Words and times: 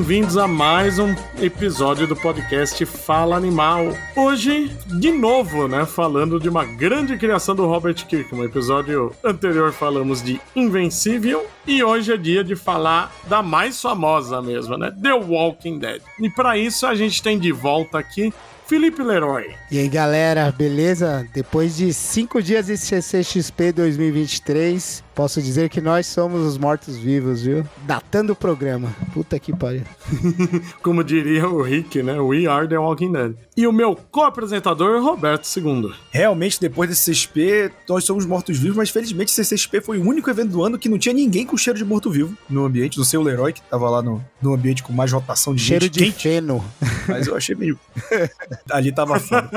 bem-vindos 0.00 0.38
a 0.38 0.48
mais 0.48 0.98
um 0.98 1.14
episódio 1.42 2.06
do 2.06 2.16
podcast 2.16 2.86
Fala 2.86 3.36
Animal. 3.36 3.94
Hoje, 4.16 4.74
de 4.86 5.12
novo, 5.12 5.68
né, 5.68 5.84
falando 5.84 6.40
de 6.40 6.48
uma 6.48 6.64
grande 6.64 7.18
criação 7.18 7.54
do 7.54 7.66
Robert 7.66 8.06
Kirkman. 8.06 8.40
No 8.40 8.48
episódio 8.48 9.14
anterior 9.22 9.74
falamos 9.74 10.22
de 10.22 10.40
Invencível 10.56 11.46
e 11.66 11.84
hoje 11.84 12.14
é 12.14 12.16
dia 12.16 12.42
de 12.42 12.56
falar 12.56 13.14
da 13.26 13.42
mais 13.42 13.78
famosa 13.78 14.40
mesmo, 14.40 14.78
né, 14.78 14.90
The 14.90 15.12
Walking 15.12 15.78
Dead. 15.78 16.00
E 16.18 16.30
para 16.30 16.56
isso 16.56 16.86
a 16.86 16.94
gente 16.94 17.22
tem 17.22 17.38
de 17.38 17.52
volta 17.52 17.98
aqui 17.98 18.32
Felipe 18.70 19.02
Leroy. 19.02 19.50
E 19.68 19.80
aí, 19.80 19.88
galera, 19.88 20.50
beleza? 20.50 21.28
Depois 21.34 21.76
de 21.76 21.92
cinco 21.92 22.40
dias 22.40 22.66
de 22.66 22.76
CCXP 22.76 23.72
2023, 23.72 25.02
posso 25.20 25.42
dizer 25.42 25.68
que 25.68 25.82
nós 25.82 26.06
somos 26.06 26.40
os 26.46 26.56
mortos-vivos, 26.56 27.42
viu? 27.42 27.62
Datando 27.82 28.32
o 28.32 28.34
programa. 28.36 28.90
Puta 29.12 29.38
que 29.38 29.54
pariu. 29.54 29.82
Como 30.82 31.04
diria 31.04 31.46
o 31.46 31.60
Rick, 31.60 32.02
né? 32.02 32.18
We 32.18 32.46
are 32.46 32.66
the 32.66 32.78
Walking 32.78 33.12
Dead. 33.12 33.34
E 33.54 33.66
o 33.66 33.72
meu 33.72 33.94
co-apresentador, 33.94 35.02
Roberto 35.02 35.46
II. 35.54 35.92
Realmente, 36.10 36.58
depois 36.58 36.88
desse 36.88 37.02
CCXP, 37.02 37.70
nós 37.86 38.04
somos 38.04 38.24
mortos-vivos, 38.24 38.74
mas 38.74 38.88
felizmente 38.88 39.30
esse 39.30 39.44
CCXP 39.44 39.82
foi 39.82 39.98
o 39.98 40.08
único 40.08 40.30
evento 40.30 40.52
do 40.52 40.64
ano 40.64 40.78
que 40.78 40.88
não 40.88 40.98
tinha 40.98 41.14
ninguém 41.14 41.44
com 41.44 41.54
cheiro 41.54 41.78
de 41.78 41.84
morto-vivo 41.84 42.34
no 42.48 42.64
ambiente. 42.64 42.96
Não 42.96 43.04
sei 43.04 43.18
o 43.18 43.22
Leroy, 43.22 43.52
que 43.52 43.60
tava 43.60 43.90
lá 43.90 44.00
no, 44.00 44.24
no 44.40 44.54
ambiente 44.54 44.82
com 44.82 44.94
mais 44.94 45.12
rotação 45.12 45.54
de 45.54 45.60
cheiro 45.60 45.84
gente 45.84 45.98
de 45.98 46.04
quente. 46.06 46.22
feno. 46.22 46.64
Mas 47.06 47.26
eu 47.26 47.36
achei 47.36 47.54
meio. 47.54 47.78
Ali 48.72 48.90
tava 48.90 49.20
foda. 49.20 49.50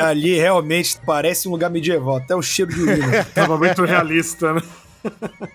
Ali 0.00 0.36
realmente 0.36 0.98
parece 1.04 1.48
um 1.48 1.50
lugar 1.50 1.68
medieval, 1.68 2.16
até 2.16 2.34
o 2.34 2.40
cheiro 2.40 2.72
de 2.72 2.80
urina. 2.80 3.24
Tava 3.34 3.58
muito 3.58 3.84
realista, 3.84 4.54
né? 4.54 4.62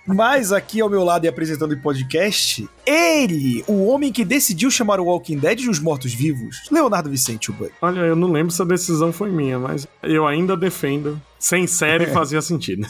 Mas 0.05 0.51
aqui 0.51 0.81
ao 0.81 0.89
meu 0.89 1.03
lado 1.03 1.25
e 1.25 1.27
apresentando 1.27 1.73
o 1.73 1.81
podcast, 1.81 2.67
ele, 2.85 3.63
o 3.67 3.87
homem 3.87 4.11
que 4.11 4.23
decidiu 4.23 4.71
chamar 4.71 4.99
o 4.99 5.05
Walking 5.05 5.37
Dead 5.37 5.59
de 5.59 5.69
Os 5.69 5.79
Mortos-Vivos, 5.79 6.67
Leonardo 6.71 7.09
Vicente, 7.09 7.51
Bud. 7.51 7.71
Olha, 7.81 7.99
eu 8.01 8.15
não 8.15 8.31
lembro 8.31 8.51
se 8.51 8.61
a 8.61 8.65
decisão 8.65 9.11
foi 9.11 9.29
minha, 9.29 9.59
mas 9.59 9.87
eu 10.03 10.27
ainda 10.27 10.55
defendo. 10.55 11.21
Sem 11.39 11.67
série 11.67 12.07
fazia 12.13 12.41
sentido. 12.41 12.87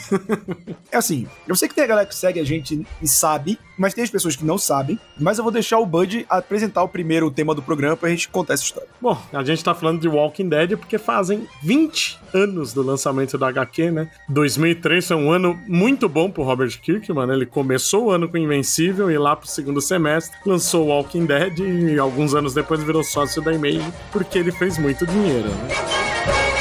É 0.91 0.97
assim, 0.97 1.27
eu 1.47 1.55
sei 1.55 1.67
que 1.67 1.75
tem 1.75 1.83
a 1.83 1.87
galera 1.87 2.07
que 2.07 2.15
segue 2.15 2.39
a 2.39 2.43
gente 2.43 2.85
e 3.01 3.07
sabe, 3.07 3.59
mas 3.77 3.93
tem 3.93 4.03
as 4.03 4.09
pessoas 4.09 4.35
que 4.35 4.45
não 4.45 4.57
sabem. 4.57 4.99
Mas 5.19 5.37
eu 5.37 5.43
vou 5.43 5.51
deixar 5.51 5.79
o 5.79 5.85
Bud 5.85 6.25
apresentar 6.29 6.83
o 6.83 6.87
primeiro 6.87 7.29
tema 7.29 7.53
do 7.53 7.61
programa 7.61 7.95
pra 7.95 8.09
gente 8.09 8.29
contar 8.29 8.53
essa 8.53 8.63
história. 8.63 8.89
Bom, 9.01 9.17
a 9.31 9.43
gente 9.43 9.63
tá 9.63 9.73
falando 9.75 9.99
de 9.99 10.07
Walking 10.07 10.49
Dead 10.49 10.77
porque 10.77 10.97
fazem 10.97 11.47
20 11.63 12.19
anos 12.33 12.73
do 12.73 12.81
lançamento 12.81 13.37
da 13.37 13.47
HQ, 13.47 13.91
né? 13.91 14.09
2003 14.29 15.07
foi 15.07 15.17
um 15.17 15.31
ano 15.31 15.59
muito 15.67 16.09
bom 16.09 16.29
pro 16.29 16.43
Robert 16.43 16.79
Kirkman, 16.81 17.27
né? 17.27 17.33
Ele 17.33 17.45
começou 17.45 18.05
o 18.05 18.11
ano 18.11 18.27
com 18.29 18.37
Invencível 18.37 19.11
e 19.11 19.17
lá 19.17 19.35
pro 19.35 19.47
segundo 19.47 19.81
semestre 19.81 20.37
lançou 20.45 20.87
Walking 20.87 21.25
Dead 21.25 21.59
e 21.59 21.99
alguns 21.99 22.33
anos 22.33 22.53
depois 22.53 22.83
virou 22.83 23.03
sócio 23.03 23.41
da 23.41 23.53
Image 23.53 23.93
porque 24.11 24.39
ele 24.39 24.51
fez 24.51 24.77
muito 24.77 25.05
dinheiro, 25.05 25.49
né? 25.49 26.56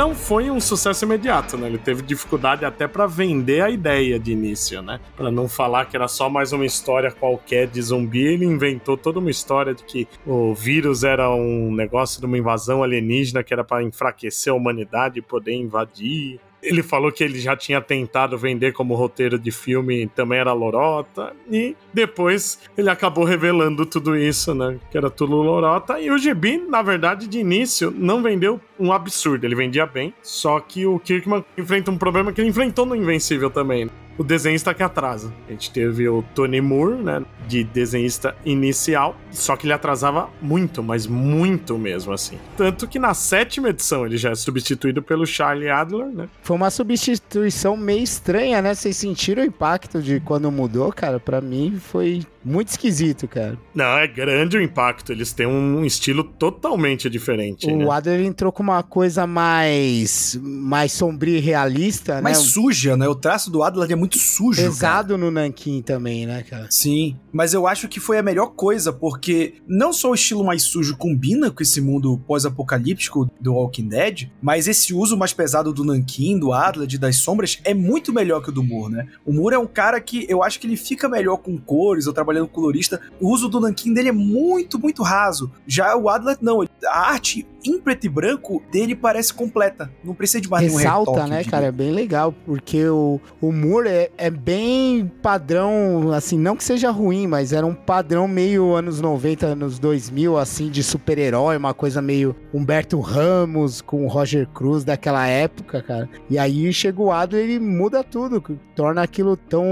Não 0.00 0.14
foi 0.14 0.50
um 0.50 0.58
sucesso 0.58 1.04
imediato, 1.04 1.58
né? 1.58 1.66
Ele 1.66 1.76
teve 1.76 2.00
dificuldade 2.00 2.64
até 2.64 2.88
pra 2.88 3.06
vender 3.06 3.60
a 3.60 3.68
ideia 3.68 4.18
de 4.18 4.32
início, 4.32 4.80
né? 4.80 4.98
Pra 5.14 5.30
não 5.30 5.46
falar 5.46 5.84
que 5.84 5.94
era 5.94 6.08
só 6.08 6.30
mais 6.30 6.54
uma 6.54 6.64
história 6.64 7.12
qualquer 7.12 7.66
de 7.66 7.82
zumbi, 7.82 8.26
ele 8.26 8.46
inventou 8.46 8.96
toda 8.96 9.18
uma 9.18 9.30
história 9.30 9.74
de 9.74 9.84
que 9.84 10.08
o 10.26 10.54
vírus 10.54 11.04
era 11.04 11.28
um 11.28 11.70
negócio 11.74 12.18
de 12.18 12.24
uma 12.24 12.38
invasão 12.38 12.82
alienígena 12.82 13.44
que 13.44 13.52
era 13.52 13.62
pra 13.62 13.82
enfraquecer 13.82 14.50
a 14.50 14.56
humanidade 14.56 15.18
e 15.18 15.22
poder 15.22 15.52
invadir. 15.52 16.40
Ele 16.62 16.82
falou 16.82 17.10
que 17.10 17.24
ele 17.24 17.38
já 17.38 17.56
tinha 17.56 17.80
tentado 17.80 18.36
vender 18.36 18.72
como 18.72 18.94
roteiro 18.94 19.38
de 19.38 19.50
filme, 19.50 20.06
também 20.08 20.38
era 20.38 20.52
lorota, 20.52 21.32
e 21.50 21.74
depois 21.92 22.58
ele 22.76 22.90
acabou 22.90 23.24
revelando 23.24 23.86
tudo 23.86 24.16
isso, 24.16 24.54
né? 24.54 24.78
Que 24.90 24.98
era 24.98 25.10
tudo 25.10 25.36
lorota. 25.36 25.98
E 26.00 26.10
o 26.10 26.18
Gibi, 26.18 26.58
na 26.58 26.82
verdade, 26.82 27.26
de 27.26 27.38
início, 27.38 27.90
não 27.90 28.22
vendeu 28.22 28.60
um 28.78 28.92
absurdo. 28.92 29.44
Ele 29.44 29.54
vendia 29.54 29.86
bem, 29.86 30.12
só 30.22 30.60
que 30.60 30.86
o 30.86 30.98
Kirkman 30.98 31.44
enfrenta 31.56 31.90
um 31.90 31.98
problema 31.98 32.32
que 32.32 32.40
ele 32.40 32.50
enfrentou 32.50 32.84
no 32.84 32.94
Invencível 32.94 33.50
também. 33.50 33.90
O 34.20 34.22
desenhista 34.22 34.74
que 34.74 34.82
atrasa. 34.82 35.32
A 35.48 35.52
gente 35.52 35.70
teve 35.70 36.06
o 36.06 36.22
Tony 36.34 36.60
Moore, 36.60 37.02
né? 37.02 37.24
De 37.48 37.64
desenhista 37.64 38.36
inicial, 38.44 39.16
só 39.30 39.56
que 39.56 39.64
ele 39.64 39.72
atrasava 39.72 40.28
muito, 40.42 40.82
mas 40.82 41.06
muito 41.06 41.78
mesmo, 41.78 42.12
assim. 42.12 42.38
Tanto 42.54 42.86
que 42.86 42.98
na 42.98 43.14
sétima 43.14 43.70
edição 43.70 44.04
ele 44.04 44.18
já 44.18 44.32
é 44.32 44.34
substituído 44.34 45.02
pelo 45.02 45.26
Charlie 45.26 45.70
Adler, 45.70 46.04
né? 46.08 46.28
Foi 46.42 46.54
uma 46.54 46.68
substituição 46.68 47.78
meio 47.78 48.02
estranha, 48.02 48.60
né? 48.60 48.74
Vocês 48.74 48.98
sentiram 48.98 49.42
o 49.42 49.46
impacto 49.46 50.02
de 50.02 50.20
quando 50.20 50.52
mudou, 50.52 50.92
cara? 50.92 51.18
Pra 51.18 51.40
mim 51.40 51.78
foi 51.80 52.22
muito 52.44 52.68
esquisito, 52.68 53.28
cara. 53.28 53.58
Não, 53.74 53.98
é 53.98 54.06
grande 54.06 54.56
o 54.56 54.62
impacto. 54.62 55.12
Eles 55.12 55.32
têm 55.32 55.46
um 55.46 55.84
estilo 55.84 56.24
totalmente 56.24 57.08
diferente. 57.10 57.66
O 57.70 57.76
né? 57.76 57.90
Adler 57.90 58.20
entrou 58.22 58.50
com 58.52 58.62
uma 58.62 58.82
coisa 58.82 59.26
mais 59.26 60.38
mais 60.42 60.92
sombria 60.92 61.38
e 61.38 61.40
realista, 61.40 62.20
Mais 62.20 62.38
né? 62.38 62.44
suja, 62.44 62.96
né? 62.96 63.08
O 63.08 63.14
traço 63.14 63.50
do 63.50 63.62
Adler 63.62 63.90
é 63.92 63.94
muito 63.94 64.18
sujo. 64.18 64.58
cara. 64.60 64.68
Pesado 64.70 65.18
no 65.18 65.30
Nankin 65.30 65.82
também, 65.82 66.26
né, 66.26 66.42
cara? 66.42 66.66
Sim, 66.70 67.16
mas 67.32 67.54
eu 67.54 67.66
acho 67.66 67.88
que 67.88 68.00
foi 68.00 68.18
a 68.18 68.22
melhor 68.22 68.48
coisa, 68.48 68.92
porque 68.92 69.54
não 69.66 69.92
só 69.92 70.10
o 70.10 70.14
estilo 70.14 70.44
mais 70.44 70.62
sujo 70.62 70.96
combina 70.96 71.50
com 71.50 71.62
esse 71.62 71.80
mundo 71.80 72.18
pós-apocalíptico 72.26 73.30
do 73.40 73.54
Walking 73.54 73.88
Dead, 73.88 74.28
mas 74.40 74.68
esse 74.68 74.92
uso 74.94 75.16
mais 75.16 75.32
pesado 75.32 75.72
do 75.72 75.84
Nankin, 75.84 76.38
do 76.38 76.52
Adler, 76.52 76.98
das 76.98 77.16
sombras, 77.16 77.58
é 77.64 77.74
muito 77.74 78.12
melhor 78.12 78.42
que 78.42 78.50
o 78.50 78.52
do 78.52 78.62
Moore, 78.62 78.92
né? 78.92 79.08
O 79.24 79.32
Moore 79.32 79.54
é 79.54 79.58
um 79.58 79.66
cara 79.66 80.00
que 80.00 80.26
eu 80.28 80.42
acho 80.42 80.58
que 80.60 80.66
ele 80.66 80.76
fica 80.76 81.08
melhor 81.08 81.38
com 81.38 81.56
cores, 81.58 82.06
ou 82.06 82.12
trabalhando 82.30 82.48
colorista. 82.48 83.00
O 83.20 83.28
uso 83.28 83.48
do 83.48 83.60
Nankin 83.60 83.92
dele 83.92 84.08
é 84.08 84.12
muito, 84.12 84.78
muito 84.78 85.02
raso. 85.02 85.50
Já 85.66 85.96
o 85.96 86.08
Adler, 86.08 86.38
não. 86.40 86.62
A 86.86 87.10
arte 87.10 87.46
em 87.64 87.78
preto 87.78 88.06
e 88.06 88.08
branco 88.08 88.62
dele 88.70 88.94
parece 88.94 89.32
completa. 89.32 89.90
Não 90.02 90.14
precisa 90.14 90.40
de 90.40 90.48
mais 90.48 90.72
Ressalta, 90.72 91.10
retoque, 91.12 91.30
eu 91.30 91.36
né, 91.36 91.44
cara? 91.44 91.66
É 91.66 91.72
bem 91.72 91.90
legal, 91.92 92.32
porque 92.44 92.86
o, 92.86 93.20
o 93.40 93.52
Moore 93.52 93.88
é, 93.88 94.10
é 94.16 94.30
bem 94.30 95.10
padrão, 95.22 96.12
assim, 96.12 96.38
não 96.38 96.56
que 96.56 96.64
seja 96.64 96.90
ruim, 96.90 97.26
mas 97.26 97.52
era 97.52 97.66
um 97.66 97.74
padrão 97.74 98.26
meio 98.26 98.74
anos 98.74 99.00
90, 99.00 99.46
anos 99.46 99.78
2000, 99.78 100.36
assim, 100.38 100.70
de 100.70 100.82
super-herói, 100.82 101.56
uma 101.56 101.74
coisa 101.74 102.00
meio 102.00 102.34
Humberto 102.52 103.00
Ramos 103.00 103.80
com 103.80 104.04
o 104.04 104.08
Roger 104.08 104.46
Cruz 104.48 104.84
daquela 104.84 105.26
época, 105.26 105.82
cara. 105.82 106.08
E 106.28 106.38
aí 106.38 106.72
chega 106.72 107.00
o 107.00 107.12
Adler, 107.12 107.44
ele 107.44 107.58
muda 107.58 108.02
tudo, 108.02 108.42
torna 108.74 109.02
aquilo 109.02 109.36
tão 109.36 109.64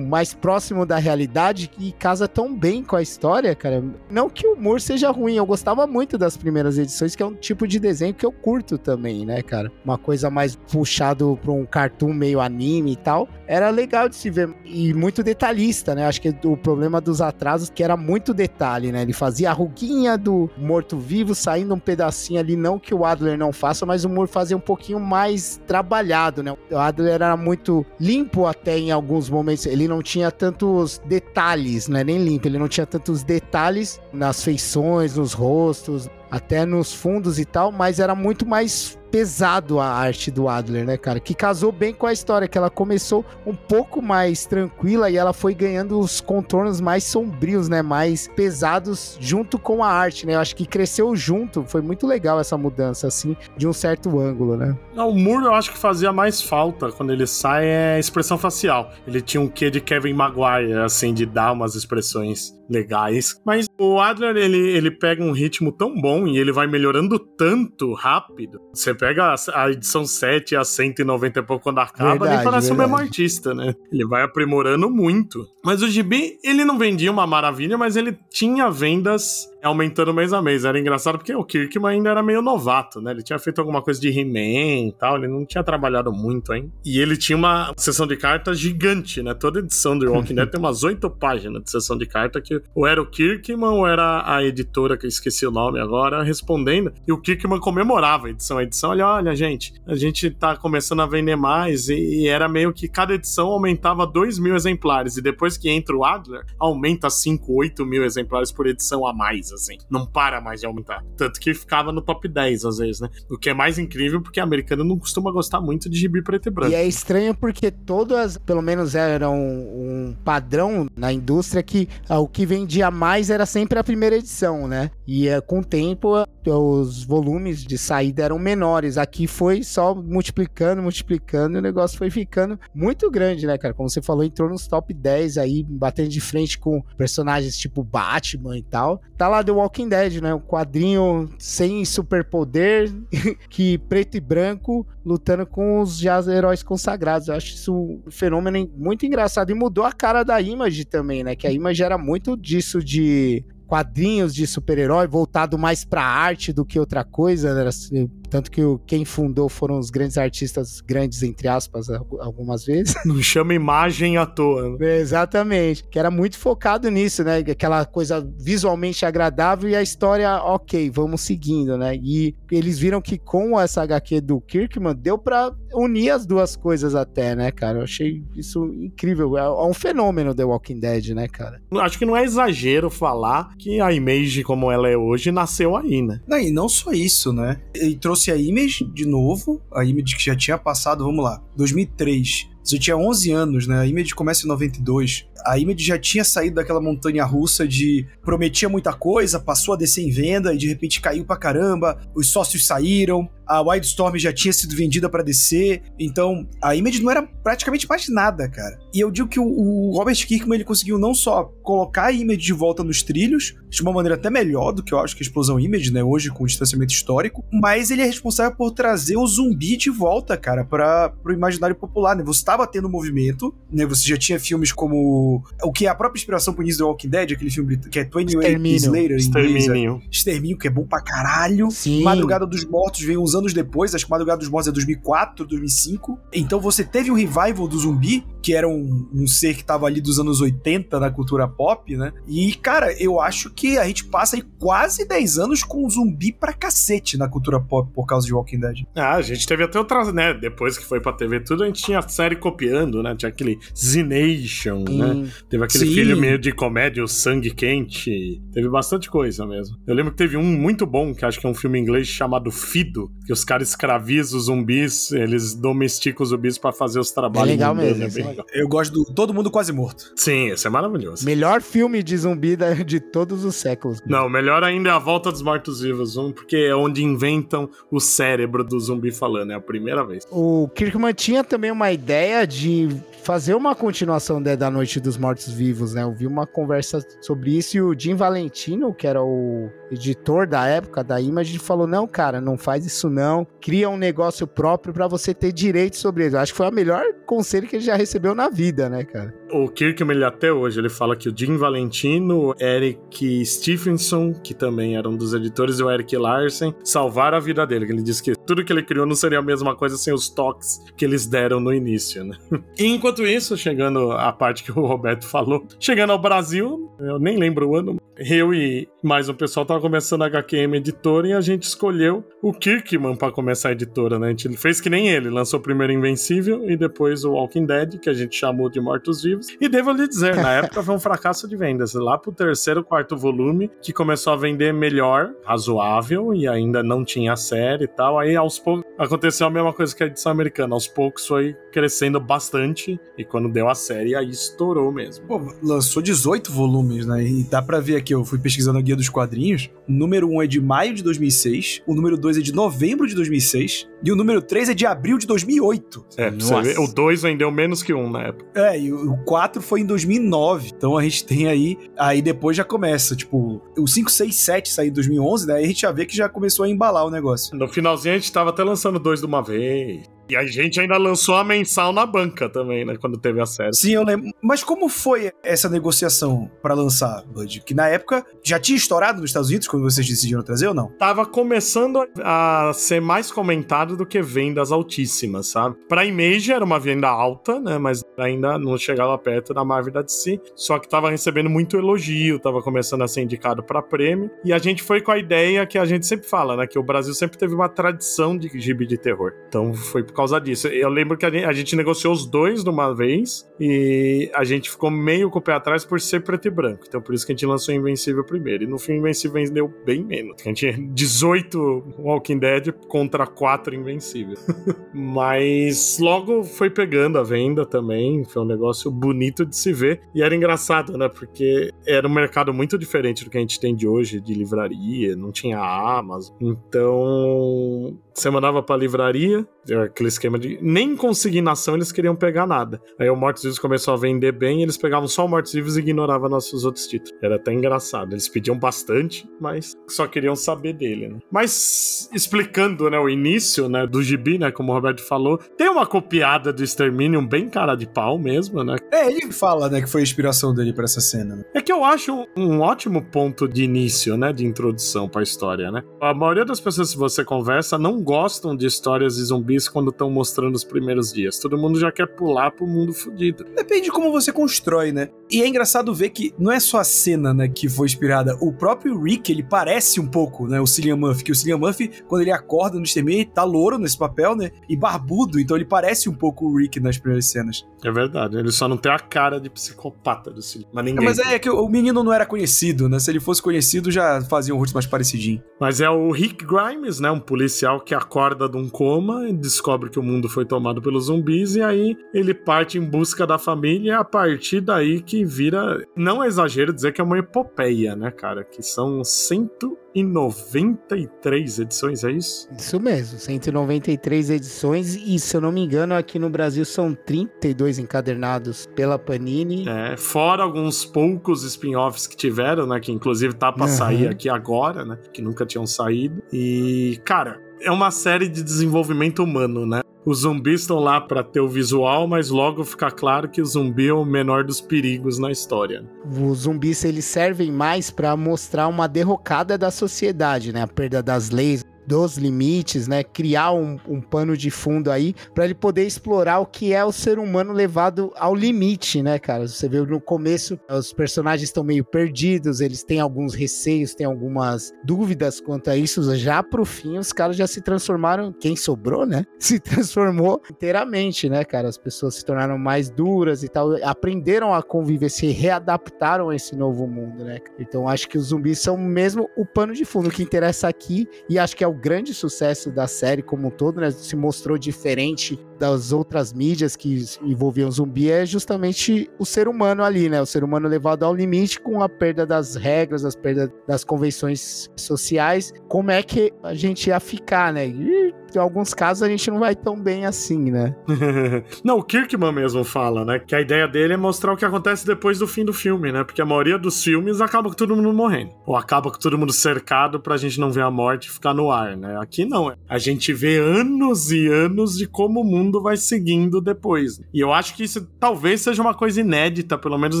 mais 0.08 0.34
próximo 0.34 0.86
da 0.86 0.96
realidade 0.96 1.70
e 1.78 1.92
casa 1.92 2.28
tão 2.28 2.54
bem 2.54 2.82
com 2.82 2.96
a 2.96 3.02
história, 3.02 3.54
cara. 3.54 3.82
Não 4.10 4.28
que 4.28 4.46
o 4.46 4.56
Moore 4.56 4.80
seja 4.80 5.10
ruim, 5.10 5.34
eu 5.34 5.46
gostava 5.46 5.86
muito 5.86 6.16
das 6.16 6.36
primeiras 6.36 6.78
edições, 6.78 7.14
que 7.14 7.22
é 7.22 7.26
um 7.26 7.34
tipo 7.40 7.66
de 7.66 7.80
desenho 7.80 8.14
que 8.14 8.24
eu 8.24 8.30
curto 8.30 8.78
também, 8.78 9.24
né, 9.24 9.42
cara? 9.42 9.72
Uma 9.84 9.98
coisa 9.98 10.30
mais 10.30 10.54
puxado 10.54 11.38
pra 11.42 11.52
um 11.52 11.64
cartoon 11.64 12.12
meio 12.12 12.40
anime 12.40 12.92
e 12.92 12.96
tal. 12.96 13.28
Era 13.46 13.70
legal 13.70 14.08
de 14.08 14.16
se 14.16 14.30
ver 14.30 14.54
e 14.64 14.94
muito 14.94 15.22
detalhista, 15.22 15.94
né? 15.94 16.06
Acho 16.06 16.20
que 16.20 16.34
o 16.44 16.56
problema 16.56 17.00
dos 17.00 17.20
atrasos 17.20 17.70
que 17.70 17.82
era 17.82 17.96
muito 17.96 18.32
detalhe, 18.32 18.92
né? 18.92 19.02
Ele 19.02 19.12
fazia 19.12 19.50
a 19.50 19.52
ruguinha 19.52 20.16
do 20.16 20.48
morto-vivo 20.56 21.34
saindo 21.34 21.74
um 21.74 21.78
pedacinho 21.78 22.38
ali, 22.38 22.56
não 22.56 22.78
que 22.78 22.94
o 22.94 23.04
Adler 23.04 23.36
não 23.36 23.52
faça, 23.52 23.84
mas 23.84 24.04
o 24.04 24.08
Moore 24.08 24.30
fazia 24.30 24.56
um 24.56 24.60
pouquinho 24.60 25.00
mais 25.00 25.60
trabalhado, 25.66 26.42
né? 26.42 26.54
O 26.70 26.76
Adler 26.76 27.14
era 27.14 27.36
muito 27.36 27.84
limpo 27.98 28.46
até 28.46 28.78
em 28.78 28.90
alguns 28.90 29.28
momentos. 29.30 29.66
Ele 29.66 29.88
não 29.88 30.02
tinha 30.02 30.30
tantos 30.30 31.00
detalhes, 31.06 31.88
né? 31.88 32.04
Nem 32.04 32.22
limpo, 32.22 32.46
ele 32.46 32.58
não 32.58 32.68
tinha 32.68 32.86
tantos 32.86 33.22
detalhes 33.22 34.00
nas 34.12 34.44
feições, 34.44 35.16
nos 35.16 35.32
rostos, 35.32 36.08
até 36.30 36.64
nos 36.64 36.92
fundos 36.92 37.38
e 37.38 37.44
tal, 37.44 37.72
mas 37.72 37.98
era 37.98 38.14
muito 38.14 38.46
mais 38.46 38.98
pesado 39.10 39.80
a 39.80 39.86
arte 39.86 40.30
do 40.30 40.48
Adler, 40.48 40.84
né, 40.84 40.96
cara? 40.96 41.20
Que 41.20 41.34
casou 41.34 41.72
bem 41.72 41.92
com 41.92 42.06
a 42.06 42.12
história, 42.12 42.48
que 42.48 42.56
ela 42.56 42.70
começou 42.70 43.24
um 43.46 43.54
pouco 43.54 44.00
mais 44.00 44.46
tranquila 44.46 45.10
e 45.10 45.16
ela 45.16 45.32
foi 45.32 45.54
ganhando 45.54 45.98
os 45.98 46.20
contornos 46.20 46.80
mais 46.80 47.04
sombrios, 47.04 47.68
né? 47.68 47.82
Mais 47.82 48.28
pesados 48.28 49.16
junto 49.20 49.58
com 49.58 49.82
a 49.82 49.88
arte, 49.88 50.26
né? 50.26 50.34
Eu 50.34 50.40
acho 50.40 50.54
que 50.54 50.66
cresceu 50.66 51.14
junto. 51.16 51.64
Foi 51.64 51.82
muito 51.82 52.06
legal 52.06 52.38
essa 52.38 52.56
mudança, 52.56 53.06
assim, 53.06 53.36
de 53.56 53.66
um 53.66 53.72
certo 53.72 54.18
ângulo, 54.18 54.56
né? 54.56 54.76
Não, 54.94 55.10
o 55.10 55.18
Moore 55.18 55.44
eu 55.44 55.54
acho 55.54 55.72
que 55.72 55.78
fazia 55.78 56.12
mais 56.12 56.40
falta 56.40 56.90
quando 56.92 57.12
ele 57.12 57.26
sai 57.26 57.66
é 57.66 57.94
a 57.96 57.98
expressão 57.98 58.38
facial. 58.38 58.92
Ele 59.06 59.20
tinha 59.20 59.40
um 59.40 59.48
quê 59.48 59.70
de 59.70 59.80
Kevin 59.80 60.14
Maguire, 60.14 60.72
assim, 60.74 61.12
de 61.12 61.26
dar 61.26 61.52
umas 61.52 61.74
expressões 61.74 62.58
legais. 62.70 63.40
Mas 63.44 63.66
o 63.78 64.00
Adler, 64.00 64.36
ele, 64.36 64.58
ele 64.58 64.90
pega 64.90 65.22
um 65.22 65.32
ritmo 65.32 65.72
tão 65.72 66.00
bom 66.00 66.26
e 66.26 66.38
ele 66.38 66.52
vai 66.52 66.66
melhorando 66.66 67.18
tanto 67.18 67.92
rápido. 67.92 68.60
Você 68.72 68.94
pega 69.00 69.34
a, 69.34 69.62
a 69.64 69.70
edição 69.70 70.04
7 70.04 70.54
a 70.54 70.62
190 70.62 71.38
e 71.38 71.42
pouco 71.42 71.64
quando 71.64 71.78
acaba, 71.78 72.10
verdade, 72.10 72.34
ele 72.34 72.44
parece 72.44 72.68
verdade. 72.68 72.72
o 72.72 72.92
mesmo 72.92 72.96
artista, 72.96 73.54
né? 73.54 73.74
Ele 73.90 74.06
vai 74.06 74.22
aprimorando 74.22 74.90
muito. 74.90 75.48
Mas 75.64 75.82
o 75.82 75.88
Gibi, 75.88 76.38
ele 76.44 76.66
não 76.66 76.78
vendia 76.78 77.10
uma 77.10 77.26
maravilha, 77.26 77.78
mas 77.78 77.96
ele 77.96 78.16
tinha 78.28 78.70
vendas 78.70 79.49
aumentando 79.62 80.12
mês 80.12 80.32
a 80.32 80.42
mês. 80.42 80.64
Era 80.64 80.78
engraçado 80.78 81.18
porque 81.18 81.34
o 81.34 81.44
Kirkman 81.44 81.96
ainda 81.96 82.10
era 82.10 82.22
meio 82.22 82.42
novato, 82.42 83.00
né? 83.00 83.10
Ele 83.10 83.22
tinha 83.22 83.38
feito 83.38 83.58
alguma 83.60 83.82
coisa 83.82 84.00
de 84.00 84.08
He-Man 84.08 84.88
e 84.88 84.94
tal, 84.98 85.16
ele 85.16 85.28
não 85.28 85.44
tinha 85.44 85.62
trabalhado 85.62 86.12
muito, 86.12 86.52
hein? 86.54 86.72
E 86.84 86.98
ele 86.98 87.16
tinha 87.16 87.36
uma 87.36 87.72
sessão 87.76 88.06
de 88.06 88.16
cartas 88.16 88.58
gigante, 88.58 89.22
né? 89.22 89.34
Toda 89.34 89.60
edição 89.60 89.98
do 89.98 90.10
Walking 90.10 90.34
Dead 90.34 90.48
tem 90.48 90.58
umas 90.58 90.82
oito 90.82 91.10
páginas 91.10 91.62
de 91.64 91.70
sessão 91.70 91.96
de 91.96 92.06
carta 92.06 92.40
que 92.40 92.60
ou 92.74 92.86
era 92.86 93.00
o 93.00 93.06
Kirkman 93.06 93.70
ou 93.70 93.86
era 93.86 94.22
a 94.26 94.42
editora, 94.44 94.96
que 94.96 95.06
eu 95.06 95.08
esqueci 95.08 95.46
o 95.46 95.50
nome 95.50 95.80
agora, 95.80 96.22
respondendo. 96.22 96.92
E 97.06 97.12
o 97.12 97.18
Kirkman 97.18 97.60
comemorava 97.60 98.28
a 98.28 98.30
edição 98.30 98.58
a 98.58 98.62
edição. 98.62 98.90
Olha, 98.90 99.06
olha, 99.06 99.34
gente, 99.36 99.74
a 99.86 99.94
gente 99.94 100.30
tá 100.30 100.56
começando 100.56 101.00
a 101.00 101.06
vender 101.06 101.36
mais 101.36 101.88
e, 101.88 101.94
e 101.94 102.28
era 102.28 102.48
meio 102.48 102.72
que 102.72 102.88
cada 102.88 103.14
edição 103.14 103.48
aumentava 103.48 104.06
2 104.06 104.38
mil 104.38 104.54
exemplares. 104.54 105.16
E 105.16 105.22
depois 105.22 105.56
que 105.56 105.68
entra 105.68 105.96
o 105.96 106.04
Adler, 106.04 106.44
aumenta 106.58 107.10
5, 107.10 107.52
8 107.52 107.84
mil 107.84 108.04
exemplares 108.04 108.50
por 108.50 108.66
edição 108.66 109.06
a 109.06 109.12
mais 109.12 109.49
assim. 109.52 109.78
Não 109.90 110.06
para 110.06 110.40
mais 110.40 110.60
de 110.60 110.66
aumentar. 110.66 111.04
Tanto 111.16 111.40
que 111.40 111.54
ficava 111.54 111.92
no 111.92 112.02
top 112.02 112.28
10 112.28 112.64
às 112.64 112.78
vezes, 112.78 113.00
né? 113.00 113.08
O 113.30 113.38
que 113.38 113.50
é 113.50 113.54
mais 113.54 113.78
incrível 113.78 114.20
porque 114.20 114.40
a 114.40 114.42
americana 114.42 114.84
não 114.84 114.98
costuma 114.98 115.30
gostar 115.30 115.60
muito 115.60 115.88
de 115.88 115.98
gibi 115.98 116.22
preto 116.22 116.48
e 116.48 116.50
branco. 116.50 116.72
E 116.72 116.74
é 116.74 116.86
estranho 116.86 117.34
porque 117.34 117.70
todas, 117.70 118.36
pelo 118.38 118.62
menos 118.62 118.94
eram 118.94 119.36
um, 119.36 120.14
padrão 120.24 120.86
na 120.96 121.12
indústria 121.12 121.62
que 121.62 121.88
ah, 122.08 122.18
o 122.18 122.28
que 122.28 122.46
vendia 122.46 122.90
mais 122.90 123.30
era 123.30 123.46
sempre 123.46 123.78
a 123.78 123.84
primeira 123.84 124.16
edição, 124.16 124.66
né? 124.66 124.90
E 125.06 125.28
é, 125.28 125.40
com 125.40 125.60
o 125.60 125.64
tempo 125.64 126.24
os 126.46 127.04
volumes 127.04 127.62
de 127.64 127.76
saída 127.76 128.22
eram 128.22 128.38
menores. 128.38 128.96
Aqui 128.96 129.26
foi 129.26 129.62
só 129.62 129.94
multiplicando, 129.94 130.82
multiplicando 130.82 131.56
e 131.56 131.58
o 131.58 131.62
negócio 131.62 131.98
foi 131.98 132.10
ficando 132.10 132.58
muito 132.74 133.10
grande, 133.10 133.46
né, 133.46 133.58
cara? 133.58 133.74
Como 133.74 133.90
você 133.90 134.00
falou, 134.00 134.24
entrou 134.24 134.48
nos 134.48 134.66
top 134.66 134.94
10 134.94 135.38
aí, 135.38 135.62
batendo 135.62 136.08
de 136.08 136.20
frente 136.20 136.58
com 136.58 136.82
personagens 136.96 137.58
tipo 137.58 137.82
Batman 137.82 138.56
e 138.56 138.62
tal. 138.62 139.02
Tá 139.16 139.28
lá 139.28 139.39
The 139.44 139.52
Walking 139.52 139.88
Dead, 139.88 140.20
né? 140.20 140.34
Um 140.34 140.40
quadrinho 140.40 141.28
sem 141.38 141.84
superpoder, 141.84 142.92
que 143.48 143.78
preto 143.78 144.16
e 144.16 144.20
branco, 144.20 144.86
lutando 145.04 145.46
com 145.46 145.80
os 145.80 145.98
já 145.98 146.20
heróis 146.20 146.62
consagrados. 146.62 147.28
Eu 147.28 147.34
acho 147.34 147.54
isso 147.54 147.74
um 147.74 148.10
fenômeno 148.10 148.70
muito 148.76 149.06
engraçado 149.06 149.50
e 149.50 149.54
mudou 149.54 149.84
a 149.84 149.92
cara 149.92 150.22
da 150.22 150.40
Image 150.40 150.84
também, 150.84 151.24
né? 151.24 151.34
Que 151.34 151.46
a 151.46 151.52
Image 151.52 151.82
era 151.82 151.98
muito 151.98 152.36
disso 152.36 152.82
de 152.82 153.44
quadrinhos 153.66 154.34
de 154.34 154.48
super-herói 154.48 155.06
voltado 155.06 155.56
mais 155.56 155.84
para 155.84 156.02
arte 156.02 156.52
do 156.52 156.64
que 156.64 156.78
outra 156.78 157.04
coisa, 157.04 157.54
né? 157.54 158.08
Tanto 158.30 158.50
que 158.50 158.62
o, 158.62 158.78
quem 158.86 159.04
fundou 159.04 159.48
foram 159.48 159.78
os 159.78 159.90
grandes 159.90 160.16
artistas, 160.16 160.80
grandes 160.80 161.22
entre 161.22 161.48
aspas, 161.48 161.88
algumas 162.20 162.64
vezes. 162.64 162.94
Não 163.04 163.20
chama 163.22 163.54
imagem 163.54 164.16
à 164.16 164.24
toa. 164.24 164.78
Né? 164.78 164.98
Exatamente. 164.98 165.84
Que 165.84 165.98
era 165.98 166.10
muito 166.10 166.38
focado 166.38 166.88
nisso, 166.90 167.24
né? 167.24 167.38
Aquela 167.38 167.84
coisa 167.84 168.26
visualmente 168.38 169.04
agradável 169.04 169.68
e 169.68 169.74
a 169.74 169.82
história, 169.82 170.36
ok, 170.42 170.90
vamos 170.90 171.22
seguindo, 171.22 171.76
né? 171.76 171.96
E 171.96 172.34
eles 172.50 172.78
viram 172.78 173.00
que 173.00 173.18
com 173.18 173.58
essa 173.58 173.82
HQ 173.82 174.20
do 174.20 174.40
Kirkman 174.40 174.94
deu 174.94 175.18
para 175.18 175.52
unir 175.74 176.10
as 176.10 176.24
duas 176.26 176.56
coisas 176.56 176.94
até, 176.94 177.34
né, 177.34 177.50
cara? 177.50 177.78
Eu 177.78 177.84
achei 177.84 178.22
isso 178.36 178.64
incrível. 178.80 179.36
É, 179.36 179.42
é 179.42 179.64
um 179.64 179.74
fenômeno 179.74 180.34
The 180.34 180.44
Walking 180.44 180.78
Dead, 180.78 181.08
né, 181.10 181.26
cara? 181.26 181.60
Acho 181.80 181.98
que 181.98 182.06
não 182.06 182.16
é 182.16 182.24
exagero 182.24 182.90
falar 182.90 183.56
que 183.58 183.80
a 183.80 183.92
Image 183.92 184.44
como 184.44 184.70
ela 184.70 184.88
é 184.88 184.96
hoje 184.96 185.32
nasceu 185.32 185.76
aí, 185.76 186.02
né? 186.02 186.20
Não, 186.26 186.38
e 186.38 186.50
não 186.50 186.68
só 186.68 186.92
isso, 186.92 187.32
né? 187.32 187.60
Ele 187.74 187.96
trouxe 187.96 188.19
trouxe 188.20 188.30
a 188.30 188.36
Image 188.36 188.84
de 188.84 189.06
novo, 189.06 189.62
a 189.72 189.82
Image 189.82 190.16
que 190.16 190.24
já 190.24 190.36
tinha 190.36 190.58
passado, 190.58 191.04
vamos 191.04 191.24
lá, 191.24 191.42
2003. 191.56 192.49
Você 192.62 192.78
tinha 192.78 192.96
11 192.96 193.30
anos, 193.30 193.66
né? 193.66 193.80
A 193.80 193.86
Image 193.86 194.14
começa 194.14 194.44
em 194.44 194.48
92 194.48 195.26
a 195.44 195.58
Image 195.58 195.84
já 195.84 195.98
tinha 195.98 196.24
saído 196.24 196.56
daquela 196.56 196.80
montanha 196.80 197.24
russa 197.24 197.66
de 197.66 198.06
prometia 198.24 198.68
muita 198.68 198.92
coisa, 198.92 199.38
passou 199.38 199.74
a 199.74 199.76
descer 199.76 200.04
em 200.04 200.10
venda 200.10 200.54
e 200.54 200.58
de 200.58 200.68
repente 200.68 201.00
caiu 201.00 201.24
pra 201.24 201.36
caramba, 201.36 201.98
os 202.14 202.28
sócios 202.28 202.66
saíram, 202.66 203.28
a 203.46 203.60
Wildstorm 203.60 204.16
já 204.16 204.32
tinha 204.32 204.52
sido 204.52 204.76
vendida 204.76 205.08
para 205.08 205.24
descer, 205.24 205.82
então 205.98 206.46
a 206.62 206.76
Image 206.76 207.02
não 207.02 207.10
era 207.10 207.22
praticamente 207.22 207.88
mais 207.88 208.08
nada, 208.08 208.48
cara. 208.48 208.78
E 208.94 209.00
eu 209.00 209.10
digo 209.10 209.28
que 209.28 209.40
o, 209.40 209.44
o 209.44 209.96
Robert 209.96 210.14
Kirkman 210.24 210.56
ele 210.56 210.64
conseguiu 210.64 210.98
não 210.98 211.12
só 211.12 211.44
colocar 211.62 212.06
a 212.06 212.12
Image 212.12 212.42
de 212.42 212.52
volta 212.52 212.84
nos 212.84 213.02
trilhos, 213.02 213.56
de 213.68 213.82
uma 213.82 213.92
maneira 213.92 214.14
até 214.14 214.30
melhor 214.30 214.72
do 214.72 214.82
que 214.82 214.94
eu 214.94 215.00
acho 215.00 215.16
que 215.16 215.22
a 215.22 215.26
Explosão 215.26 215.58
Image, 215.58 215.92
né, 215.92 216.02
hoje 216.02 216.30
com 216.30 216.44
o 216.44 216.46
distanciamento 216.46 216.92
histórico, 216.92 217.44
mas 217.52 217.90
ele 217.90 218.02
é 218.02 218.04
responsável 218.04 218.56
por 218.56 218.70
trazer 218.70 219.16
o 219.16 219.26
zumbi 219.26 219.76
de 219.76 219.90
volta, 219.90 220.36
cara, 220.36 220.64
para 220.64 221.08
pro 221.08 221.32
imaginário 221.32 221.74
popular, 221.74 222.14
né? 222.14 222.22
Você 222.22 222.44
estava 222.50 222.66
tendo 222.66 222.88
movimento, 222.88 223.54
né? 223.70 223.86
Você 223.86 224.08
já 224.08 224.16
tinha 224.16 224.38
filmes 224.40 224.72
como 224.72 225.42
o, 225.62 225.72
que 225.72 225.86
é 225.86 225.88
a 225.88 225.94
própria 225.94 226.18
inspiração 226.18 226.52
pro 226.52 226.62
início 226.62 226.80
do 226.80 226.88
Walking 226.88 227.08
Dead, 227.08 227.32
aquele 227.32 227.50
filme 227.50 227.76
que 227.76 227.98
é 227.98 228.04
28 228.04 228.62
Days 228.62 228.86
Later. 228.86 229.16
Extermínio. 229.16 230.02
Extermínio, 230.10 230.58
que 230.58 230.66
é 230.66 230.70
bom 230.70 230.84
pra 230.84 231.00
caralho. 231.00 231.70
Sim. 231.70 232.02
Madrugada 232.02 232.46
dos 232.46 232.64
Mortos 232.64 233.02
veio 233.02 233.22
uns 233.22 233.34
anos 233.34 233.52
depois, 233.52 233.94
acho 233.94 234.04
que 234.04 234.10
Madrugada 234.10 234.40
dos 234.40 234.48
Mortos 234.48 234.68
é 234.68 234.72
2004, 234.72 235.46
2005. 235.46 236.18
Então 236.32 236.60
você 236.60 236.82
teve 236.82 237.10
um 237.10 237.14
revival 237.14 237.68
do 237.68 237.78
zumbi, 237.78 238.24
que 238.42 238.54
era 238.54 238.68
um, 238.68 239.08
um 239.12 239.26
ser 239.26 239.54
que 239.54 239.64
tava 239.64 239.86
ali 239.86 240.00
dos 240.00 240.18
anos 240.18 240.40
80 240.40 240.98
na 240.98 241.10
cultura 241.10 241.46
pop, 241.46 241.96
né? 241.96 242.12
E, 242.26 242.54
cara, 242.54 242.92
eu 243.00 243.20
acho 243.20 243.50
que 243.50 243.78
a 243.78 243.84
gente 243.86 244.04
passa 244.04 244.36
aí 244.36 244.42
quase 244.58 245.06
10 245.06 245.38
anos 245.38 245.62
com 245.62 245.88
zumbi 245.88 246.32
pra 246.32 246.52
cacete 246.52 247.16
na 247.16 247.28
cultura 247.28 247.60
pop 247.60 247.90
por 247.92 248.06
causa 248.06 248.26
de 248.26 248.34
Walking 248.34 248.60
Dead. 248.60 248.84
Ah, 248.94 249.14
a 249.14 249.22
gente 249.22 249.46
teve 249.46 249.64
até 249.64 249.78
outras, 249.78 250.12
né? 250.12 250.34
Depois 250.34 250.78
que 250.78 250.84
foi 250.84 251.00
pra 251.00 251.12
TV 251.12 251.40
tudo, 251.40 251.64
a 251.64 251.66
gente 251.66 251.82
tinha 251.82 251.98
a 251.98 252.08
série 252.08 252.36
copiando, 252.36 253.02
né? 253.02 253.14
Tinha 253.14 253.28
aquele 253.28 253.58
Z 253.76 254.02
Nation, 254.02 254.84
né? 254.88 255.30
Teve 255.48 255.64
aquele 255.64 255.86
Sim. 255.86 255.94
filme 255.94 256.38
de 256.38 256.52
comédia, 256.52 257.02
o 257.02 257.08
Sangue 257.08 257.50
Quente. 257.50 258.40
Teve 258.52 258.68
bastante 258.68 259.10
coisa 259.10 259.46
mesmo. 259.46 259.76
Eu 259.86 259.94
lembro 259.94 260.12
que 260.12 260.18
teve 260.18 260.36
um 260.36 260.42
muito 260.42 260.86
bom, 260.86 261.14
que 261.14 261.24
acho 261.24 261.40
que 261.40 261.46
é 261.46 261.48
um 261.48 261.54
filme 261.54 261.78
inglês 261.78 262.06
chamado 262.06 262.50
Fido, 262.50 263.10
que 263.26 263.32
os 263.32 263.44
caras 263.44 263.68
escravizam 263.68 264.38
os 264.38 264.46
zumbis, 264.46 265.12
eles 265.12 265.54
domesticam 265.54 266.22
os 266.22 266.30
zumbis 266.30 266.58
para 266.58 266.72
fazer 266.72 266.98
os 266.98 267.10
trabalhos. 267.10 267.48
É 267.48 267.52
legal 267.52 267.74
mesmo. 267.74 268.29
Legal. 268.30 268.46
Eu 268.52 268.68
gosto 268.68 268.92
do 268.92 269.04
Todo 269.04 269.34
Mundo 269.34 269.50
Quase 269.50 269.72
Morto. 269.72 270.12
Sim, 270.16 270.50
esse 270.50 270.66
é 270.66 270.70
maravilhoso. 270.70 271.24
Melhor 271.24 271.60
filme 271.60 272.02
de 272.02 272.16
zumbi 272.16 272.56
de 272.84 273.00
todos 273.00 273.44
os 273.44 273.56
séculos. 273.56 274.00
Não, 274.06 274.28
melhor 274.28 274.64
ainda 274.64 274.90
é 274.90 274.92
A 274.92 274.98
Volta 274.98 275.30
dos 275.30 275.42
Mortos-Vivos, 275.42 276.16
um, 276.16 276.32
porque 276.32 276.56
é 276.56 276.74
onde 276.74 277.04
inventam 277.04 277.68
o 277.90 278.00
cérebro 278.00 278.64
do 278.64 278.78
zumbi 278.78 279.12
falando, 279.12 279.52
é 279.52 279.54
a 279.54 279.60
primeira 279.60 280.04
vez. 280.04 280.26
O 280.30 280.68
Kirkman 280.74 281.12
tinha 281.12 281.44
também 281.44 281.70
uma 281.70 281.92
ideia 281.92 282.46
de 282.46 282.88
fazer 283.22 283.54
uma 283.54 283.74
continuação 283.74 284.42
da 284.42 284.70
Noite 284.70 285.00
dos 285.00 285.16
Mortos-Vivos, 285.16 285.94
né? 285.94 286.02
Eu 286.02 286.12
vi 286.12 286.26
uma 286.26 286.46
conversa 286.46 287.04
sobre 287.20 287.56
isso 287.56 287.76
e 287.76 287.82
o 287.82 287.98
Jim 287.98 288.14
Valentino, 288.14 288.94
que 288.94 289.06
era 289.06 289.22
o 289.22 289.70
editor 289.90 290.46
da 290.46 290.66
época 290.66 291.02
da 291.02 291.20
Image, 291.20 291.58
falou: 291.58 291.86
não, 291.86 292.06
cara, 292.06 292.40
não 292.40 292.56
faz 292.56 292.86
isso 292.86 293.08
não. 293.08 293.46
Cria 293.60 293.88
um 293.88 293.96
negócio 293.96 294.46
próprio 294.46 294.92
para 294.94 295.06
você 295.06 295.34
ter 295.34 295.52
direito 295.52 295.96
sobre 295.96 296.24
ele. 296.24 296.36
Eu 296.36 296.40
acho 296.40 296.52
que 296.52 296.56
foi 296.56 296.68
o 296.68 296.72
melhor 296.72 297.04
conselho 297.26 297.66
que 297.66 297.76
ele 297.76 297.84
já 297.84 297.94
recebeu 297.94 298.34
na 298.34 298.48
vida, 298.48 298.88
né, 298.88 299.04
cara? 299.04 299.34
O 299.52 299.68
Kirkman, 299.68 300.16
ele 300.16 300.24
até 300.24 300.52
hoje, 300.52 300.78
ele 300.78 300.88
fala 300.88 301.16
que 301.16 301.28
o 301.28 301.36
Jim 301.36 301.56
Valentino, 301.56 302.54
Eric 302.60 303.44
Stephenson, 303.44 304.32
que 304.32 304.54
também 304.54 304.96
era 304.96 305.08
um 305.08 305.16
dos 305.16 305.34
editores, 305.34 305.78
e 305.78 305.82
o 305.82 305.90
Eric 305.90 306.16
Larsen, 306.16 306.74
salvaram 306.84 307.36
a 307.36 307.40
vida 307.40 307.66
dele. 307.66 307.86
Ele 307.86 308.02
disse 308.02 308.22
que 308.22 308.34
tudo 308.46 308.64
que 308.64 308.72
ele 308.72 308.82
criou 308.82 309.06
não 309.06 309.16
seria 309.16 309.38
a 309.38 309.42
mesma 309.42 309.74
coisa 309.74 309.96
sem 309.96 310.14
os 310.14 310.28
toques 310.28 310.80
que 310.96 311.04
eles 311.04 311.26
deram 311.26 311.58
no 311.60 311.72
início, 311.72 312.24
né? 312.24 312.36
Enquanto 312.78 313.26
isso, 313.26 313.56
chegando 313.56 314.12
à 314.12 314.32
parte 314.32 314.62
que 314.62 314.70
o 314.70 314.86
Roberto 314.86 315.26
falou, 315.26 315.66
chegando 315.78 316.10
ao 316.10 316.18
Brasil, 316.18 316.90
eu 317.00 317.18
nem 317.18 317.36
lembro 317.36 317.68
o 317.68 317.76
ano, 317.76 318.00
eu 318.20 318.52
e 318.52 318.86
mais 319.02 319.30
um 319.30 319.34
pessoal 319.34 319.64
tava 319.64 319.80
começando 319.80 320.22
a 320.22 320.26
HQM 320.26 320.76
editora 320.76 321.28
e 321.28 321.32
a 321.32 321.40
gente 321.40 321.62
escolheu 321.62 322.22
o 322.42 322.52
Kirkman 322.52 323.16
para 323.16 323.32
começar 323.32 323.70
a 323.70 323.72
editora, 323.72 324.18
né? 324.18 324.26
A 324.26 324.30
gente 324.30 324.54
fez 324.58 324.78
que 324.78 324.90
nem 324.90 325.08
ele, 325.08 325.30
lançou 325.30 325.58
primeiro 325.58 325.90
Invencível 325.90 326.68
e 326.68 326.76
depois 326.76 327.24
o 327.24 327.32
Walking 327.32 327.64
Dead, 327.64 327.98
que 327.98 328.10
a 328.10 328.12
gente 328.12 328.36
chamou 328.36 328.68
de 328.68 328.78
Mortos 328.78 329.22
Vivos. 329.22 329.46
E 329.58 329.68
devo 329.68 329.92
lhe 329.92 330.06
dizer, 330.06 330.36
na 330.36 330.52
época 330.64 330.82
foi 330.82 330.94
um 330.94 331.00
fracasso 331.00 331.48
de 331.48 331.56
vendas. 331.56 331.94
Lá 331.94 332.18
pro 332.18 332.30
terceiro, 332.30 332.84
quarto 332.84 333.16
volume, 333.16 333.70
que 333.80 333.92
começou 333.92 334.34
a 334.34 334.36
vender 334.36 334.72
melhor, 334.74 335.32
razoável, 335.44 336.34
e 336.34 336.46
ainda 336.46 336.82
não 336.82 337.04
tinha 337.04 337.34
série 337.36 337.84
e 337.84 337.88
tal. 337.88 338.18
Aí 338.18 338.36
aos 338.36 338.58
poucos 338.58 338.84
aconteceu 338.98 339.46
a 339.46 339.50
mesma 339.50 339.72
coisa 339.72 339.96
que 339.96 340.02
a 340.02 340.06
edição 340.06 340.30
americana. 340.30 340.74
Aos 340.74 340.86
poucos 340.86 341.26
foi 341.26 341.56
crescendo 341.72 342.20
bastante 342.20 343.00
e 343.16 343.24
quando 343.24 343.48
deu 343.48 343.68
a 343.68 343.74
série, 343.74 344.14
aí 344.14 344.28
estourou 344.28 344.92
mesmo. 344.92 345.26
Pô, 345.26 345.40
lançou 345.62 346.02
18 346.02 346.52
volumes, 346.52 347.06
né? 347.06 347.24
E 347.24 347.44
dá 347.44 347.62
pra 347.62 347.80
ver 347.80 347.96
aqui, 347.96 348.09
eu 348.12 348.24
fui 348.24 348.38
pesquisando 348.38 348.78
a 348.78 348.82
guia 348.82 348.96
dos 348.96 349.08
quadrinhos. 349.08 349.70
O 349.88 349.92
número 349.92 350.28
1 350.28 350.42
é 350.42 350.46
de 350.46 350.60
maio 350.60 350.94
de 350.94 351.02
2006, 351.02 351.82
o 351.86 351.94
número 351.94 352.16
2 352.16 352.38
é 352.38 352.40
de 352.40 352.52
novembro 352.52 353.06
de 353.06 353.14
2006 353.14 353.88
e 354.02 354.10
o 354.10 354.16
número 354.16 354.40
3 354.40 354.70
é 354.70 354.74
de 354.74 354.86
abril 354.86 355.18
de 355.18 355.26
2008. 355.26 356.06
É, 356.16 356.30
ver, 356.30 356.78
o 356.78 356.86
2 356.86 357.22
vendeu 357.22 357.50
menos 357.50 357.82
que 357.82 357.92
um 357.92 358.10
na 358.10 358.28
época. 358.28 358.46
É, 358.54 358.80
e 358.80 358.92
o 358.92 359.16
4 359.24 359.60
foi 359.60 359.80
em 359.80 359.84
2009. 359.84 360.72
Então 360.76 360.96
a 360.96 361.02
gente 361.02 361.24
tem 361.24 361.48
aí, 361.48 361.76
aí 361.98 362.22
depois 362.22 362.56
já 362.56 362.64
começa, 362.64 363.14
tipo, 363.14 363.60
o 363.76 363.86
5, 363.86 364.10
6, 364.10 364.34
7 364.34 364.72
saiu 364.72 364.90
em 364.90 364.92
2011, 364.92 365.46
daí 365.46 365.64
a 365.64 365.66
gente 365.66 365.80
já 365.82 365.92
vê 365.92 366.06
que 366.06 366.16
já 366.16 366.28
começou 366.28 366.64
a 366.64 366.68
embalar 366.68 367.06
o 367.06 367.10
negócio. 367.10 367.56
No 367.56 367.68
finalzinho 367.68 368.14
a 368.14 368.18
gente 368.18 368.32
tava 368.32 368.50
até 368.50 368.62
lançando 368.64 368.98
dois 368.98 369.20
de 369.20 369.26
uma 369.26 369.42
vez. 369.42 370.02
E 370.30 370.36
a 370.36 370.46
gente 370.46 370.80
ainda 370.80 370.96
lançou 370.96 371.34
a 371.34 371.42
mensal 371.42 371.92
na 371.92 372.06
banca 372.06 372.48
também, 372.48 372.84
né? 372.84 372.96
Quando 372.96 373.18
teve 373.18 373.40
a 373.40 373.46
série. 373.46 373.74
Sim, 373.74 373.92
eu 373.92 374.04
lembro. 374.04 374.30
Mas 374.40 374.62
como 374.62 374.88
foi 374.88 375.32
essa 375.42 375.68
negociação 375.68 376.50
para 376.62 376.74
lançar, 376.74 377.24
Bud? 377.26 377.62
Que 377.62 377.74
na 377.74 377.88
época 377.88 378.24
já 378.42 378.58
tinha 378.58 378.76
estourado 378.76 379.20
nos 379.20 379.30
Estados 379.30 379.48
Unidos 379.48 379.66
quando 379.66 379.82
vocês 379.82 380.08
decidiram 380.08 380.42
trazer 380.42 380.68
ou 380.68 380.74
não? 380.74 380.88
Tava 380.98 381.26
começando 381.26 382.06
a 382.22 382.70
ser 382.74 383.00
mais 383.00 383.32
comentado 383.32 383.96
do 383.96 384.06
que 384.06 384.22
vendas 384.22 384.70
altíssimas, 384.70 385.48
sabe? 385.48 385.76
Pra 385.88 386.04
Image 386.04 386.52
era 386.52 386.64
uma 386.64 386.78
venda 386.78 387.08
alta, 387.08 387.58
né? 387.58 387.78
Mas 387.78 388.02
ainda 388.20 388.58
não 388.58 388.76
chegava 388.78 389.16
perto 389.18 389.52
da 389.54 389.64
Marvel 389.64 389.92
da 389.92 390.02
DC. 390.02 390.40
Só 390.54 390.78
que 390.78 390.88
tava 390.88 391.10
recebendo 391.10 391.50
muito 391.50 391.76
elogio, 391.76 392.38
tava 392.38 392.62
começando 392.62 393.02
a 393.02 393.08
ser 393.08 393.22
indicado 393.22 393.62
para 393.62 393.82
prêmio. 393.82 394.30
E 394.44 394.52
a 394.52 394.58
gente 394.58 394.82
foi 394.82 395.00
com 395.00 395.10
a 395.10 395.18
ideia 395.18 395.66
que 395.66 395.78
a 395.78 395.84
gente 395.84 396.06
sempre 396.06 396.26
fala, 396.26 396.56
né? 396.56 396.66
Que 396.66 396.78
o 396.78 396.82
Brasil 396.82 397.14
sempre 397.14 397.38
teve 397.38 397.54
uma 397.54 397.68
tradição 397.68 398.36
de 398.36 398.48
gibi 398.58 398.86
de 398.86 398.98
terror. 398.98 399.32
Então 399.48 399.74
foi 399.74 400.02
por 400.02 400.12
causa 400.12 400.40
disso. 400.40 400.68
Eu 400.68 400.88
lembro 400.88 401.16
que 401.16 401.26
a 401.26 401.30
gente, 401.30 401.44
a 401.44 401.52
gente, 401.52 401.76
negociou 401.76 402.12
os 402.12 402.26
dois 402.26 402.64
de 402.64 402.70
uma 402.70 402.94
vez 402.94 403.48
e 403.58 404.30
a 404.34 404.44
gente 404.44 404.70
ficou 404.70 404.90
meio 404.90 405.30
com 405.30 405.38
o 405.38 405.42
pé 405.42 405.52
atrás 405.52 405.84
por 405.84 406.00
ser 406.00 406.20
preto 406.20 406.48
e 406.48 406.50
branco. 406.50 406.84
Então 406.86 407.00
por 407.00 407.14
isso 407.14 407.24
que 407.24 407.32
a 407.32 407.34
gente 407.34 407.46
lançou 407.46 407.74
Invencível 407.74 408.24
primeiro. 408.24 408.64
E 408.64 408.66
no 408.66 408.78
fim, 408.78 408.94
Invencível 408.94 409.42
vendeu 409.42 409.72
bem 409.84 410.04
menos. 410.04 410.36
A 410.40 410.48
gente 410.48 410.58
tinha 410.58 410.72
18 410.72 411.94
Walking 411.98 412.38
Dead 412.38 412.72
contra 412.88 413.26
4 413.26 413.74
Invencível. 413.74 414.36
Mas 414.92 415.98
logo 415.98 416.44
foi 416.44 416.70
pegando 416.70 417.18
a 417.18 417.22
venda 417.22 417.64
também. 417.64 418.09
Foi 418.24 418.42
um 418.42 418.46
negócio 418.46 418.90
bonito 418.90 419.44
de 419.44 419.56
se 419.56 419.72
ver. 419.72 420.02
E 420.14 420.22
era 420.22 420.34
engraçado, 420.34 420.96
né? 420.96 421.08
Porque 421.08 421.72
era 421.86 422.06
um 422.06 422.12
mercado 422.12 422.52
muito 422.52 422.78
diferente 422.78 423.24
do 423.24 423.30
que 423.30 423.38
a 423.38 423.40
gente 423.40 423.58
tem 423.58 423.74
de 423.74 423.86
hoje, 423.86 424.20
de 424.20 424.34
livraria. 424.34 425.16
Não 425.16 425.32
tinha 425.32 425.58
a 425.58 425.98
Amazon. 425.98 426.36
Então 426.40 427.98
você 428.20 428.30
mandava 428.30 428.62
pra 428.62 428.76
livraria, 428.76 429.46
aquele 429.84 430.08
esquema 430.08 430.38
de. 430.38 430.58
Nem 430.62 430.96
consignação 430.96 431.74
eles 431.74 431.92
queriam 431.92 432.14
pegar 432.14 432.46
nada. 432.46 432.80
Aí 432.98 433.08
o 433.08 433.16
Mortos 433.16 433.42
Vivos 433.42 433.58
começou 433.58 433.94
a 433.94 433.96
vender 433.96 434.32
bem, 434.32 434.62
eles 434.62 434.76
pegavam 434.76 435.08
só 435.08 435.24
o 435.24 435.28
Mortos 435.28 435.52
Vivos 435.52 435.76
e 435.76 435.80
ignoravam 435.80 436.28
nossos 436.28 436.64
outros 436.64 436.86
títulos. 436.86 437.12
Era 437.22 437.36
até 437.36 437.52
engraçado. 437.52 438.12
Eles 438.12 438.28
pediam 438.28 438.58
bastante, 438.58 439.28
mas 439.40 439.76
só 439.88 440.06
queriam 440.06 440.36
saber 440.36 440.72
dele, 440.74 441.08
né? 441.08 441.18
Mas 441.30 442.08
explicando, 442.12 442.88
né, 442.90 442.98
o 442.98 443.08
início, 443.08 443.68
né, 443.68 443.86
do 443.86 444.02
gibi, 444.02 444.38
né, 444.38 444.50
como 444.50 444.72
o 444.72 444.74
Roberto 444.74 445.02
falou, 445.02 445.38
tem 445.56 445.68
uma 445.68 445.86
copiada 445.86 446.52
do 446.52 446.62
Exterminium 446.62 447.26
bem 447.26 447.48
cara 447.48 447.74
de 447.74 447.86
pau 447.86 448.18
mesmo, 448.18 448.62
né? 448.62 448.76
É, 448.92 449.10
ele 449.10 449.32
fala, 449.32 449.68
né, 449.68 449.80
que 449.80 449.88
foi 449.88 450.00
a 450.00 450.04
inspiração 450.04 450.54
dele 450.54 450.72
para 450.72 450.84
essa 450.84 451.00
cena. 451.00 451.36
Né? 451.36 451.44
É 451.54 451.60
que 451.60 451.72
eu 451.72 451.84
acho 451.84 452.26
um 452.36 452.60
ótimo 452.60 453.02
ponto 453.02 453.48
de 453.48 453.64
início, 453.64 454.16
né, 454.16 454.32
de 454.32 454.44
introdução 454.44 455.08
para 455.08 455.20
a 455.20 455.22
história, 455.22 455.70
né? 455.70 455.82
A 456.00 456.12
maioria 456.12 456.44
das 456.44 456.60
pessoas 456.60 456.92
que 456.92 456.98
você 456.98 457.24
conversa 457.24 457.78
não 457.78 458.02
gostam 458.10 458.56
de 458.56 458.66
histórias 458.66 459.14
de 459.14 459.22
zumbis 459.22 459.68
quando 459.68 459.90
estão 459.90 460.10
mostrando 460.10 460.56
os 460.56 460.64
primeiros 460.64 461.12
dias. 461.12 461.38
Todo 461.38 461.56
mundo 461.56 461.78
já 461.78 461.92
quer 461.92 462.08
pular 462.08 462.50
pro 462.50 462.66
mundo 462.66 462.92
fudido. 462.92 463.44
Depende 463.54 463.82
de 463.82 463.92
como 463.92 464.10
você 464.10 464.32
constrói, 464.32 464.90
né? 464.90 465.10
E 465.30 465.40
é 465.40 465.46
engraçado 465.46 465.94
ver 465.94 466.10
que 466.10 466.34
não 466.36 466.50
é 466.50 466.58
só 466.58 466.78
a 466.78 466.84
cena, 466.84 467.32
né, 467.32 467.46
que 467.46 467.68
foi 467.68 467.86
inspirada. 467.86 468.36
O 468.40 468.52
próprio 468.52 469.00
Rick, 469.00 469.30
ele 469.30 469.44
parece 469.44 470.00
um 470.00 470.08
pouco, 470.08 470.48
né, 470.48 470.60
o 470.60 470.66
Cillian 470.66 470.96
Murphy. 470.96 471.22
Que 471.22 471.30
o 471.30 471.36
Cillian 471.36 471.58
Murphy, 471.58 472.02
quando 472.08 472.22
ele 472.22 472.32
acorda 472.32 472.78
no 472.78 472.82
extermínio, 472.82 473.20
ele 473.20 473.30
tá 473.30 473.44
louro 473.44 473.78
nesse 473.78 473.96
papel, 473.96 474.34
né? 474.34 474.50
E 474.68 474.76
barbudo, 474.76 475.38
então 475.38 475.56
ele 475.56 475.64
parece 475.64 476.08
um 476.08 476.14
pouco 476.14 476.46
o 476.46 476.58
Rick 476.58 476.80
nas 476.80 476.98
primeiras 476.98 477.26
cenas. 477.26 477.64
É 477.84 477.92
verdade, 477.92 478.36
ele 478.36 478.50
só 478.50 478.66
não 478.66 478.76
tem 478.76 478.90
a 478.90 478.98
cara 478.98 479.38
de 479.38 479.48
psicopata 479.48 480.32
do 480.32 480.42
Cillian. 480.42 480.68
Mas 480.72 480.84
ninguém. 480.84 481.04
É, 481.04 481.08
mas 481.08 481.18
é 481.20 481.38
que 481.38 481.48
o 481.48 481.68
menino 481.68 482.02
não 482.02 482.12
era 482.12 482.26
conhecido, 482.26 482.88
né? 482.88 482.98
Se 482.98 483.08
ele 483.08 483.20
fosse 483.20 483.40
conhecido, 483.40 483.88
já 483.88 484.20
fazia 484.22 484.52
um 484.52 484.58
rosto 484.58 484.74
mais 484.74 484.86
parecidinho. 484.86 485.40
Mas 485.60 485.80
é 485.80 485.88
o 485.88 486.10
Rick 486.10 486.44
Grimes, 486.44 486.98
né? 486.98 487.08
Um 487.08 487.20
policial 487.20 487.80
que 487.80 487.89
acorda 487.94 488.48
de 488.48 488.56
um 488.56 488.68
coma 488.68 489.28
e 489.28 489.32
descobre 489.32 489.88
que 489.90 489.98
o 489.98 490.02
mundo 490.02 490.28
foi 490.28 490.44
tomado 490.44 490.82
pelos 490.82 491.06
zumbis 491.06 491.56
e 491.56 491.62
aí 491.62 491.96
ele 492.12 492.34
parte 492.34 492.78
em 492.78 492.84
busca 492.84 493.26
da 493.26 493.38
família 493.38 493.90
e 493.90 493.92
a 493.92 494.04
partir 494.04 494.60
daí 494.60 495.00
que 495.00 495.24
vira, 495.24 495.82
não 495.96 496.22
é 496.22 496.26
exagero 496.26 496.70
dizer 496.72 496.92
que 496.92 497.00
é 497.00 497.04
uma 497.04 497.18
epopeia, 497.18 497.96
né, 497.96 498.10
cara, 498.10 498.44
que 498.44 498.62
são 498.62 499.02
193 499.02 501.58
edições, 501.58 502.04
é 502.04 502.12
isso? 502.12 502.46
Isso 502.56 502.78
mesmo, 502.80 503.18
193 503.18 504.30
edições 504.30 504.94
e 504.94 505.18
se 505.18 505.36
eu 505.36 505.40
não 505.40 505.50
me 505.52 505.62
engano 505.62 505.94
aqui 505.94 506.18
no 506.18 506.30
Brasil 506.30 506.64
são 506.64 506.94
32 506.94 507.78
encadernados 507.78 508.66
pela 508.74 508.98
Panini. 508.98 509.68
É, 509.68 509.96
fora 509.96 510.42
alguns 510.42 510.84
poucos 510.84 511.44
spin-offs 511.44 512.06
que 512.06 512.16
tiveram, 512.16 512.66
né, 512.66 512.80
que 512.80 512.92
inclusive 512.92 513.34
tá 513.34 513.52
pra 513.52 513.64
uhum. 513.64 513.70
sair 513.70 514.08
aqui 514.08 514.28
agora, 514.28 514.84
né, 514.84 514.98
que 515.12 515.22
nunca 515.22 515.46
tinham 515.46 515.66
saído. 515.66 516.22
E, 516.32 517.00
cara, 517.04 517.40
é 517.60 517.70
uma 517.70 517.90
série 517.90 518.28
de 518.28 518.42
desenvolvimento 518.42 519.22
humano, 519.22 519.66
né? 519.66 519.80
Os 520.04 520.20
zumbis 520.20 520.62
estão 520.62 520.78
lá 520.78 520.98
para 520.98 521.22
ter 521.22 521.40
o 521.40 521.48
visual, 521.48 522.08
mas 522.08 522.30
logo 522.30 522.64
fica 522.64 522.90
claro 522.90 523.28
que 523.28 523.42
o 523.42 523.44
zumbi 523.44 523.88
é 523.88 523.92
o 523.92 524.04
menor 524.04 524.44
dos 524.44 524.58
perigos 524.58 525.18
na 525.18 525.30
história. 525.30 525.84
Os 526.10 526.38
zumbis 526.38 526.82
eles 526.84 527.04
servem 527.04 527.52
mais 527.52 527.90
para 527.90 528.16
mostrar 528.16 528.66
uma 528.66 528.88
derrocada 528.88 529.58
da 529.58 529.70
sociedade, 529.70 530.54
né? 530.54 530.62
A 530.62 530.66
perda 530.66 531.02
das 531.02 531.28
leis, 531.28 531.62
dos 531.90 532.16
limites, 532.16 532.86
né? 532.86 533.02
Criar 533.02 533.50
um, 533.50 533.76
um 533.88 534.00
pano 534.00 534.36
de 534.36 534.48
fundo 534.48 534.92
aí 534.92 535.12
para 535.34 535.44
ele 535.44 535.54
poder 535.54 535.84
explorar 535.84 536.38
o 536.38 536.46
que 536.46 536.72
é 536.72 536.84
o 536.84 536.92
ser 536.92 537.18
humano 537.18 537.52
levado 537.52 538.12
ao 538.16 538.32
limite, 538.32 539.02
né, 539.02 539.18
cara? 539.18 539.48
Você 539.48 539.68
vê 539.68 539.80
no 539.80 540.00
começo, 540.00 540.56
os 540.70 540.92
personagens 540.92 541.48
estão 541.48 541.64
meio 541.64 541.84
perdidos, 541.84 542.60
eles 542.60 542.84
têm 542.84 543.00
alguns 543.00 543.34
receios, 543.34 543.92
têm 543.92 544.06
algumas 544.06 544.72
dúvidas 544.84 545.40
quanto 545.40 545.68
a 545.68 545.76
isso. 545.76 546.14
Já 546.14 546.44
pro 546.44 546.64
fim, 546.64 546.96
os 546.96 547.12
caras 547.12 547.34
já 547.34 547.48
se 547.48 547.60
transformaram, 547.60 548.32
quem 548.32 548.54
sobrou, 548.54 549.04
né? 549.04 549.26
Se 549.40 549.58
transformou 549.58 550.40
inteiramente, 550.48 551.28
né, 551.28 551.42
cara? 551.44 551.68
As 551.68 551.76
pessoas 551.76 552.14
se 552.14 552.24
tornaram 552.24 552.56
mais 552.56 552.88
duras 552.88 553.42
e 553.42 553.48
tal, 553.48 553.72
aprenderam 553.82 554.54
a 554.54 554.62
conviver, 554.62 555.08
se 555.08 555.26
readaptaram 555.28 556.28
a 556.28 556.36
esse 556.36 556.54
novo 556.54 556.86
mundo, 556.86 557.24
né? 557.24 557.38
Então 557.58 557.88
acho 557.88 558.06
que 558.06 558.16
os 558.16 558.26
zumbis 558.26 558.60
são 558.60 558.76
mesmo 558.76 559.28
o 559.36 559.44
pano 559.44 559.72
de 559.72 559.84
fundo. 559.84 560.10
Que 560.10 560.22
interessa 560.22 560.68
aqui, 560.68 561.08
e 561.28 561.38
acho 561.38 561.56
que 561.56 561.64
é 561.64 561.66
o 561.66 561.79
grande 561.80 562.14
sucesso 562.14 562.70
da 562.70 562.86
série 562.86 563.22
como 563.22 563.48
um 563.48 563.50
todo, 563.50 563.80
né? 563.80 563.90
Se 563.90 564.14
mostrou 564.14 564.58
diferente 564.58 565.38
das 565.58 565.92
outras 565.92 566.32
mídias 566.32 566.76
que 566.76 567.04
envolviam 567.22 567.70
zumbi, 567.70 568.10
é 568.10 568.24
justamente 568.24 569.10
o 569.18 569.26
ser 569.26 569.48
humano 569.48 569.82
ali, 569.82 570.08
né? 570.08 570.20
O 570.20 570.26
ser 570.26 570.44
humano 570.44 570.68
levado 570.68 571.04
ao 571.04 571.14
limite 571.14 571.60
com 571.60 571.82
a 571.82 571.88
perda 571.88 572.26
das 572.26 572.54
regras, 572.54 573.04
as 573.04 573.16
perdas 573.16 573.50
das 573.66 573.84
convenções 573.84 574.70
sociais. 574.76 575.52
Como 575.68 575.90
é 575.90 576.02
que 576.02 576.32
a 576.42 576.54
gente 576.54 576.88
ia 576.88 577.00
ficar, 577.00 577.52
né? 577.52 577.66
E 577.66 578.14
em 578.36 578.40
alguns 578.40 578.74
casos 578.74 579.02
a 579.02 579.08
gente 579.08 579.30
não 579.30 579.38
vai 579.38 579.54
tão 579.54 579.80
bem 579.80 580.06
assim, 580.06 580.50
né? 580.50 580.74
não, 581.64 581.78
o 581.78 581.82
Kirkman 581.82 582.32
mesmo 582.32 582.64
fala, 582.64 583.04
né? 583.04 583.18
Que 583.18 583.34
a 583.34 583.40
ideia 583.40 583.66
dele 583.66 583.94
é 583.94 583.96
mostrar 583.96 584.32
o 584.32 584.36
que 584.36 584.44
acontece 584.44 584.86
depois 584.86 585.18
do 585.18 585.26
fim 585.26 585.44
do 585.44 585.52
filme, 585.52 585.92
né? 585.92 586.04
Porque 586.04 586.22
a 586.22 586.26
maioria 586.26 586.58
dos 586.58 586.82
filmes 586.82 587.20
acaba 587.20 587.48
com 587.48 587.54
todo 587.54 587.76
mundo 587.76 587.92
morrendo. 587.92 588.32
Ou 588.46 588.56
acaba 588.56 588.90
com 588.90 588.98
todo 588.98 589.18
mundo 589.18 589.32
cercado 589.32 590.00
pra 590.00 590.16
gente 590.16 590.38
não 590.38 590.50
ver 590.50 590.62
a 590.62 590.70
morte 590.70 591.06
e 591.06 591.10
ficar 591.10 591.34
no 591.34 591.50
ar, 591.50 591.76
né? 591.76 591.98
Aqui 592.00 592.24
não. 592.24 592.54
A 592.68 592.78
gente 592.78 593.12
vê 593.12 593.38
anos 593.38 594.10
e 594.10 594.26
anos 594.26 594.76
de 594.76 594.86
como 594.86 595.20
o 595.20 595.24
mundo 595.24 595.60
vai 595.62 595.76
seguindo 595.76 596.40
depois. 596.40 597.00
E 597.12 597.20
eu 597.20 597.32
acho 597.32 597.54
que 597.56 597.64
isso 597.64 597.86
talvez 597.98 598.40
seja 598.40 598.62
uma 598.62 598.74
coisa 598.74 599.00
inédita, 599.00 599.58
pelo 599.58 599.78
menos 599.78 600.00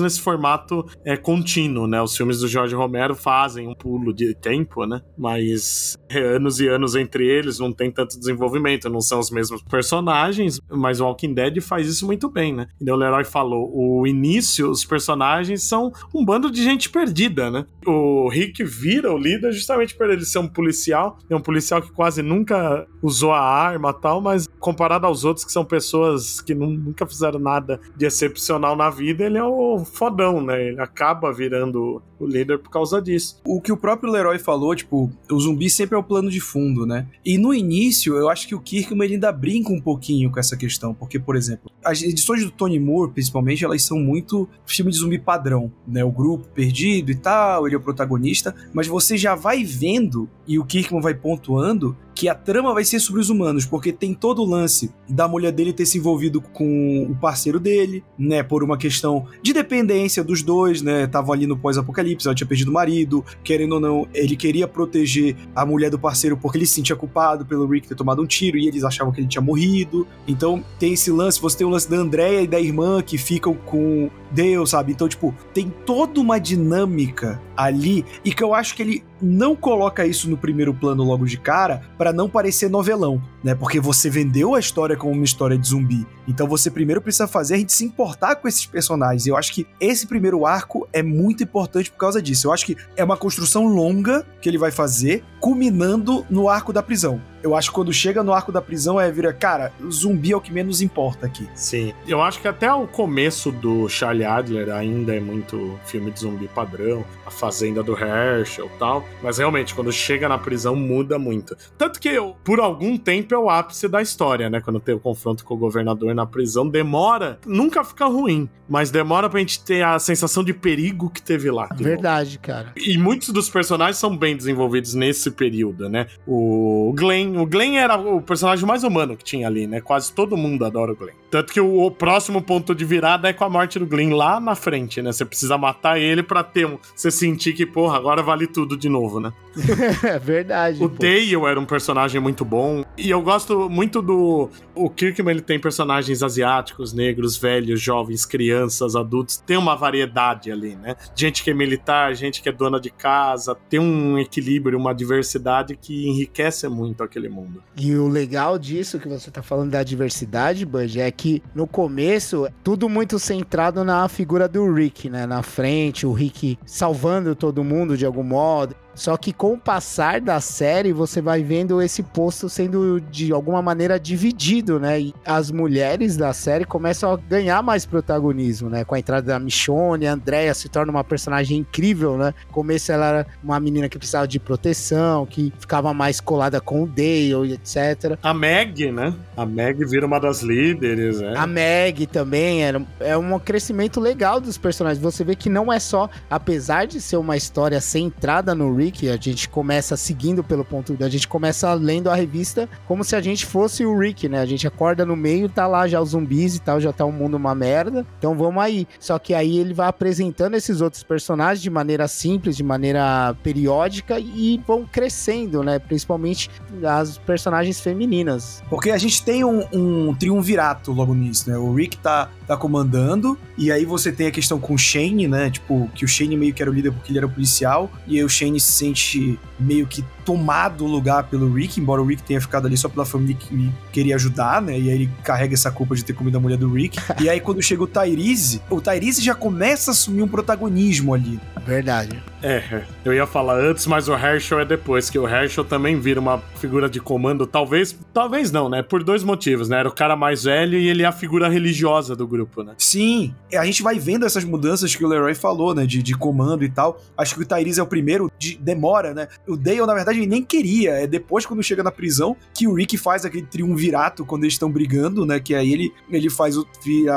nesse 0.00 0.20
formato 0.20 0.86
é, 1.04 1.16
contínuo, 1.16 1.86
né? 1.86 2.00
Os 2.00 2.16
filmes 2.16 2.40
do 2.40 2.48
Jorge 2.48 2.74
Romero 2.74 3.14
fazem 3.14 3.68
um 3.68 3.74
pulo 3.74 4.12
de 4.12 4.34
tempo, 4.34 4.86
né? 4.86 5.00
Mas 5.16 5.96
é 6.08 6.18
anos 6.18 6.60
e 6.60 6.68
anos 6.68 6.94
entre 6.94 7.26
eles, 7.26 7.58
não 7.58 7.72
tem 7.72 7.90
tantos 7.90 8.19
desenvolvimento, 8.20 8.88
não 8.88 9.00
são 9.00 9.18
os 9.18 9.30
mesmos 9.30 9.62
personagens, 9.62 10.60
mas 10.70 11.00
o 11.00 11.04
Walking 11.04 11.34
Dead 11.34 11.60
faz 11.60 11.88
isso 11.88 12.06
muito 12.06 12.28
bem, 12.28 12.54
né? 12.54 12.68
E 12.80 12.90
o 12.90 12.96
Leroy 12.96 13.24
falou, 13.24 13.70
o 13.74 14.06
início, 14.06 14.70
os 14.70 14.84
personagens 14.84 15.62
são 15.62 15.92
um 16.14 16.24
bando 16.24 16.50
de 16.50 16.62
gente 16.62 16.88
perdida, 16.88 17.50
né? 17.50 17.66
O 17.86 18.28
Rick 18.28 18.62
vira 18.62 19.12
o 19.12 19.18
líder 19.18 19.52
justamente 19.52 19.94
por 19.96 20.08
ele 20.08 20.24
ser 20.24 20.38
um 20.38 20.48
policial, 20.48 21.18
é 21.28 21.34
um 21.34 21.40
policial 21.40 21.82
que 21.82 21.90
quase 21.90 22.22
nunca 22.22 22.86
usou 23.02 23.32
a 23.32 23.40
arma 23.40 23.92
tal, 23.92 24.20
mas 24.20 24.46
comparado 24.58 25.06
aos 25.06 25.24
outros 25.24 25.44
que 25.44 25.52
são 25.52 25.64
pessoas 25.64 26.40
que 26.40 26.54
nunca 26.54 27.06
fizeram 27.06 27.40
nada 27.40 27.80
de 27.96 28.06
excepcional 28.06 28.76
na 28.76 28.90
vida, 28.90 29.24
ele 29.24 29.38
é 29.38 29.44
o 29.44 29.84
fodão, 29.84 30.40
né? 30.40 30.68
Ele 30.68 30.80
acaba 30.80 31.32
virando 31.32 32.02
o 32.18 32.26
líder 32.26 32.58
por 32.58 32.70
causa 32.70 33.00
disso. 33.00 33.40
O 33.44 33.60
que 33.60 33.72
o 33.72 33.76
próprio 33.76 34.12
Leroy 34.12 34.38
falou, 34.38 34.74
tipo, 34.74 35.10
o 35.30 35.40
zumbi 35.40 35.70
sempre 35.70 35.96
é 35.96 35.98
o 35.98 36.04
plano 36.04 36.30
de 36.30 36.40
fundo, 36.40 36.84
né? 36.84 37.06
E 37.24 37.38
no 37.38 37.54
início, 37.54 38.09
eu 38.16 38.28
acho 38.28 38.46
que 38.46 38.54
o 38.54 38.60
Kirkman 38.60 39.04
ele 39.04 39.14
ainda 39.14 39.32
brinca 39.32 39.72
um 39.72 39.80
pouquinho 39.80 40.30
com 40.30 40.38
essa 40.38 40.56
questão, 40.56 40.94
porque, 40.94 41.18
por 41.18 41.36
exemplo, 41.36 41.70
as 41.84 42.02
edições 42.02 42.44
do 42.44 42.50
Tony 42.50 42.78
Moore, 42.78 43.12
principalmente, 43.12 43.64
elas 43.64 43.82
são 43.82 43.98
muito 43.98 44.48
filme 44.66 44.90
de 44.90 44.98
zumbi 44.98 45.18
padrão, 45.18 45.72
né? 45.86 46.04
O 46.04 46.10
grupo 46.10 46.48
perdido 46.48 47.10
e 47.10 47.14
tal, 47.14 47.66
ele 47.66 47.74
é 47.74 47.78
o 47.78 47.82
protagonista, 47.82 48.54
mas 48.72 48.86
você 48.86 49.16
já 49.16 49.34
vai 49.34 49.64
vendo, 49.64 50.28
e 50.46 50.58
o 50.58 50.64
Kirkman 50.64 51.00
vai 51.00 51.14
pontuando, 51.14 51.96
que 52.20 52.28
a 52.28 52.34
trama 52.34 52.74
vai 52.74 52.84
ser 52.84 53.00
sobre 53.00 53.18
os 53.18 53.30
humanos, 53.30 53.64
porque 53.64 53.94
tem 53.94 54.12
todo 54.12 54.42
o 54.42 54.44
lance 54.44 54.92
da 55.08 55.26
mulher 55.26 55.50
dele 55.52 55.72
ter 55.72 55.86
se 55.86 55.96
envolvido 55.96 56.38
com 56.38 57.06
o 57.10 57.16
parceiro 57.16 57.58
dele, 57.58 58.04
né, 58.18 58.42
por 58.42 58.62
uma 58.62 58.76
questão 58.76 59.24
de 59.42 59.54
dependência 59.54 60.22
dos 60.22 60.42
dois, 60.42 60.82
né, 60.82 61.04
estavam 61.04 61.32
ali 61.32 61.46
no 61.46 61.56
pós-apocalipse, 61.56 62.28
ela 62.28 62.34
tinha 62.34 62.46
perdido 62.46 62.68
o 62.68 62.74
marido, 62.74 63.24
querendo 63.42 63.76
ou 63.76 63.80
não, 63.80 64.06
ele 64.12 64.36
queria 64.36 64.68
proteger 64.68 65.34
a 65.56 65.64
mulher 65.64 65.88
do 65.88 65.98
parceiro 65.98 66.36
porque 66.36 66.58
ele 66.58 66.66
se 66.66 66.74
sentia 66.74 66.94
culpado 66.94 67.46
pelo 67.46 67.66
Rick 67.66 67.88
ter 67.88 67.94
tomado 67.94 68.20
um 68.20 68.26
tiro 68.26 68.58
e 68.58 68.68
eles 68.68 68.84
achavam 68.84 69.14
que 69.14 69.20
ele 69.22 69.26
tinha 69.26 69.40
morrido. 69.40 70.06
Então 70.28 70.62
tem 70.78 70.92
esse 70.92 71.10
lance, 71.10 71.40
você 71.40 71.56
tem 71.56 71.66
o 71.66 71.70
lance 71.70 71.88
da 71.88 71.96
Andrea 71.96 72.42
e 72.42 72.46
da 72.46 72.60
irmã 72.60 73.00
que 73.00 73.16
ficam 73.16 73.54
com 73.54 74.10
Deus, 74.30 74.70
sabe? 74.70 74.92
Então, 74.92 75.08
tipo, 75.08 75.34
tem 75.52 75.72
toda 75.84 76.20
uma 76.20 76.38
dinâmica 76.38 77.40
ali 77.56 78.04
e 78.24 78.32
que 78.32 78.42
eu 78.42 78.54
acho 78.54 78.74
que 78.74 78.82
ele 78.82 79.04
não 79.20 79.54
coloca 79.54 80.06
isso 80.06 80.30
no 80.30 80.36
primeiro 80.36 80.72
plano 80.72 81.04
logo 81.04 81.26
de 81.26 81.36
cara 81.36 81.82
para 81.98 82.12
não 82.12 82.28
parecer 82.28 82.70
novelão, 82.70 83.20
né? 83.42 83.54
Porque 83.54 83.80
você 83.80 84.10
vendeu 84.10 84.54
a 84.54 84.60
história 84.60 84.96
como 84.96 85.12
uma 85.12 85.24
história 85.24 85.56
de 85.56 85.68
zumbi. 85.68 86.06
Então 86.26 86.46
você 86.46 86.70
primeiro 86.70 87.00
precisa 87.00 87.26
fazer 87.26 87.54
a 87.54 87.58
gente 87.58 87.72
se 87.72 87.84
importar 87.84 88.36
com 88.36 88.46
esses 88.46 88.66
personagens. 88.66 89.26
E 89.26 89.28
eu 89.30 89.36
acho 89.36 89.52
que 89.52 89.66
esse 89.80 90.06
primeiro 90.06 90.46
arco 90.46 90.88
é 90.92 91.02
muito 91.02 91.42
importante 91.42 91.90
por 91.90 91.98
causa 91.98 92.20
disso. 92.22 92.46
Eu 92.46 92.52
acho 92.52 92.66
que 92.66 92.76
é 92.96 93.02
uma 93.02 93.16
construção 93.16 93.66
longa 93.66 94.26
que 94.40 94.48
ele 94.48 94.58
vai 94.58 94.70
fazer, 94.70 95.24
culminando 95.40 96.24
no 96.30 96.48
arco 96.48 96.72
da 96.72 96.82
prisão. 96.82 97.20
Eu 97.42 97.56
acho 97.56 97.70
que 97.70 97.74
quando 97.74 97.92
chega 97.92 98.22
no 98.22 98.34
arco 98.34 98.52
da 98.52 98.60
prisão 98.60 99.00
é 99.00 99.10
vira, 99.10 99.32
cara, 99.32 99.72
zumbi 99.90 100.32
é 100.32 100.36
o 100.36 100.40
que 100.40 100.52
menos 100.52 100.82
importa 100.82 101.24
aqui. 101.24 101.48
Sim. 101.54 101.94
Eu 102.06 102.20
acho 102.22 102.38
que 102.38 102.46
até 102.46 102.70
o 102.72 102.86
começo 102.86 103.50
do 103.50 103.88
Charlie 103.88 104.26
Adler 104.26 104.68
ainda 104.70 105.16
é 105.16 105.20
muito 105.20 105.78
filme 105.86 106.10
de 106.10 106.20
zumbi 106.20 106.48
padrão, 106.48 107.02
a 107.26 107.30
fazenda 107.30 107.82
do 107.82 107.98
Herschel 107.98 108.66
e 108.66 108.78
tal. 108.78 109.04
Mas 109.22 109.38
realmente, 109.38 109.74
quando 109.74 109.90
chega 109.90 110.28
na 110.28 110.36
prisão, 110.36 110.76
muda 110.76 111.18
muito. 111.18 111.56
Tanto 111.78 111.98
que 111.98 112.08
eu, 112.08 112.36
por 112.44 112.60
algum 112.60 112.98
tempo 112.98 113.29
é 113.34 113.38
o 113.38 113.48
ápice 113.48 113.88
da 113.88 114.00
história, 114.02 114.48
né? 114.48 114.60
Quando 114.60 114.80
tem 114.80 114.94
o 114.94 115.00
confronto 115.00 115.44
com 115.44 115.54
o 115.54 115.56
governador 115.56 116.14
na 116.14 116.26
prisão, 116.26 116.68
demora, 116.68 117.38
nunca 117.46 117.82
fica 117.84 118.06
ruim, 118.06 118.48
mas 118.68 118.90
demora 118.90 119.28
pra 119.28 119.40
gente 119.40 119.62
ter 119.64 119.82
a 119.82 119.98
sensação 119.98 120.44
de 120.44 120.52
perigo 120.52 121.10
que 121.10 121.22
teve 121.22 121.50
lá. 121.50 121.68
Verdade, 121.74 122.36
novo. 122.36 122.42
cara. 122.42 122.72
E 122.76 122.96
muitos 122.98 123.30
dos 123.30 123.48
personagens 123.48 123.96
são 123.96 124.16
bem 124.16 124.36
desenvolvidos 124.36 124.94
nesse 124.94 125.30
período, 125.30 125.88
né? 125.88 126.06
O 126.26 126.92
Glenn 126.96 127.40
o 127.40 127.46
Glenn 127.46 127.76
era 127.76 127.96
o 127.96 128.20
personagem 128.20 128.66
mais 128.66 128.84
humano 128.84 129.16
que 129.16 129.24
tinha 129.24 129.46
ali, 129.46 129.66
né? 129.66 129.80
Quase 129.80 130.12
todo 130.12 130.36
mundo 130.36 130.64
adora 130.64 130.92
o 130.92 130.96
Glenn. 130.96 131.14
Tanto 131.30 131.52
que 131.52 131.60
o, 131.60 131.86
o 131.86 131.90
próximo 131.90 132.42
ponto 132.42 132.74
de 132.74 132.84
virada 132.84 133.28
é 133.28 133.32
com 133.32 133.44
a 133.44 133.48
morte 133.48 133.78
do 133.78 133.86
Glenn 133.86 134.14
lá 134.14 134.40
na 134.40 134.54
frente, 134.54 135.00
né? 135.00 135.12
Você 135.12 135.24
precisa 135.24 135.56
matar 135.56 135.98
ele 135.98 136.22
pra 136.22 136.42
ter 136.42 136.66
um. 136.66 136.78
Você 136.94 137.10
sentir 137.10 137.52
que, 137.52 137.64
porra, 137.64 137.96
agora 137.96 138.22
vale 138.22 138.46
tudo 138.46 138.76
de 138.76 138.88
novo, 138.88 139.20
né? 139.20 139.32
é 140.02 140.18
verdade. 140.18 140.82
O 140.82 140.88
pô. 140.88 140.96
Dale 140.98 141.34
era 141.34 141.58
um 141.58 141.64
personagem 141.64 142.20
muito 142.20 142.44
bom. 142.44 142.84
E 142.96 143.10
eu 143.10 143.19
gosto 143.22 143.68
muito 143.68 144.00
do. 144.00 144.48
O 144.74 144.88
Kirkman 144.88 145.34
ele 145.34 145.40
tem 145.40 145.58
personagens 145.58 146.22
asiáticos, 146.22 146.92
negros, 146.92 147.36
velhos, 147.36 147.80
jovens, 147.80 148.24
crianças, 148.24 148.96
adultos. 148.96 149.36
Tem 149.36 149.56
uma 149.56 149.74
variedade 149.74 150.50
ali, 150.50 150.76
né? 150.76 150.96
Gente 151.14 151.42
que 151.42 151.50
é 151.50 151.54
militar, 151.54 152.14
gente 152.14 152.42
que 152.42 152.48
é 152.48 152.52
dona 152.52 152.80
de 152.80 152.90
casa. 152.90 153.54
Tem 153.68 153.80
um 153.80 154.18
equilíbrio, 154.18 154.78
uma 154.78 154.94
diversidade 154.94 155.76
que 155.76 156.08
enriquece 156.08 156.68
muito 156.68 157.02
aquele 157.02 157.28
mundo. 157.28 157.62
E 157.76 157.94
o 157.94 158.08
legal 158.08 158.58
disso 158.58 158.98
que 158.98 159.08
você 159.08 159.30
tá 159.30 159.42
falando 159.42 159.70
da 159.70 159.82
diversidade, 159.82 160.64
Bud, 160.64 161.00
é 161.00 161.10
que 161.10 161.42
no 161.54 161.66
começo 161.66 162.48
tudo 162.62 162.88
muito 162.88 163.18
centrado 163.18 163.84
na 163.84 164.08
figura 164.08 164.48
do 164.48 164.72
Rick, 164.72 165.08
né? 165.08 165.26
Na 165.26 165.42
frente, 165.42 166.06
o 166.06 166.12
Rick 166.12 166.58
salvando 166.64 167.34
todo 167.34 167.64
mundo 167.64 167.96
de 167.96 168.06
algum 168.06 168.22
modo. 168.22 168.74
Só 169.00 169.16
que 169.16 169.32
com 169.32 169.54
o 169.54 169.58
passar 169.58 170.20
da 170.20 170.42
série, 170.42 170.92
você 170.92 171.22
vai 171.22 171.42
vendo 171.42 171.80
esse 171.80 172.02
posto 172.02 172.50
sendo 172.50 173.00
de 173.00 173.32
alguma 173.32 173.62
maneira 173.62 173.98
dividido, 173.98 174.78
né? 174.78 175.00
E 175.00 175.14
as 175.24 175.50
mulheres 175.50 176.18
da 176.18 176.34
série 176.34 176.66
começam 176.66 177.10
a 177.10 177.16
ganhar 177.16 177.62
mais 177.62 177.86
protagonismo, 177.86 178.68
né? 178.68 178.84
Com 178.84 178.94
a 178.94 178.98
entrada 178.98 179.26
da 179.26 179.38
Michonne, 179.38 180.06
a 180.06 180.12
Andrea 180.12 180.52
se 180.52 180.68
torna 180.68 180.92
uma 180.92 181.02
personagem 181.02 181.56
incrível, 181.56 182.18
né? 182.18 182.34
No 182.46 182.52
começo 182.52 182.92
ela 182.92 183.06
era 183.06 183.26
uma 183.42 183.58
menina 183.58 183.88
que 183.88 183.96
precisava 183.96 184.28
de 184.28 184.38
proteção, 184.38 185.24
que 185.24 185.50
ficava 185.58 185.94
mais 185.94 186.20
colada 186.20 186.60
com 186.60 186.82
o 186.82 186.86
Dale, 186.86 187.54
etc. 187.54 188.18
A 188.22 188.34
Meg, 188.34 188.92
né? 188.92 189.14
A 189.34 189.46
Meg 189.46 189.82
vira 189.86 190.04
uma 190.04 190.20
das 190.20 190.42
líderes, 190.42 191.22
né? 191.22 191.32
A 191.38 191.46
Meg 191.46 192.06
também 192.06 192.64
era, 192.64 192.82
é 193.00 193.16
um 193.16 193.38
crescimento 193.38 193.98
legal 193.98 194.42
dos 194.42 194.58
personagens. 194.58 195.02
Você 195.02 195.24
vê 195.24 195.34
que 195.34 195.48
não 195.48 195.72
é 195.72 195.78
só, 195.78 196.10
apesar 196.28 196.86
de 196.86 197.00
ser 197.00 197.16
uma 197.16 197.34
história 197.34 197.80
centrada 197.80 198.54
no 198.54 198.76
Rick, 198.76 198.89
a 199.08 199.16
gente 199.16 199.48
começa 199.48 199.96
seguindo 199.96 200.42
pelo 200.42 200.64
ponto, 200.64 200.96
a 201.00 201.08
gente 201.08 201.26
começa 201.28 201.72
lendo 201.74 202.10
a 202.10 202.14
revista 202.14 202.68
como 202.86 203.04
se 203.04 203.14
a 203.16 203.20
gente 203.20 203.46
fosse 203.46 203.84
o 203.84 203.96
Rick, 203.98 204.28
né? 204.28 204.40
A 204.40 204.46
gente 204.46 204.66
acorda 204.66 205.04
no 205.04 205.16
meio, 205.16 205.48
tá 205.48 205.66
lá 205.66 205.86
já 205.86 206.00
os 206.00 206.10
zumbis 206.10 206.56
e 206.56 206.60
tal, 206.60 206.80
já 206.80 206.92
tá 206.92 207.04
o 207.04 207.12
mundo 207.12 207.36
uma 207.36 207.54
merda. 207.54 208.06
Então 208.18 208.36
vamos 208.36 208.62
aí. 208.62 208.86
Só 208.98 209.18
que 209.18 209.34
aí 209.34 209.58
ele 209.58 209.74
vai 209.74 209.88
apresentando 209.88 210.54
esses 210.54 210.80
outros 210.80 211.02
personagens 211.02 211.62
de 211.62 211.70
maneira 211.70 212.06
simples, 212.08 212.56
de 212.56 212.62
maneira 212.62 213.34
periódica 213.42 214.18
e 214.18 214.60
vão 214.66 214.84
crescendo, 214.84 215.62
né? 215.62 215.78
Principalmente 215.78 216.50
as 216.84 217.18
personagens 217.18 217.80
femininas. 217.80 218.62
Porque 218.68 218.90
a 218.90 218.98
gente 218.98 219.22
tem 219.24 219.44
um, 219.44 219.64
um 219.72 220.14
triunvirato 220.14 220.92
logo 220.92 221.14
nisso, 221.14 221.50
né? 221.50 221.56
O 221.56 221.72
Rick 221.74 221.98
tá, 221.98 222.30
tá 222.46 222.56
comandando, 222.56 223.38
e 223.56 223.70
aí 223.70 223.84
você 223.84 224.12
tem 224.12 224.26
a 224.26 224.30
questão 224.30 224.58
com 224.58 224.74
o 224.74 224.78
Shane, 224.78 225.28
né? 225.28 225.50
Tipo, 225.50 225.88
que 225.94 226.04
o 226.04 226.08
Shane 226.08 226.36
meio 226.36 226.52
que 226.54 226.62
era 226.62 226.70
o 226.70 226.74
líder 226.74 226.92
porque 226.92 227.12
ele 227.12 227.18
era 227.18 227.28
policial, 227.28 227.90
e 228.06 228.18
aí 228.18 228.24
o 228.24 228.28
Shane 228.28 228.60
se 228.70 228.78
sente 228.78 229.38
meio 229.58 229.86
que 229.86 230.04
tomado 230.24 230.84
o 230.84 230.88
lugar 230.88 231.24
pelo 231.24 231.52
Rick, 231.52 231.80
embora 231.80 232.00
o 232.00 232.04
Rick 232.04 232.22
tenha 232.22 232.40
ficado 232.40 232.66
ali 232.66 232.76
só 232.76 232.88
pela 232.88 233.04
família 233.04 233.36
que 233.36 233.72
queria 233.92 234.14
ajudar, 234.16 234.62
né? 234.62 234.78
E 234.78 234.88
aí 234.88 234.94
ele 234.94 235.10
carrega 235.22 235.54
essa 235.54 235.70
culpa 235.70 235.94
de 235.94 236.04
ter 236.04 236.12
comido 236.12 236.36
a 236.36 236.40
mulher 236.40 236.56
do 236.56 236.72
Rick. 236.72 236.98
e 237.20 237.28
aí 237.28 237.40
quando 237.40 237.62
chega 237.62 237.82
o 237.82 237.86
Tyrese, 237.86 238.62
o 238.70 238.80
Tyrese 238.80 239.22
já 239.22 239.34
começa 239.34 239.90
a 239.90 239.92
assumir 239.92 240.22
um 240.22 240.28
protagonismo 240.28 241.14
ali. 241.14 241.40
Verdade. 241.66 242.22
É, 242.42 242.82
eu 243.04 243.12
ia 243.12 243.26
falar 243.26 243.58
antes, 243.58 243.86
mas 243.86 244.08
o 244.08 244.14
Herschel 244.14 244.60
é 244.60 244.64
depois, 244.64 245.10
que 245.10 245.18
o 245.18 245.28
Herschel 245.28 245.64
também 245.64 246.00
vira 246.00 246.18
uma 246.18 246.38
figura 246.56 246.88
de 246.88 246.98
comando, 246.98 247.46
talvez, 247.46 247.96
talvez 248.12 248.50
não, 248.50 248.68
né? 248.68 248.82
Por 248.82 249.04
dois 249.04 249.22
motivos, 249.22 249.68
né? 249.68 249.78
Era 249.78 249.88
o 249.88 249.94
cara 249.94 250.16
mais 250.16 250.44
velho 250.44 250.78
e 250.78 250.88
ele 250.88 251.02
é 251.02 251.06
a 251.06 251.12
figura 251.12 251.48
religiosa 251.48 252.16
do 252.16 252.26
grupo, 252.26 252.62
né? 252.62 252.74
Sim, 252.78 253.34
a 253.54 253.64
gente 253.64 253.82
vai 253.82 253.98
vendo 253.98 254.24
essas 254.24 254.44
mudanças 254.44 254.94
que 254.96 255.04
o 255.04 255.08
Leroy 255.08 255.34
falou, 255.34 255.74
né? 255.74 255.84
De, 255.84 256.02
de 256.02 256.14
comando 256.14 256.64
e 256.64 256.68
tal. 256.68 257.00
Acho 257.16 257.34
que 257.34 257.42
o 257.42 257.46
Tyrese 257.46 257.78
é 257.78 257.82
o 257.82 257.86
primeiro, 257.86 258.30
de, 258.38 258.56
demora, 258.56 259.12
né? 259.12 259.28
O 259.46 259.56
Dale, 259.56 259.84
na 259.84 259.94
verdade, 259.94 260.09
ele 260.16 260.26
nem 260.26 260.42
queria. 260.42 260.92
É 260.92 261.06
depois, 261.06 261.46
quando 261.46 261.62
chega 261.62 261.82
na 261.82 261.90
prisão, 261.90 262.36
que 262.54 262.66
o 262.66 262.74
Rick 262.74 262.96
faz 262.96 263.24
aquele 263.24 263.46
triunvirato 263.46 264.24
quando 264.24 264.44
eles 264.44 264.54
estão 264.54 264.70
brigando, 264.70 265.24
né? 265.26 265.40
Que 265.40 265.54
aí 265.54 265.72
ele, 265.72 265.92
ele 266.10 266.30
faz 266.30 266.56
o, 266.56 266.66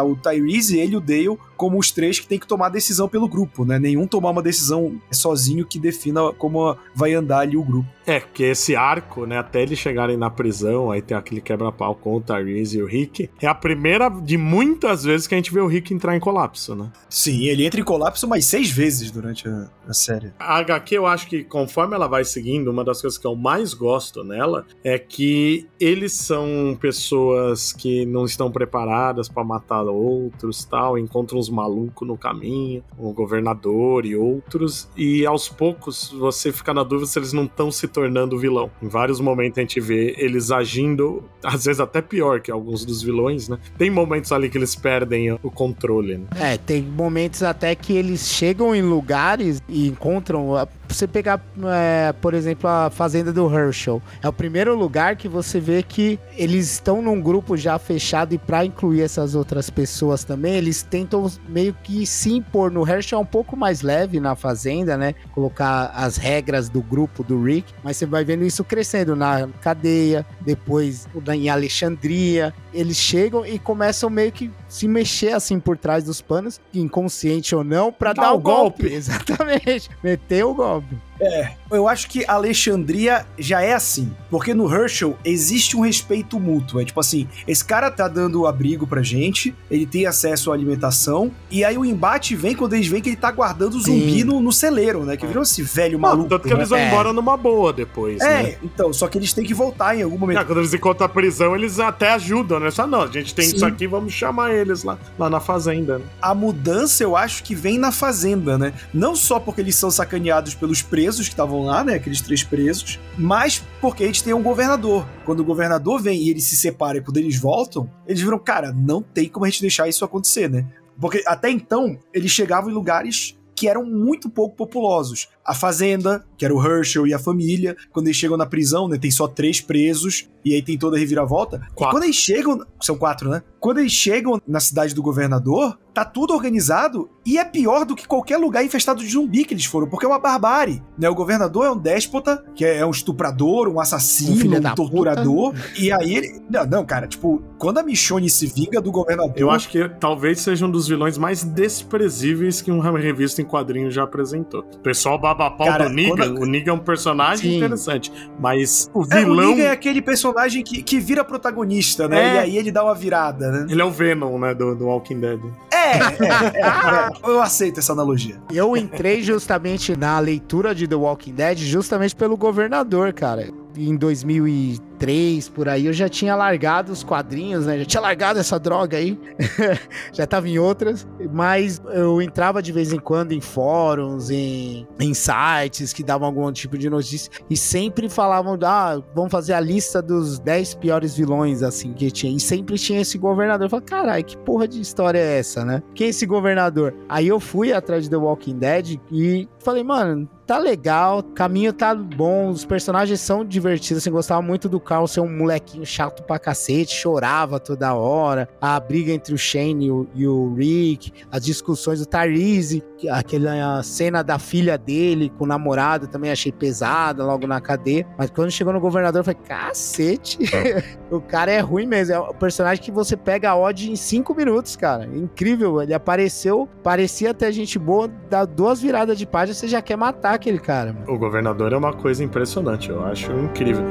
o 0.06 0.16
Tyrese, 0.16 0.80
ele 0.80 0.94
e 0.94 0.98
o 0.98 1.02
Dale 1.02 1.38
como 1.56 1.80
os 1.80 1.92
três 1.92 2.20
que 2.20 2.28
tem 2.28 2.38
que 2.38 2.48
tomar 2.48 2.70
decisão 2.70 3.08
pelo 3.08 3.28
grupo, 3.28 3.64
né? 3.64 3.80
Nenhum 3.80 4.06
tomar 4.06 4.32
uma 4.32 4.42
decisão 4.42 5.00
sozinho 5.12 5.66
que 5.66 5.80
defina 5.80 6.34
como 6.34 6.76
vai 6.94 7.14
andar 7.14 7.40
ali 7.40 7.56
o 7.56 7.64
grupo. 7.64 7.88
É, 8.06 8.20
porque 8.20 8.44
esse 8.44 8.76
arco, 8.76 9.26
né, 9.26 9.38
até 9.38 9.62
eles 9.62 9.80
chegarem 9.80 10.18
na 10.18 10.30
prisão, 10.30 10.92
aí 10.92 11.02
tem 11.02 11.16
aquele 11.16 11.42
quebra-pau 11.42 11.96
com 11.96 12.16
o 12.16 12.22
Tyrese 12.22 12.78
e 12.78 12.84
o 12.84 12.86
Rick, 12.86 13.30
é 13.42 13.48
a 13.48 13.56
primeira 13.56 14.10
de 14.10 14.38
muitas 14.38 15.04
vezes 15.04 15.26
que 15.26 15.36
a 15.36 15.38
gente 15.38 15.54
vê 15.54 15.60
o 15.60 15.68
Rick 15.68 15.94
entrar 15.94 16.16
em 16.16 16.20
colapso, 16.20 16.76
né? 16.76 16.92
Sim, 17.10 17.46
ele 17.46 17.66
entra 17.66 17.80
em 17.80 17.84
colapso 17.84 18.28
mais 18.28 18.46
seis 18.46 18.70
vezes 18.70 19.10
durante 19.10 19.48
a, 19.48 19.70
a 19.88 19.94
série. 19.94 20.34
A 20.40 20.58
HQ, 20.58 20.96
eu 20.96 21.06
acho 21.06 21.28
que 21.28 21.44
conforme 21.44 21.96
ela 21.96 22.08
vai 22.08 22.26
seguindo, 22.26 22.70
uma 22.70 22.84
das 22.84 23.02
coisas 23.02 23.18
que 23.18 23.26
eu 23.26 23.36
mais 23.36 23.74
gosto 23.74 24.24
nela 24.24 24.66
é 24.84 25.00
que 25.00 25.68
eles 25.80 26.14
são 26.14 26.78
pessoas 26.80 27.72
que 27.72 28.06
não 28.06 28.26
estão 28.26 28.52
preparadas 28.52 29.30
para 29.30 29.44
matar 29.44 29.84
outros, 29.84 30.66
tal, 30.66 30.98
encontram 30.98 31.40
uns 31.40 31.50
malucos 31.50 32.08
no 32.08 32.18
caminho, 32.18 32.84
o 32.98 33.14
governador 33.14 34.06
e 34.06 34.16
outros, 34.16 34.90
e 34.98 35.26
aos 35.26 35.48
poucos 35.48 36.12
você 36.12 36.52
fica 36.52 36.74
na 36.74 36.84
dúvida 36.84 37.08
se 37.08 37.20
eles 37.20 37.34
não 37.34 37.46
estão 37.46 37.72
se 37.72 37.88
tornando 37.94 38.38
vilão. 38.38 38.70
Em 38.82 38.88
vários 38.88 39.20
momentos 39.20 39.58
a 39.58 39.62
gente 39.62 39.80
vê 39.80 40.16
eles 40.18 40.52
agindo, 40.52 41.24
às 41.44 41.66
vezes 41.66 41.80
até 41.80 42.02
pior 42.02 42.42
que 42.42 42.52
alguns 42.52 42.84
dos 42.84 43.02
vilões, 43.02 43.48
né? 43.48 43.58
Tem 43.78 43.90
momentos 43.90 44.32
ali 44.32 44.50
que 44.50 44.58
eles 44.58 44.76
perdem 44.76 45.32
o 45.32 45.52
controle. 45.52 46.18
Né? 46.18 46.26
É, 46.40 46.58
tem 46.58 46.82
momentos 46.82 47.44
até 47.44 47.76
que 47.76 47.94
eles 47.94 48.28
chegam 48.28 48.76
em 48.76 48.82
lugares 48.82 49.62
e 49.70 49.88
encontram 49.88 50.56
você 50.94 51.08
pegar, 51.08 51.44
é, 51.66 52.14
por 52.14 52.34
exemplo, 52.34 52.70
a 52.70 52.90
fazenda 52.90 53.34
do 53.34 53.52
Herschel, 53.52 54.02
é 54.22 54.30
o 54.30 54.34
primeiro 54.34 54.76
lugar 54.76 55.16
que 55.16 55.28
você 55.28 55.60
vê 55.60 55.82
que 55.82 56.20
eles 56.38 56.72
estão 56.72 57.02
num 57.02 57.20
grupo 57.20 57.58
já 57.58 57.80
fechado 57.80 58.34
e 58.34 58.38
para 58.38 58.66
incluir 58.66 59.02
essas 59.02 59.34
outras 59.34 59.70
pessoas 59.70 60.24
também, 60.24 60.56
eles 60.56 60.84
tentam 60.84 61.30
meio 61.50 61.76
que 61.84 62.06
se 62.06 62.32
impor. 62.32 62.70
No 62.70 62.88
Herschel 62.88 63.20
é 63.20 63.22
um 63.22 63.26
pouco 63.26 63.58
mais 63.58 63.82
leve 63.82 64.20
na 64.20 64.36
fazenda, 64.36 64.96
né? 64.96 65.16
Colocar 65.34 65.92
as 65.96 66.18
regras 66.18 66.70
do 66.70 66.82
grupo 66.82 67.24
do 67.24 67.42
Rick, 67.42 67.74
mas 67.84 67.98
você 67.98 68.06
vai 68.06 68.24
vendo 68.24 68.44
isso 68.46 68.64
crescendo 68.64 69.16
na 69.16 69.48
cadeia, 69.62 70.26
depois 70.42 71.08
em 71.34 71.50
Alexandria. 71.50 72.54
Eles 72.74 72.98
chegam 72.98 73.46
e 73.46 73.60
começam 73.60 74.10
meio 74.10 74.32
que 74.32 74.50
se 74.68 74.88
mexer 74.88 75.34
assim 75.34 75.60
por 75.60 75.78
trás 75.78 76.04
dos 76.04 76.22
panos, 76.22 76.62
inconsciente 76.74 77.56
ou 77.56 77.64
não, 77.64 77.92
para 77.92 78.14
dar 78.14 78.34
o 78.34 78.40
golpe. 78.40 78.84
golpe. 78.84 78.96
Exatamente. 78.96 79.90
Meter 80.04 80.44
o 80.46 80.54
golpe. 80.54 80.98
É, 81.24 81.52
eu 81.72 81.88
acho 81.88 82.08
que 82.10 82.26
Alexandria 82.28 83.26
já 83.38 83.62
é 83.62 83.74
assim. 83.74 84.12
Porque 84.30 84.54
no 84.54 84.72
Herschel 84.72 85.18
existe 85.24 85.78
um 85.78 85.82
respeito 85.82 86.40
mútuo. 86.40 86.80
É 86.80 86.86
tipo 86.86 87.00
assim, 87.00 87.28
esse 87.48 87.64
cara 87.64 87.90
tá 87.90 88.08
dando 88.08 88.46
abrigo 88.46 88.86
pra 88.86 89.02
gente, 89.02 89.56
ele 89.70 89.86
tem 89.86 90.06
acesso 90.06 90.52
à 90.52 90.54
alimentação, 90.54 91.32
e 91.50 91.64
aí 91.64 91.78
o 91.78 91.86
embate 91.86 92.36
vem 92.36 92.56
quando 92.56 92.74
eles 92.74 92.88
veem 92.88 93.02
que 93.02 93.10
ele 93.10 93.16
tá 93.16 93.32
guardando 93.32 93.76
o 93.76 93.82
zumbi 93.82 94.24
no, 94.24 94.42
no, 94.42 94.52
celeiro, 94.52 95.06
né? 95.06 95.18
Que 95.18 95.26
virou 95.26 95.44
esse 95.44 95.62
velho 95.62 96.00
maluco. 96.00 96.30
Tanto 96.30 96.44
que 96.44 96.54
né? 96.54 96.60
eles 96.60 96.70
vão 96.70 96.80
é. 96.80 96.88
embora 96.88 97.14
numa 97.14 97.38
boa 97.38 97.72
depois. 97.72 98.22
É, 98.22 98.44
né? 98.44 98.56
então, 98.64 98.92
só 98.92 99.08
que 99.08 99.18
eles 99.18 99.34
têm 99.34 99.46
que 99.46 99.54
voltar 99.54 99.96
em 99.96 100.02
algum 100.02 100.18
momento. 100.18 100.40
Ah, 100.40 100.46
quando 100.46 100.60
eles 100.60 100.74
encontram 100.74 101.06
a 101.06 101.10
prisão, 101.10 101.56
eles 101.56 101.80
até 101.80 102.12
ajudam, 102.14 102.60
né? 102.60 102.72
Só 102.72 102.86
não, 102.86 103.04
a 103.04 103.08
gente 103.08 103.34
tem 103.34 103.46
Sim. 103.46 103.56
isso 103.56 103.66
aqui, 103.66 103.88
vamos 103.88 104.14
chamar 104.14 104.54
eles 104.54 104.84
lá, 104.84 104.98
lá 105.18 105.30
na 105.30 105.40
fazenda. 105.40 106.00
Né? 106.00 106.06
A 106.22 106.34
mudança 106.34 107.04
eu 107.04 107.16
acho 107.16 107.44
que 107.44 107.56
vem 107.56 107.78
na 107.78 107.92
fazenda, 107.92 108.58
né? 108.58 108.74
Não 108.94 109.16
só 109.16 109.40
porque 109.40 109.62
eles 109.62 109.76
são 109.76 109.90
sacaneados 109.90 110.56
pelos 110.56 110.82
presos 110.82 111.13
que 111.22 111.34
estavam 111.34 111.64
lá, 111.64 111.84
né? 111.84 111.96
Aqueles 111.96 112.22
três 112.22 112.44
presos, 112.44 113.00
mas 113.18 113.64
porque 113.80 114.04
a 114.04 114.08
gente 114.08 114.24
tem 114.24 114.34
um 114.34 114.44
governador. 114.44 115.08
Quando 115.26 115.40
o 115.40 115.46
governador 115.46 116.02
vem 116.02 116.22
e 116.24 116.30
eles 116.30 116.46
se 116.46 116.56
separam 116.56 117.00
e 117.00 117.02
quando 117.02 117.18
eles 117.18 117.38
voltam, 117.38 117.90
eles 118.08 118.22
viram, 118.22 118.40
cara, 118.40 118.72
não 118.72 119.02
tem 119.02 119.28
como 119.28 119.46
a 119.46 119.50
gente 119.50 119.62
deixar 119.62 119.88
isso 119.88 120.04
acontecer, 120.04 120.50
né? 120.50 120.66
Porque 121.00 121.24
até 121.26 121.50
então, 121.50 121.98
eles 122.14 122.32
chegavam 122.32 122.70
em 122.70 122.74
lugares 122.74 123.38
que 123.56 123.68
eram 123.68 123.86
muito 123.86 124.30
pouco 124.30 124.56
populosos. 124.56 125.30
A 125.46 125.54
fazenda, 125.54 126.26
que 126.38 126.46
era 126.46 126.54
o 126.54 126.66
Herschel 126.66 127.06
e 127.06 127.14
a 127.14 127.20
família, 127.20 127.76
quando 127.92 128.08
eles 128.08 128.18
chegam 128.18 128.38
na 128.38 128.46
prisão, 128.46 128.88
né, 128.88 128.98
tem 128.98 129.12
só 129.12 129.28
três 129.28 129.60
presos, 129.60 130.30
e 130.46 130.54
aí 130.54 130.62
tem 130.62 130.78
toda 130.78 130.98
a 130.98 131.00
reviravolta. 131.00 131.62
Quando 131.74 132.04
eles 132.04 132.16
chegam. 132.16 132.66
São 132.82 132.98
quatro, 132.98 133.30
né? 133.30 133.42
Quando 133.60 133.80
eles 133.80 133.94
chegam 133.94 134.42
na 134.46 134.60
cidade 134.60 134.94
do 134.94 135.02
governador, 135.02 135.78
tá 135.94 136.04
tudo 136.04 136.34
organizado 136.34 137.10
e 137.26 137.38
é 137.38 137.46
pior 137.46 137.86
do 137.86 137.96
que 137.96 138.06
qualquer 138.06 138.38
lugar 138.38 138.66
infestado 138.66 139.02
de 139.02 139.10
zumbi 139.10 139.46
que 139.46 139.54
eles 139.54 139.64
foram, 139.64 139.88
porque 139.88 140.06
é 140.06 140.10
uma 140.10 140.20
barbárie. 140.20 140.84
Né? 140.98 141.08
O 141.08 141.16
governador 141.16 141.66
é 141.66 141.72
um 141.72 141.78
déspota, 141.78 142.44
que 142.56 142.66
é 142.66 142.86
um 142.86 142.90
estuprador, 142.90 143.70
um 143.70 143.80
assassino, 143.80 144.56
um, 144.56 144.58
um 144.58 144.76
torturador. 144.76 145.54
Puta. 145.54 145.80
E 145.80 145.92
aí 145.92 146.16
ele. 146.16 146.42
Não, 146.50 146.66
não, 146.66 146.86
cara, 146.86 147.08
tipo, 147.08 147.42
quando 147.58 147.78
a 147.78 147.84
Michonne 147.84 148.30
se 148.30 148.48
vinga 148.48 148.82
do 148.82 148.92
governador. 148.92 149.38
Eu 149.38 149.50
acho 149.50 149.70
que 149.70 149.88
talvez 149.98 150.42
seja 150.42 150.66
um 150.66 150.72
dos 150.72 150.88
vilões 150.88 151.18
mais 151.18 151.44
desprezíveis 151.44 152.62
que 152.62 152.70
uma 152.70 153.00
revista 153.00 153.42
em 153.42 153.46
quadrinhos 153.46 153.94
já 153.94 154.04
apresentou. 154.04 154.66
O 154.76 154.80
pessoal 154.80 155.18
baba 155.34 155.56
pau 155.56 155.68
cara, 155.68 155.88
do 155.88 155.94
Negan. 155.94 156.16
Quando... 156.16 156.42
O 156.42 156.46
Negan 156.46 156.72
é 156.72 156.76
um 156.76 156.80
personagem 156.80 157.52
Sim. 157.52 157.58
interessante, 157.58 158.12
mas 158.40 158.90
o 158.94 159.04
vilão. 159.04 159.22
É, 159.22 159.48
o 159.48 159.50
Negan 159.50 159.64
é 159.64 159.72
aquele 159.72 160.02
personagem 160.02 160.64
que, 160.64 160.82
que 160.82 161.00
vira 161.00 161.24
protagonista, 161.24 162.08
né? 162.08 162.24
É. 162.24 162.36
E 162.36 162.38
aí 162.40 162.58
ele 162.58 162.72
dá 162.72 162.84
uma 162.84 162.96
virada, 162.96 163.52
né? 163.52 163.68
Ele 163.70 163.82
é 163.82 163.86
o 163.86 163.92
Venom, 163.92 164.38
né, 164.40 164.54
do, 164.54 164.76
do 164.76 164.86
Walking 164.86 165.20
Dead. 165.20 165.40
É, 165.84 165.98
é, 166.26 166.62
é, 166.64 167.10
eu 167.24 167.42
aceito 167.42 167.80
essa 167.80 167.94
analogia. 167.94 168.42
Eu 168.52 168.76
entrei 168.78 169.22
justamente 169.22 169.96
na 169.96 170.20
leitura 170.20 170.74
de 170.74 170.88
The 170.88 170.96
Walking 170.96 171.34
Dead 171.34 171.58
justamente 171.58 172.16
pelo 172.16 172.38
governador, 172.38 173.14
cara. 173.14 173.50
Em 173.76 173.96
2000 173.96 174.84
2003, 175.04 175.50
por 175.50 175.68
aí, 175.68 175.86
eu 175.86 175.94
já 175.94 176.08
tinha 176.08 176.36
largado 176.36 176.92
os 176.92 177.04
quadrinhos, 177.04 177.66
né? 177.66 177.80
Já 177.80 177.86
tinha 177.86 178.02
largado 178.02 178.40
essa 178.40 178.60
droga 178.60 178.98
aí. 178.98 179.20
já 180.14 180.26
tava 180.26 180.48
em 180.48 180.58
outras. 180.58 181.08
Mas 181.32 181.82
eu 181.94 182.22
entrava 182.22 182.62
de 182.62 182.72
vez 182.72 182.94
em 182.94 183.00
quando 183.00 183.34
em 183.34 183.42
fóruns, 183.42 184.30
em, 184.30 184.88
em 185.00 185.14
sites 185.14 185.92
que 185.94 186.04
davam 186.04 186.28
algum 186.28 186.52
tipo 186.52 186.78
de 186.78 186.90
notícia. 186.90 187.32
E 187.50 187.58
sempre 187.58 188.10
falavam, 188.10 188.58
ah, 188.64 189.02
vamos 189.14 189.32
fazer 189.32 189.54
a 189.54 189.60
lista 189.60 190.02
dos 190.02 190.40
10 190.40 190.76
piores 190.76 191.16
vilões, 191.16 191.62
assim, 191.64 191.94
que 191.94 192.10
tinha. 192.10 192.36
E 192.36 192.40
sempre 192.40 192.78
tinha 192.78 193.02
esse 193.02 193.18
governador. 193.18 193.66
Eu 193.66 193.70
falei, 193.70 193.86
caralho, 193.86 194.24
que 194.24 194.38
porra 194.38 194.68
de 194.68 194.80
história 194.80 195.20
é 195.20 195.40
essa, 195.40 195.66
né? 195.66 195.73
Quem 195.96 196.08
é 196.08 196.10
esse 196.10 196.26
governador? 196.26 196.94
Aí 197.08 197.28
eu 197.28 197.40
fui 197.40 197.72
atrás 197.72 198.04
de 198.04 198.10
The 198.10 198.18
Walking 198.18 198.58
Dead 198.58 199.00
e 199.12 199.48
falei, 199.60 199.84
mano, 199.84 200.28
tá 200.46 200.58
legal, 200.58 201.20
o 201.20 201.24
caminho 201.24 201.72
tá 201.72 201.96
bom, 201.96 202.50
os 202.50 202.66
personagens 202.66 203.20
são 203.22 203.46
divertidos, 203.46 204.04
assim, 204.04 204.12
gostava 204.12 204.42
muito 204.42 204.68
do 204.68 204.80
Carl 204.80 205.08
ser 205.08 205.22
um 205.22 205.30
molequinho 205.30 205.86
chato 205.86 206.24
pra 206.24 206.38
cacete, 206.38 206.94
chorava 206.94 207.60
toda 207.60 207.94
hora, 207.94 208.50
a 208.60 208.80
briga 208.80 209.12
entre 209.12 209.34
o 209.34 209.38
Shane 209.38 209.86
e 209.86 209.92
o, 209.92 210.08
e 210.14 210.28
o 210.28 210.54
Rick, 210.54 211.12
as 211.32 211.44
discussões 211.44 212.00
do 212.00 212.06
Tyrese, 212.06 212.84
aquela 213.10 213.82
cena 213.84 214.22
da 214.24 214.38
filha 214.40 214.78
dele 214.78 215.32
com 215.38 215.44
o 215.44 215.48
namorado 215.48 216.08
também 216.08 216.32
achei 216.32 216.52
pesada 216.52 217.26
logo 217.26 217.48
na 217.48 217.60
cadeia, 217.62 218.06
mas 218.18 218.30
quando 218.30 218.52
chegou 218.52 218.74
no 218.74 218.80
governador 218.80 219.22
eu 219.22 219.24
falei, 219.24 219.40
cacete, 219.46 220.38
o 221.10 221.22
cara 221.22 221.52
é 221.52 221.60
ruim 221.60 221.86
mesmo, 221.86 222.16
é 222.16 222.20
o 222.20 222.34
personagem 222.34 222.84
que 222.84 222.92
você 222.92 223.16
pega 223.16 223.52
a 223.52 223.58
odd 223.58 223.92
em 223.92 223.96
cinco 223.96 224.36
minutos, 224.36 224.76
cara, 224.76 225.06
incrível, 225.06 225.82
ele 225.82 225.94
apareceu, 225.94 226.68
parecia 226.82 227.32
até 227.32 227.52
gente 227.52 227.80
boa, 227.80 228.10
dá 228.30 228.46
duas 228.46 228.82
viradas 228.82 229.18
de 229.18 229.26
página, 229.26 229.54
você 229.54 229.68
já 229.68 229.82
quer 229.82 229.96
matar 229.96 230.33
aquele 230.36 230.60
cara. 230.60 230.94
Mano. 230.94 231.06
O 231.08 231.18
governador 231.18 231.74
é 231.74 231.78
uma 231.78 231.94
coisa 231.94 232.24
impressionante, 232.24 232.90
eu 232.90 233.06
acho 233.06 233.32
incrível. 233.32 233.84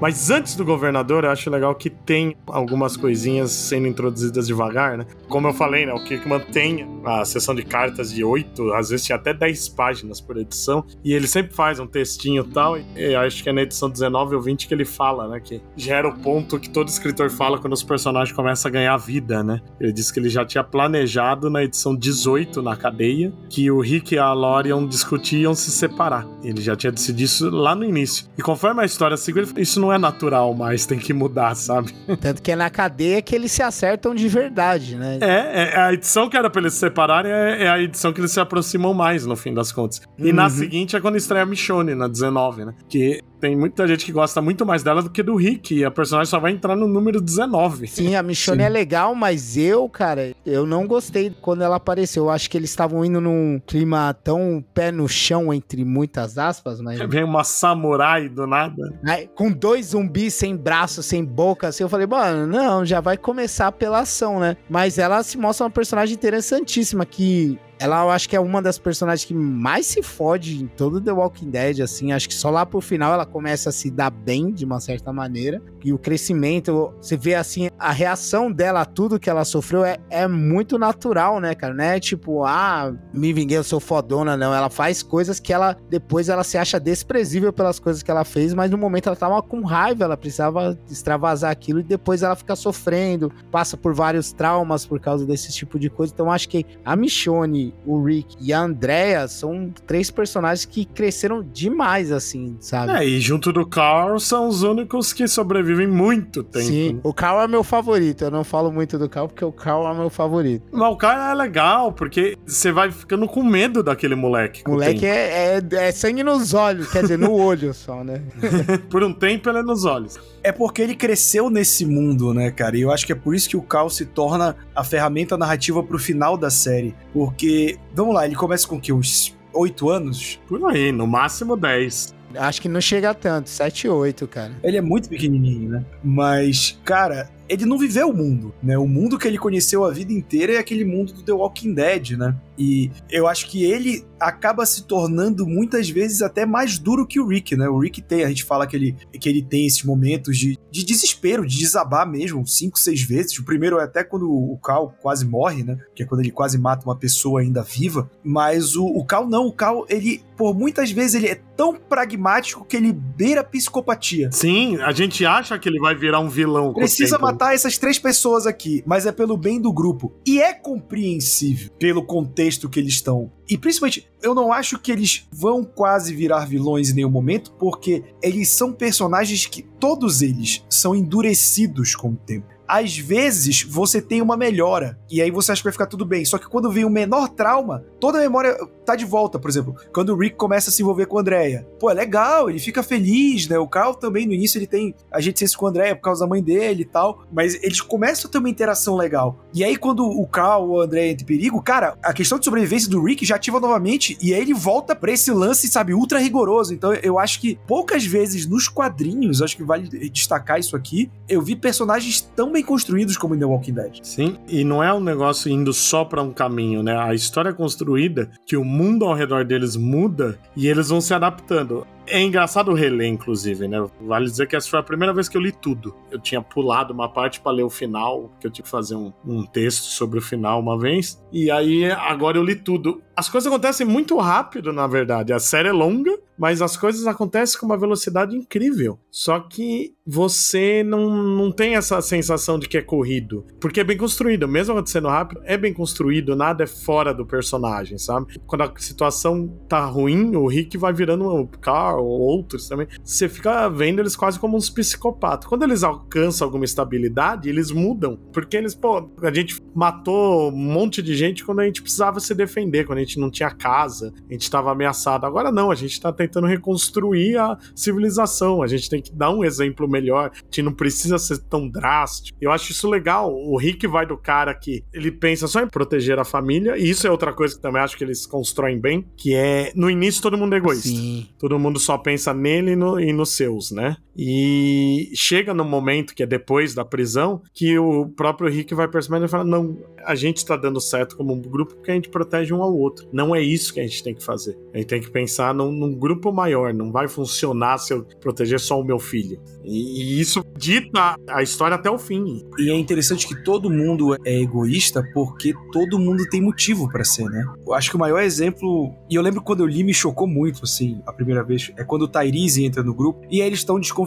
Mas 0.00 0.30
antes 0.30 0.54
do 0.54 0.64
governador, 0.64 1.24
eu 1.24 1.30
acho 1.30 1.48
legal 1.48 1.74
que 1.74 1.88
tem 1.88 2.36
algumas 2.46 2.96
coisinhas 2.96 3.50
sendo 3.50 3.86
introduzidas 3.86 4.46
devagar, 4.46 4.98
né? 4.98 5.06
Como 5.28 5.48
eu 5.48 5.52
falei, 5.52 5.86
né? 5.86 5.92
O 5.92 6.04
Kirkman 6.04 6.40
tem 6.40 6.86
a 7.04 7.24
sessão 7.24 7.54
de 7.54 7.62
cartas 7.62 8.12
de 8.12 8.22
8, 8.22 8.74
às 8.74 8.90
vezes 8.90 9.10
até 9.10 9.32
10 9.32 9.68
páginas 9.70 10.20
por 10.20 10.36
edição, 10.36 10.84
e 11.04 11.12
ele 11.12 11.26
sempre 11.26 11.54
faz 11.54 11.80
um 11.80 11.86
textinho 11.86 12.44
e 12.44 12.52
tal, 12.52 12.76
e 12.78 13.14
acho 13.14 13.42
que 13.42 13.48
é 13.48 13.52
na 13.52 13.62
edição 13.62 13.88
19 13.88 14.34
ou 14.34 14.42
20 14.42 14.68
que 14.68 14.74
ele 14.74 14.84
fala, 14.84 15.28
né? 15.28 15.40
Que 15.40 15.60
gera 15.76 16.08
o 16.08 16.18
ponto 16.18 16.58
que 16.58 16.68
todo 16.68 16.88
escritor 16.88 17.30
fala 17.30 17.58
quando 17.58 17.72
os 17.72 17.82
personagens 17.82 18.34
começam 18.34 18.68
a 18.68 18.72
ganhar 18.72 18.96
vida, 18.96 19.42
né? 19.42 19.60
Ele 19.80 19.92
disse 19.92 20.12
que 20.12 20.20
ele 20.20 20.28
já 20.28 20.44
tinha 20.44 20.62
planejado 20.62 21.48
na 21.48 21.64
edição 21.64 21.94
18, 21.96 22.60
na 22.60 22.76
cadeia, 22.76 23.32
que 23.48 23.70
o 23.70 23.80
Rick 23.80 24.14
e 24.14 24.18
a 24.18 24.32
Lorian 24.32 24.86
discutiam 24.86 25.54
se 25.54 25.70
separar. 25.70 26.26
Ele 26.42 26.60
já 26.60 26.76
tinha 26.76 26.92
decidido 26.92 27.22
isso 27.22 27.50
lá 27.50 27.74
no 27.74 27.84
início. 27.84 28.26
E 28.36 28.42
conforme 28.42 28.82
a 28.82 28.84
história 28.84 29.16
seguiu, 29.16 29.44
isso 29.56 29.80
não 29.80 29.85
não 29.86 29.92
é 29.92 29.98
natural 29.98 30.52
mais, 30.54 30.84
tem 30.84 30.98
que 30.98 31.12
mudar, 31.12 31.54
sabe? 31.54 31.92
Tanto 32.20 32.42
que 32.42 32.50
é 32.50 32.56
na 32.56 32.68
cadeia 32.68 33.22
que 33.22 33.34
eles 33.34 33.52
se 33.52 33.62
acertam 33.62 34.14
de 34.14 34.28
verdade, 34.28 34.96
né? 34.96 35.18
É, 35.20 35.74
é 35.74 35.80
a 35.80 35.92
edição 35.92 36.28
que 36.28 36.36
era 36.36 36.50
pra 36.50 36.60
eles 36.60 36.74
se 36.74 36.80
separarem 36.80 37.30
é, 37.30 37.64
é, 37.64 37.68
a 37.68 37.80
edição 37.80 38.12
que 38.12 38.20
eles 38.20 38.32
se 38.32 38.40
aproximam 38.40 38.92
mais, 38.92 39.24
no 39.24 39.36
fim 39.36 39.54
das 39.54 39.70
contas. 39.70 40.02
E 40.18 40.30
uhum. 40.30 40.34
na 40.34 40.50
seguinte 40.50 40.96
é 40.96 41.00
quando 41.00 41.16
estreia 41.16 41.44
a 41.44 41.46
Michonne, 41.46 41.94
na 41.94 42.08
19, 42.08 42.64
né? 42.64 42.74
Que 42.88 43.20
tem 43.40 43.56
muita 43.56 43.86
gente 43.86 44.04
que 44.04 44.12
gosta 44.12 44.40
muito 44.40 44.64
mais 44.64 44.82
dela 44.82 45.02
do 45.02 45.10
que 45.10 45.22
do 45.22 45.36
Rick. 45.36 45.74
E 45.74 45.84
a 45.84 45.90
personagem 45.90 46.30
só 46.30 46.38
vai 46.38 46.52
entrar 46.52 46.76
no 46.76 46.86
número 46.86 47.20
19. 47.20 47.86
Sim, 47.86 48.14
a 48.14 48.22
Michonne 48.22 48.60
Sim. 48.60 48.66
é 48.66 48.68
legal, 48.68 49.14
mas 49.14 49.56
eu, 49.56 49.88
cara, 49.88 50.34
eu 50.44 50.66
não 50.66 50.86
gostei 50.86 51.34
quando 51.40 51.62
ela 51.62 51.76
apareceu. 51.76 52.24
Eu 52.24 52.30
acho 52.30 52.50
que 52.50 52.56
eles 52.56 52.70
estavam 52.70 53.04
indo 53.04 53.20
num 53.20 53.60
clima 53.66 54.14
tão 54.14 54.64
pé 54.74 54.90
no 54.90 55.08
chão, 55.08 55.52
entre 55.52 55.84
muitas 55.84 56.38
aspas, 56.38 56.80
mas. 56.80 56.98
Vem 57.08 57.24
uma 57.24 57.44
samurai 57.44 58.28
do 58.28 58.46
nada. 58.46 58.94
Aí, 59.06 59.28
com 59.34 59.50
dois 59.50 59.86
zumbis 59.86 60.34
sem 60.34 60.56
braço, 60.56 61.02
sem 61.02 61.24
boca, 61.24 61.68
assim, 61.68 61.82
eu 61.82 61.88
falei, 61.88 62.06
mano, 62.06 62.46
não, 62.46 62.84
já 62.84 63.00
vai 63.00 63.16
começar 63.16 63.72
pela 63.72 64.00
ação, 64.00 64.40
né? 64.40 64.56
Mas 64.68 64.98
ela 64.98 65.22
se 65.22 65.38
mostra 65.38 65.64
uma 65.64 65.70
personagem 65.70 66.14
interessantíssima 66.14 67.04
que 67.04 67.58
ela 67.78 68.04
eu 68.04 68.10
acho 68.10 68.28
que 68.28 68.36
é 68.36 68.40
uma 68.40 68.62
das 68.62 68.78
personagens 68.78 69.24
que 69.24 69.34
mais 69.34 69.86
se 69.86 70.02
fode 70.02 70.62
em 70.62 70.66
todo 70.66 71.00
The 71.00 71.12
Walking 71.12 71.50
Dead, 71.50 71.80
assim. 71.80 72.12
Acho 72.12 72.28
que 72.28 72.34
só 72.34 72.50
lá 72.50 72.64
pro 72.64 72.80
final 72.80 73.12
ela 73.12 73.26
começa 73.26 73.70
a 73.70 73.72
se 73.72 73.90
dar 73.90 74.10
bem, 74.10 74.52
de 74.52 74.64
uma 74.64 74.80
certa 74.80 75.12
maneira. 75.12 75.60
E 75.84 75.92
o 75.92 75.98
crescimento, 75.98 76.92
você 77.00 77.16
vê 77.16 77.34
assim, 77.34 77.68
a 77.78 77.92
reação 77.92 78.50
dela 78.50 78.82
a 78.82 78.84
tudo 78.84 79.20
que 79.20 79.30
ela 79.30 79.44
sofreu 79.44 79.84
é, 79.84 79.98
é 80.10 80.26
muito 80.26 80.78
natural, 80.78 81.40
né, 81.40 81.54
cara? 81.54 81.74
Não 81.74 81.84
é 81.84 82.00
tipo, 82.00 82.44
ah, 82.44 82.94
me 83.12 83.32
vinguei, 83.32 83.56
eu 83.56 83.64
sou 83.64 83.80
fodona, 83.80 84.36
não. 84.36 84.54
Ela 84.54 84.70
faz 84.70 85.02
coisas 85.02 85.38
que 85.38 85.52
ela, 85.52 85.76
depois 85.88 86.28
ela 86.28 86.44
se 86.44 86.58
acha 86.58 86.80
desprezível 86.80 87.52
pelas 87.52 87.78
coisas 87.78 88.02
que 88.02 88.10
ela 88.10 88.24
fez, 88.24 88.54
mas 88.54 88.70
no 88.70 88.78
momento 88.78 89.08
ela 89.08 89.16
tava 89.16 89.40
com 89.42 89.62
raiva, 89.62 90.04
ela 90.04 90.16
precisava 90.16 90.78
extravasar 90.90 91.50
aquilo 91.50 91.80
e 91.80 91.82
depois 91.82 92.22
ela 92.22 92.34
fica 92.36 92.56
sofrendo, 92.56 93.32
passa 93.50 93.76
por 93.76 93.94
vários 93.94 94.32
traumas 94.32 94.86
por 94.86 95.00
causa 95.00 95.26
desse 95.26 95.52
tipo 95.52 95.78
de 95.78 95.90
coisa. 95.90 96.12
Então 96.12 96.30
acho 96.30 96.48
que 96.48 96.64
a 96.84 96.96
Michonne, 96.96 97.65
o 97.84 98.02
Rick 98.02 98.36
e 98.40 98.52
a 98.52 98.60
Andrea 98.60 99.28
são 99.28 99.72
três 99.86 100.10
personagens 100.10 100.64
que 100.64 100.84
cresceram 100.84 101.42
demais, 101.42 102.12
assim, 102.12 102.56
sabe? 102.60 102.92
É, 102.92 103.04
e 103.04 103.20
junto 103.20 103.52
do 103.52 103.66
Carl 103.66 104.18
são 104.18 104.48
os 104.48 104.62
únicos 104.62 105.12
que 105.12 105.26
sobrevivem 105.26 105.86
muito 105.86 106.42
tempo. 106.42 106.66
Sim, 106.66 106.92
né? 106.94 107.00
o 107.02 107.12
Carl 107.12 107.40
é 107.40 107.48
meu 107.48 107.64
favorito. 107.64 108.24
Eu 108.24 108.30
não 108.30 108.44
falo 108.44 108.70
muito 108.70 108.98
do 108.98 109.08
Carl 109.08 109.28
porque 109.28 109.44
o 109.44 109.52
Carl 109.52 109.86
é 109.86 109.94
meu 109.94 110.10
favorito. 110.10 110.64
Mas 110.72 110.92
o 110.92 110.96
Carl 110.96 111.30
é 111.30 111.34
legal, 111.34 111.92
porque 111.92 112.36
você 112.46 112.72
vai 112.72 112.90
ficando 112.90 113.26
com 113.26 113.42
medo 113.42 113.82
daquele 113.82 114.14
moleque. 114.14 114.62
Moleque 114.66 115.06
é, 115.06 115.58
é, 115.58 115.88
é 115.88 115.92
sangue 115.92 116.22
nos 116.22 116.54
olhos, 116.54 116.90
quer 116.90 117.02
dizer, 117.02 117.18
no 117.18 117.32
olho 117.36 117.72
só, 117.72 118.02
né? 118.02 118.22
por 118.90 119.02
um 119.02 119.12
tempo 119.12 119.48
ele 119.48 119.58
é 119.58 119.62
nos 119.62 119.84
olhos. 119.84 120.18
É 120.42 120.52
porque 120.52 120.80
ele 120.80 120.94
cresceu 120.94 121.50
nesse 121.50 121.84
mundo, 121.84 122.32
né, 122.32 122.50
cara? 122.50 122.76
E 122.76 122.82
eu 122.82 122.92
acho 122.92 123.04
que 123.04 123.12
é 123.12 123.16
por 123.16 123.34
isso 123.34 123.48
que 123.48 123.56
o 123.56 123.62
Cal 123.62 123.90
se 123.90 124.06
torna 124.06 124.56
a 124.74 124.84
ferramenta 124.84 125.36
narrativa 125.36 125.82
pro 125.82 125.98
final 125.98 126.36
da 126.36 126.50
série. 126.50 126.94
Porque, 127.12 127.55
vamos 127.94 128.14
lá, 128.14 128.26
ele 128.26 128.34
começa 128.34 128.66
com 128.66 128.80
que? 128.80 128.92
Uns 128.92 129.36
oito 129.52 129.88
anos? 129.88 130.40
Por 130.48 130.64
aí, 130.70 130.92
no 130.92 131.06
máximo 131.06 131.56
dez. 131.56 132.14
Acho 132.34 132.60
que 132.60 132.68
não 132.68 132.80
chega 132.80 133.10
a 133.10 133.14
tanto, 133.14 133.48
7, 133.48 133.88
8, 133.88 134.26
cara. 134.26 134.52
Ele 134.62 134.76
é 134.76 134.80
muito 134.80 135.08
pequenininho, 135.08 135.70
né? 135.70 135.84
Mas, 136.02 136.78
cara, 136.84 137.30
ele 137.48 137.64
não 137.64 137.78
viveu 137.78 138.10
o 138.10 138.16
mundo, 138.16 138.54
né? 138.62 138.76
O 138.78 138.86
mundo 138.86 139.18
que 139.18 139.26
ele 139.26 139.38
conheceu 139.38 139.84
a 139.84 139.90
vida 139.90 140.12
inteira 140.12 140.54
é 140.54 140.58
aquele 140.58 140.84
mundo 140.84 141.12
do 141.12 141.22
The 141.22 141.32
Walking 141.32 141.74
Dead, 141.74 142.10
né? 142.12 142.34
E 142.58 142.90
eu 143.10 143.26
acho 143.26 143.48
que 143.48 143.64
ele 143.64 144.04
acaba 144.18 144.64
se 144.64 144.84
tornando 144.84 145.46
muitas 145.46 145.90
vezes 145.90 146.22
até 146.22 146.46
mais 146.46 146.78
duro 146.78 147.06
que 147.06 147.20
o 147.20 147.26
Rick, 147.26 147.54
né? 147.54 147.68
O 147.68 147.78
Rick 147.78 148.00
tem, 148.00 148.24
a 148.24 148.28
gente 148.28 148.44
fala 148.44 148.66
que 148.66 148.74
ele, 148.74 148.96
que 149.12 149.28
ele 149.28 149.42
tem 149.42 149.66
esses 149.66 149.82
momentos 149.82 150.38
de, 150.38 150.58
de 150.70 150.84
desespero, 150.84 151.46
de 151.46 151.58
desabar 151.58 152.10
mesmo, 152.10 152.46
cinco, 152.46 152.78
seis 152.78 153.02
vezes. 153.02 153.38
O 153.38 153.44
primeiro 153.44 153.78
é 153.78 153.84
até 153.84 154.02
quando 154.02 154.30
o 154.30 154.58
Cal 154.58 154.94
quase 155.02 155.26
morre, 155.26 155.62
né? 155.62 155.78
Que 155.94 156.02
é 156.02 156.06
quando 156.06 156.20
ele 156.20 156.30
quase 156.30 156.56
mata 156.58 156.86
uma 156.86 156.96
pessoa 156.96 157.40
ainda 157.40 157.62
viva. 157.62 158.10
Mas 158.24 158.74
o, 158.74 158.86
o 158.86 159.04
Cal 159.04 159.28
não, 159.28 159.46
o 159.46 159.52
Cal, 159.52 159.84
ele, 159.88 160.22
por 160.36 160.54
muitas 160.54 160.90
vezes, 160.90 161.14
ele 161.14 161.28
é 161.28 161.40
tão 161.56 161.74
pragmático 161.74 162.64
que 162.64 162.76
ele 162.76 162.92
beira 162.92 163.42
a 163.42 163.44
psicopatia. 163.44 164.30
Sim, 164.32 164.78
a 164.78 164.92
gente 164.92 165.24
acha 165.26 165.58
que 165.58 165.68
ele 165.68 165.78
vai 165.78 165.94
virar 165.94 166.20
um 166.20 166.28
vilão. 166.28 166.72
Precisa 166.72 167.18
matar 167.18 167.35
matar 167.36 167.54
essas 167.54 167.76
três 167.76 167.98
pessoas 167.98 168.46
aqui, 168.46 168.82
mas 168.86 169.04
é 169.04 169.12
pelo 169.12 169.36
bem 169.36 169.60
do 169.60 169.70
grupo. 169.70 170.12
E 170.26 170.40
é 170.40 170.54
compreensível 170.54 171.70
pelo 171.78 172.02
contexto 172.02 172.68
que 172.68 172.80
eles 172.80 172.94
estão. 172.94 173.30
E 173.48 173.58
principalmente, 173.58 174.08
eu 174.22 174.34
não 174.34 174.52
acho 174.52 174.78
que 174.78 174.90
eles 174.90 175.28
vão 175.30 175.62
quase 175.62 176.14
virar 176.14 176.46
vilões 176.46 176.90
em 176.90 176.94
nenhum 176.94 177.10
momento, 177.10 177.52
porque 177.52 178.02
eles 178.22 178.48
são 178.48 178.72
personagens 178.72 179.44
que 179.44 179.62
todos 179.62 180.22
eles 180.22 180.64
são 180.68 180.94
endurecidos 180.94 181.94
com 181.94 182.10
o 182.10 182.16
tempo 182.16 182.56
às 182.68 182.98
vezes 182.98 183.62
você 183.62 184.02
tem 184.02 184.20
uma 184.20 184.36
melhora 184.36 184.98
e 185.08 185.22
aí 185.22 185.30
você 185.30 185.52
acha 185.52 185.60
que 185.60 185.66
vai 185.66 185.72
ficar 185.72 185.86
tudo 185.86 186.04
bem. 186.04 186.24
Só 186.24 186.36
que 186.36 186.48
quando 186.48 186.70
vem 186.70 186.84
o 186.84 186.90
menor 186.90 187.28
trauma, 187.28 187.84
toda 188.00 188.18
a 188.18 188.20
memória 188.20 188.56
tá 188.86 188.96
de 188.96 189.04
volta. 189.04 189.38
Por 189.38 189.50
exemplo, 189.50 189.76
quando 189.92 190.10
o 190.10 190.16
Rick 190.16 190.36
começa 190.36 190.70
a 190.70 190.72
se 190.72 190.82
envolver 190.82 191.06
com 191.06 191.18
a 191.18 191.20
Andrea. 191.20 191.66
Pô, 191.78 191.90
é 191.90 191.94
legal, 191.94 192.48
ele 192.48 192.58
fica 192.58 192.82
feliz, 192.82 193.48
né? 193.48 193.58
O 193.58 193.66
Carl 193.66 193.94
também 193.94 194.26
no 194.26 194.32
início 194.32 194.58
ele 194.58 194.66
tem 194.66 194.94
a 195.10 195.20
gente 195.20 195.46
se 195.46 195.56
com 195.56 195.66
a 195.66 195.70
Andrea 195.70 195.94
por 195.96 196.02
causa 196.02 196.24
da 196.24 196.28
mãe 196.28 196.42
dele 196.42 196.82
e 196.82 196.86
tal. 196.86 197.24
Mas 197.32 197.54
eles 197.62 197.80
começam 197.80 198.28
a 198.28 198.32
ter 198.32 198.38
uma 198.38 198.48
interação 198.48 198.96
legal. 198.96 199.38
E 199.52 199.64
aí 199.64 199.76
quando 199.76 200.04
o 200.06 200.26
Carl 200.26 200.68
ou 200.68 200.80
a 200.80 200.84
Andrea 200.84 201.10
entra 201.10 201.22
em 201.22 201.26
perigo, 201.26 201.62
cara, 201.62 201.96
a 202.02 202.12
questão 202.12 202.38
de 202.38 202.44
sobrevivência 202.44 202.90
do 202.90 203.02
Rick 203.02 203.24
já 203.24 203.36
ativa 203.36 203.60
novamente 203.60 204.16
e 204.20 204.32
aí 204.34 204.40
ele 204.40 204.54
volta 204.54 204.94
pra 204.94 205.12
esse 205.12 205.30
lance, 205.30 205.68
sabe, 205.68 205.94
ultra 205.94 206.18
rigoroso. 206.18 206.72
Então 206.72 206.92
eu 206.94 207.18
acho 207.18 207.40
que 207.40 207.58
poucas 207.66 208.04
vezes 208.04 208.46
nos 208.46 208.68
quadrinhos, 208.68 209.42
acho 209.42 209.56
que 209.56 209.64
vale 209.64 209.88
destacar 210.08 210.58
isso 210.58 210.76
aqui, 210.76 211.10
eu 211.28 211.42
vi 211.42 211.56
personagens 211.56 212.20
tão 212.20 212.52
bem 212.52 212.62
construídos 212.62 213.16
como 213.16 213.34
em 213.34 213.38
The 213.38 213.44
Walking 213.44 213.74
Dead. 213.74 214.00
Sim, 214.02 214.38
e 214.48 214.64
não 214.64 214.82
é 214.82 214.92
um 214.92 215.00
negócio 215.00 215.50
indo 215.50 215.72
só 215.72 216.04
para 216.04 216.22
um 216.22 216.32
caminho, 216.32 216.82
né? 216.82 216.96
A 216.96 217.14
história 217.14 217.50
é 217.50 217.52
construída 217.52 218.30
que 218.46 218.56
o 218.56 218.64
mundo 218.76 219.06
ao 219.06 219.14
redor 219.14 219.44
deles 219.44 219.74
muda 219.74 220.38
e 220.54 220.68
eles 220.68 220.90
vão 220.90 221.00
se 221.00 221.14
adaptando. 221.14 221.86
É 222.06 222.20
engraçado 222.20 222.72
reler, 222.72 223.08
inclusive, 223.08 223.66
né? 223.66 223.84
Vale 224.00 224.26
dizer 224.26 224.46
que 224.46 224.56
essa 224.56 224.68
foi 224.68 224.78
a 224.78 224.82
primeira 224.82 225.12
vez 225.12 225.28
que 225.28 225.36
eu 225.36 225.40
li 225.40 225.52
tudo. 225.52 225.94
Eu 226.10 226.20
tinha 226.20 226.40
pulado 226.40 226.92
uma 226.92 227.08
parte 227.08 227.40
para 227.40 227.52
ler 227.52 227.64
o 227.64 227.70
final, 227.70 228.30
que 228.40 228.46
eu 228.46 228.50
tive 228.50 228.64
que 228.64 228.70
fazer 228.70 228.94
um, 228.94 229.12
um, 229.24 229.44
texto 229.44 229.84
sobre 229.84 230.18
o 230.18 230.22
final 230.22 230.60
uma 230.60 230.78
vez. 230.78 231.22
E 231.32 231.50
aí, 231.50 231.90
agora 231.90 232.38
eu 232.38 232.44
li 232.44 232.54
tudo. 232.54 233.02
As 233.16 233.28
coisas 233.28 233.50
acontecem 233.50 233.86
muito 233.86 234.16
rápido, 234.18 234.72
na 234.72 234.86
verdade. 234.86 235.32
A 235.32 235.38
série 235.38 235.68
é 235.68 235.72
longa, 235.72 236.18
mas 236.38 236.60
as 236.60 236.76
coisas 236.76 237.06
acontecem 237.06 237.58
com 237.58 237.66
uma 237.66 237.78
velocidade 237.78 238.36
incrível. 238.36 238.98
Só 239.10 239.40
que 239.40 239.94
você 240.06 240.82
não, 240.84 241.10
não 241.10 241.50
tem 241.50 241.76
essa 241.76 242.00
sensação 242.02 242.58
de 242.58 242.68
que 242.68 242.76
é 242.76 242.82
corrido. 242.82 243.44
Porque 243.58 243.80
é 243.80 243.84
bem 243.84 243.96
construído. 243.96 244.46
Mesmo 244.46 244.74
acontecendo 244.74 245.08
rápido, 245.08 245.40
é 245.44 245.56
bem 245.56 245.72
construído, 245.72 246.36
nada 246.36 246.64
é 246.64 246.66
fora 246.66 247.14
do 247.14 247.24
personagem, 247.24 247.98
sabe? 247.98 248.38
Quando 248.46 248.62
a 248.62 248.72
situação 248.76 249.48
tá 249.68 249.84
ruim, 249.84 250.36
o 250.36 250.46
Rick 250.46 250.76
vai 250.76 250.92
virando 250.92 251.34
um 251.34 251.46
carro, 251.46 251.95
ou 251.96 252.20
outros 252.20 252.68
também. 252.68 252.86
Você 253.02 253.28
fica 253.28 253.68
vendo 253.68 254.00
eles 254.00 254.16
quase 254.16 254.38
como 254.38 254.56
uns 254.56 254.70
psicopatas. 254.70 255.48
Quando 255.48 255.62
eles 255.62 255.82
alcançam 255.82 256.46
alguma 256.46 256.64
estabilidade, 256.64 257.48
eles 257.48 257.70
mudam. 257.70 258.18
Porque 258.32 258.56
eles, 258.56 258.74
pô, 258.74 259.10
a 259.22 259.32
gente 259.32 259.60
matou 259.74 260.50
um 260.50 260.56
monte 260.56 261.02
de 261.02 261.14
gente 261.14 261.44
quando 261.44 261.60
a 261.60 261.64
gente 261.64 261.82
precisava 261.82 262.20
se 262.20 262.34
defender, 262.34 262.84
quando 262.84 262.98
a 262.98 263.02
gente 263.02 263.18
não 263.18 263.30
tinha 263.30 263.50
casa, 263.50 264.12
a 264.28 264.32
gente 264.32 264.42
estava 264.42 264.70
ameaçado. 264.70 265.26
Agora 265.26 265.50
não, 265.52 265.70
a 265.70 265.74
gente 265.74 266.00
tá 266.00 266.12
tentando 266.12 266.46
reconstruir 266.46 267.36
a 267.36 267.56
civilização. 267.74 268.62
A 268.62 268.66
gente 268.66 268.88
tem 268.88 269.02
que 269.02 269.12
dar 269.12 269.30
um 269.30 269.44
exemplo 269.44 269.88
melhor. 269.88 270.30
A 270.32 270.38
gente 270.44 270.62
não 270.62 270.72
precisa 270.72 271.18
ser 271.18 271.38
tão 271.38 271.68
drástico. 271.68 272.36
Eu 272.40 272.50
acho 272.50 272.72
isso 272.72 272.88
legal. 272.88 273.34
O 273.34 273.56
Rick 273.56 273.86
vai 273.86 274.06
do 274.06 274.16
cara 274.16 274.54
que 274.54 274.84
ele 274.92 275.10
pensa 275.10 275.46
só 275.46 275.62
em 275.62 275.68
proteger 275.68 276.18
a 276.18 276.24
família, 276.24 276.76
e 276.76 276.88
isso 276.88 277.06
é 277.06 277.10
outra 277.10 277.32
coisa 277.32 277.54
que 277.54 277.60
também 277.60 277.82
acho 277.82 277.96
que 277.96 278.04
eles 278.04 278.26
constroem 278.26 278.80
bem, 278.80 279.06
que 279.16 279.34
é 279.34 279.72
no 279.74 279.90
início 279.90 280.22
todo 280.22 280.36
mundo 280.36 280.54
é 280.54 280.58
egoísta. 280.58 280.88
Sim. 280.88 281.28
Todo 281.38 281.58
mundo 281.58 281.78
só 281.86 281.96
pensa 281.96 282.34
nele 282.34 282.72
e, 282.72 282.76
no, 282.76 283.00
e 283.00 283.12
nos 283.12 283.36
seus, 283.36 283.70
né? 283.70 283.96
E 284.16 285.10
chega 285.14 285.52
no 285.52 285.64
momento 285.64 286.14
que 286.14 286.22
é 286.22 286.26
depois 286.26 286.74
da 286.74 286.84
prisão 286.84 287.42
que 287.52 287.78
o 287.78 288.08
próprio 288.08 288.50
Rick 288.50 288.74
vai 288.74 288.88
percebendo 288.88 289.26
e 289.26 289.28
fala: 289.28 289.44
Não, 289.44 289.76
a 290.04 290.14
gente 290.14 290.44
tá 290.44 290.56
dando 290.56 290.80
certo 290.80 291.16
como 291.16 291.34
um 291.34 291.40
grupo 291.40 291.74
porque 291.74 291.90
a 291.90 291.94
gente 291.94 292.08
protege 292.08 292.54
um 292.54 292.62
ao 292.62 292.74
outro. 292.74 293.08
Não 293.12 293.34
é 293.34 293.42
isso 293.42 293.74
que 293.74 293.80
a 293.80 293.82
gente 293.82 294.02
tem 294.02 294.14
que 294.14 294.24
fazer. 294.24 294.56
A 294.72 294.78
gente 294.78 294.86
tem 294.86 295.00
que 295.00 295.10
pensar 295.10 295.52
num, 295.52 295.70
num 295.70 295.94
grupo 295.94 296.32
maior. 296.32 296.72
Não 296.72 296.90
vai 296.90 297.08
funcionar 297.08 297.78
se 297.78 297.92
eu 297.92 298.04
proteger 298.20 298.60
só 298.60 298.80
o 298.80 298.84
meu 298.84 298.98
filho. 298.98 299.40
E, 299.64 300.02
e 300.02 300.20
isso 300.20 300.44
dita 300.56 301.16
a 301.28 301.42
história 301.42 301.74
até 301.74 301.90
o 301.90 301.98
fim. 301.98 302.42
E 302.58 302.70
é 302.70 302.74
interessante 302.74 303.26
que 303.26 303.42
todo 303.42 303.68
mundo 303.68 304.14
é 304.24 304.40
egoísta 304.40 305.02
porque 305.12 305.52
todo 305.72 305.98
mundo 305.98 306.24
tem 306.30 306.40
motivo 306.40 306.88
para 306.90 307.04
ser, 307.04 307.24
né? 307.24 307.44
Eu 307.66 307.74
acho 307.74 307.90
que 307.90 307.96
o 307.96 307.98
maior 307.98 308.22
exemplo. 308.22 308.94
E 309.10 309.14
eu 309.14 309.22
lembro 309.22 309.42
quando 309.42 309.60
eu 309.60 309.66
li, 309.66 309.82
me 309.82 309.92
chocou 309.92 310.26
muito, 310.26 310.60
assim, 310.64 311.00
a 311.06 311.12
primeira 311.12 311.42
vez. 311.42 311.72
É 311.76 311.84
quando 311.84 312.02
o 312.02 312.08
Tyrese 312.08 312.64
entra 312.64 312.82
no 312.82 312.94
grupo 312.94 313.20
e 313.30 313.42
aí 313.42 313.48
eles 313.48 313.58
estão 313.58 313.78
desconfiados, 313.80 314.05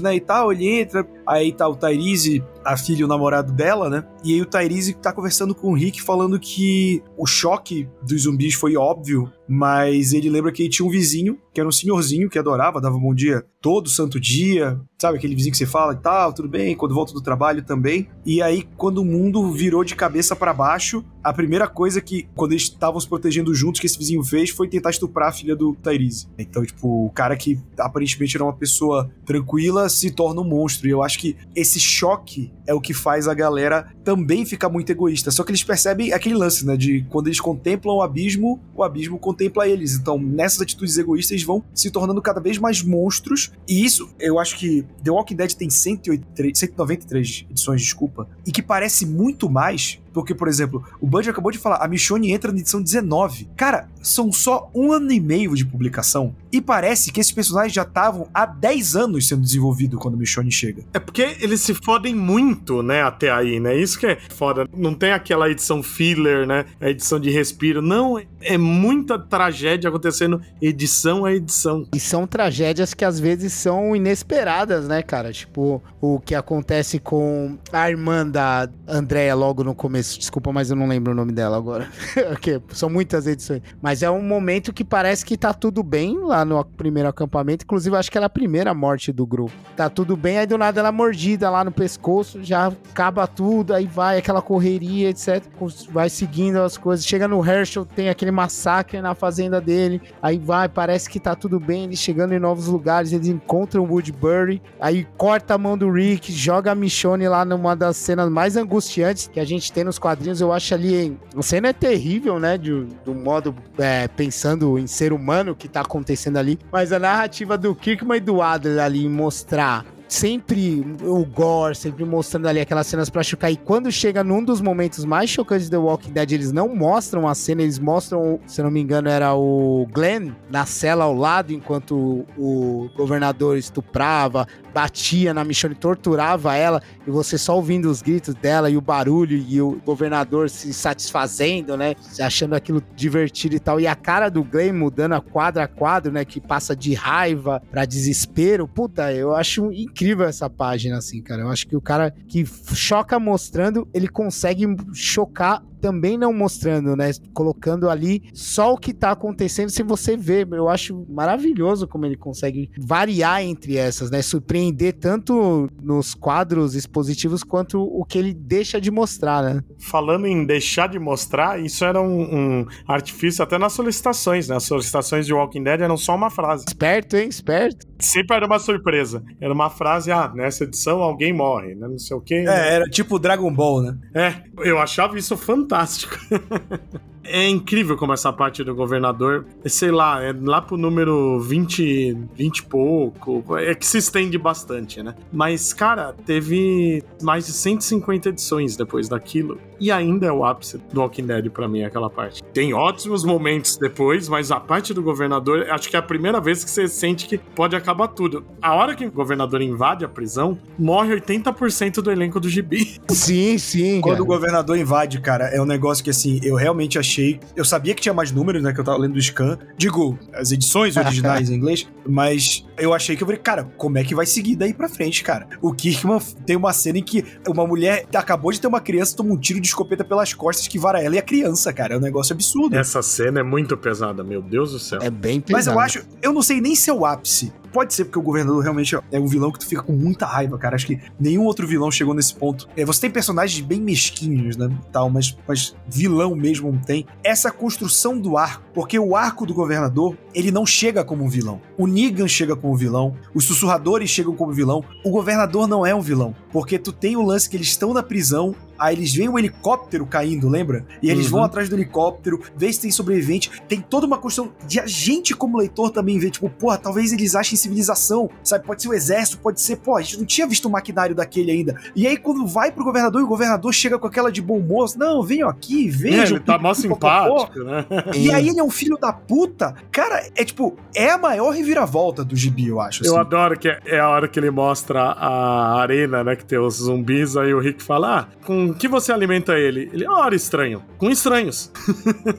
né? 0.00 0.14
E 0.14 0.20
tal. 0.20 0.52
Ele 0.52 0.80
entra, 0.80 1.06
aí 1.26 1.52
tá 1.52 1.68
o 1.68 1.76
Tyrese, 1.76 2.44
a 2.64 2.76
filha 2.76 3.00
e 3.00 3.04
o 3.04 3.08
namorado 3.08 3.52
dela, 3.52 3.88
né? 3.88 4.04
E 4.24 4.34
aí 4.34 4.42
o 4.42 4.46
Tyrese 4.46 4.94
tá 4.94 5.12
conversando 5.12 5.54
com 5.54 5.72
o 5.72 5.74
Rick 5.74 6.02
falando 6.02 6.38
que 6.38 7.02
o 7.16 7.26
choque 7.26 7.88
dos 8.02 8.22
zumbis 8.22 8.54
foi 8.54 8.76
óbvio, 8.76 9.32
mas 9.52 10.14
ele 10.14 10.30
lembra 10.30 10.50
que 10.50 10.62
ele 10.62 10.70
tinha 10.70 10.86
um 10.86 10.90
vizinho, 10.90 11.38
que 11.52 11.60
era 11.60 11.68
um 11.68 11.72
senhorzinho 11.72 12.30
que 12.30 12.38
adorava, 12.38 12.80
dava 12.80 12.98
bom 12.98 13.14
dia 13.14 13.44
todo 13.60 13.88
santo 13.88 14.18
dia, 14.18 14.80
sabe? 14.98 15.18
Aquele 15.18 15.36
vizinho 15.36 15.52
que 15.52 15.58
você 15.58 15.66
fala 15.66 15.92
e 15.92 15.96
tal, 15.96 16.32
tudo 16.32 16.48
bem, 16.48 16.74
quando 16.74 16.94
volta 16.94 17.12
do 17.12 17.20
trabalho 17.20 17.62
também. 17.62 18.08
E 18.26 18.42
aí, 18.42 18.66
quando 18.76 18.98
o 18.98 19.04
mundo 19.04 19.52
virou 19.52 19.84
de 19.84 19.94
cabeça 19.94 20.34
para 20.34 20.52
baixo, 20.52 21.04
a 21.22 21.32
primeira 21.32 21.68
coisa 21.68 22.00
que, 22.00 22.28
quando 22.34 22.52
eles 22.52 22.64
estavam 22.64 22.98
se 22.98 23.08
protegendo 23.08 23.54
juntos, 23.54 23.80
que 23.80 23.86
esse 23.86 23.96
vizinho 23.96 24.24
fez 24.24 24.50
foi 24.50 24.68
tentar 24.68 24.90
estuprar 24.90 25.28
a 25.28 25.32
filha 25.32 25.54
do 25.54 25.74
Tyrese. 25.76 26.26
Então, 26.36 26.64
tipo, 26.64 27.06
o 27.06 27.10
cara 27.10 27.36
que 27.36 27.60
aparentemente 27.78 28.36
era 28.36 28.44
uma 28.44 28.52
pessoa 28.52 29.08
tranquila 29.24 29.88
se 29.88 30.10
torna 30.10 30.40
um 30.40 30.48
monstro. 30.48 30.88
E 30.88 30.90
eu 30.90 31.02
acho 31.02 31.18
que 31.20 31.36
esse 31.54 31.78
choque 31.78 32.52
é 32.66 32.74
o 32.74 32.80
que 32.80 32.92
faz 32.92 33.28
a 33.28 33.34
galera 33.34 33.92
também 34.02 34.44
ficar 34.44 34.68
muito 34.68 34.90
egoísta. 34.90 35.30
Só 35.30 35.44
que 35.44 35.52
eles 35.52 35.62
percebem 35.62 36.12
aquele 36.12 36.34
lance, 36.34 36.66
né? 36.66 36.76
De 36.76 37.06
quando 37.08 37.28
eles 37.28 37.40
contemplam 37.40 37.94
o 37.94 38.02
abismo, 38.02 38.60
o 38.74 38.82
abismo 38.82 39.18
contempla 39.18 39.41
eles. 39.68 39.94
Então, 39.94 40.18
nessas 40.18 40.60
atitudes 40.60 40.98
egoístas, 40.98 41.32
eles 41.32 41.44
vão 41.44 41.64
se 41.74 41.90
tornando 41.90 42.20
cada 42.20 42.40
vez 42.40 42.58
mais 42.58 42.82
monstros. 42.82 43.52
E 43.68 43.84
isso, 43.84 44.10
eu 44.18 44.38
acho 44.38 44.58
que 44.58 44.84
The 45.02 45.10
Walking 45.10 45.36
Dead 45.36 45.52
tem 45.54 45.70
183, 45.70 46.58
193 46.58 47.46
edições, 47.50 47.82
desculpa, 47.82 48.28
e 48.46 48.52
que 48.52 48.62
parece 48.62 49.06
muito 49.06 49.48
mais 49.48 50.01
porque, 50.12 50.34
por 50.34 50.48
exemplo, 50.48 50.84
o 51.00 51.06
Bud 51.06 51.28
acabou 51.28 51.50
de 51.50 51.58
falar, 51.58 51.76
a 51.76 51.88
Michonne 51.88 52.32
entra 52.32 52.52
na 52.52 52.58
edição 52.58 52.82
19. 52.82 53.48
Cara, 53.56 53.88
são 54.02 54.32
só 54.32 54.70
um 54.74 54.92
ano 54.92 55.12
e 55.12 55.20
meio 55.20 55.54
de 55.54 55.64
publicação. 55.64 56.34
E 56.50 56.60
parece 56.60 57.10
que 57.10 57.20
esses 57.20 57.32
personagens 57.32 57.72
já 57.72 57.82
estavam 57.82 58.28
há 58.34 58.44
10 58.44 58.96
anos 58.96 59.26
sendo 59.26 59.42
desenvolvidos 59.42 59.98
quando 59.98 60.14
a 60.14 60.18
Michonne 60.18 60.50
chega. 60.50 60.82
É 60.92 60.98
porque 60.98 61.36
eles 61.40 61.60
se 61.60 61.74
fodem 61.74 62.14
muito, 62.14 62.82
né, 62.82 63.02
até 63.02 63.30
aí, 63.30 63.58
né? 63.58 63.76
Isso 63.76 63.98
que 63.98 64.06
é 64.06 64.18
foda. 64.30 64.68
Não 64.76 64.94
tem 64.94 65.12
aquela 65.12 65.48
edição 65.48 65.82
filler, 65.82 66.46
né? 66.46 66.66
A 66.80 66.90
edição 66.90 67.18
de 67.18 67.30
respiro. 67.30 67.80
Não, 67.80 68.20
é 68.40 68.58
muita 68.58 69.18
tragédia 69.18 69.88
acontecendo 69.88 70.42
edição 70.60 71.24
a 71.24 71.32
edição. 71.32 71.86
E 71.94 72.00
são 72.00 72.26
tragédias 72.26 72.92
que 72.92 73.04
às 73.04 73.18
vezes 73.18 73.52
são 73.52 73.96
inesperadas, 73.96 74.86
né, 74.86 75.02
cara? 75.02 75.32
Tipo, 75.32 75.82
o 76.00 76.20
que 76.20 76.34
acontece 76.34 76.98
com 76.98 77.56
a 77.72 77.88
irmã 77.88 78.26
da 78.26 78.68
Andrea 78.86 79.34
logo 79.34 79.64
no 79.64 79.74
começo 79.74 80.01
desculpa, 80.02 80.52
mas 80.52 80.70
eu 80.70 80.76
não 80.76 80.86
lembro 80.86 81.12
o 81.12 81.16
nome 81.16 81.32
dela 81.32 81.56
agora. 81.56 81.88
okay, 82.32 82.60
são 82.70 82.88
muitas 82.88 83.26
edições. 83.26 83.62
Mas 83.80 84.02
é 84.02 84.10
um 84.10 84.22
momento 84.22 84.72
que 84.72 84.84
parece 84.84 85.24
que 85.24 85.36
tá 85.36 85.52
tudo 85.52 85.82
bem 85.82 86.18
lá 86.18 86.44
no 86.44 86.62
primeiro 86.64 87.08
acampamento. 87.08 87.64
Inclusive, 87.64 87.96
acho 87.96 88.10
que 88.10 88.18
ela 88.18 88.26
é 88.26 88.28
a 88.28 88.30
primeira 88.30 88.74
morte 88.74 89.12
do 89.12 89.26
grupo. 89.26 89.52
Tá 89.76 89.88
tudo 89.88 90.16
bem, 90.16 90.38
aí 90.38 90.46
do 90.46 90.58
nada 90.58 90.80
ela 90.80 90.88
é 90.88 90.92
mordida 90.92 91.48
lá 91.50 91.64
no 91.64 91.72
pescoço, 91.72 92.42
já 92.42 92.66
acaba 92.66 93.26
tudo, 93.26 93.74
aí 93.74 93.86
vai 93.86 94.18
aquela 94.18 94.42
correria, 94.42 95.10
etc. 95.10 95.44
Vai 95.90 96.08
seguindo 96.10 96.56
as 96.58 96.76
coisas. 96.76 97.06
Chega 97.06 97.28
no 97.28 97.44
Herschel, 97.44 97.84
tem 97.84 98.08
aquele 98.08 98.30
massacre 98.30 99.00
na 99.00 99.14
fazenda 99.14 99.60
dele. 99.60 100.00
Aí 100.20 100.38
vai, 100.38 100.68
parece 100.68 101.08
que 101.08 101.20
tá 101.20 101.34
tudo 101.34 101.58
bem. 101.60 101.84
Eles 101.84 101.98
chegando 101.98 102.34
em 102.34 102.38
novos 102.38 102.66
lugares, 102.66 103.12
eles 103.12 103.28
encontram 103.28 103.84
Woodbury. 103.84 104.62
Aí 104.80 105.06
corta 105.16 105.54
a 105.54 105.58
mão 105.58 105.76
do 105.76 105.90
Rick, 105.90 106.32
joga 106.32 106.72
a 106.72 106.74
Michonne 106.74 107.28
lá 107.28 107.44
numa 107.44 107.74
das 107.76 107.96
cenas 107.96 108.28
mais 108.28 108.56
angustiantes 108.56 109.28
que 109.28 109.40
a 109.40 109.44
gente 109.44 109.72
tem 109.72 109.84
no 109.84 109.91
nos 109.92 109.98
quadrinhos, 109.98 110.40
eu 110.40 110.52
acho 110.52 110.72
ali. 110.74 111.18
A 111.36 111.42
cena 111.42 111.68
é 111.68 111.72
terrível, 111.72 112.40
né? 112.40 112.56
De, 112.56 112.86
do 113.04 113.14
modo 113.14 113.54
é, 113.78 114.08
pensando 114.08 114.78
em 114.78 114.86
ser 114.86 115.12
humano 115.12 115.54
que 115.54 115.68
tá 115.68 115.82
acontecendo 115.82 116.38
ali. 116.38 116.58
Mas 116.72 116.92
a 116.92 116.98
narrativa 116.98 117.58
do 117.58 117.74
Kirkman 117.74 118.16
e 118.16 118.20
do 118.20 118.40
Adler 118.40 118.82
ali 118.82 119.08
mostrar 119.08 119.84
sempre 120.12 120.84
o 121.02 121.24
gore, 121.24 121.74
sempre 121.74 122.04
mostrando 122.04 122.46
ali 122.46 122.60
aquelas 122.60 122.86
cenas 122.86 123.08
pra 123.08 123.22
chocar. 123.22 123.50
E 123.50 123.56
quando 123.56 123.90
chega 123.90 124.22
num 124.22 124.44
dos 124.44 124.60
momentos 124.60 125.04
mais 125.04 125.30
chocantes 125.30 125.68
do 125.68 125.72
The 125.72 125.78
Walking 125.78 126.12
Dead, 126.12 126.32
eles 126.32 126.52
não 126.52 126.74
mostram 126.74 127.26
a 127.26 127.34
cena, 127.34 127.62
eles 127.62 127.78
mostram, 127.78 128.38
se 128.46 128.62
não 128.62 128.70
me 128.70 128.80
engano, 128.80 129.08
era 129.08 129.34
o 129.34 129.86
Glenn 129.90 130.32
na 130.50 130.66
cela 130.66 131.04
ao 131.04 131.14
lado, 131.14 131.52
enquanto 131.52 132.26
o 132.36 132.90
governador 132.94 133.56
estuprava, 133.56 134.46
batia 134.72 135.34
na 135.34 135.44
Michonne, 135.44 135.74
torturava 135.74 136.54
ela, 136.54 136.82
e 137.06 137.10
você 137.10 137.36
só 137.36 137.56
ouvindo 137.56 137.90
os 137.90 138.02
gritos 138.02 138.34
dela 138.34 138.70
e 138.70 138.76
o 138.76 138.80
barulho 138.80 139.36
e 139.36 139.60
o 139.60 139.80
governador 139.84 140.48
se 140.48 140.72
satisfazendo, 140.72 141.76
né? 141.76 141.94
Achando 142.20 142.54
aquilo 142.54 142.82
divertido 142.94 143.54
e 143.54 143.60
tal. 143.60 143.80
E 143.80 143.86
a 143.86 143.94
cara 143.94 144.28
do 144.28 144.42
Glenn 144.42 144.72
mudando 144.72 145.12
a 145.12 145.20
quadro 145.20 145.62
a 145.62 145.68
quadro, 145.68 146.12
né? 146.12 146.24
Que 146.24 146.40
passa 146.40 146.74
de 146.74 146.94
raiva 146.94 147.62
pra 147.70 147.84
desespero. 147.84 148.66
Puta, 148.66 149.12
eu 149.12 149.34
acho 149.34 149.70
incrível 149.72 150.26
essa 150.26 150.48
página, 150.48 150.98
assim, 150.98 151.20
cara. 151.22 151.42
Eu 151.42 151.48
acho 151.48 151.66
que 151.66 151.76
o 151.76 151.80
cara 151.80 152.12
que 152.28 152.44
choca 152.74 153.18
mostrando, 153.18 153.88
ele 153.92 154.08
consegue 154.08 154.66
chocar 154.92 155.62
também 155.82 156.16
não 156.16 156.32
mostrando, 156.32 156.94
né? 156.94 157.10
Colocando 157.34 157.90
ali 157.90 158.22
só 158.32 158.72
o 158.72 158.78
que 158.78 158.94
tá 158.94 159.10
acontecendo 159.10 159.68
sem 159.68 159.84
você 159.84 160.16
ver. 160.16 160.46
Eu 160.52 160.68
acho 160.68 161.04
maravilhoso 161.10 161.88
como 161.88 162.06
ele 162.06 162.16
consegue 162.16 162.70
variar 162.78 163.42
entre 163.42 163.76
essas, 163.76 164.08
né? 164.08 164.22
Surpreender 164.22 164.94
tanto 164.94 165.68
nos 165.82 166.14
quadros 166.14 166.76
expositivos 166.76 167.42
quanto 167.42 167.82
o 167.82 168.04
que 168.04 168.16
ele 168.16 168.32
deixa 168.32 168.80
de 168.80 168.92
mostrar, 168.92 169.42
né? 169.42 169.60
Falando 169.80 170.26
em 170.26 170.46
deixar 170.46 170.88
de 170.88 171.00
mostrar, 171.00 171.60
isso 171.60 171.84
era 171.84 172.00
um, 172.00 172.60
um 172.60 172.66
artifício 172.86 173.42
até 173.42 173.58
nas 173.58 173.72
solicitações, 173.72 174.48
né? 174.48 174.56
As 174.56 174.62
solicitações 174.62 175.26
de 175.26 175.34
Walking 175.34 175.64
Dead 175.64 175.80
eram 175.80 175.96
só 175.96 176.14
uma 176.14 176.30
frase. 176.30 176.64
Esperto, 176.68 177.16
hein? 177.16 177.28
Esperto. 177.28 177.88
Sempre 177.98 178.36
era 178.36 178.46
uma 178.46 178.60
surpresa. 178.60 179.24
Era 179.40 179.52
uma 179.52 179.68
frase, 179.68 180.12
ah, 180.12 180.30
nessa 180.32 180.62
edição 180.62 181.02
alguém 181.02 181.32
morre, 181.32 181.74
né? 181.74 181.88
Não 181.88 181.98
sei 181.98 182.16
o 182.16 182.20
quê. 182.20 182.44
É, 182.46 182.74
era 182.74 182.84
tipo 182.84 183.18
Dragon 183.18 183.52
Ball, 183.52 183.82
né? 183.82 183.98
É, 184.14 184.34
eu 184.60 184.78
achava 184.78 185.18
isso 185.18 185.36
fantástico 185.36 185.71
fantástico. 185.72 186.18
É 187.24 187.48
incrível 187.48 187.96
como 187.96 188.12
essa 188.12 188.32
parte 188.32 188.64
do 188.64 188.74
governador, 188.74 189.46
sei 189.66 189.90
lá, 189.90 190.22
é 190.22 190.34
lá 190.38 190.60
pro 190.60 190.76
número 190.76 191.40
20, 191.40 192.18
20 192.34 192.58
e 192.58 192.62
pouco, 192.64 193.56
é 193.56 193.74
que 193.74 193.86
se 193.86 193.98
estende 193.98 194.36
bastante, 194.36 195.02
né? 195.02 195.14
Mas, 195.32 195.72
cara, 195.72 196.14
teve 196.26 197.02
mais 197.22 197.46
de 197.46 197.52
150 197.52 198.30
edições 198.30 198.76
depois 198.76 199.08
daquilo, 199.08 199.58
e 199.78 199.90
ainda 199.90 200.26
é 200.26 200.32
o 200.32 200.44
ápice 200.44 200.78
do 200.92 201.00
Walking 201.00 201.26
Dead 201.26 201.50
pra 201.50 201.68
mim, 201.68 201.82
aquela 201.82 202.10
parte. 202.10 202.42
Tem 202.52 202.72
ótimos 202.72 203.24
momentos 203.24 203.76
depois, 203.76 204.28
mas 204.28 204.50
a 204.50 204.60
parte 204.60 204.92
do 204.94 205.02
governador, 205.02 205.66
acho 205.70 205.88
que 205.88 205.96
é 205.96 205.98
a 205.98 206.02
primeira 206.02 206.40
vez 206.40 206.64
que 206.64 206.70
você 206.70 206.88
sente 206.88 207.26
que 207.26 207.38
pode 207.38 207.74
acabar 207.76 208.08
tudo. 208.08 208.44
A 208.60 208.74
hora 208.74 208.94
que 208.94 209.06
o 209.06 209.10
governador 209.10 209.60
invade 209.60 210.04
a 210.04 210.08
prisão, 210.08 210.58
morre 210.78 211.14
80% 211.20 212.00
do 212.00 212.10
elenco 212.10 212.38
do 212.40 212.48
gibi. 212.48 213.00
Sim, 213.10 213.58
sim. 213.58 214.00
Quando 214.00 214.14
cara. 214.14 214.22
o 214.22 214.26
governador 214.26 214.76
invade, 214.76 215.20
cara, 215.20 215.46
é 215.46 215.60
um 215.60 215.66
negócio 215.66 216.02
que, 216.02 216.10
assim, 216.10 216.40
eu 216.42 216.54
realmente 216.54 216.98
achei 216.98 217.11
achei. 217.12 217.40
Eu 217.54 217.64
sabia 217.64 217.94
que 217.94 218.00
tinha 218.00 218.14
mais 218.14 218.32
números, 218.32 218.62
né? 218.62 218.72
Que 218.72 218.80
eu 218.80 218.84
tava 218.84 218.98
lendo 218.98 219.14
do 219.14 219.20
scan. 219.20 219.58
Digo, 219.76 220.18
as 220.32 220.50
edições 220.52 220.96
originais 220.98 221.50
em 221.50 221.54
inglês. 221.54 221.86
Mas 222.08 222.66
eu 222.76 222.92
achei 222.92 223.16
que 223.16 223.22
eu 223.22 223.26
falei, 223.26 223.40
cara, 223.40 223.64
como 223.76 223.98
é 223.98 224.04
que 224.04 224.14
vai 224.14 224.26
seguir 224.26 224.56
daí 224.56 224.72
pra 224.72 224.88
frente, 224.88 225.22
cara? 225.22 225.46
O 225.60 225.72
Kirkman 225.72 226.18
tem 226.46 226.56
uma 226.56 226.72
cena 226.72 226.98
em 226.98 227.02
que 227.02 227.24
uma 227.46 227.66
mulher 227.66 228.06
acabou 228.14 228.50
de 228.50 228.60
ter 228.60 228.66
uma 228.66 228.80
criança, 228.80 229.16
toma 229.16 229.32
um 229.32 229.36
tiro 229.36 229.60
de 229.60 229.68
escopeta 229.68 230.04
pelas 230.04 230.34
costas 230.34 230.66
que 230.66 230.78
vara 230.78 231.02
ela 231.02 231.14
e 231.14 231.18
a 231.18 231.22
criança, 231.22 231.72
cara. 231.72 231.94
É 231.94 231.96
um 231.96 232.00
negócio 232.00 232.32
absurdo. 232.32 232.76
Essa 232.76 233.02
cena 233.02 233.40
é 233.40 233.42
muito 233.42 233.76
pesada, 233.76 234.24
meu 234.24 234.42
Deus 234.42 234.72
do 234.72 234.78
céu. 234.78 234.98
É 235.02 235.10
bem 235.10 235.40
pesada. 235.40 235.76
Mas 235.76 235.94
eu 235.94 236.00
acho, 236.00 236.08
eu 236.22 236.32
não 236.32 236.42
sei 236.42 236.60
nem 236.60 236.74
se 236.74 236.90
é 236.90 236.92
o 236.92 237.04
ápice 237.04 237.52
Pode 237.72 237.94
ser 237.94 238.04
porque 238.04 238.18
o 238.18 238.22
governador 238.22 238.62
realmente 238.62 238.96
é 239.10 239.18
um 239.18 239.26
vilão 239.26 239.50
que 239.50 239.58
tu 239.58 239.66
fica 239.66 239.82
com 239.82 239.92
muita 239.92 240.26
raiva, 240.26 240.58
cara. 240.58 240.74
Acho 240.74 240.86
que 240.86 241.00
nenhum 241.18 241.44
outro 241.44 241.66
vilão 241.66 241.90
chegou 241.90 242.14
nesse 242.14 242.34
ponto. 242.34 242.68
É, 242.76 242.84
você 242.84 243.02
tem 243.02 243.10
personagens 243.10 243.64
bem 243.64 243.80
mesquinhos, 243.80 244.56
né? 244.56 244.70
Tal, 244.92 245.08
mas, 245.08 245.36
mas 245.46 245.74
vilão 245.88 246.34
mesmo 246.34 246.70
não 246.70 246.80
tem. 246.80 247.06
Essa 247.24 247.50
construção 247.50 248.18
do 248.18 248.36
arco, 248.36 248.62
porque 248.74 248.98
o 248.98 249.16
arco 249.16 249.46
do 249.46 249.54
governador, 249.54 250.16
ele 250.34 250.50
não 250.50 250.66
chega 250.66 251.04
como 251.04 251.24
um 251.24 251.28
vilão. 251.28 251.60
O 251.78 251.86
Negan 251.86 252.28
chega 252.28 252.54
como 252.54 252.76
vilão, 252.76 253.16
os 253.34 253.44
sussurradores 253.44 254.10
chegam 254.10 254.34
como 254.34 254.52
vilão. 254.52 254.84
O 255.04 255.10
governador 255.10 255.66
não 255.66 255.86
é 255.86 255.94
um 255.94 256.00
vilão, 256.00 256.34
porque 256.50 256.78
tu 256.78 256.92
tem 256.92 257.16
o 257.16 257.22
lance 257.22 257.48
que 257.48 257.56
eles 257.56 257.68
estão 257.68 257.94
na 257.94 258.02
prisão 258.02 258.54
Aí 258.82 258.96
eles 258.96 259.14
veem 259.14 259.28
um 259.28 259.38
helicóptero 259.38 260.04
caindo, 260.04 260.48
lembra? 260.48 260.84
E 261.00 261.08
eles 261.08 261.26
uhum. 261.26 261.32
vão 261.32 261.44
atrás 261.44 261.68
do 261.68 261.76
helicóptero, 261.76 262.40
vê 262.56 262.72
se 262.72 262.80
tem 262.80 262.90
sobrevivente. 262.90 263.48
Tem 263.68 263.80
toda 263.80 264.08
uma 264.08 264.20
questão 264.20 264.52
de 264.66 264.80
a 264.80 264.86
gente, 264.88 265.36
como 265.36 265.56
leitor, 265.56 265.90
também 265.90 266.18
ver, 266.18 266.30
tipo, 266.30 266.50
porra, 266.50 266.78
talvez 266.78 267.12
eles 267.12 267.36
achem 267.36 267.56
civilização, 267.56 268.28
sabe? 268.42 268.66
Pode 268.66 268.82
ser 268.82 268.88
o 268.88 268.92
exército, 268.94 269.38
pode 269.38 269.60
ser, 269.60 269.76
pô, 269.76 269.96
a 269.96 270.02
gente 270.02 270.18
não 270.18 270.26
tinha 270.26 270.48
visto 270.48 270.66
o 270.66 270.70
maquinário 270.70 271.14
daquele 271.14 271.52
ainda. 271.52 271.80
E 271.94 272.08
aí, 272.08 272.16
quando 272.16 272.44
vai 272.44 272.72
pro 272.72 272.82
governador 272.82 273.20
e 273.20 273.24
o 273.24 273.28
governador 273.28 273.72
chega 273.72 274.00
com 274.00 274.06
aquela 274.08 274.32
de 274.32 274.42
bom 274.42 274.58
moço, 274.58 274.98
não, 274.98 275.22
venham 275.22 275.48
aqui, 275.48 275.88
vejam. 275.88 276.24
É, 276.24 276.30
ele 276.30 276.40
tá 276.40 276.58
mó 276.58 276.74
simpático, 276.74 277.60
né? 277.60 277.86
E 278.16 278.32
aí 278.32 278.48
ele 278.48 278.58
é 278.58 278.64
um 278.64 278.70
filho 278.70 278.98
da 278.98 279.12
puta. 279.12 279.76
Cara, 279.92 280.26
é 280.34 280.44
tipo, 280.44 280.76
é 280.92 281.10
a 281.10 281.18
maior 281.18 281.50
reviravolta 281.50 282.24
do 282.24 282.34
gibi, 282.34 282.66
eu 282.66 282.80
acho. 282.80 283.02
Assim. 283.02 283.12
Eu 283.12 283.20
adoro 283.20 283.56
que 283.56 283.68
é 283.68 284.00
a 284.00 284.08
hora 284.08 284.26
que 284.26 284.40
ele 284.40 284.50
mostra 284.50 285.02
a 285.02 285.80
arena, 285.80 286.24
né, 286.24 286.34
que 286.34 286.44
tem 286.44 286.58
os 286.58 286.78
zumbis, 286.78 287.36
aí 287.36 287.54
o 287.54 287.60
Rick 287.60 287.80
fala, 287.80 288.20
ah, 288.20 288.26
com 288.44 288.71
que 288.74 288.88
você 288.88 289.12
alimenta 289.12 289.58
ele? 289.58 289.90
Ele, 289.92 290.06
ora, 290.06 290.34
estranho. 290.34 290.82
Com 290.98 291.10
estranhos. 291.10 291.70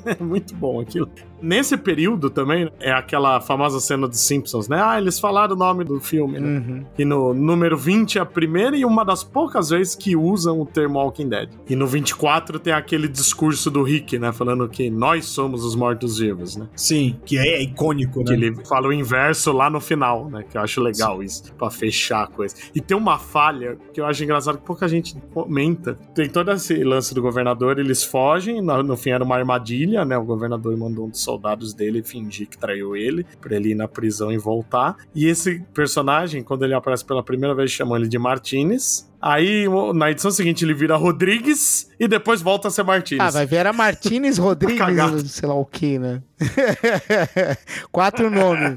é 0.05 0.21
muito 0.23 0.55
bom 0.55 0.79
aquilo. 0.79 1.09
Nesse 1.43 1.75
período 1.75 2.29
também, 2.29 2.71
é 2.79 2.93
aquela 2.93 3.41
famosa 3.41 3.81
cena 3.81 4.07
dos 4.07 4.21
Simpsons, 4.21 4.69
né? 4.69 4.81
Ah, 4.81 4.97
eles 4.97 5.19
falaram 5.19 5.55
o 5.55 5.59
nome 5.59 5.83
do 5.83 5.99
filme, 5.99 6.39
né? 6.39 6.47
Uhum. 6.59 6.85
E 6.97 7.03
no 7.03 7.33
número 7.33 7.77
20 7.77 8.17
é 8.17 8.21
a 8.21 8.25
primeira 8.25 8.77
e 8.77 8.85
uma 8.85 9.03
das 9.03 9.25
poucas 9.25 9.69
vezes 9.69 9.93
que 9.93 10.15
usam 10.15 10.61
o 10.61 10.65
termo 10.65 10.99
Walking 10.99 11.27
Dead. 11.27 11.49
E 11.69 11.75
no 11.75 11.85
24 11.85 12.59
tem 12.59 12.71
aquele 12.71 13.09
discurso 13.09 13.69
do 13.69 13.83
Rick, 13.83 14.17
né? 14.17 14.31
Falando 14.31 14.69
que 14.69 14.89
nós 14.89 15.25
somos 15.25 15.65
os 15.65 15.75
mortos-vivos, 15.75 16.55
né? 16.55 16.69
Sim, 16.77 17.19
que 17.25 17.37
é 17.37 17.61
icônico, 17.61 18.19
né? 18.19 18.25
Que 18.25 18.33
ele 18.33 18.65
fala 18.65 18.87
o 18.87 18.93
inverso 18.93 19.51
lá 19.51 19.69
no 19.69 19.81
final, 19.81 20.29
né? 20.29 20.45
Que 20.49 20.57
eu 20.57 20.61
acho 20.61 20.79
legal 20.79 21.17
Sim. 21.17 21.25
isso, 21.25 21.53
pra 21.55 21.69
fechar 21.69 22.23
a 22.23 22.27
coisa. 22.27 22.55
E 22.73 22.79
tem 22.79 22.95
uma 22.95 23.19
falha 23.19 23.77
que 23.93 23.99
eu 23.99 24.05
acho 24.05 24.23
engraçado 24.23 24.59
que 24.59 24.65
pouca 24.65 24.87
gente 24.87 25.17
comenta. 25.33 25.97
Tem 26.15 26.29
todo 26.29 26.51
esse 26.51 26.81
lance 26.85 27.13
do 27.13 27.21
governador, 27.21 27.79
eles 27.79 28.01
fogem, 28.01 28.61
no, 28.61 28.81
no 28.81 28.95
fim 28.95 29.09
era 29.09 29.25
uma 29.25 29.35
armadilha, 29.35 30.05
né? 30.05 30.17
O 30.17 30.23
governador 30.23 30.77
mandou 30.77 31.05
um 31.05 31.13
soldados 31.33 31.73
dele 31.73 32.03
fingir 32.03 32.47
que 32.47 32.57
traiu 32.57 32.95
ele, 32.95 33.25
pra 33.41 33.55
ele 33.55 33.71
ir 33.71 33.75
na 33.75 33.87
prisão 33.87 34.31
e 34.31 34.37
voltar. 34.37 34.95
E 35.15 35.25
esse 35.25 35.59
personagem, 35.73 36.43
quando 36.43 36.63
ele 36.63 36.73
aparece 36.73 37.03
pela 37.03 37.23
primeira 37.23 37.55
vez, 37.55 37.71
chamam 37.71 37.97
ele 37.97 38.07
de 38.07 38.19
Martinez. 38.19 39.11
Aí 39.25 39.69
na 39.95 40.11
edição 40.11 40.31
seguinte 40.31 40.65
ele 40.65 40.73
vira 40.73 40.97
Rodrigues 40.97 41.89
e 41.97 42.09
depois 42.09 42.41
volta 42.41 42.67
a 42.67 42.71
ser 42.71 42.83
Martinez. 42.83 43.25
Ah, 43.25 43.31
vai 43.31 43.45
ver 43.45 43.55
era 43.55 43.71
Martinez 43.71 44.37
Rodrigues, 44.37 45.31
sei 45.31 45.47
lá 45.47 45.55
o 45.55 45.65
que, 45.65 45.97
né? 45.97 46.21
Quatro 47.89 48.29
nomes. 48.29 48.75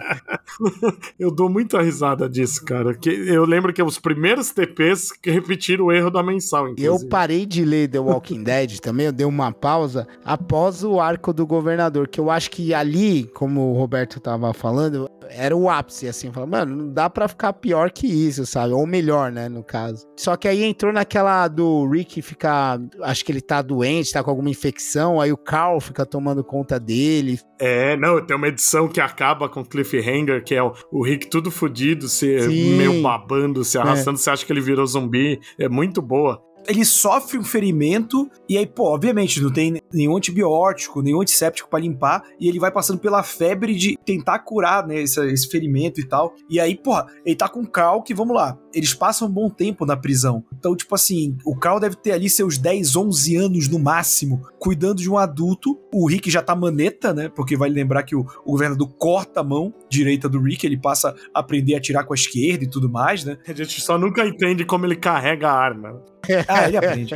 eu 1.19 1.33
dou 1.33 1.51
muita 1.51 1.83
risada 1.83 2.29
disso, 2.29 2.65
cara. 2.65 2.95
Que 2.95 3.11
eu 3.11 3.45
lembro 3.45 3.73
que 3.73 3.83
os 3.83 3.99
primeiros 3.99 4.51
TPs 4.51 5.11
que 5.11 5.33
repetiram 5.33 5.87
o 5.87 5.93
erro 5.93 6.11
da 6.11 6.23
mensal. 6.23 6.69
Inclusive. 6.69 6.87
Eu 6.87 7.09
parei 7.09 7.45
de 7.45 7.65
ler 7.65 7.89
The 7.89 7.99
Walking 7.99 8.45
Dead 8.45 8.79
também, 8.79 9.07
eu 9.07 9.13
dei 9.13 9.27
uma 9.27 9.51
pausa 9.51 10.07
após 10.25 10.85
o 10.85 11.01
arco 11.01 11.33
do 11.33 11.45
governador, 11.45 12.07
que 12.07 12.21
eu 12.21 12.31
acho 12.31 12.53
que 12.53 12.73
ali, 12.73 13.25
como 13.35 13.73
o 13.73 13.77
Roberto 13.77 14.21
tava 14.21 14.55
falando, 14.55 15.11
era 15.31 15.57
o 15.57 15.69
ápice, 15.69 16.09
assim, 16.09 16.33
falando, 16.33 16.51
mano, 16.51 16.77
não 16.77 16.93
dá 16.93 17.09
pra 17.09 17.29
ficar 17.29 17.53
pior 17.53 17.91
que 17.91 18.07
isso, 18.07 18.45
sabe? 18.47 18.73
Ou 18.73 18.87
melhor, 18.87 19.31
né, 19.31 19.49
no 19.49 19.63
caso. 19.63 20.07
Só 20.17 20.37
que 20.37 20.49
aí 20.49 20.63
entrou 20.63 20.93
naquela 20.93 21.49
do 21.49 21.89
Rick 21.89 22.23
ficar, 22.23 22.79
acho 23.03 23.25
que 23.25 23.33
ele 23.33 23.41
tá 23.41 23.63
doente, 23.63 24.13
tá 24.13 24.23
com 24.23 24.31
alguma 24.31 24.51
infecção, 24.51 25.21
aí 25.21 25.33
o 25.33 25.37
Carl 25.37 25.81
fica 25.81 26.05
tomando 26.05 26.43
conta 26.45 26.79
dele. 26.79 27.39
É, 27.59 27.97
não, 27.97 28.25
tem 28.25 28.37
uma 28.37 28.49
edição 28.49 28.89
que 28.89 29.01
acaba 29.01 29.49
com 29.49 29.65
cliffhanger, 29.65 30.45
que 30.45 30.55
é 30.55 30.63
o, 30.63 30.73
o 30.93 31.05
Rick 31.05 31.29
tudo 31.29 31.51
fudido, 31.51 32.09
se 32.09 32.41
Sim. 32.41 32.77
meio 32.77 33.03
babando, 33.03 33.65
se 33.65 33.79
arrastando, 33.79 34.19
é. 34.19 34.21
você 34.21 34.31
acha 34.31 34.45
que 34.45 34.53
ele 34.53 34.61
virou 34.61 34.87
zumbi. 34.87 35.41
É 35.59 35.69
muito 35.69 36.03
boa 36.03 36.46
ele 36.69 36.85
sofre 36.85 37.39
um 37.39 37.45
ferimento 37.45 38.31
e 38.49 38.57
aí, 38.59 38.67
pô, 38.67 38.95
obviamente 38.95 39.41
não 39.41 39.53
tem 39.53 39.81
nenhum 39.93 40.17
antibiótico, 40.17 41.03
nenhum 41.03 41.21
antisséptico 41.21 41.69
para 41.69 41.81
limpar 41.81 42.23
e 42.39 42.49
ele 42.49 42.59
vai 42.59 42.71
passando 42.71 42.99
pela 42.99 43.23
febre 43.23 43.75
de 43.75 43.97
tentar 44.05 44.41
curar, 44.41 44.87
né, 44.87 45.01
esse, 45.01 45.21
esse 45.27 45.49
ferimento 45.49 46.01
e 46.01 46.09
tal. 46.09 46.35
E 46.49 46.61
aí, 46.61 46.77
pô, 46.77 46.95
ele 47.25 47.37
tá 47.37 47.49
com 47.49 47.65
Cal 47.65 48.03
que, 48.03 48.15
vamos 48.15 48.35
lá, 48.35 48.59
eles 48.77 48.93
passam 48.93 49.27
um 49.27 49.31
bom 49.31 49.49
tempo 49.49 49.87
na 49.87 49.97
prisão. 49.97 50.45
Então, 50.53 50.77
tipo 50.77 50.95
assim, 50.95 51.39
o 51.47 51.57
Cal 51.57 51.81
deve 51.81 51.97
ter 51.97 52.13
ali 52.13 52.29
seus 52.29 52.59
10, 52.59 52.95
11 52.95 53.37
anos 53.37 53.69
no 53.69 53.79
máximo, 53.79 54.43
cuidando 54.59 55.01
de 55.01 55.11
um 55.11 55.17
adulto. 55.17 55.81
O 55.93 56.07
Rick 56.07 56.31
já 56.31 56.43
tá 56.43 56.55
maneta, 56.55 57.15
né, 57.15 57.31
porque 57.35 57.57
vai 57.57 57.71
lembrar 57.71 58.03
que 58.03 58.15
o, 58.15 58.27
o 58.45 58.53
governador 58.53 58.89
corta 58.99 59.41
a 59.41 59.45
mão 59.45 59.73
direita 59.89 60.29
do 60.29 60.41
Rick, 60.43 60.67
ele 60.67 60.77
passa 60.77 61.15
a 61.35 61.41
aprender 61.41 61.75
a 61.75 61.79
atirar 61.79 62.05
com 62.05 62.13
a 62.13 62.17
esquerda 62.17 62.65
e 62.65 62.69
tudo 62.69 62.89
mais, 62.89 63.25
né. 63.25 63.39
A 63.49 63.53
gente 63.55 63.81
só 63.81 63.97
nunca 63.97 64.27
entende 64.27 64.65
como 64.67 64.85
ele 64.85 64.97
carrega 64.97 65.49
a 65.49 65.55
arma. 65.55 66.03
Ah, 66.49 66.67
ele 66.67 66.77
aprende. 66.77 67.15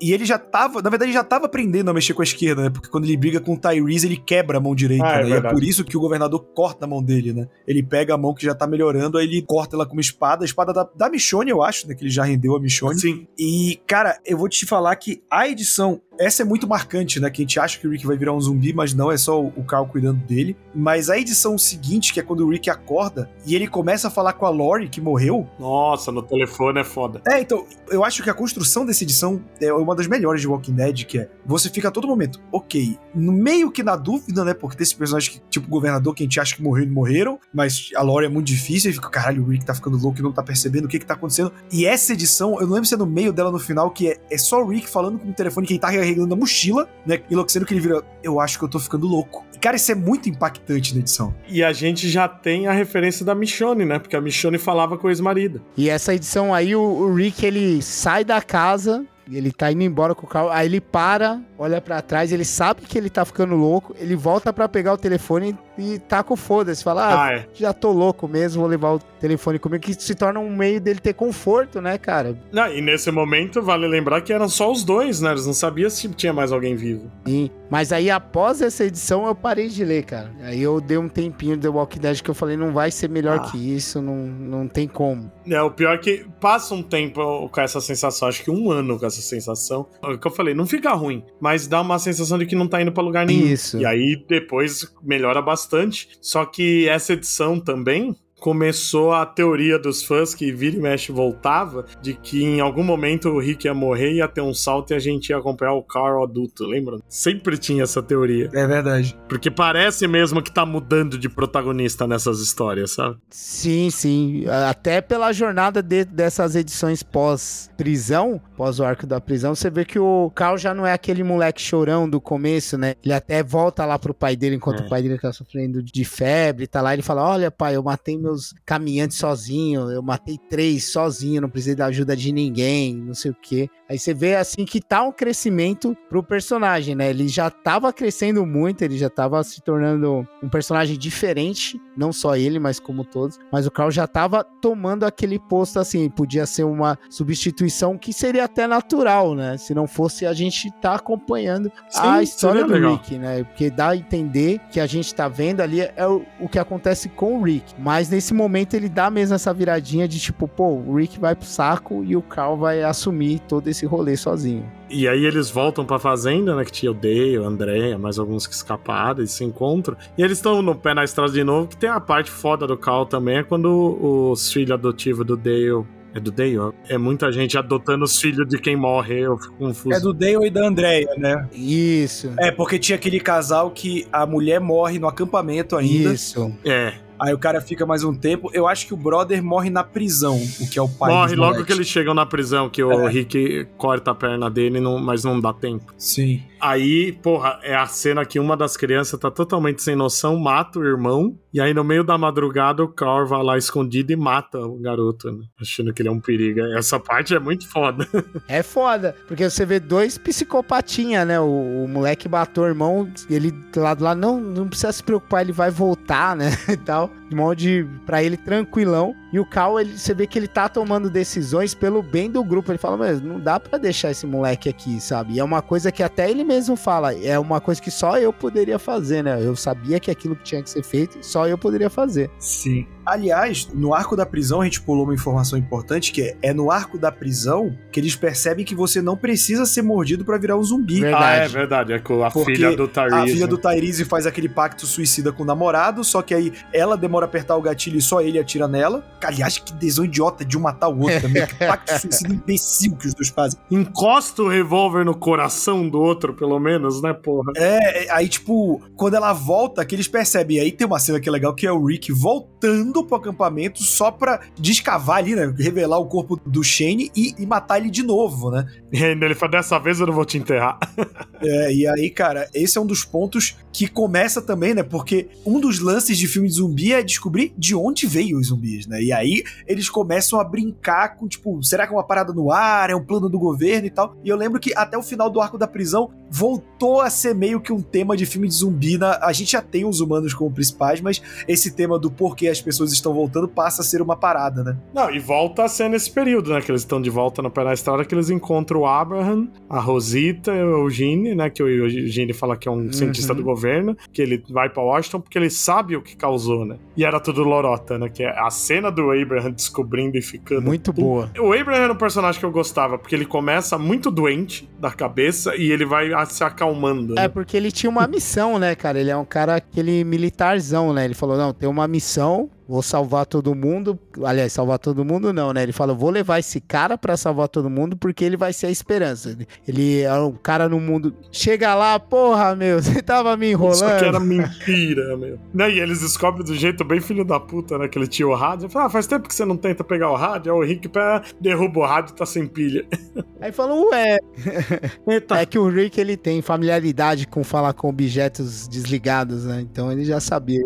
e 0.00 0.12
ele 0.12 0.24
já 0.24 0.38
tava, 0.38 0.82
na 0.82 0.90
verdade, 0.90 1.12
já 1.12 1.22
tava 1.22 1.46
aprendendo 1.46 1.90
a 1.90 1.94
mexer 1.94 2.12
com 2.12 2.22
a 2.22 2.24
esquerda, 2.24 2.62
né? 2.62 2.70
Porque 2.70 2.88
quando 2.88 3.04
ele 3.04 3.16
briga 3.16 3.40
com 3.40 3.54
o 3.54 3.56
Tyrese, 3.56 4.06
ele 4.06 4.16
quebra 4.16 4.58
a 4.58 4.60
mão 4.60 4.74
direita, 4.74 5.06
ah, 5.06 5.20
é 5.20 5.24
né? 5.24 5.30
E 5.30 5.32
é 5.34 5.40
por 5.40 5.62
isso 5.62 5.84
que 5.84 5.96
o 5.96 6.00
governador 6.00 6.40
corta 6.54 6.84
a 6.84 6.88
mão 6.88 7.02
dele, 7.02 7.32
né? 7.32 7.48
Ele 7.66 7.82
pega 7.82 8.14
a 8.14 8.18
mão 8.18 8.34
que 8.34 8.44
já 8.44 8.54
tá 8.54 8.66
melhorando, 8.66 9.18
aí 9.18 9.26
ele 9.26 9.42
corta 9.42 9.76
ela 9.76 9.86
com 9.86 9.92
uma 9.92 10.00
espada, 10.00 10.44
espada 10.50 10.72
da, 10.72 10.88
da 10.94 11.08
Michonne, 11.08 11.50
eu 11.50 11.62
acho, 11.62 11.88
né? 11.88 11.94
Que 11.94 12.04
ele 12.04 12.10
já 12.10 12.24
rendeu 12.24 12.54
a 12.54 12.60
Michonne. 12.60 13.00
Sim. 13.00 13.26
E, 13.38 13.80
cara, 13.86 14.18
eu 14.24 14.36
vou 14.36 14.48
te 14.48 14.66
falar 14.66 14.94
que 14.96 15.22
a 15.30 15.48
edição 15.48 16.00
essa 16.20 16.42
é 16.42 16.44
muito 16.44 16.68
marcante, 16.68 17.18
né? 17.18 17.30
Que 17.30 17.40
a 17.40 17.44
gente 17.44 17.58
acha 17.58 17.78
que 17.78 17.88
o 17.88 17.90
Rick 17.90 18.06
vai 18.06 18.14
virar 18.14 18.34
um 18.34 18.40
zumbi, 18.40 18.74
mas 18.74 18.92
não, 18.92 19.10
é 19.10 19.16
só 19.16 19.40
o 19.42 19.64
Carl 19.64 19.86
cuidando 19.86 20.18
dele. 20.26 20.54
Mas 20.74 21.08
a 21.08 21.18
edição 21.18 21.56
seguinte, 21.56 22.12
que 22.12 22.20
é 22.20 22.22
quando 22.22 22.46
o 22.46 22.50
Rick 22.50 22.68
acorda 22.68 23.30
e 23.46 23.54
ele 23.54 23.66
começa 23.66 24.08
a 24.08 24.10
falar 24.10 24.34
com 24.34 24.44
a 24.44 24.50
Lori, 24.50 24.90
que 24.90 25.00
morreu. 25.00 25.48
Nossa, 25.58 26.12
no 26.12 26.22
telefone 26.22 26.80
é 26.80 26.84
foda. 26.84 27.22
É, 27.26 27.40
então, 27.40 27.64
eu 27.88 28.04
acho 28.04 28.22
que 28.22 28.28
a 28.28 28.34
construção 28.34 28.84
dessa 28.84 29.02
edição 29.02 29.42
é 29.60 29.72
uma 29.72 29.96
das 29.96 30.06
melhores 30.06 30.42
de 30.42 30.46
Walking 30.46 30.74
Dead, 30.74 31.04
que 31.04 31.18
é 31.18 31.30
você 31.46 31.70
fica 31.70 31.88
a 31.88 31.90
todo 31.90 32.06
momento, 32.06 32.38
ok, 32.52 32.98
no 33.14 33.32
meio 33.32 33.70
que 33.70 33.82
na 33.82 33.96
dúvida, 33.96 34.44
né? 34.44 34.52
Porque 34.52 34.76
tem 34.76 34.84
esse 34.84 34.94
personagem 34.94 35.32
que, 35.32 35.42
tipo, 35.48 35.66
o 35.66 35.70
governador, 35.70 36.14
que 36.14 36.22
a 36.22 36.26
gente 36.26 36.38
acha 36.38 36.54
que 36.54 36.62
morreu 36.62 36.84
e 36.84 36.90
morreram, 36.90 37.40
mas 37.52 37.90
a 37.96 38.02
Lori 38.02 38.26
é 38.26 38.28
muito 38.28 38.46
difícil 38.46 38.90
e 38.90 38.94
fica, 38.94 39.08
caralho, 39.08 39.42
o 39.42 39.48
Rick 39.48 39.64
tá 39.64 39.74
ficando 39.74 39.96
louco 39.96 40.18
e 40.18 40.22
não 40.22 40.32
tá 40.32 40.42
percebendo 40.42 40.84
o 40.84 40.88
que 40.88 40.98
que 40.98 41.06
tá 41.06 41.14
acontecendo. 41.14 41.50
E 41.72 41.86
essa 41.86 42.12
edição, 42.12 42.60
eu 42.60 42.66
não 42.66 42.74
lembro 42.74 42.86
se 42.86 42.94
é 42.94 42.98
no 42.98 43.06
meio 43.06 43.32
dela 43.32 43.50
no 43.50 43.58
final, 43.58 43.90
que 43.90 44.10
é, 44.10 44.20
é 44.30 44.36
só 44.36 44.62
o 44.62 44.68
Rick 44.68 44.88
falando 44.88 45.18
com 45.18 45.30
o 45.30 45.32
telefone 45.32 45.66
que 45.66 45.72
ele 45.72 45.80
tá 45.80 45.88
carregando 46.10 46.34
a 46.34 46.36
mochila, 46.36 46.88
né? 47.06 47.20
Enlouquecendo 47.30 47.64
que 47.64 47.72
ele 47.72 47.80
vira, 47.80 48.02
eu 48.22 48.40
acho 48.40 48.58
que 48.58 48.64
eu 48.64 48.68
tô 48.68 48.78
ficando 48.78 49.06
louco. 49.06 49.44
E, 49.54 49.58
cara, 49.58 49.76
isso 49.76 49.90
é 49.92 49.94
muito 49.94 50.28
impactante 50.28 50.94
na 50.94 51.00
edição. 51.00 51.34
E 51.48 51.62
a 51.62 51.72
gente 51.72 52.08
já 52.08 52.28
tem 52.28 52.66
a 52.66 52.72
referência 52.72 53.24
da 53.24 53.34
Michonne, 53.34 53.84
né? 53.84 53.98
Porque 53.98 54.16
a 54.16 54.20
Michonne 54.20 54.58
falava 54.58 54.98
com 54.98 55.06
o 55.06 55.10
ex-marido. 55.10 55.62
E 55.76 55.88
essa 55.88 56.14
edição 56.14 56.52
aí, 56.52 56.74
o, 56.74 56.80
o 56.80 57.14
Rick, 57.14 57.44
ele 57.44 57.80
sai 57.82 58.24
da 58.24 58.42
casa 58.42 59.06
ele 59.36 59.52
tá 59.52 59.70
indo 59.70 59.82
embora 59.82 60.14
com 60.14 60.26
o 60.26 60.28
carro, 60.28 60.48
aí 60.50 60.66
ele 60.66 60.80
para, 60.80 61.40
olha 61.58 61.80
para 61.80 62.02
trás, 62.02 62.32
ele 62.32 62.44
sabe 62.44 62.82
que 62.82 62.98
ele 62.98 63.10
tá 63.10 63.24
ficando 63.24 63.54
louco, 63.54 63.94
ele 63.98 64.16
volta 64.16 64.52
para 64.52 64.68
pegar 64.68 64.92
o 64.92 64.98
telefone 64.98 65.56
e 65.78 65.98
tá 65.98 66.22
com 66.22 66.36
foda-se. 66.36 66.82
Fala, 66.82 67.04
ah, 67.04 67.24
ah 67.26 67.32
é. 67.34 67.46
já 67.54 67.72
tô 67.72 67.92
louco 67.92 68.26
mesmo, 68.26 68.60
vou 68.60 68.68
levar 68.68 68.94
o 68.94 68.98
telefone 68.98 69.58
comigo, 69.58 69.82
que 69.82 69.94
se 69.94 70.14
torna 70.14 70.40
um 70.40 70.54
meio 70.54 70.80
dele 70.80 71.00
ter 71.00 71.14
conforto, 71.14 71.80
né, 71.80 71.96
cara? 71.98 72.36
Não, 72.50 72.66
e 72.72 72.80
nesse 72.80 73.10
momento, 73.10 73.62
vale 73.62 73.86
lembrar 73.86 74.20
que 74.22 74.32
eram 74.32 74.48
só 74.48 74.70
os 74.70 74.84
dois, 74.84 75.20
né? 75.20 75.30
Eles 75.30 75.46
não 75.46 75.54
sabiam 75.54 75.88
se 75.90 76.08
tinha 76.08 76.32
mais 76.32 76.52
alguém 76.52 76.74
vivo. 76.74 77.10
Sim, 77.26 77.50
mas 77.70 77.92
aí 77.92 78.10
após 78.10 78.60
essa 78.60 78.84
edição 78.84 79.26
eu 79.26 79.34
parei 79.34 79.68
de 79.68 79.84
ler, 79.84 80.04
cara. 80.04 80.32
Aí 80.42 80.60
eu 80.60 80.80
dei 80.80 80.98
um 80.98 81.08
tempinho 81.08 81.56
do 81.56 81.62
The 81.62 81.68
Walking 81.68 82.00
Dead 82.00 82.20
que 82.20 82.30
eu 82.30 82.34
falei, 82.34 82.56
não 82.56 82.72
vai 82.72 82.90
ser 82.90 83.08
melhor 83.08 83.38
ah. 83.38 83.50
que 83.50 83.56
isso, 83.56 84.02
não, 84.02 84.26
não 84.26 84.68
tem 84.68 84.88
como. 84.88 85.30
É, 85.46 85.62
o 85.62 85.70
pior 85.70 85.94
é 85.94 85.98
que 85.98 86.26
passa 86.40 86.74
um 86.74 86.82
tempo 86.82 87.48
com 87.48 87.60
essa 87.60 87.80
sensação, 87.80 88.28
acho 88.28 88.42
que 88.42 88.50
um 88.50 88.70
ano 88.70 88.98
com 88.98 89.06
essa 89.06 89.22
sensação. 89.22 89.86
É 90.02 90.08
o 90.08 90.18
que 90.18 90.26
eu 90.26 90.32
falei, 90.32 90.54
não 90.54 90.66
fica 90.66 90.92
ruim, 90.92 91.24
mas 91.40 91.66
dá 91.66 91.80
uma 91.80 91.98
sensação 91.98 92.38
de 92.38 92.46
que 92.46 92.56
não 92.56 92.66
tá 92.66 92.82
indo 92.82 92.92
pra 92.92 93.02
lugar 93.02 93.26
nenhum. 93.26 93.46
Isso. 93.46 93.78
E 93.78 93.86
aí 93.86 94.22
depois 94.28 94.92
melhora 95.02 95.40
bastante. 95.40 96.08
Só 96.20 96.44
que 96.44 96.88
essa 96.88 97.12
edição 97.12 97.60
também, 97.60 98.16
começou 98.40 99.12
a 99.12 99.26
teoria 99.26 99.78
dos 99.78 100.02
fãs 100.02 100.34
que 100.34 100.50
vira 100.50 100.76
e 100.76 100.80
mexe 100.80 101.12
voltava 101.12 101.84
de 102.00 102.14
que 102.14 102.42
em 102.42 102.60
algum 102.60 102.82
momento 102.82 103.28
o 103.28 103.38
Rick 103.38 103.66
ia 103.66 103.74
morrer, 103.74 104.14
ia 104.14 104.26
ter 104.26 104.40
um 104.40 104.54
salto 104.54 104.92
e 104.92 104.94
a 104.94 104.98
gente 104.98 105.28
ia 105.28 105.36
acompanhar 105.36 105.74
o 105.74 105.82
Carl 105.82 106.24
adulto, 106.24 106.64
lembra? 106.64 106.98
Sempre 107.08 107.58
tinha 107.58 107.82
essa 107.82 108.02
teoria. 108.02 108.50
É 108.52 108.66
verdade. 108.66 109.16
Porque 109.28 109.50
parece 109.50 110.08
mesmo 110.08 110.42
que 110.42 110.50
tá 110.50 110.64
mudando 110.64 111.18
de 111.18 111.28
protagonista 111.28 112.06
nessas 112.06 112.40
histórias, 112.40 112.92
sabe? 112.92 113.18
Sim, 113.28 113.90
sim. 113.90 114.44
Até 114.68 115.00
pela 115.00 115.32
jornada 115.32 115.82
de, 115.82 116.04
dessas 116.04 116.56
edições 116.56 117.02
pós-prisão, 117.02 118.40
pós 118.56 118.80
o 118.80 118.84
arco 118.84 119.06
da 119.06 119.20
prisão, 119.20 119.54
você 119.54 119.68
vê 119.68 119.84
que 119.84 119.98
o 119.98 120.30
Carl 120.34 120.56
já 120.56 120.72
não 120.72 120.86
é 120.86 120.92
aquele 120.92 121.22
moleque 121.22 121.60
chorão 121.60 122.08
do 122.08 122.20
começo, 122.20 122.78
né? 122.78 122.94
Ele 123.04 123.12
até 123.12 123.42
volta 123.42 123.84
lá 123.84 123.98
pro 123.98 124.14
pai 124.14 124.34
dele 124.34 124.56
enquanto 124.56 124.82
é. 124.82 124.86
o 124.86 124.88
pai 124.88 125.02
dele 125.02 125.18
tá 125.18 125.32
sofrendo 125.32 125.82
de 125.82 126.04
febre, 126.04 126.66
tá 126.66 126.80
lá, 126.80 126.94
ele 126.94 127.02
fala: 127.02 127.22
Olha, 127.22 127.50
pai, 127.50 127.76
eu 127.76 127.82
matei 127.82 128.16
meu 128.16 128.29
meus 128.30 128.54
caminhantes 128.64 129.18
sozinho, 129.18 129.90
eu 129.90 130.02
matei 130.02 130.38
três 130.48 130.92
sozinho, 130.92 131.42
não 131.42 131.50
precisei 131.50 131.74
da 131.74 131.86
ajuda 131.86 132.16
de 132.16 132.32
ninguém, 132.32 132.94
não 132.94 133.14
sei 133.14 133.30
o 133.30 133.34
quê. 133.34 133.68
Aí 133.88 133.98
você 133.98 134.14
vê 134.14 134.36
assim 134.36 134.64
que 134.64 134.80
tá 134.80 135.02
um 135.02 135.12
crescimento 135.12 135.96
pro 136.08 136.22
personagem, 136.22 136.94
né? 136.94 137.10
Ele 137.10 137.26
já 137.28 137.50
tava 137.50 137.92
crescendo 137.92 138.46
muito, 138.46 138.82
ele 138.82 138.96
já 138.96 139.10
tava 139.10 139.42
se 139.42 139.60
tornando 139.60 140.26
um 140.42 140.48
personagem 140.48 140.96
diferente, 140.96 141.80
não 141.96 142.12
só 142.12 142.36
ele, 142.36 142.58
mas 142.58 142.80
como 142.80 143.04
todos. 143.04 143.38
Mas 143.52 143.66
o 143.66 143.70
Carl 143.70 143.90
já 143.90 144.06
tava 144.06 144.42
tomando 144.42 145.04
aquele 145.04 145.38
posto 145.38 145.78
assim, 145.78 146.08
podia 146.08 146.46
ser 146.46 146.64
uma 146.64 146.98
substituição 147.08 147.98
que 147.98 148.12
seria 148.12 148.44
até 148.44 148.66
natural, 148.66 149.34
né? 149.34 149.56
Se 149.58 149.74
não 149.74 149.86
fosse 149.86 150.24
a 150.24 150.32
gente 150.32 150.70
tá 150.80 150.94
acompanhando 150.94 151.70
Sim, 151.88 152.00
a 152.00 152.22
história 152.22 152.64
do 152.64 152.72
legal. 152.72 152.92
Rick, 152.92 153.18
né? 153.18 153.44
Porque 153.44 153.70
dá 153.70 153.90
a 153.90 153.96
entender 153.96 154.60
que 154.70 154.80
a 154.80 154.86
gente 154.86 155.14
tá 155.14 155.28
vendo 155.28 155.60
ali 155.60 155.80
é 155.80 156.06
o, 156.06 156.24
o 156.40 156.48
que 156.48 156.58
acontece 156.58 157.08
com 157.08 157.38
o 157.38 157.42
Rick. 157.42 157.74
Mas 157.78 158.08
nesse 158.08 158.30
nesse 158.30 158.34
momento 158.34 158.74
ele 158.74 158.88
dá 158.88 159.10
mesmo 159.10 159.34
essa 159.34 159.52
viradinha 159.52 160.06
de 160.06 160.20
tipo, 160.20 160.46
pô, 160.46 160.68
o 160.68 160.94
Rick 160.94 161.18
vai 161.18 161.34
pro 161.34 161.46
saco 161.46 162.04
e 162.04 162.14
o 162.14 162.22
Carl 162.22 162.56
vai 162.56 162.82
assumir 162.82 163.40
todo 163.40 163.66
esse 163.66 163.84
rolê 163.84 164.16
sozinho. 164.16 164.64
E 164.90 165.06
aí 165.06 165.24
eles 165.24 165.50
voltam 165.50 165.84
pra 165.84 165.98
fazenda, 165.98 166.54
né? 166.54 166.64
Que 166.64 166.72
tinha 166.72 166.90
o 166.90 166.94
Dale, 166.94 167.38
o 167.38 167.44
André, 167.46 167.96
mais 167.96 168.18
alguns 168.18 168.46
que 168.46 168.54
escaparam, 168.54 169.20
eles 169.20 169.30
se 169.30 169.44
encontram. 169.44 169.96
E 170.18 170.22
eles 170.22 170.38
estão 170.38 170.60
no 170.60 170.74
pé 170.74 170.92
na 170.94 171.04
estrada 171.04 171.32
de 171.32 171.44
novo, 171.44 171.68
que 171.68 171.76
tem 171.76 171.88
a 171.88 172.00
parte 172.00 172.30
foda 172.30 172.66
do 172.66 172.76
Carl 172.76 173.06
também, 173.06 173.38
é 173.38 173.42
quando 173.42 174.30
os 174.32 174.52
filhos 174.52 174.72
adotivos 174.72 175.24
do 175.24 175.36
Dale 175.36 175.84
é 176.12 176.18
do 176.18 176.32
Dale? 176.32 176.74
É 176.88 176.98
muita 176.98 177.30
gente 177.30 177.56
adotando 177.56 178.04
os 178.04 178.20
filhos 178.20 178.48
de 178.48 178.58
quem 178.58 178.74
morre, 178.74 179.20
eu 179.20 179.38
fico 179.38 179.54
confuso. 179.54 179.94
É 179.94 180.00
do 180.00 180.12
Dale 180.12 180.46
e 180.46 180.50
da 180.50 180.66
Andrea, 180.66 181.14
né? 181.16 181.48
Isso. 181.52 182.32
É, 182.38 182.50
porque 182.50 182.78
tinha 182.78 182.96
aquele 182.96 183.20
casal 183.20 183.70
que 183.70 184.06
a 184.12 184.26
mulher 184.26 184.60
morre 184.60 184.98
no 184.98 185.06
acampamento 185.06 185.76
ainda. 185.76 186.12
Isso. 186.12 186.52
É. 186.64 186.94
Aí 187.20 187.34
o 187.34 187.38
cara 187.38 187.60
fica 187.60 187.84
mais 187.84 188.02
um 188.02 188.14
tempo. 188.14 188.50
Eu 188.54 188.66
acho 188.66 188.86
que 188.86 188.94
o 188.94 188.96
brother 188.96 189.42
morre 189.42 189.68
na 189.68 189.84
prisão, 189.84 190.36
o 190.60 190.68
que 190.68 190.78
é 190.78 190.82
o 190.82 190.88
pai 190.88 191.12
Morre 191.12 191.36
logo 191.36 191.64
que 191.64 191.72
eles 191.72 191.86
chegam 191.86 192.14
na 192.14 192.24
prisão, 192.24 192.70
que 192.70 192.82
o 192.82 193.06
é. 193.06 193.10
Rick 193.10 193.68
corta 193.76 194.12
a 194.12 194.14
perna 194.14 194.50
dele, 194.50 194.80
mas 194.80 195.22
não 195.22 195.38
dá 195.38 195.52
tempo. 195.52 195.92
Sim. 195.98 196.42
Aí, 196.60 197.12
porra, 197.12 197.58
é 197.62 197.74
a 197.74 197.86
cena 197.86 198.24
que 198.24 198.38
uma 198.38 198.56
das 198.56 198.76
crianças 198.76 199.18
tá 199.18 199.30
totalmente 199.30 199.82
sem 199.82 199.96
noção, 199.96 200.38
mata 200.38 200.78
o 200.78 200.84
irmão, 200.84 201.38
e 201.52 201.60
aí 201.60 201.72
no 201.72 201.82
meio 201.82 202.04
da 202.04 202.18
madrugada 202.18 202.84
o 202.84 202.88
Carl 202.88 203.26
vai 203.26 203.42
lá 203.42 203.56
escondido 203.56 204.12
e 204.12 204.16
mata 204.16 204.58
o 204.58 204.78
garoto, 204.78 205.32
né? 205.32 205.44
achando 205.60 205.92
que 205.92 206.02
ele 206.02 206.10
é 206.10 206.12
um 206.12 206.20
perigo. 206.20 206.60
Essa 206.76 207.00
parte 207.00 207.34
é 207.34 207.38
muito 207.38 207.68
foda. 207.68 208.06
É 208.48 208.62
foda, 208.62 209.14
porque 209.28 209.48
você 209.48 209.64
vê 209.64 209.78
dois 209.78 210.18
psicopatinha, 210.18 211.24
né? 211.24 211.38
O, 211.40 211.84
o 211.84 211.88
moleque 211.88 212.28
matou 212.28 212.64
o 212.64 212.66
irmão, 212.66 213.08
ele 213.28 213.54
lá 213.76 213.94
do 213.94 214.04
lado, 214.04 214.20
não, 214.20 214.40
não 214.40 214.68
precisa 214.68 214.92
se 214.92 215.02
preocupar, 215.02 215.42
ele 215.42 215.52
vai 215.52 215.70
voltar, 215.70 216.34
né? 216.36 216.50
e 216.68 216.76
tal. 216.76 217.09
De 217.28 217.36
modo 217.36 217.62
para 218.04 218.22
ele 218.22 218.36
tranquilão. 218.36 219.14
E 219.32 219.38
o 219.38 219.44
Cal, 219.44 219.78
ele, 219.78 219.96
você 219.96 220.12
vê 220.12 220.26
que 220.26 220.38
ele 220.38 220.48
tá 220.48 220.68
tomando 220.68 221.08
decisões 221.08 221.74
pelo 221.74 222.02
bem 222.02 222.30
do 222.30 222.42
grupo. 222.42 222.70
Ele 222.70 222.78
fala, 222.78 222.96
mas 222.96 223.20
não 223.20 223.38
dá 223.38 223.60
para 223.60 223.78
deixar 223.78 224.10
esse 224.10 224.26
moleque 224.26 224.68
aqui, 224.68 225.00
sabe? 225.00 225.34
E 225.34 225.40
é 225.40 225.44
uma 225.44 225.62
coisa 225.62 225.92
que 225.92 226.02
até 226.02 226.28
ele 226.28 226.42
mesmo 226.42 226.76
fala, 226.76 227.14
é 227.14 227.38
uma 227.38 227.60
coisa 227.60 227.80
que 227.80 227.90
só 227.90 228.18
eu 228.18 228.32
poderia 228.32 228.78
fazer, 228.78 229.22
né? 229.22 229.38
Eu 229.40 229.54
sabia 229.54 230.00
que 230.00 230.10
aquilo 230.10 230.34
que 230.34 230.42
tinha 230.42 230.62
que 230.62 230.70
ser 230.70 230.82
feito, 230.82 231.18
só 231.22 231.46
eu 231.46 231.56
poderia 231.56 231.88
fazer. 231.88 232.30
Sim. 232.38 232.86
Aliás, 233.10 233.68
no 233.74 233.92
arco 233.92 234.14
da 234.14 234.24
prisão, 234.24 234.60
a 234.60 234.64
gente 234.64 234.80
pulou 234.80 235.02
uma 235.02 235.14
informação 235.14 235.58
importante 235.58 236.12
que 236.12 236.22
é, 236.22 236.36
é 236.42 236.54
no 236.54 236.70
arco 236.70 236.96
da 236.96 237.10
prisão 237.10 237.76
que 237.90 237.98
eles 237.98 238.14
percebem 238.14 238.64
que 238.64 238.74
você 238.74 239.02
não 239.02 239.16
precisa 239.16 239.66
ser 239.66 239.82
mordido 239.82 240.24
para 240.24 240.38
virar 240.38 240.56
um 240.56 240.62
zumbi. 240.62 241.00
Verdade. 241.00 241.24
Ah, 241.24 241.44
é 241.44 241.48
verdade. 241.48 241.92
É 241.92 241.98
com 241.98 242.22
a 242.22 242.30
Porque 242.30 242.54
filha 242.54 242.76
do 242.76 242.86
Tyrese. 242.86 243.16
A 243.16 243.26
filha 243.26 243.46
do 243.48 243.58
Tyrese 243.58 244.04
faz 244.04 244.26
aquele 244.26 244.48
pacto 244.48 244.86
suicida 244.86 245.32
com 245.32 245.42
o 245.42 245.46
namorado, 245.46 246.04
só 246.04 246.22
que 246.22 246.32
aí 246.32 246.52
ela 246.72 246.96
demora 246.96 247.26
a 247.26 247.28
apertar 247.28 247.56
o 247.56 247.62
gatilho 247.62 247.98
e 247.98 248.00
só 248.00 248.20
ele 248.20 248.38
atira 248.38 248.68
nela. 248.68 249.04
Aliás, 249.24 249.58
que 249.58 249.72
decisão 249.72 250.04
idiota 250.04 250.44
de 250.44 250.56
um 250.56 250.60
matar 250.60 250.88
o 250.88 251.00
outro 251.00 251.20
também. 251.20 251.44
que 251.46 251.54
pacto 251.54 251.98
suicida 251.98 252.32
imbecil 252.32 252.96
que 252.96 253.08
os 253.08 253.14
dois 253.14 253.28
fazem. 253.28 253.58
Encosta 253.70 254.42
o 254.42 254.48
revólver 254.48 255.04
no 255.04 255.16
coração 255.16 255.88
do 255.88 256.00
outro, 256.00 256.32
pelo 256.32 256.60
menos, 256.60 257.02
né, 257.02 257.12
porra? 257.12 257.52
É, 257.56 258.06
aí, 258.12 258.28
tipo, 258.28 258.80
quando 258.94 259.14
ela 259.14 259.32
volta, 259.32 259.84
que 259.84 259.96
eles 259.96 260.06
percebem. 260.06 260.60
Aí 260.60 260.70
tem 260.70 260.86
uma 260.86 260.98
cena 261.00 261.18
que 261.18 261.28
é 261.28 261.32
legal, 261.32 261.54
que 261.54 261.66
é 261.66 261.72
o 261.72 261.84
Rick 261.84 262.12
voltando 262.12 262.99
pro 263.04 263.16
acampamento 263.16 263.82
só 263.82 264.10
pra 264.10 264.40
descavar 264.58 265.18
ali, 265.18 265.34
né? 265.34 265.52
Revelar 265.58 265.98
o 265.98 266.06
corpo 266.06 266.40
do 266.46 266.62
Shane 266.62 267.10
e, 267.16 267.34
e 267.38 267.46
matar 267.46 267.78
ele 267.78 267.90
de 267.90 268.02
novo, 268.02 268.50
né? 268.50 268.66
E 268.92 269.04
ainda 269.04 269.26
ele 269.26 269.34
fala, 269.34 269.52
dessa 269.52 269.78
vez 269.78 270.00
eu 270.00 270.06
não 270.06 270.14
vou 270.14 270.24
te 270.24 270.38
enterrar. 270.38 270.78
é, 271.42 271.72
e 271.72 271.86
aí, 271.86 272.10
cara, 272.10 272.48
esse 272.54 272.78
é 272.78 272.80
um 272.80 272.86
dos 272.86 273.04
pontos 273.04 273.56
que 273.72 273.86
começa 273.86 274.42
também, 274.42 274.74
né? 274.74 274.82
Porque 274.82 275.28
um 275.44 275.60
dos 275.60 275.78
lances 275.78 276.18
de 276.18 276.26
filme 276.26 276.48
de 276.48 276.54
zumbi 276.54 276.92
é 276.92 277.02
descobrir 277.02 277.52
de 277.56 277.74
onde 277.74 278.06
veio 278.06 278.38
os 278.38 278.48
zumbis, 278.48 278.86
né? 278.86 279.02
E 279.02 279.12
aí 279.12 279.42
eles 279.66 279.88
começam 279.88 280.40
a 280.40 280.44
brincar 280.44 281.16
com, 281.16 281.28
tipo, 281.28 281.62
será 281.62 281.86
que 281.86 281.92
é 281.92 281.96
uma 281.96 282.06
parada 282.06 282.32
no 282.32 282.50
ar? 282.50 282.90
É 282.90 282.96
um 282.96 283.04
plano 283.04 283.28
do 283.28 283.38
governo 283.38 283.86
e 283.86 283.90
tal? 283.90 284.16
E 284.24 284.28
eu 284.28 284.36
lembro 284.36 284.58
que 284.58 284.72
até 284.74 284.96
o 284.96 285.02
final 285.02 285.30
do 285.30 285.40
arco 285.40 285.58
da 285.58 285.66
prisão 285.66 286.10
voltou 286.30 287.00
a 287.00 287.10
ser 287.10 287.34
meio 287.34 287.60
que 287.60 287.72
um 287.72 287.82
tema 287.82 288.16
de 288.16 288.24
filme 288.24 288.48
de 288.48 288.54
zumbi. 288.54 288.96
Na... 288.96 289.18
A 289.22 289.32
gente 289.32 289.52
já 289.52 289.60
tem 289.60 289.84
os 289.84 290.00
humanos 290.00 290.32
como 290.32 290.50
principais, 290.50 291.00
mas 291.00 291.20
esse 291.46 291.72
tema 291.72 291.98
do 291.98 292.10
porquê 292.10 292.48
as 292.48 292.60
pessoas 292.60 292.79
estão 292.92 293.12
voltando 293.12 293.48
passa 293.48 293.82
a 293.82 293.84
ser 293.84 294.02
uma 294.02 294.16
parada, 294.16 294.62
né? 294.62 294.76
Não, 294.94 295.10
e 295.10 295.18
volta 295.18 295.64
a 295.64 295.68
ser 295.68 295.88
nesse 295.88 296.10
período, 296.10 296.52
né? 296.52 296.60
Que 296.60 296.70
eles 296.70 296.82
estão 296.82 297.00
de 297.00 297.10
volta 297.10 297.42
na, 297.42 297.50
na 297.64 297.72
história, 297.72 298.04
que 298.04 298.14
eles 298.14 298.30
encontram 298.30 298.80
o 298.80 298.86
Abraham, 298.86 299.48
a 299.68 299.80
Rosita, 299.80 300.52
o 300.52 300.84
Eugene, 300.84 301.34
né? 301.34 301.50
Que 301.50 301.62
o 301.62 301.68
Eugene 301.68 302.32
fala 302.32 302.56
que 302.56 302.68
é 302.68 302.70
um 302.70 302.76
uhum. 302.76 302.92
cientista 302.92 303.34
do 303.34 303.42
governo, 303.42 303.96
que 304.12 304.22
ele 304.22 304.42
vai 304.50 304.68
para 304.68 304.82
Washington 304.82 305.20
porque 305.20 305.38
ele 305.38 305.50
sabe 305.50 305.96
o 305.96 306.02
que 306.02 306.16
causou, 306.16 306.64
né? 306.64 306.76
E 306.96 307.04
era 307.04 307.20
tudo 307.20 307.42
lorota, 307.42 307.98
né? 307.98 308.08
Que 308.08 308.22
é 308.22 308.38
a 308.38 308.50
cena 308.50 308.90
do 308.90 309.10
Abraham 309.10 309.50
descobrindo 309.50 310.16
e 310.16 310.22
ficando. 310.22 310.62
Muito 310.62 310.92
boa. 310.92 311.30
O 311.38 311.52
Abraham 311.52 311.84
era 311.84 311.92
um 311.92 311.96
personagem 311.96 312.38
que 312.38 312.46
eu 312.46 312.50
gostava, 312.50 312.98
porque 312.98 313.14
ele 313.14 313.26
começa 313.26 313.78
muito 313.78 314.10
doente 314.10 314.68
da 314.78 314.90
cabeça 314.90 315.54
e 315.56 315.70
ele 315.70 315.84
vai 315.84 316.10
se 316.26 316.42
acalmando. 316.44 317.14
Né? 317.14 317.24
É, 317.24 317.28
porque 317.28 317.56
ele 317.56 317.70
tinha 317.70 317.90
uma 317.90 318.06
missão, 318.06 318.58
né, 318.58 318.74
cara? 318.74 318.98
Ele 318.98 319.10
é 319.10 319.16
um 319.16 319.24
cara, 319.24 319.56
aquele 319.56 320.04
militarzão, 320.04 320.92
né? 320.92 321.04
Ele 321.04 321.14
falou: 321.14 321.36
não, 321.36 321.52
tem 321.52 321.68
uma 321.68 321.86
missão, 321.86 322.50
vou 322.70 322.82
salvar 322.82 323.26
todo 323.26 323.52
mundo. 323.52 323.98
Aliás, 324.22 324.52
salvar 324.52 324.78
todo 324.78 325.04
mundo 325.04 325.32
não, 325.32 325.52
né? 325.52 325.64
Ele 325.64 325.72
fala, 325.72 325.92
vou 325.92 326.08
levar 326.08 326.38
esse 326.38 326.60
cara 326.60 326.96
para 326.96 327.16
salvar 327.16 327.48
todo 327.48 327.68
mundo 327.68 327.96
porque 327.96 328.24
ele 328.24 328.36
vai 328.36 328.52
ser 328.52 328.66
a 328.66 328.70
esperança. 328.70 329.36
Ele 329.66 330.02
é 330.02 330.14
um 330.14 330.32
cara 330.32 330.68
no 330.68 330.78
mundo. 330.78 331.12
Chega 331.32 331.74
lá, 331.74 331.98
porra, 331.98 332.54
meu, 332.54 332.78
você 332.80 333.02
tava 333.02 333.36
me 333.36 333.50
enrolando. 333.50 333.74
Isso 333.74 333.84
aqui 333.84 334.04
era 334.04 334.20
mentira, 334.20 335.16
meu. 335.16 335.36
Né? 335.52 335.70
E 335.72 335.80
eles 335.80 336.00
descobrem 336.00 336.44
do 336.44 336.54
jeito 336.54 336.84
bem 336.84 337.00
filho 337.00 337.24
da 337.24 337.40
puta, 337.40 337.76
né? 337.76 337.88
Que 337.88 337.98
ele 337.98 338.06
tinha 338.06 338.28
o 338.28 338.34
rádio. 338.36 338.70
Fala, 338.70 338.86
ah, 338.86 338.90
faz 338.90 339.08
tempo 339.08 339.26
que 339.26 339.34
você 339.34 339.44
não 339.44 339.56
tenta 339.56 339.82
pegar 339.82 340.12
o 340.12 340.16
rádio. 340.16 340.52
Aí 340.52 340.58
o 340.58 340.62
Rick 340.62 340.88
pega, 340.88 341.22
derruba 341.40 341.80
o 341.80 341.84
rádio 341.84 342.12
e 342.12 342.16
tá 342.16 342.24
sem 342.24 342.46
pilha. 342.46 342.86
Aí 343.40 343.50
falou, 343.50 343.90
ué. 343.90 344.18
Eita. 345.08 345.40
É 345.40 345.46
que 345.46 345.58
o 345.58 345.68
Rick 345.68 346.00
ele 346.00 346.16
tem 346.16 346.40
familiaridade 346.40 347.26
com 347.26 347.42
falar 347.42 347.72
com 347.72 347.88
objetos 347.88 348.68
desligados, 348.68 349.44
né? 349.44 349.60
Então 349.60 349.90
ele 349.90 350.04
já 350.04 350.20
sabia. 350.20 350.60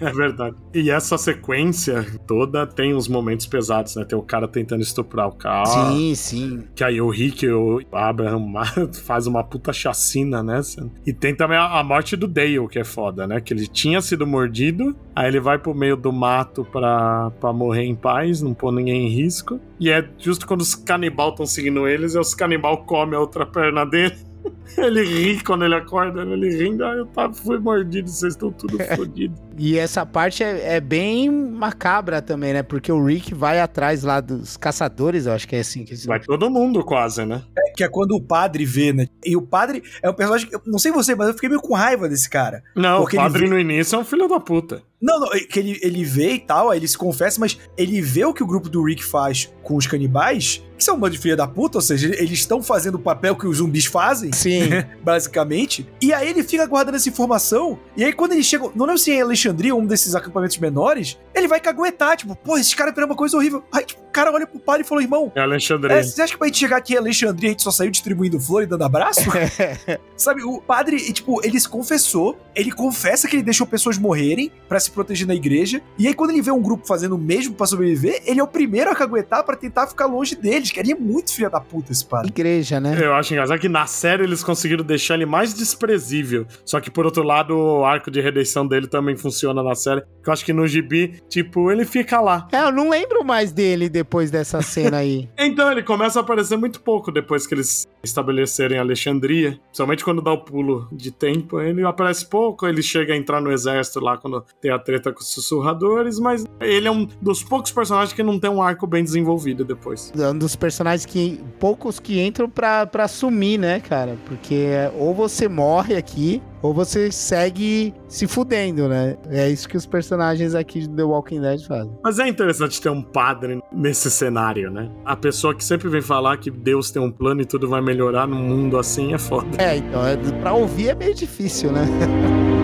é. 0.00 0.05
É 0.06 0.12
verdade. 0.12 0.56
E 0.72 0.90
essa 0.90 1.18
sequência 1.18 2.06
toda 2.26 2.66
tem 2.66 2.94
uns 2.94 3.08
momentos 3.08 3.46
pesados, 3.46 3.96
né? 3.96 4.04
Tem 4.04 4.16
o 4.16 4.22
cara 4.22 4.46
tentando 4.46 4.82
estuprar 4.82 5.26
o 5.26 5.32
cara. 5.32 5.66
Sim, 5.66 6.14
sim. 6.14 6.64
Que 6.74 6.84
aí 6.84 7.00
o 7.00 7.08
Rick, 7.08 7.46
o 7.48 7.80
Abraham 7.92 8.40
faz 9.04 9.26
uma 9.26 9.42
puta 9.42 9.72
chacina, 9.72 10.42
né? 10.42 10.60
E 11.04 11.12
tem 11.12 11.34
também 11.34 11.58
a, 11.58 11.82
morte 11.82 12.16
do 12.16 12.28
Dale, 12.28 12.68
que 12.68 12.78
é 12.78 12.84
foda, 12.84 13.26
né? 13.26 13.40
Que 13.40 13.52
ele 13.52 13.66
tinha 13.66 14.00
sido 14.00 14.26
mordido, 14.26 14.96
aí 15.14 15.28
ele 15.28 15.40
vai 15.40 15.58
pro 15.58 15.74
meio 15.74 15.96
do 15.96 16.12
mato 16.12 16.64
pra, 16.64 17.30
pra 17.40 17.52
morrer 17.52 17.84
em 17.84 17.94
paz, 17.94 18.40
não 18.40 18.54
pôr 18.54 18.72
ninguém 18.72 19.06
em 19.06 19.10
risco. 19.10 19.60
E 19.80 19.90
é 19.90 20.08
justo 20.18 20.46
quando 20.46 20.60
os 20.60 20.74
canibal 20.74 21.30
estão 21.30 21.46
seguindo 21.46 21.86
eles, 21.86 22.14
e 22.14 22.18
os 22.18 22.34
canibal 22.34 22.84
comem 22.84 23.16
a 23.16 23.20
outra 23.20 23.44
perna 23.44 23.84
dele. 23.84 24.16
Ele 24.76 25.02
ri 25.02 25.42
quando 25.42 25.64
ele 25.64 25.74
acorda, 25.74 26.22
ele 26.22 26.56
rindo, 26.56 26.84
ah, 26.84 26.92
eu 26.92 27.06
tava, 27.06 27.32
fui 27.32 27.58
mordido, 27.58 28.08
vocês 28.08 28.34
estão 28.34 28.52
tudo 28.52 28.78
fodidos. 28.96 29.38
E 29.58 29.78
essa 29.78 30.04
parte 30.04 30.44
é, 30.44 30.76
é, 30.76 30.80
bem 30.80 31.30
macabra 31.30 32.20
também, 32.20 32.52
né? 32.52 32.62
Porque 32.62 32.92
o 32.92 33.02
Rick 33.02 33.34
vai 33.34 33.60
atrás 33.60 34.02
lá 34.02 34.20
dos 34.20 34.56
caçadores, 34.56 35.26
eu 35.26 35.32
acho 35.32 35.48
que 35.48 35.56
é 35.56 35.60
assim 35.60 35.84
que 35.84 35.94
Vai 36.06 36.20
todo 36.20 36.50
mundo 36.50 36.84
quase, 36.84 37.24
né? 37.24 37.42
É, 37.56 37.72
que 37.72 37.82
é 37.82 37.88
quando 37.88 38.12
o 38.12 38.20
padre 38.20 38.64
vê, 38.64 38.92
né? 38.92 39.06
E 39.24 39.36
o 39.36 39.42
padre 39.42 39.82
é 40.02 40.10
um 40.10 40.14
personagem 40.14 40.48
que, 40.48 40.58
não 40.66 40.78
sei 40.78 40.92
você, 40.92 41.14
mas 41.14 41.28
eu 41.28 41.34
fiquei 41.34 41.48
meio 41.48 41.60
com 41.60 41.74
raiva 41.74 42.08
desse 42.08 42.28
cara. 42.28 42.62
Não, 42.74 43.02
o 43.02 43.10
padre 43.10 43.44
vê... 43.44 43.48
no 43.48 43.58
início 43.58 43.96
é 43.96 43.98
um 43.98 44.04
filho 44.04 44.28
da 44.28 44.38
puta. 44.38 44.82
Não, 45.00 45.20
não, 45.20 45.28
que 45.28 45.58
ele, 45.58 45.78
ele 45.82 46.04
vê 46.04 46.34
e 46.34 46.40
tal, 46.40 46.70
aí 46.70 46.78
ele 46.78 46.88
se 46.88 46.96
confessa, 46.96 47.38
mas 47.38 47.58
ele 47.76 48.00
vê 48.00 48.24
o 48.24 48.32
que 48.32 48.42
o 48.42 48.46
grupo 48.46 48.68
do 48.68 48.82
Rick 48.82 49.04
faz 49.04 49.52
com 49.62 49.76
os 49.76 49.86
canibais, 49.86 50.62
que 50.76 50.82
são 50.82 50.96
um 50.96 50.98
bando 50.98 51.14
de 51.14 51.18
filha 51.18 51.36
da 51.36 51.46
puta, 51.46 51.78
ou 51.78 51.82
seja, 51.82 52.06
eles 52.06 52.38
estão 52.38 52.62
fazendo 52.62 52.94
o 52.94 52.98
papel 52.98 53.36
que 53.36 53.46
os 53.46 53.58
zumbis 53.58 53.84
fazem. 53.84 54.32
Sim. 54.32 54.55
Basicamente. 55.02 55.86
E 56.00 56.12
aí 56.12 56.28
ele 56.28 56.42
fica 56.42 56.66
guardando 56.66 56.96
essa 56.96 57.08
informação, 57.08 57.78
e 57.96 58.04
aí 58.04 58.12
quando 58.12 58.32
ele 58.32 58.42
chega, 58.42 58.70
não 58.74 58.86
lembro 58.86 58.98
se 58.98 59.10
é 59.10 59.16
em 59.16 59.22
Alexandria, 59.22 59.74
um 59.74 59.86
desses 59.86 60.14
acampamentos 60.14 60.58
menores, 60.58 61.18
ele 61.34 61.48
vai 61.48 61.60
caguetar, 61.60 62.16
tipo, 62.16 62.34
pô, 62.36 62.56
esses 62.56 62.74
caras 62.74 62.92
fizeram 62.92 63.08
uma 63.08 63.16
coisa 63.16 63.36
horrível. 63.36 63.64
Aí, 63.72 63.84
tipo, 63.84 64.00
cara 64.16 64.32
olha 64.32 64.46
pro 64.46 64.58
padre 64.58 64.80
e 64.80 64.84
falou, 64.84 65.02
irmão... 65.02 65.30
É 65.34 65.42
Alexandria. 65.42 65.96
É, 65.96 66.02
você 66.02 66.22
acha 66.22 66.32
que 66.32 66.38
pra 66.38 66.48
gente 66.48 66.58
chegar 66.58 66.78
aqui 66.78 66.94
em 66.94 66.96
Alexandria 66.96 67.50
a 67.50 67.52
gente 67.52 67.62
só 67.62 67.70
saiu 67.70 67.90
distribuindo 67.90 68.40
flor 68.40 68.62
e 68.62 68.66
dando 68.66 68.82
abraço? 68.82 69.20
Sabe, 70.16 70.42
o 70.42 70.58
padre, 70.58 70.96
tipo, 71.12 71.44
ele 71.44 71.60
se 71.60 71.68
confessou, 71.68 72.38
ele 72.54 72.72
confessa 72.72 73.28
que 73.28 73.36
ele 73.36 73.42
deixou 73.42 73.66
pessoas 73.66 73.98
morrerem 73.98 74.50
para 74.66 74.80
se 74.80 74.90
proteger 74.90 75.26
na 75.26 75.34
igreja, 75.34 75.82
e 75.98 76.08
aí 76.08 76.14
quando 76.14 76.30
ele 76.30 76.40
vê 76.40 76.50
um 76.50 76.62
grupo 76.62 76.86
fazendo 76.86 77.14
o 77.14 77.18
mesmo 77.18 77.54
para 77.54 77.66
sobreviver, 77.66 78.22
ele 78.24 78.40
é 78.40 78.42
o 78.42 78.46
primeiro 78.46 78.90
a 78.90 78.94
caguetar 78.94 79.44
para 79.44 79.54
tentar 79.54 79.86
ficar 79.86 80.06
longe 80.06 80.34
deles, 80.34 80.70
que 80.70 80.80
ele 80.80 80.92
é 80.92 80.94
muito 80.94 81.34
filha 81.34 81.50
da 81.50 81.60
puta 81.60 81.92
esse 81.92 82.04
padre. 82.04 82.28
Igreja, 82.28 82.80
né? 82.80 82.98
Eu 82.98 83.14
acho 83.14 83.34
engraçado 83.34 83.58
que 83.58 83.68
na 83.68 83.86
série 83.86 84.24
eles 84.24 84.42
conseguiram 84.42 84.84
deixar 84.84 85.14
ele 85.14 85.26
mais 85.26 85.52
desprezível, 85.52 86.46
só 86.64 86.80
que 86.80 86.90
por 86.90 87.04
outro 87.04 87.22
lado 87.22 87.54
o 87.54 87.84
arco 87.84 88.10
de 88.10 88.20
redenção 88.22 88.66
dele 88.66 88.86
também 88.86 89.14
funciona 89.14 89.62
na 89.62 89.74
série, 89.74 90.00
que 90.22 90.30
eu 90.30 90.32
acho 90.32 90.44
que 90.44 90.54
no 90.54 90.66
gibi, 90.66 91.20
tipo, 91.28 91.70
ele 91.70 91.84
fica 91.84 92.18
lá. 92.20 92.48
É, 92.50 92.62
eu 92.62 92.72
não 92.72 92.88
lembro 92.88 93.22
mais 93.22 93.52
dele 93.52 93.90
depois 93.90 94.05
dessa 94.30 94.62
cena 94.62 94.98
aí. 94.98 95.28
então, 95.38 95.70
ele 95.70 95.82
começa 95.82 96.18
a 96.18 96.22
aparecer 96.22 96.56
muito 96.56 96.80
pouco 96.80 97.12
depois 97.12 97.46
que 97.46 97.54
eles 97.54 97.86
estabelecerem 98.02 98.78
Alexandria, 98.78 99.58
principalmente 99.66 100.04
quando 100.04 100.22
dá 100.22 100.32
o 100.32 100.38
pulo 100.38 100.88
de 100.92 101.10
tempo, 101.10 101.60
ele 101.60 101.84
aparece 101.84 102.24
pouco, 102.26 102.66
ele 102.66 102.82
chega 102.82 103.12
a 103.12 103.16
entrar 103.16 103.40
no 103.40 103.50
exército 103.52 104.00
lá 104.00 104.16
quando 104.16 104.44
tem 104.60 104.70
a 104.70 104.78
treta 104.78 105.12
com 105.12 105.20
os 105.20 105.32
sussurradores, 105.32 106.18
mas 106.18 106.44
ele 106.60 106.88
é 106.88 106.90
um 106.90 107.06
dos 107.20 107.42
poucos 107.42 107.72
personagens 107.72 108.12
que 108.12 108.22
não 108.22 108.38
tem 108.38 108.48
um 108.48 108.62
arco 108.62 108.86
bem 108.86 109.02
desenvolvido 109.02 109.64
depois. 109.64 110.12
É 110.16 110.28
um 110.28 110.38
dos 110.38 110.54
personagens 110.56 111.04
que 111.04 111.40
poucos 111.58 111.98
que 111.98 112.20
entram 112.20 112.48
pra, 112.48 112.86
pra 112.86 113.08
sumir, 113.08 113.58
né, 113.58 113.80
cara? 113.80 114.16
Porque 114.26 114.68
ou 114.96 115.14
você 115.14 115.48
morre 115.48 115.96
aqui, 115.96 116.40
ou 116.62 116.72
você 116.72 117.10
segue 117.10 117.94
se 118.08 118.26
fudendo, 118.26 118.88
né? 118.88 119.16
É 119.28 119.48
isso 119.48 119.68
que 119.68 119.76
os 119.76 119.86
personagens 119.86 120.54
aqui 120.54 120.80
de 120.80 120.88
The 120.88 121.02
Walking 121.02 121.40
Dead 121.40 121.60
fazem. 121.66 121.92
Mas 122.02 122.18
é 122.18 122.28
interessante 122.28 122.80
ter 122.80 122.90
um 122.90 123.02
padre 123.02 123.60
nesse 123.72 124.10
cenário, 124.10 124.70
né? 124.70 124.90
A 125.04 125.16
pessoa 125.16 125.54
que 125.54 125.64
sempre 125.64 125.88
vem 125.88 126.02
falar 126.02 126.36
que 126.38 126.50
Deus 126.50 126.90
tem 126.90 127.00
um 127.00 127.10
plano 127.10 127.42
e 127.42 127.44
tudo 127.44 127.68
vai 127.68 127.80
melhorar 127.80 128.26
no 128.26 128.36
mundo 128.36 128.78
assim 128.78 129.12
é 129.12 129.18
foda. 129.18 129.46
É, 129.58 129.76
então, 129.76 130.04
é, 130.06 130.16
pra 130.40 130.52
ouvir 130.52 130.88
é 130.88 130.94
meio 130.94 131.14
difícil, 131.14 131.72
né? 131.72 131.86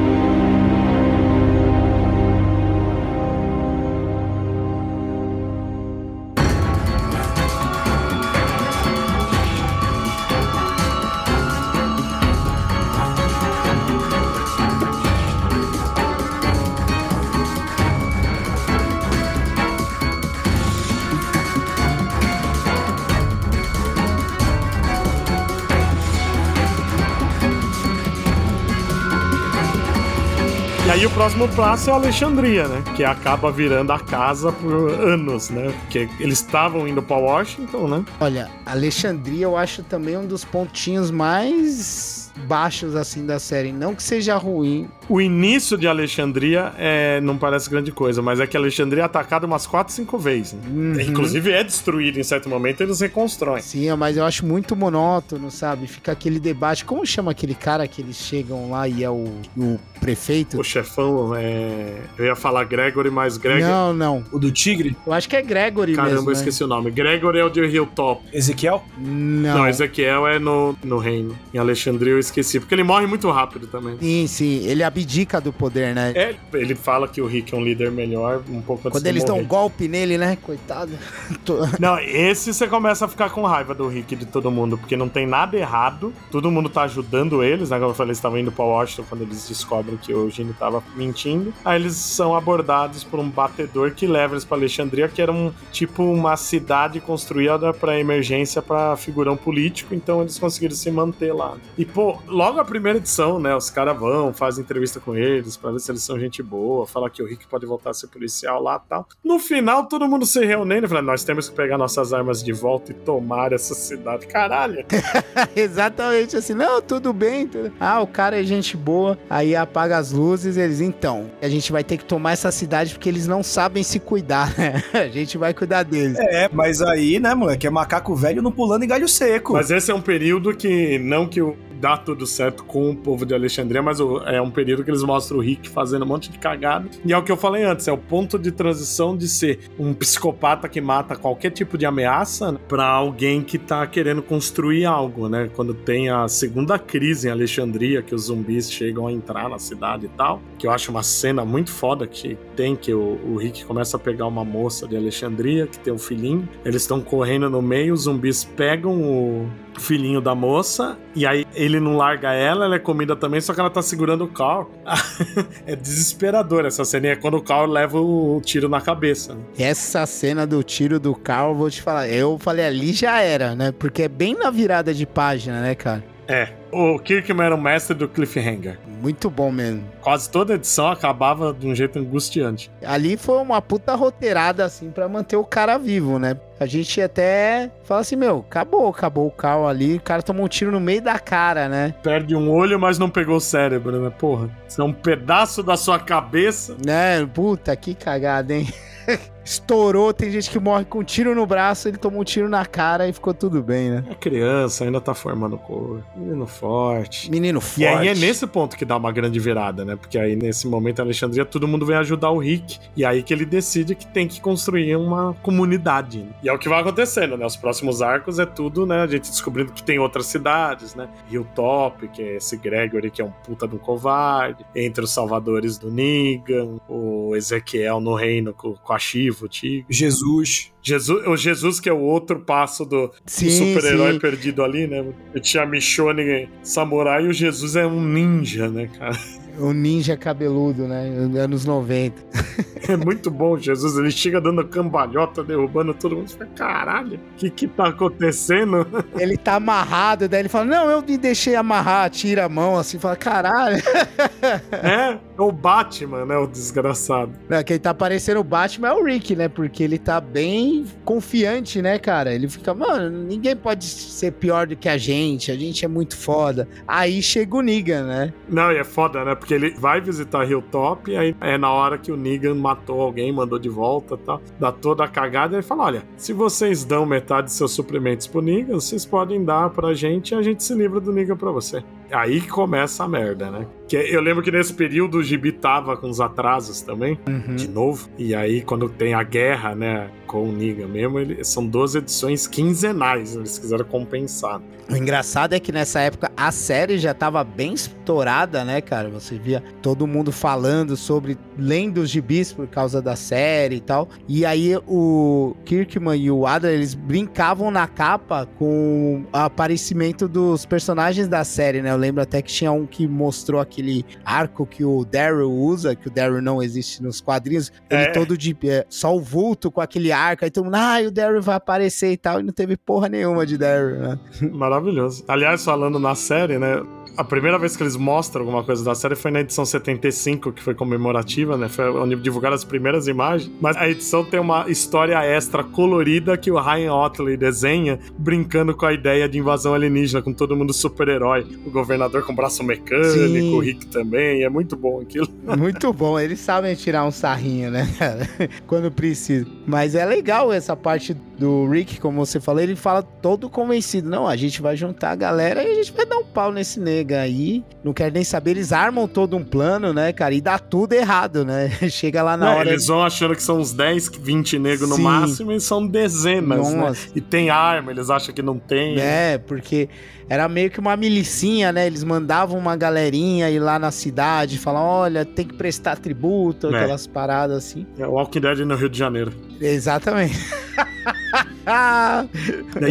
aí 31.43 31.49
o 31.49 31.49
próximo 31.49 31.57
passo 31.57 31.91
é 31.91 31.93
Alexandria, 31.93 32.69
né? 32.69 32.83
Que 32.95 33.05
acaba 33.05 33.51
virando 33.51 33.93
a 33.93 33.99
casa 33.99 34.53
por 34.53 34.91
anos, 34.91 35.51
né? 35.51 35.73
Porque 35.81 36.09
eles 36.21 36.39
estavam 36.39 36.87
indo 36.87 37.03
para 37.03 37.17
Washington, 37.17 37.89
né? 37.89 38.05
Olha, 38.21 38.51
Alexandria 38.65 39.45
eu 39.45 39.57
acho 39.57 39.83
também 39.83 40.17
um 40.17 40.27
dos 40.27 40.45
pontinhos 40.45 41.11
mais 41.11 42.22
baixos 42.47 42.97
assim 42.97 43.27
da 43.27 43.39
série. 43.39 43.73
Não 43.73 43.95
que 43.95 44.03
seja 44.03 44.37
ruim. 44.37 44.89
O 45.09 45.21
início 45.21 45.77
de 45.77 45.87
Alexandria 45.87 46.73
é, 46.79 47.21
não 47.21 47.37
parece 47.37 47.69
grande 47.69 47.93
coisa, 47.93 48.23
mas 48.23 48.41
é 48.41 48.47
que 48.47 48.57
Alexandria 48.57 49.03
é 49.03 49.05
atacada 49.05 49.47
umas 49.47 49.67
4, 49.67 49.93
5 49.93 50.19
vezes. 50.19 50.57
Uhum. 50.67 51.01
Inclusive 51.01 51.51
é 51.51 51.63
destruído 51.63 52.19
em 52.19 52.23
certo 52.23 52.49
momento, 52.49 52.83
eles 52.83 53.01
reconstroem. 53.01 53.63
Sim, 53.63 53.95
mas 53.97 54.17
eu 54.17 54.25
acho 54.25 54.47
muito 54.47 54.75
monótono, 54.75 55.51
sabe? 55.51 55.87
Fica 55.87 56.13
aquele 56.13 56.41
debate. 56.41 56.85
Como 56.85 57.05
chama 57.05 57.31
aquele 57.31 57.55
cara 57.55 57.87
que 57.87 58.01
eles 58.01 58.17
chegam 58.17 58.71
lá 58.71 58.89
e 58.89 59.05
é 59.05 59.11
o, 59.11 59.29
o 59.57 59.79
prefeito? 60.01 60.59
O 60.59 60.65
chefão, 60.65 61.35
é... 61.35 61.95
eu 62.19 62.27
ia 62.27 62.37
falar 62.37 62.65
Gregory, 62.65 63.11
mas 63.11 63.37
Gregory. 63.37 63.63
Não, 63.63 63.93
não. 63.93 64.25
O 64.33 64.39
do 64.39 64.51
Tigre? 64.51 64.97
Eu 65.07 65.13
acho 65.13 65.29
que 65.29 65.37
é 65.37 65.43
Gregory 65.43 65.95
Caramba, 65.95 66.11
mesmo. 66.11 66.27
Caramba, 66.27 66.31
eu 66.31 66.35
né? 66.35 66.39
esqueci 66.39 66.65
o 66.65 66.67
nome. 66.67 66.91
Gregory 66.91 67.39
é 67.39 67.45
o 67.45 67.51
de 67.51 67.61
Hilltop. 67.61 68.23
Ezequiel? 68.33 68.83
Não. 68.99 69.59
Não, 69.59 69.69
Ezequiel 69.69 70.27
é 70.27 70.39
no, 70.39 70.77
no 70.83 70.99
reino. 70.99 71.37
Em 71.53 71.59
Alexandria 71.59 72.13
eu 72.13 72.19
esqueci, 72.23 72.59
porque 72.59 72.75
ele 72.75 72.83
morre 72.83 73.07
muito 73.07 73.31
rápido 73.31 73.67
também. 73.67 73.99
Sim, 74.01 74.27
sim. 74.27 74.67
Ele 74.67 74.83
abdica 74.83 75.41
do 75.41 75.53
poder, 75.53 75.95
né? 75.95 76.13
É, 76.15 76.35
ele 76.55 76.75
fala 76.75 77.07
que 77.07 77.21
o 77.21 77.27
Rick 77.27 77.55
é 77.55 77.57
um 77.57 77.63
líder 77.63 77.91
melhor 77.91 78.43
um 78.49 78.61
pouco 78.63 78.89
antes 78.89 78.99
Quando 78.99 79.07
eles 79.07 79.23
morrer. 79.25 79.35
dão 79.35 79.45
um 79.45 79.47
golpe 79.47 79.89
nele, 79.89 80.17
né? 80.17 80.37
Coitado. 80.43 80.93
Não, 81.79 81.99
esse 81.99 82.53
você 82.53 82.67
começa 82.67 83.05
a 83.05 83.09
ficar 83.09 83.31
com 83.31 83.43
raiva 83.43 83.75
do 83.75 83.89
Rick 83.89 84.17
de 84.17 84.27
todo 84.27 84.51
mundo, 84.51 84.79
porque 84.79 84.97
não 84.97 85.09
tem 85.09 85.27
nada 85.27 85.57
errado. 85.57 86.13
Todo 86.31 86.51
mundo 86.51 86.69
tá 86.69 86.83
ajudando 86.83 87.43
eles, 87.43 87.71
né? 87.71 87.79
Como 87.79 87.91
eu 87.91 87.95
falei, 87.95 88.09
eles 88.11 88.19
estavam 88.19 88.39
indo 88.39 88.53
pra 88.53 88.65
Washington 88.65 89.05
quando 89.09 89.23
eles 89.23 89.49
descobrem 89.49 89.97
que 89.97 90.13
o 90.15 90.31
Gene 90.31 90.53
tava 90.53 90.83
mentindo. 90.97 91.53
Aí 91.65 91.81
eles 91.81 91.95
são 91.95 92.35
abordados 92.35 93.05
por 93.05 93.19
um 93.19 93.29
batedor 93.29 93.93
que 93.93 94.07
leva 94.07 94.35
eles 94.35 94.45
pra 94.45 94.57
Alexandria, 94.57 95.09
que 95.09 95.21
era 95.21 95.33
um 95.33 95.53
tipo 95.71 96.03
uma 96.03 96.37
cidade 96.37 97.01
construída 97.01 97.73
para 97.73 97.99
emergência 97.99 98.63
para 98.63 98.97
figurão 98.97 99.37
político, 99.37 99.95
então 99.95 100.21
eles 100.21 100.39
conseguiram 100.39 100.75
se 100.75 100.91
manter 100.91 101.33
lá. 101.33 101.57
E 101.77 101.85
pô, 101.85 102.12
logo 102.27 102.61
a 102.61 102.65
primeira 102.65 102.99
edição, 102.99 103.39
né? 103.39 103.55
Os 103.55 103.71
caras 103.71 103.99
vão, 103.99 104.33
fazem 104.33 104.63
entrevista 104.63 105.01
com 105.01 105.15
eles 105.15 105.57
pra 105.57 105.71
ver 105.71 105.81
se 105.81 105.91
eles 105.91 106.03
são 106.03 106.19
gente 106.19 106.43
boa, 106.43 106.87
fala 106.87 107.11
que 107.11 107.23
o 107.23 107.27
Rick 107.27 107.47
pode 107.47 107.67
voltar 107.67 107.91
a 107.91 107.95
ser 107.95 108.09
policial 108.09 108.63
lá 108.63 108.81
e 108.85 108.89
tal. 108.89 109.07
No 109.25 109.39
final, 109.39 109.87
todo 109.87 110.09
mundo 110.09 110.27
se 110.27 110.45
reunindo 110.45 110.87
e 110.87 110.89
fala: 110.89 111.03
nós 111.03 111.25
temos 111.25 111.49
que 111.49 111.55
pegar 111.55 111.79
nossas 111.79 112.13
armas 112.13 112.43
de 112.43 112.53
volta 112.53 112.93
e 112.93 112.95
tomar 112.95 113.53
essa 113.53 113.75
cidade. 113.75 114.27
Caralho! 114.27 114.85
Exatamente 115.55 116.37
assim, 116.37 116.55
não, 116.55 116.81
tudo 116.81 117.13
bem. 117.13 117.47
Tudo... 117.47 117.73
Ah, 117.79 118.01
o 118.01 118.07
cara 118.07 118.41
é 118.41 118.43
gente 118.43 118.77
boa. 118.77 119.19
Aí 119.29 119.55
apaga 119.55 119.99
as 119.99 120.13
luzes, 120.13 120.57
eles, 120.57 120.81
então, 120.81 121.31
a 121.41 121.49
gente 121.49 121.73
vai 121.73 121.85
ter 121.85 121.97
que 121.97 122.05
tomar 122.05 122.33
essa 122.33 122.51
cidade 122.51 122.93
porque 122.93 123.09
eles 123.09 123.27
não 123.27 123.43
sabem 123.43 123.83
se 123.83 123.99
cuidar, 123.99 124.57
né? 124.57 124.83
A 124.93 125.09
gente 125.09 125.37
vai 125.37 125.53
cuidar 125.53 125.83
deles. 125.83 126.19
É, 126.19 126.49
mas 126.53 126.81
aí, 126.81 127.19
né, 127.19 127.35
moleque, 127.35 127.67
é 127.67 127.71
macaco 127.71 128.15
velho 128.15 128.43
não 128.43 128.53
pulando 128.53 128.85
em 128.85 128.89
galho 128.89 129.09
seco. 129.09 129.53
Mas 129.53 129.71
esse 129.71 129.91
é 129.91 129.95
um 129.95 130.01
período 130.01 130.55
que, 130.55 130.99
não 130.99 131.27
que 131.27 131.41
o 131.41 131.57
dá 131.83 131.97
tudo 131.97 132.29
certo 132.29 132.63
com 132.63 132.91
o 132.91 132.97
povo 132.97 133.27
de 133.27 133.35
Alexandria, 133.35 133.83
mas 133.83 133.99
é 134.27 134.41
um 134.41 134.53
período 134.53 134.85
que 134.85 134.91
eles 134.91 135.03
mostram 135.03 135.39
o 135.39 135.41
Rick 135.41 135.69
fazendo 135.69 136.05
um 136.05 136.09
monte 136.09 136.31
de 136.31 136.39
cagada. 136.39 136.89
E 137.05 137.13
é 137.13 137.19
o 137.19 137.25
que 137.25 137.33
eu 137.33 137.37
falei 137.37 137.65
antes, 137.65 137.89
é 137.89 137.93
o 137.93 137.99
ponto 137.99 138.39
de 138.39 138.53
transição 138.53 139.17
de 139.17 139.27
ser 139.27 139.59
um 139.77 139.93
psicopata 139.93 140.69
que 140.69 140.81
mata 140.81 141.17
qualquer 141.17 141.51
tipo 141.51 141.77
de 141.77 141.85
ameaça 141.85 142.53
para 142.69 142.87
alguém 142.87 143.43
que 143.43 143.59
tá 143.59 143.85
querendo 143.85 144.23
construir 144.23 144.85
algo, 144.85 145.29
né? 145.29 145.51
Quando 145.57 145.75
tem 145.75 146.09
a 146.09 146.29
segunda 146.29 146.79
crise 146.79 147.27
em 147.27 147.33
Alexandria, 147.33 148.01
que 148.01 148.15
os 148.15 148.27
zumbis 148.27 148.71
chegam 148.71 149.09
a 149.09 149.13
entrar 149.13 149.49
na 149.49 149.59
cidade 149.59 150.07
e 150.07 150.11
tal, 150.11 150.41
que 150.57 150.69
eu 150.69 150.71
acho 150.71 150.93
uma 150.93 151.03
cena 151.03 151.45
muito 151.45 151.73
foda 151.73 152.07
que 152.07 152.39
tem, 152.55 152.77
que 152.77 152.95
o, 152.95 153.19
o 153.25 153.37
Rick 153.37 153.65
começa 153.65 153.97
a 153.97 154.01
pegar 154.01 154.29
uma 154.29 154.45
moça 154.45 154.87
de 154.87 154.97
Alexandria, 154.97 155.67
que 155.67 155.81
tem 155.81 155.93
um 155.93 155.99
filhinho, 155.99 156.49
eles 156.65 156.83
estão 156.83 157.01
correndo 157.01 157.51
no 157.51 157.61
meio, 157.61 157.93
os 157.93 158.03
zumbis 158.03 158.45
pegam 158.45 159.03
o 159.03 159.51
filhinho 159.79 160.21
da 160.21 160.35
moça, 160.35 160.99
e 161.15 161.27
aí 161.27 161.47
ele 161.55 161.81
não 161.81 161.97
larga 161.97 162.33
ela, 162.33 162.65
ela 162.65 162.77
é 162.77 162.79
comida 162.79 163.17
também, 163.17 163.41
só 163.41 163.55
que 163.55 163.61
ela 163.61 163.71
tá 163.71 163.83
segurando 163.83 164.25
o 164.25 164.29
Carl. 164.29 164.71
é 165.67 165.75
desesperador 165.75 166.65
essa 166.65 166.85
cena, 166.85 167.09
é 167.09 167.17
quando 167.17 167.37
o 167.37 167.43
Carl 167.43 167.67
leva 167.67 168.01
o 168.01 168.41
tiro 168.45 168.69
na 168.69 168.81
cabeça. 168.81 169.35
Né? 169.35 169.41
Essa 169.59 170.07
cena 170.07 170.47
do 170.47 170.63
tiro 170.63 170.99
do 170.99 171.15
Carl, 171.15 171.55
vou 171.55 171.71
te 171.71 171.83
falar, 171.83 172.09
eu 172.09 172.39
falei 172.39 172.67
ali 172.67 172.93
já 172.93 173.21
era, 173.21 173.55
né? 173.55 173.73
Porque 173.73 174.03
é 174.03 174.09
bem 174.09 174.35
na 174.35 174.51
virada 174.51 174.93
de 174.93 175.07
página, 175.07 175.61
né, 175.61 175.75
cara? 175.75 176.05
É, 176.29 176.49
o 176.73 176.99
Kirkman 176.99 177.47
era 177.47 177.55
o 177.55 177.61
mestre 177.61 177.95
do 177.95 178.09
cliffhanger. 178.09 178.79
Muito 179.01 179.29
bom 179.29 179.53
mesmo. 179.53 179.85
Quase 180.01 180.31
toda 180.31 180.55
edição 180.55 180.89
acabava 180.89 181.53
de 181.53 181.67
um 181.67 181.75
jeito 181.75 181.99
angustiante. 181.99 182.71
Ali 182.85 183.17
foi 183.17 183.37
uma 183.37 183.61
puta 183.61 183.95
roteirada, 183.95 184.65
assim, 184.65 184.91
para 184.91 185.09
manter 185.09 185.37
o 185.37 185.45
cara 185.45 185.77
vivo, 185.77 186.19
né? 186.19 186.37
A 186.59 186.67
gente 186.67 187.01
até 187.01 187.71
fala 187.85 188.01
assim, 188.01 188.17
meu, 188.17 188.45
acabou, 188.49 188.89
acabou 188.89 189.27
o 189.27 189.31
Cal 189.31 189.67
ali, 189.69 189.97
o 189.97 190.01
cara 190.01 190.23
tomou 190.23 190.47
um 190.47 190.49
tiro 190.49 190.71
no 190.71 190.81
meio 190.81 191.03
da 191.03 191.19
cara, 191.19 191.69
né? 191.69 191.95
Perde 192.03 192.35
um 192.37 192.51
olho, 192.51 192.79
mas 192.79 192.99
não 192.99 193.11
pegou 193.11 193.37
o 193.37 193.41
cérebro, 193.41 194.01
né? 194.01 194.11
Porra, 194.11 194.49
isso 194.69 194.81
é 194.81 194.85
um 194.85 194.93
pedaço 194.93 195.63
da 195.63 195.77
sua 195.77 195.99
cabeça. 195.99 196.77
Né? 196.85 197.27
Puta, 197.27 197.75
que 197.77 197.95
cagada, 197.95 198.55
hein? 198.55 198.73
estourou, 199.45 200.13
tem 200.13 200.31
gente 200.31 200.51
que 200.51 200.59
morre 200.59 200.85
com 200.85 201.01
um 201.01 201.05
tiro 201.05 201.35
no 201.35 201.47
braço, 201.47 201.89
ele 201.89 201.97
tomou 201.97 202.21
um 202.21 202.25
tiro 202.25 202.49
na 202.49 202.65
cara 202.65 203.09
e 203.09 203.13
ficou 203.13 203.35
tudo 203.35 203.63
bem, 203.63 203.91
né? 203.91 204.05
É 204.09 204.15
criança, 204.15 204.85
ainda 204.85 205.01
tá 205.01 205.15
formando 205.15 205.59
corpo. 205.59 206.03
Menino 206.17 206.47
forte. 206.47 207.31
Menino 207.31 207.61
forte. 207.61 207.81
E 207.81 207.87
aí 207.87 208.09
é 208.09 208.15
nesse 208.15 208.47
ponto 208.47 208.77
que 208.77 208.85
dá 208.85 208.97
uma 208.97 209.11
grande 209.11 209.39
virada, 209.39 209.85
né? 209.85 209.97
Porque 209.97 210.19
aí 210.19 210.37
nesse 210.37 210.67
momento 210.67 211.01
em 211.01 211.03
Alexandria 211.03 211.45
todo 211.45 211.67
mundo 211.67 211.85
vem 211.85 211.97
ajudar 211.97 212.31
o 212.31 212.39
Rick. 212.39 212.79
E 212.97 213.05
aí 213.05 213.23
que 213.23 213.33
ele 213.33 213.45
decide 213.45 213.95
que 213.95 214.07
tem 214.07 214.29
que 214.29 214.41
construir 214.41 214.95
uma 214.97 215.35
comunidade. 215.43 216.19
Né? 216.19 216.31
E 216.43 216.49
é 216.49 216.53
o 216.53 216.59
que 216.59 216.69
vai 216.69 216.81
acontecendo, 216.81 217.37
né? 217.37 217.45
Os 217.45 217.57
próximos 217.57 218.03
arcos 218.03 218.39
é 218.39 218.47
tudo, 218.47 218.87
né? 218.87 219.03
A 219.03 219.07
gente 219.07 219.31
descobrindo 219.31 219.73
que 219.73 219.83
tem 219.83 219.99
outras 219.99 220.27
cidades, 220.27 220.95
né? 220.95 221.09
Hilltop, 221.31 222.09
que 222.09 222.23
é 222.23 222.37
esse 222.37 222.57
Gregory, 222.57 223.11
que 223.11 223.21
é 223.21 223.25
um 223.25 223.33
puta 223.45 223.67
do 223.67 223.79
covarde. 223.79 224.65
Entre 224.75 225.05
os 225.05 225.11
salvadores 225.11 225.79
do 225.79 225.91
Negan, 225.91 226.79
o 226.89 227.35
Ezequiel 227.35 228.01
no 228.01 228.15
reino 228.15 228.53
com, 228.53 228.75
com 228.75 228.93
a 228.93 228.99
Shiva 228.99 229.32
vivo, 229.33 229.49
Tigre. 229.49 229.87
Jesus. 229.89 230.72
Jesus, 230.83 231.27
o 231.27 231.37
Jesus 231.37 231.79
que 231.79 231.89
é 231.89 231.93
o 231.93 232.01
outro 232.01 232.41
passo 232.41 232.85
do, 232.85 233.07
do 233.07 233.51
super-herói 233.51 234.19
perdido 234.19 234.65
ali, 234.65 234.87
né? 234.87 235.05
Eu 235.33 235.41
tinha 235.41 235.65
Michonne 235.65 236.49
samurai 236.63 237.25
e 237.25 237.29
o 237.29 237.33
Jesus 237.33 237.77
é 237.77 237.87
um 237.87 238.03
ninja, 238.03 238.69
né, 238.69 238.89
cara? 238.99 239.17
O 239.59 239.73
ninja 239.73 240.17
cabeludo, 240.17 240.89
né? 240.89 241.09
Anos 241.39 241.67
90. 241.67 242.23
é 242.89 242.97
muito 242.97 243.31
bom, 243.31 243.59
Jesus. 243.59 243.99
Ele 243.99 244.11
chega 244.11 244.41
dando 244.41 244.67
cambalhota, 244.67 245.45
derrubando 245.45 245.93
todo 245.93 246.17
mundo. 246.17 246.29
Você 246.29 246.39
fala, 246.39 246.51
caralho, 246.55 247.17
o 247.17 247.37
que 247.37 247.51
que 247.51 247.67
tá 247.69 247.89
acontecendo? 247.89 248.87
Ele 249.19 249.37
tá 249.37 249.57
amarrado, 249.57 250.29
daí 250.29 250.41
ele 250.41 250.49
fala, 250.49 250.65
não, 250.65 250.91
eu 250.91 251.03
me 251.03 251.17
deixei 251.17 251.55
amarrar, 251.55 252.09
tira 252.11 252.47
a 252.47 252.49
mão 252.49 252.77
assim, 252.77 252.99
fala, 252.99 253.15
caralho. 253.15 253.77
é, 254.73 255.19
é 255.39 255.43
o 255.43 255.53
Batman, 255.53 256.25
né, 256.25 256.37
o 256.37 256.47
desgraçado. 256.47 257.33
Não, 257.49 257.63
quem 257.63 257.79
tá 257.79 257.93
parecendo 257.93 258.41
o 258.41 258.45
Batman 258.45 258.89
é 258.89 258.93
o 258.93 259.05
Rick, 259.05 259.37
né? 259.37 259.49
Porque 259.49 259.83
ele 259.83 259.99
tá 259.99 260.21
bem 260.21 260.72
confiante, 261.05 261.83
né, 261.83 261.99
cara? 261.99 262.35
Ele 262.35 262.49
fica, 262.49 262.73
mano, 262.73 263.11
ninguém 263.11 263.57
pode 263.57 263.85
ser 263.85 264.33
pior 264.33 264.67
do 264.67 264.77
que 264.77 264.89
a 264.89 264.97
gente, 264.97 265.51
a 265.51 265.57
gente 265.57 265.85
é 265.85 265.89
muito 265.89 266.17
foda. 266.17 266.69
Aí 266.87 267.23
chega 267.23 267.57
o 267.57 267.61
Negan, 267.61 268.05
né? 268.05 268.33
Não, 268.49 268.73
e 268.73 268.77
é 268.77 268.85
foda, 268.85 269.25
né? 269.25 269.35
Porque 269.35 269.55
ele 269.55 269.71
vai 269.71 270.01
visitar 270.01 270.45
Hilltop 270.49 271.11
e 271.11 271.17
aí 271.17 271.37
é 271.41 271.59
na 271.59 271.71
hora 271.71 271.99
que 271.99 272.11
o 272.11 272.17
Negan 272.17 272.55
matou 272.55 273.01
alguém, 273.01 273.33
mandou 273.33 273.59
de 273.59 273.69
volta 273.69 274.17
tá? 274.17 274.41
Dá 274.59 274.73
toda 274.73 275.05
a 275.05 275.09
cagada 275.09 275.55
e 275.55 275.57
ele 275.57 275.63
fala: 275.63 275.85
olha, 275.85 276.03
se 276.17 276.33
vocês 276.33 276.85
dão 276.85 277.05
metade 277.05 277.47
dos 277.47 277.55
seus 277.55 277.73
suprimentos 277.73 278.27
pro 278.27 278.41
Negan, 278.41 278.75
vocês 278.75 279.05
podem 279.05 279.45
dar 279.45 279.71
pra 279.71 279.95
gente 279.95 280.33
e 280.33 280.35
a 280.35 280.43
gente 280.43 280.63
se 280.63 280.75
livra 280.75 281.01
do 281.01 281.13
Negan 281.13 281.37
pra 281.37 281.51
você. 281.51 281.83
Aí 282.13 282.41
que 282.41 282.49
começa 282.49 283.05
a 283.05 283.09
merda, 283.09 283.51
né? 283.51 283.67
Que 283.89 283.97
eu 283.97 284.21
lembro 284.21 284.43
que 284.43 284.51
nesse 284.51 284.73
período 284.73 285.19
o 285.19 285.23
Gibi 285.23 285.53
tava 285.53 285.97
com 285.97 286.09
os 286.09 286.21
atrasos 286.21 286.81
também, 286.81 287.19
uhum. 287.27 287.57
de 287.57 287.69
novo. 287.69 288.09
E 288.17 288.35
aí, 288.35 288.63
quando 288.63 288.89
tem 288.89 289.15
a 289.15 289.23
guerra, 289.23 289.75
né, 289.75 290.11
com 290.27 290.49
o 290.49 290.53
Negan 290.53 290.89
mesmo, 290.89 291.19
ele, 291.19 291.45
são 291.45 291.67
duas 291.67 291.95
edições 291.95 292.47
quinzenais, 292.47 293.37
eles 293.37 293.59
quiseram 293.59 293.85
compensar. 293.85 294.63
O 294.91 294.97
engraçado 294.97 295.55
é 295.55 295.61
que 295.61 295.71
nessa 295.71 296.01
época 296.01 296.31
a 296.37 296.51
série 296.51 296.99
já 296.99 297.15
tava 297.15 297.45
bem 297.45 297.75
estourada, 297.75 298.65
né, 298.65 298.81
cara? 298.81 299.09
Você 299.11 299.39
via 299.39 299.63
todo 299.81 300.07
mundo 300.07 300.33
falando 300.33 300.97
sobre 300.97 301.39
lendo 301.57 301.99
os 301.99 302.11
gibis 302.11 302.53
por 302.53 302.67
causa 302.67 303.01
da 303.01 303.15
série 303.15 303.77
e 303.77 303.81
tal. 303.81 304.09
E 304.29 304.45
aí 304.45 304.77
o 304.87 305.55
Kirkman 305.65 306.19
e 306.21 306.31
o 306.31 306.47
Adler, 306.47 306.75
eles 306.75 306.95
brincavam 306.95 307.71
na 307.71 307.87
capa 307.87 308.47
com 308.59 309.25
o 309.33 309.37
aparecimento 309.37 310.27
dos 310.27 310.67
personagens 310.67 311.29
da 311.29 311.45
série, 311.45 311.81
né? 311.81 311.95
Lembro 312.03 312.21
até 312.21 312.43
que 312.43 312.53
tinha 312.53 312.73
um 312.73 312.85
que 312.85 313.07
mostrou 313.07 313.61
aquele 313.61 314.05
arco 314.25 314.67
que 314.67 314.85
o 314.85 315.05
Daryl 315.05 315.51
usa, 315.51 315.95
que 315.95 316.09
o 316.09 316.11
Daryl 316.11 316.43
não 316.43 316.61
existe 316.61 317.01
nos 317.01 317.21
quadrinhos. 317.21 317.71
Ele 317.89 318.03
é. 318.03 318.11
todo 318.11 318.37
de 318.37 318.57
é, 318.65 318.85
só 318.89 319.15
o 319.15 319.21
vulto 319.21 319.71
com 319.71 319.81
aquele 319.81 320.11
arco. 320.11 320.45
Aí 320.45 320.51
todo 320.51 320.65
mundo, 320.65 320.75
ah, 320.75 320.99
o 321.07 321.11
Daryl 321.13 321.41
vai 321.41 321.55
aparecer 321.55 322.11
e 322.11 322.17
tal. 322.17 322.41
E 322.41 322.43
não 322.43 322.53
teve 322.53 322.77
porra 322.77 323.09
nenhuma 323.09 323.47
de 323.47 323.57
Daryl, 323.57 323.99
né? 324.01 324.19
Maravilhoso. 324.53 325.25
Aliás, 325.29 325.65
falando 325.65 326.01
na 326.01 326.17
série, 326.17 326.59
né? 326.59 326.83
A 327.17 327.25
primeira 327.25 327.59
vez 327.59 327.77
que 327.77 327.83
eles 327.83 327.97
mostram 327.97 328.43
alguma 328.43 328.65
coisa 328.65 328.85
da 328.85 328.95
série 328.95 329.15
foi 329.15 329.31
na 329.31 329.41
edição 329.41 329.65
75, 329.65 330.53
que 330.53 330.63
foi 330.63 330.75
comemorativa, 330.75 331.57
né? 331.57 331.69
Foi 331.69 331.91
onde 331.91 332.17
divulgaram 332.17 332.55
as 332.55 332.65
primeiras 332.65 333.07
imagens. 333.07 333.51
Mas 333.61 333.77
a 333.77 333.89
edição 333.89 334.25
tem 334.25 334.41
uma 334.41 334.71
história 334.71 335.23
extra 335.23 335.63
colorida 335.63 336.37
que 336.37 336.51
o 336.51 336.61
Ryan 336.61 336.95
Otley 336.95 337.37
desenha, 337.37 337.99
brincando 338.19 338.75
com 338.75 338.87
a 338.87 338.93
ideia 338.93 339.29
de 339.29 339.39
invasão 339.39 339.75
alienígena, 339.75 340.23
com 340.23 340.33
todo 340.33 340.57
mundo 340.57 340.73
super-herói. 340.73 341.47
O 341.67 341.71
governador 341.71 342.25
com 342.25 342.35
braço 342.35 342.63
mecânico, 342.65 343.13
Sim. 343.13 343.55
o 343.55 343.59
Rick 343.59 343.87
também. 343.87 344.43
É 344.43 344.49
muito 344.49 344.77
bom 344.77 345.01
aquilo. 345.01 345.29
Muito 345.63 345.93
bom. 345.93 346.19
Eles 346.19 346.41
sabem 346.41 346.75
tirar 346.75 347.05
um 347.05 347.11
sarrinho, 347.11 347.71
né, 347.71 347.89
cara? 347.99 348.29
Quando 348.67 348.91
precisa. 348.91 349.47
Mas 349.67 349.95
é 349.95 350.05
legal 350.05 350.53
essa 350.53 350.75
parte 350.75 351.15
do 351.39 351.69
Rick, 351.69 352.01
como 352.01 352.25
você 352.25 352.41
falou, 352.41 352.63
ele 352.63 352.77
fala 352.77 353.03
todo 353.03 353.51
convencido. 353.51 354.09
Não, 354.09 354.27
a 354.27 354.37
gente 354.37 354.63
vai 354.63 354.77
juntar 354.77 355.11
a 355.11 355.17
galera 355.17 355.63
e 355.63 355.73
a 355.73 355.75
gente 355.75 355.93
vai 355.93 356.07
dar 356.07 356.19
um 356.19 356.25
pau 356.25 356.53
nesse 356.53 356.81
nega 357.03 357.21
aí. 357.21 357.63
Não 357.85 357.93
quer 357.93 358.11
nem 358.11 358.25
saber, 358.25 358.53
eles 358.53 358.73
armam 358.73 359.07
todo 359.07 359.37
um 359.37 359.45
plano, 359.45 359.93
né, 359.93 360.13
cara? 360.13 360.35
E 360.35 360.41
dá 360.41 360.59
tudo 360.59 360.93
errado, 360.93 361.45
né? 361.45 361.69
Chega 361.91 362.23
lá 362.23 362.37
na 362.37 362.55
hora. 362.55 362.71
Eles 362.71 362.87
vão 362.87 363.03
achando 363.03 363.35
que 363.35 363.43
são 363.43 363.59
uns 363.59 363.73
10, 363.73 364.09
20 364.21 364.59
negros 364.59 364.89
no 364.89 364.99
máximo 364.99 365.53
e 365.53 365.61
são 365.61 365.87
dezenas, 365.87 366.71
né? 366.71 366.77
Nossa. 366.77 367.07
né? 367.07 367.13
E 367.17 367.21
tem 367.21 367.51
arma, 367.51 367.91
eles 367.91 368.09
acham 368.09 368.35
que 368.35 368.43
não 368.43 368.59
tem. 368.59 368.99
É, 368.99 369.39
porque 369.39 369.89
era 370.33 370.49
meio 370.49 370.71
que 370.71 370.81
uma 370.81 370.97
milicinha, 370.97 371.71
né? 371.71 371.87
Eles 371.87 372.03
mandavam 372.03 372.59
uma 372.59 372.75
galerinha 372.75 373.51
ir 373.51 373.59
lá 373.59 373.79
na 373.79 373.91
cidade, 373.91 374.59
falar, 374.59 374.83
olha, 374.83 375.27
tem 375.27 375.47
que 375.47 375.53
prestar 375.53 375.97
tributo, 375.97 376.69
é. 376.69 376.75
aquelas 376.75 377.07
paradas 377.07 377.59
assim. 377.59 377.87
É 377.99 378.07
o 378.07 378.13
Walking 378.13 378.41
Dead 378.41 378.61
no 378.61 378.75
Rio 378.75 378.89
de 378.89 378.99
Janeiro. 378.99 379.31
Exatamente. 379.61 380.41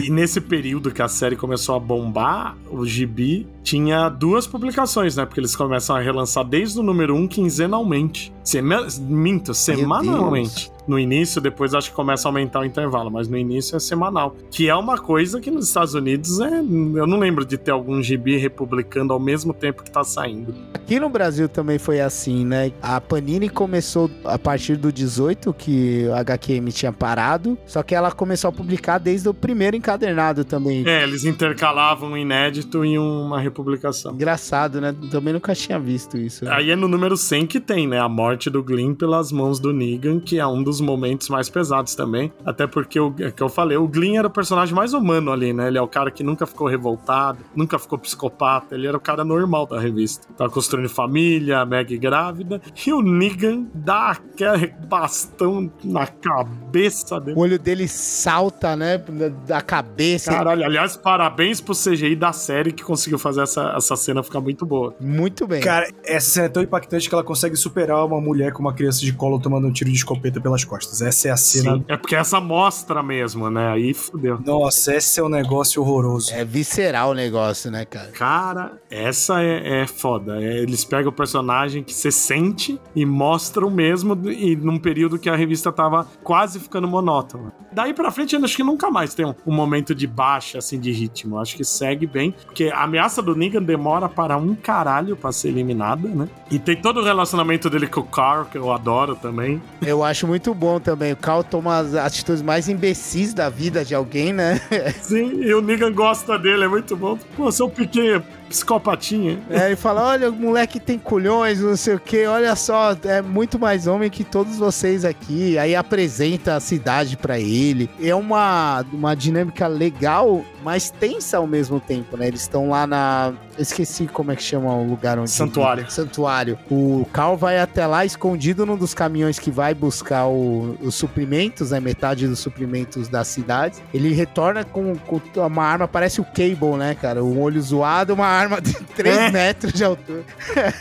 e 0.03 0.11
nesse 0.11 0.39
período 0.39 0.91
que 0.91 1.01
a 1.01 1.07
série 1.07 1.35
começou 1.35 1.73
a 1.73 1.79
bombar, 1.79 2.55
o 2.69 2.85
Gibi 2.85 3.47
tinha 3.63 4.07
duas 4.07 4.45
publicações, 4.45 5.15
né? 5.15 5.25
Porque 5.25 5.39
eles 5.39 5.55
começam 5.55 5.95
a 5.95 5.99
relançar 5.99 6.45
desde 6.45 6.79
o 6.79 6.83
número 6.83 7.15
1 7.15 7.17
um, 7.17 7.27
quinzenalmente. 7.27 8.31
Sema... 8.43 8.87
Minto, 8.99 9.53
semanalmente. 9.53 10.71
No 10.87 10.97
início, 10.97 11.39
depois 11.39 11.73
acho 11.73 11.91
que 11.91 11.95
começa 11.95 12.27
a 12.27 12.29
aumentar 12.29 12.61
o 12.61 12.65
intervalo, 12.65 13.11
mas 13.11 13.27
no 13.27 13.37
início 13.37 13.75
é 13.75 13.79
semanal. 13.79 14.35
Que 14.49 14.67
é 14.67 14.75
uma 14.75 14.97
coisa 14.97 15.39
que 15.39 15.51
nos 15.51 15.67
Estados 15.67 15.93
Unidos 15.93 16.39
é. 16.39 16.59
Eu 16.59 17.07
não 17.07 17.19
lembro 17.19 17.45
de 17.45 17.57
ter 17.57 17.71
algum 17.71 18.01
gibi 18.01 18.37
republicando 18.37 19.13
ao 19.13 19.19
mesmo 19.19 19.53
tempo 19.53 19.83
que 19.83 19.91
tá 19.91 20.03
saindo. 20.03 20.55
Aqui 20.73 20.99
no 20.99 21.07
Brasil 21.07 21.47
também 21.47 21.77
foi 21.77 22.01
assim, 22.01 22.43
né? 22.45 22.71
A 22.81 22.99
Panini 22.99 23.47
começou 23.47 24.09
a 24.25 24.39
partir 24.39 24.75
do 24.75 24.91
18, 24.91 25.53
que 25.53 26.07
o 26.07 26.15
HQM 26.15 26.71
tinha 26.71 26.91
parado, 26.91 27.57
só 27.65 27.83
que 27.83 27.93
ela 27.93 28.11
começou 28.11 28.49
a 28.49 28.51
publicar 28.51 28.97
desde 28.97 29.29
o 29.29 29.33
primeiro 29.33 29.77
encadernado 29.77 30.43
também. 30.43 30.83
É, 30.87 31.03
eles 31.03 31.23
intercalavam 31.23 32.11
um 32.11 32.17
inédito 32.17 32.83
e 32.83 32.97
uma 32.97 33.39
republicação. 33.39 34.13
Engraçado, 34.13 34.81
né? 34.81 34.95
Também 35.11 35.33
nunca 35.33 35.53
tinha 35.53 35.79
visto 35.79 36.17
isso. 36.17 36.43
Né? 36.43 36.51
Aí 36.51 36.71
é 36.71 36.75
no 36.75 36.87
número 36.87 37.15
100 37.15 37.45
que 37.45 37.59
tem, 37.59 37.87
né? 37.87 37.99
A 37.99 38.09
morte 38.09 38.30
do 38.49 38.63
Glim 38.63 38.93
pelas 38.93 39.31
mãos 39.31 39.59
do 39.59 39.73
Negan, 39.73 40.19
que 40.19 40.39
é 40.39 40.47
um 40.47 40.63
dos 40.63 40.81
momentos 40.81 41.29
mais 41.29 41.49
pesados 41.49 41.95
também. 41.95 42.31
Até 42.45 42.67
porque, 42.67 42.99
o 42.99 43.13
é 43.19 43.31
que 43.31 43.41
eu 43.41 43.49
falei, 43.49 43.77
o 43.77 43.87
Glim 43.87 44.17
era 44.17 44.27
o 44.27 44.31
personagem 44.31 44.73
mais 44.73 44.93
humano 44.93 45.31
ali, 45.31 45.53
né? 45.53 45.67
Ele 45.67 45.77
é 45.77 45.81
o 45.81 45.87
cara 45.87 46.11
que 46.11 46.23
nunca 46.23 46.45
ficou 46.45 46.67
revoltado, 46.67 47.39
nunca 47.55 47.77
ficou 47.77 47.97
psicopata, 47.97 48.75
ele 48.75 48.87
era 48.87 48.97
o 48.97 48.99
cara 48.99 49.23
normal 49.23 49.65
da 49.65 49.79
revista. 49.79 50.27
Tava 50.37 50.49
construindo 50.49 50.89
família, 50.89 51.59
a 51.59 51.65
Meg 51.65 51.97
grávida, 51.97 52.61
e 52.85 52.93
o 52.93 53.01
Negan 53.01 53.65
dá 53.73 54.11
aquele 54.11 54.67
bastão 54.87 55.71
na 55.83 56.07
cabeça 56.07 57.19
dele. 57.19 57.37
O 57.37 57.41
olho 57.41 57.59
dele 57.59 57.87
salta, 57.87 58.75
né? 58.75 58.97
Da 59.45 59.61
cabeça. 59.61 60.31
Caralho, 60.31 60.63
aliás, 60.63 60.95
parabéns 60.95 61.59
pro 61.59 61.73
CGI 61.73 62.15
da 62.15 62.31
série 62.31 62.71
que 62.71 62.83
conseguiu 62.83 63.19
fazer 63.19 63.41
essa, 63.41 63.73
essa 63.75 63.95
cena 63.95 64.23
ficar 64.23 64.39
muito 64.39 64.65
boa. 64.65 64.95
Muito 64.99 65.47
bem. 65.47 65.61
Cara, 65.61 65.89
essa 66.03 66.29
cena 66.29 66.45
é 66.45 66.49
tão 66.49 66.63
impactante 66.63 67.09
que 67.09 67.15
ela 67.15 67.23
consegue 67.23 67.55
superar 67.55 68.05
uma 68.05 68.20
mulher 68.21 68.53
com 68.53 68.61
uma 68.61 68.73
criança 68.73 69.01
de 69.01 69.11
colo 69.11 69.39
tomando 69.39 69.67
um 69.67 69.71
tiro 69.71 69.89
de 69.89 69.97
escopeta 69.97 70.39
pelas 70.39 70.63
costas. 70.63 71.01
Essa 71.01 71.29
é 71.29 71.31
a 71.31 71.37
cena. 71.37 71.77
Sim, 71.77 71.85
é 71.87 71.97
porque 71.97 72.15
essa 72.15 72.39
mostra 72.39 73.03
mesmo, 73.03 73.49
né? 73.49 73.71
Aí 73.71 73.93
fudeu. 73.93 74.39
Nossa, 74.45 74.95
esse 74.95 75.19
é 75.19 75.23
um 75.23 75.29
negócio 75.29 75.81
horroroso. 75.81 76.33
É 76.33 76.45
visceral 76.45 77.11
o 77.11 77.13
negócio, 77.13 77.71
né, 77.71 77.85
cara? 77.85 78.11
Cara, 78.11 78.73
essa 78.89 79.41
é, 79.41 79.81
é 79.81 79.87
foda. 79.87 80.41
É, 80.41 80.59
eles 80.59 80.85
pegam 80.85 81.09
o 81.09 81.13
personagem 81.13 81.83
que 81.83 81.93
você 81.93 82.11
sente 82.11 82.79
e 82.95 83.05
mostram 83.05 83.69
mesmo, 83.69 84.17
e 84.29 84.55
num 84.55 84.77
período 84.77 85.17
que 85.17 85.29
a 85.29 85.35
revista 85.35 85.71
tava 85.71 86.07
quase 86.23 86.59
ficando 86.59 86.87
monótona. 86.87 87.53
Daí 87.71 87.93
pra 87.93 88.11
frente, 88.11 88.35
eu 88.35 88.43
acho 88.43 88.55
que 88.55 88.63
nunca 88.63 88.91
mais 88.91 89.13
tem 89.13 89.25
um, 89.25 89.33
um 89.47 89.53
momento 89.53 89.95
de 89.95 90.05
baixa, 90.05 90.57
assim, 90.57 90.79
de 90.79 90.91
ritmo. 90.91 91.39
Acho 91.39 91.55
que 91.55 91.63
segue 91.63 92.05
bem, 92.05 92.31
porque 92.45 92.65
a 92.65 92.83
ameaça 92.83 93.21
do 93.21 93.35
Negan 93.35 93.63
demora 93.63 94.09
para 94.09 94.37
um 94.37 94.53
caralho 94.55 95.15
pra 95.15 95.31
ser 95.31 95.49
eliminada, 95.49 96.07
né? 96.07 96.27
E 96.49 96.59
tem 96.59 96.75
todo 96.75 96.99
o 96.99 97.03
relacionamento 97.03 97.69
dele 97.69 97.87
com 97.87 98.01
o 98.01 98.03
Carl, 98.11 98.45
que 98.45 98.57
eu 98.57 98.71
adoro 98.71 99.15
também. 99.15 99.61
Eu 99.81 100.03
acho 100.03 100.27
muito 100.27 100.53
bom 100.53 100.79
também. 100.79 101.13
O 101.13 101.17
Carl 101.17 101.43
toma 101.43 101.77
as 101.77 101.95
atitudes 101.95 102.41
mais 102.41 102.67
imbecis 102.67 103.33
da 103.33 103.49
vida 103.49 103.85
de 103.85 103.95
alguém, 103.95 104.33
né? 104.33 104.59
Sim, 105.01 105.41
e 105.41 105.53
o 105.53 105.61
Negan 105.61 105.93
gosta 105.93 106.37
dele, 106.37 106.65
é 106.65 106.67
muito 106.67 106.95
bom. 106.95 107.17
Pô, 107.35 107.51
seu 107.51 107.69
pequeno 107.69 108.23
psicopatinha. 108.51 109.39
É, 109.49 109.67
ele 109.67 109.75
fala: 109.75 110.03
olha, 110.03 110.29
o 110.29 110.33
moleque 110.33 110.79
tem 110.79 110.99
culhões, 110.99 111.59
não 111.59 111.75
sei 111.75 111.95
o 111.95 111.99
que, 111.99 112.25
olha 112.25 112.55
só, 112.55 112.95
é 113.03 113.21
muito 113.21 113.57
mais 113.57 113.87
homem 113.87 114.09
que 114.09 114.23
todos 114.23 114.57
vocês 114.57 115.03
aqui. 115.03 115.57
Aí 115.57 115.75
apresenta 115.75 116.55
a 116.55 116.59
cidade 116.59 117.17
para 117.17 117.39
ele. 117.39 117.89
É 118.01 118.13
uma, 118.13 118.85
uma 118.91 119.15
dinâmica 119.15 119.67
legal, 119.67 120.43
mas 120.63 120.89
tensa 120.89 121.37
ao 121.37 121.47
mesmo 121.47 121.79
tempo, 121.79 122.17
né? 122.17 122.27
Eles 122.27 122.41
estão 122.41 122.69
lá 122.69 122.85
na. 122.85 123.33
Eu 123.57 123.61
esqueci 123.61 124.07
como 124.07 124.31
é 124.31 124.35
que 124.35 124.43
chama 124.43 124.73
o 124.73 124.87
lugar 124.87 125.17
onde. 125.17 125.29
Santuário. 125.29 125.89
Santuário. 125.89 126.59
O 126.69 127.05
Carl 127.11 127.37
vai 127.37 127.59
até 127.59 127.85
lá 127.85 128.05
escondido 128.05 128.65
num 128.65 128.77
dos 128.77 128.93
caminhões 128.93 129.39
que 129.39 129.51
vai 129.51 129.73
buscar 129.73 130.27
o, 130.27 130.77
os 130.81 130.95
suprimentos, 130.95 131.71
né? 131.71 131.79
Metade 131.79 132.27
dos 132.27 132.39
suprimentos 132.39 133.07
da 133.07 133.23
cidade. 133.23 133.77
Ele 133.93 134.13
retorna 134.13 134.63
com, 134.63 134.95
com 134.95 135.21
uma 135.35 135.63
arma, 135.63 135.87
parece 135.87 136.19
o 136.19 136.25
Cable, 136.25 136.77
né, 136.77 136.95
cara? 136.95 137.23
Um 137.23 137.39
olho 137.39 137.61
zoado, 137.61 138.13
uma 138.13 138.27
arma 138.41 138.61
de 138.61 138.73
3 138.95 139.17
é. 139.17 139.31
metros 139.31 139.73
de 139.73 139.83
altura. 139.83 140.23